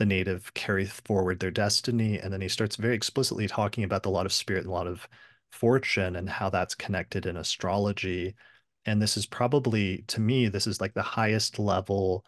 [0.02, 2.18] the native carry forward their destiny.
[2.18, 5.08] And then he starts very explicitly talking about the lot of spirit and lot of
[5.52, 8.34] fortune and how that's connected in astrology.
[8.88, 12.26] And this is probably, to me, this is like the highest level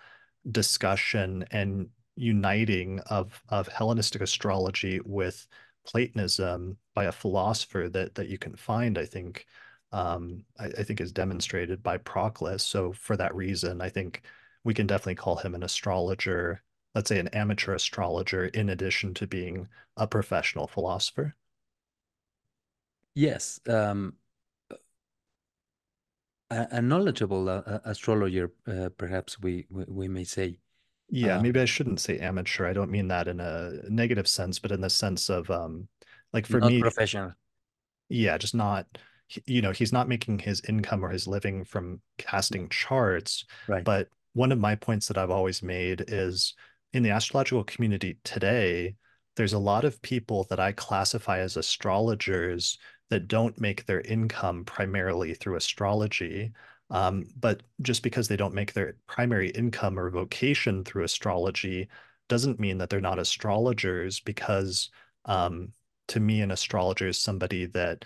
[0.52, 5.48] discussion and uniting of of Hellenistic astrology with
[5.84, 9.48] Platonism by a philosopher that that you can find, I think,
[9.92, 12.61] um, I, I think is demonstrated by Proclus.
[12.64, 14.22] So for that reason, I think
[14.64, 16.61] we can definitely call him an astrologer
[16.95, 21.35] let's say an amateur astrologer in addition to being a professional philosopher?
[23.15, 24.13] Yes, um,
[26.49, 30.57] a, a knowledgeable uh, astrologer, uh, perhaps we, we, we may say.
[31.09, 32.65] Yeah, uh, maybe I shouldn't say amateur.
[32.65, 35.88] I don't mean that in a negative sense, but in the sense of um,
[36.31, 37.33] like for not me, professional.
[38.09, 38.88] Yeah, just not
[39.45, 44.09] you know he's not making his income or his living from casting charts right but
[44.33, 46.53] one of my points that i've always made is
[46.93, 48.95] in the astrological community today,
[49.35, 52.77] there's a lot of people that I classify as astrologers
[53.09, 56.51] that don't make their income primarily through astrology.
[56.89, 61.88] Um, but just because they don't make their primary income or vocation through astrology
[62.30, 64.89] doesn't mean that they're not astrologers because
[65.25, 65.73] um,
[66.09, 68.05] to me, an astrologer is somebody that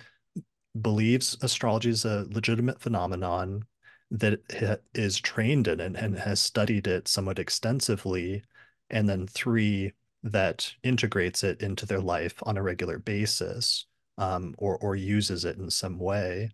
[0.80, 3.64] believes astrology is a legitimate phenomenon
[4.12, 4.40] that
[4.94, 8.44] is trained in it and has studied it somewhat extensively
[8.90, 9.94] and then three
[10.24, 13.86] that integrates it into their life on a regular basis
[14.18, 16.50] um, or or uses it in some way.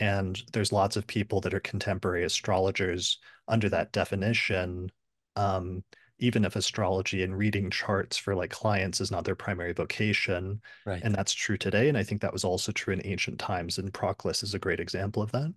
[0.00, 3.18] And there's lots of people that are contemporary astrologers
[3.48, 4.90] under that definition.
[5.36, 5.82] Um,
[6.20, 10.60] even if astrology and reading charts for like clients is not their primary vocation.
[10.84, 11.00] Right.
[11.02, 11.88] And that's true today.
[11.88, 13.78] And I think that was also true in ancient times.
[13.78, 15.52] And Proclus is a great example of that.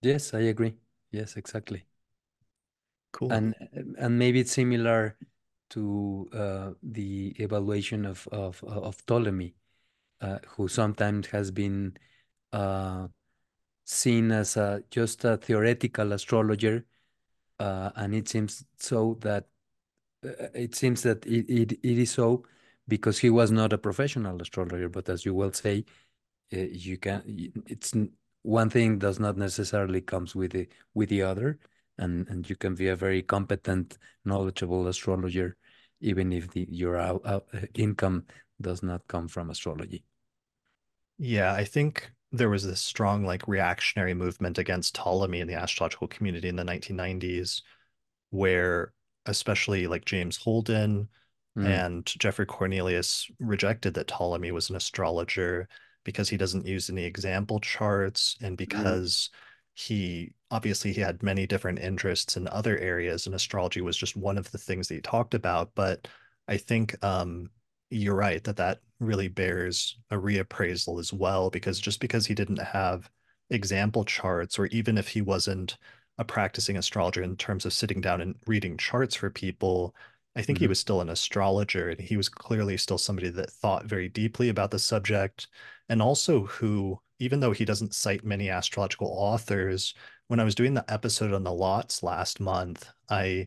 [0.00, 0.74] Yes, I agree.
[1.12, 1.84] Yes, exactly.
[3.12, 3.32] Cool.
[3.32, 3.54] And
[3.98, 5.16] and maybe it's similar
[5.72, 9.54] to uh, the evaluation of, of, of Ptolemy,
[10.20, 11.96] uh, who sometimes has been
[12.52, 13.08] uh,
[13.84, 16.84] seen as a, just a theoretical astrologer.
[17.58, 19.46] Uh, and it seems so that
[20.24, 22.44] uh, it seems that it, it, it is so
[22.88, 25.84] because he was not a professional astrologer, but as you will say,
[26.52, 27.22] uh, you can
[27.66, 27.94] it's
[28.42, 31.58] one thing does not necessarily comes with the with the other
[32.02, 35.56] and and you can be a very competent knowledgeable astrologer
[36.00, 38.24] even if the your out, income
[38.60, 40.04] does not come from astrology.
[41.18, 46.08] Yeah, I think there was this strong like reactionary movement against Ptolemy in the astrological
[46.08, 47.62] community in the 1990s,
[48.30, 48.92] where
[49.26, 51.08] especially like James Holden,
[51.56, 51.66] Mm.
[51.66, 55.68] And Geoffrey Cornelius rejected that Ptolemy was an astrologer
[56.04, 59.30] because he doesn't use any example charts and because
[59.74, 64.36] he obviously he had many different interests in other areas and astrology was just one
[64.36, 66.06] of the things that he talked about but
[66.48, 67.48] i think um,
[67.90, 72.60] you're right that that really bears a reappraisal as well because just because he didn't
[72.60, 73.10] have
[73.50, 75.76] example charts or even if he wasn't
[76.18, 79.94] a practicing astrologer in terms of sitting down and reading charts for people
[80.36, 80.64] i think mm-hmm.
[80.64, 84.50] he was still an astrologer and he was clearly still somebody that thought very deeply
[84.50, 85.48] about the subject
[85.88, 89.94] and also who even though he doesn't cite many astrological authors
[90.28, 93.46] when i was doing the episode on the lots last month i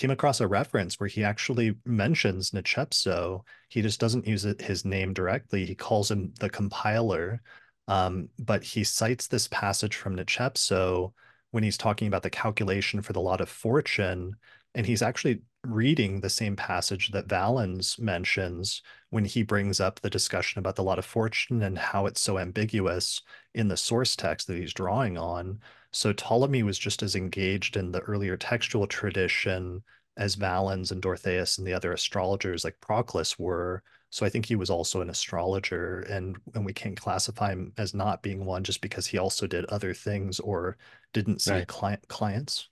[0.00, 3.42] came across a reference where he actually mentions Nechepso.
[3.68, 5.66] He just doesn't use it, his name directly.
[5.66, 7.42] He calls him the compiler,
[7.86, 11.12] um, but he cites this passage from Nechepso
[11.50, 14.36] when he's talking about the calculation for the lot of fortune.
[14.74, 20.10] And he's actually reading the same passage that Valens mentions when he brings up the
[20.10, 23.22] discussion about the lot of fortune and how it's so ambiguous
[23.54, 25.60] in the source text that he's drawing on.
[25.92, 29.82] So Ptolemy was just as engaged in the earlier textual tradition
[30.16, 33.82] as Valens and Dorotheus and the other astrologers like Proclus were.
[34.10, 37.94] So I think he was also an astrologer, and and we can't classify him as
[37.94, 40.76] not being one just because he also did other things or
[41.12, 41.68] didn't see right.
[41.68, 42.68] client clients.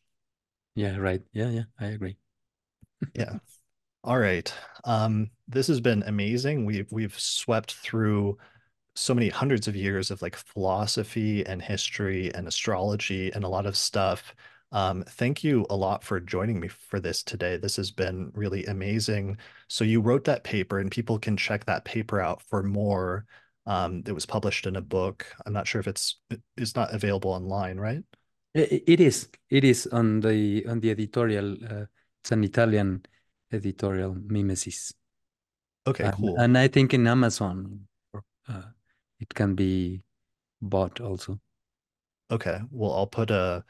[0.74, 1.22] Yeah, right.
[1.32, 2.16] Yeah, yeah, I agree.
[3.14, 3.38] Yeah.
[4.04, 4.52] All right.
[4.84, 6.64] Um, this has been amazing.
[6.64, 8.38] We've we've swept through
[8.94, 13.66] so many hundreds of years of like philosophy and history and astrology and a lot
[13.66, 14.34] of stuff.
[14.72, 17.56] Um, thank you a lot for joining me for this today.
[17.56, 19.38] This has been really amazing.
[19.68, 23.24] So you wrote that paper, and people can check that paper out for more.
[23.66, 25.26] Um, it was published in a book.
[25.46, 26.20] I'm not sure if it's
[26.56, 28.02] it's not available online, right?
[28.54, 29.28] It is.
[29.50, 31.56] It is on the on the editorial.
[31.64, 31.84] Uh,
[32.22, 33.04] it's an Italian
[33.52, 34.92] editorial, Mimesis.
[35.86, 36.34] Okay, cool.
[36.34, 37.86] And, and I think in Amazon.
[38.48, 38.62] Uh,
[39.20, 40.02] it can be
[40.60, 41.38] bought also.
[42.30, 42.60] Okay.
[42.70, 43.64] Well, I'll put a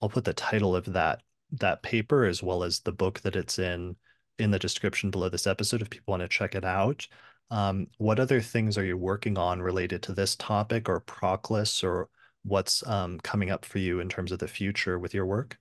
[0.00, 3.58] I'll put the title of that that paper as well as the book that it's
[3.58, 3.96] in
[4.38, 7.06] in the description below this episode if people want to check it out.
[7.50, 12.08] Um, what other things are you working on related to this topic or Proclus or
[12.42, 15.58] what's um, coming up for you in terms of the future with your work?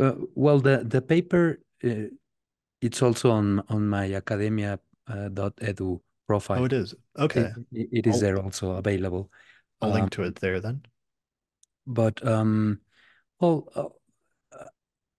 [0.00, 2.08] Uh, well, the the paper uh,
[2.80, 6.60] it's also on on my academia.edu uh, profile.
[6.60, 6.94] Oh, it is.
[7.18, 7.52] Okay.
[7.72, 9.30] It, it is I'll, there also available.
[9.82, 10.82] I'll link um, to it there then.
[11.86, 12.80] But um,
[13.40, 14.64] well, uh,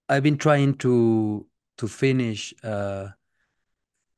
[0.10, 1.46] I've been trying to
[1.78, 3.10] to finish uh,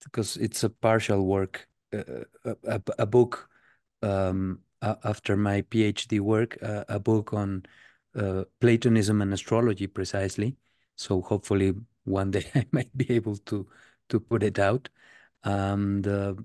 [0.03, 2.25] because it's a partial work, uh,
[2.65, 3.49] a, a, book
[4.01, 7.63] um, after my PhD work, uh, a book on
[8.15, 10.55] uh, Platonism and astrology precisely.
[10.95, 13.67] So hopefully one day I might be able to
[14.09, 14.89] to put it out.
[15.43, 16.35] And uh,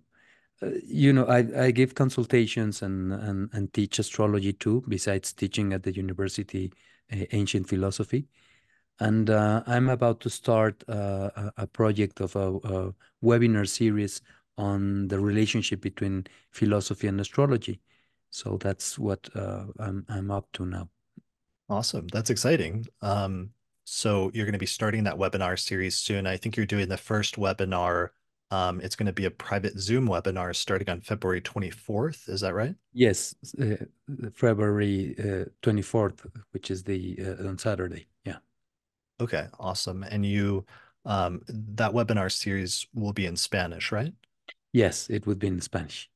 [0.63, 5.73] uh, you know, I, I give consultations and, and, and teach astrology too, besides teaching
[5.73, 6.73] at the university
[7.13, 8.27] uh, ancient philosophy.
[9.01, 14.21] And uh, I'm about to start a, a, project of a, a, webinar series
[14.57, 17.81] on the relationship between philosophy and astrology.
[18.31, 20.89] So that's what I'm, I'm up to now.
[21.69, 22.07] Awesome.
[22.09, 22.87] That's exciting.
[23.03, 23.51] Um,
[23.85, 26.27] so you're going to be starting that webinar series soon.
[26.27, 28.11] I think you're doing the first webinar
[28.51, 32.29] um, it's going to be a private Zoom webinar starting on February 24th.
[32.29, 32.75] Is that right?
[32.95, 33.77] Yes, uh,
[34.35, 38.07] February uh, 24th, which is the uh, on Saturday.
[38.25, 38.39] Yeah.
[39.21, 40.03] Okay, awesome.
[40.03, 40.65] And you,
[41.05, 44.15] um, that webinar series will be in Spanish, right?
[44.73, 46.09] Yes, it would be in Spanish.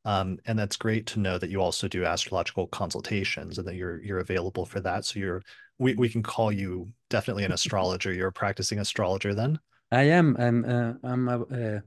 [0.06, 4.02] Um, and that's great to know that you also do astrological consultations and that you're
[4.02, 5.06] you're available for that.
[5.06, 5.44] So you're
[5.80, 8.14] we, we can call you definitely an astrologer.
[8.14, 9.60] You're a practicing astrologer then.
[9.92, 10.36] I am.
[10.38, 11.80] I'm uh, I'm uh,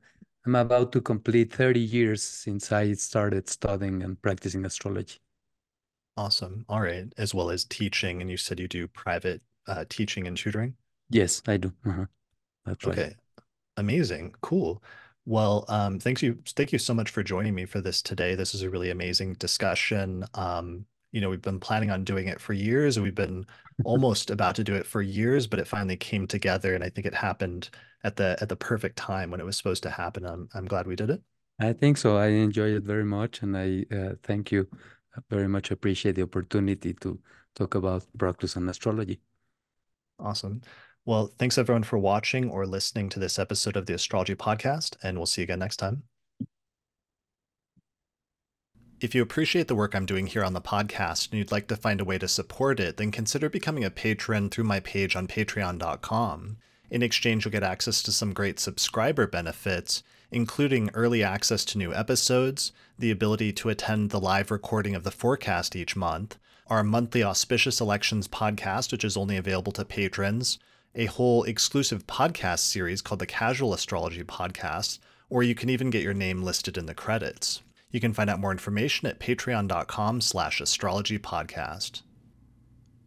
[0.45, 5.19] I'm about to complete 30 years since I started studying and practicing astrology.
[6.17, 6.65] Awesome.
[6.69, 7.12] All right.
[7.17, 8.21] As well as teaching.
[8.21, 10.75] And you said you do private uh, teaching and tutoring?
[11.11, 11.73] Yes, I do.
[11.87, 12.07] Uh-huh.
[12.67, 13.03] That's okay.
[13.03, 13.17] Right.
[13.77, 14.35] Amazing.
[14.41, 14.83] Cool.
[15.25, 16.39] Well, um, thanks you.
[16.45, 18.35] Thank you so much for joining me for this today.
[18.35, 20.25] This is a really amazing discussion.
[20.35, 22.99] Um, you know, we've been planning on doing it for years.
[22.99, 23.47] We've been
[23.84, 27.07] almost about to do it for years, but it finally came together, and I think
[27.07, 27.70] it happened
[28.02, 30.24] at the at the perfect time when it was supposed to happen.
[30.24, 31.23] I'm I'm glad we did it.
[31.58, 32.16] I think so.
[32.16, 34.68] I enjoyed it very much, and I uh, thank you
[35.31, 37.20] very much appreciate the opportunity to
[37.55, 39.20] talk about Proclus and astrology.
[40.18, 40.62] Awesome.
[41.05, 45.16] Well, thanks everyone for watching or listening to this episode of the Astrology Podcast, and
[45.16, 46.05] we'll see you again next time.
[49.02, 51.76] If you appreciate the work I'm doing here on the podcast and you'd like to
[51.76, 55.26] find a way to support it, then consider becoming a patron through my page on
[55.26, 56.58] patreon.com.
[56.89, 61.92] In exchange, you'll get access to some great subscriber benefits, including early access to new
[61.92, 67.24] episodes, the ability to attend the live recording of the forecast each month, our monthly
[67.24, 70.60] auspicious elections podcast, which is only available to patrons,
[70.94, 76.05] a whole exclusive podcast series called the Casual Astrology Podcast, or you can even get
[76.05, 77.62] your name listed in the credits.
[77.93, 82.03] You can find out more information at patreon.com slash astrologypodcast.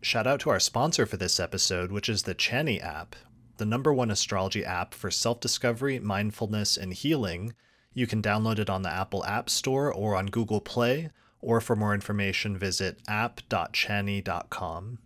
[0.02, 3.16] Shout out to our sponsor for this episode, which is the Chani app,
[3.58, 7.54] the number one astrology app for self-discovery, mindfulness, and healing.
[7.96, 11.10] You can download it on the Apple App Store or on Google Play,
[11.42, 15.00] or for more information, visit app.chani.com.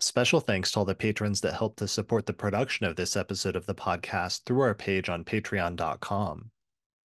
[0.00, 3.54] Special thanks to all the patrons that helped to support the production of this episode
[3.54, 6.50] of the podcast through our page on patreon.com.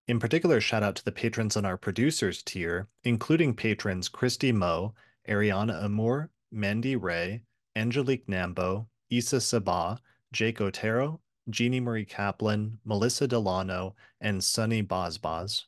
[0.07, 4.93] In particular, shout out to the patrons on our producers tier, including patrons Christy Moe,
[5.27, 7.41] Ariana Amour, Mandy Ray,
[7.75, 9.97] Angelique Nambo, Issa Sabah,
[10.31, 15.63] Jake Otero, Jeannie Marie Kaplan, Melissa Delano, and Sunny Bozbaz.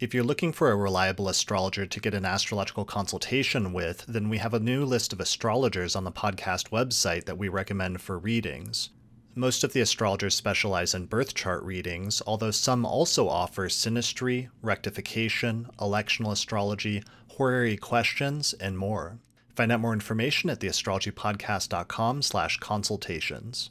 [0.00, 4.38] If you're looking for a reliable astrologer to get an astrological consultation with, then we
[4.38, 8.90] have a new list of astrologers on the podcast website that we recommend for readings.
[9.36, 15.66] Most of the astrologers specialize in birth chart readings, although some also offer synastry, rectification,
[15.80, 19.18] electional astrology, horary questions, and more.
[19.56, 23.70] Find out more information at theastrologypodcast.com slash consultations.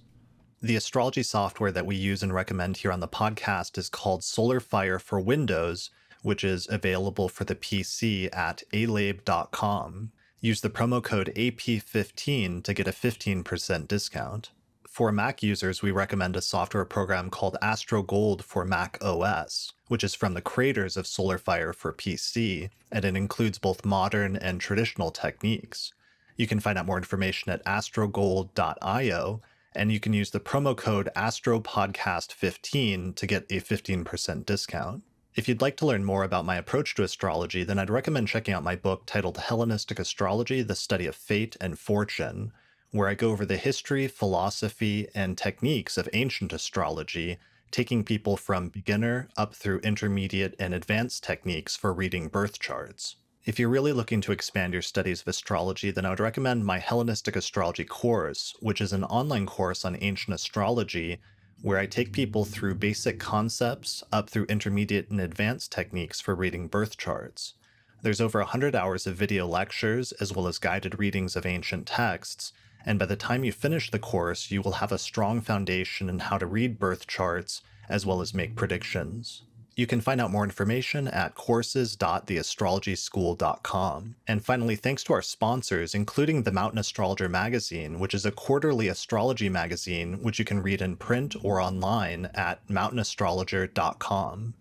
[0.62, 4.60] The astrology software that we use and recommend here on the podcast is called Solar
[4.60, 5.92] Fire for Windows,
[6.24, 10.12] which is available for the PC at alabe.com.
[10.42, 14.50] Use the promo code AP15 to get a 15% discount
[14.94, 20.14] for Mac users, we recommend a software program called AstroGold for Mac OS, which is
[20.14, 25.94] from the creators of SolarFire for PC, and it includes both modern and traditional techniques.
[26.38, 29.42] You can find out more information at astrogold.io,
[29.76, 35.04] and you can use the promo code AstroPodcast15 to get a 15% discount.
[35.34, 38.54] If you'd like to learn more about my approach to astrology, then I'd recommend checking
[38.54, 42.52] out my book titled Hellenistic Astrology The Study of Fate and Fortune
[42.94, 47.38] where I go over the history, philosophy, and techniques of ancient astrology,
[47.72, 53.16] taking people from beginner up through intermediate and advanced techniques for reading birth charts.
[53.46, 56.78] If you're really looking to expand your studies of astrology, then I would recommend my
[56.78, 61.18] Hellenistic Astrology course, which is an online course on ancient astrology
[61.64, 66.68] where I take people through basic concepts up through intermediate and advanced techniques for reading
[66.68, 67.56] birth charts.
[68.04, 72.54] There's over 100 hours of video lectures, as well as guided readings of ancient texts,
[72.86, 76.20] and by the time you finish the course, you will have a strong foundation in
[76.20, 79.44] how to read birth charts as well as make predictions.
[79.76, 84.16] You can find out more information at courses.theastrologyschool.com.
[84.28, 88.88] And finally, thanks to our sponsors, including the Mountain Astrologer magazine, which is a quarterly
[88.88, 94.54] astrology magazine which you can read in print or online at mountainastrologer.com.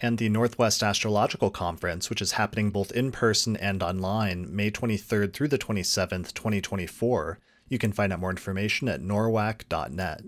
[0.00, 5.34] And the Northwest Astrological Conference, which is happening both in person and online, May 23rd
[5.34, 7.38] through the 27th, 2024
[7.68, 10.22] you can find out more information at norwac.net.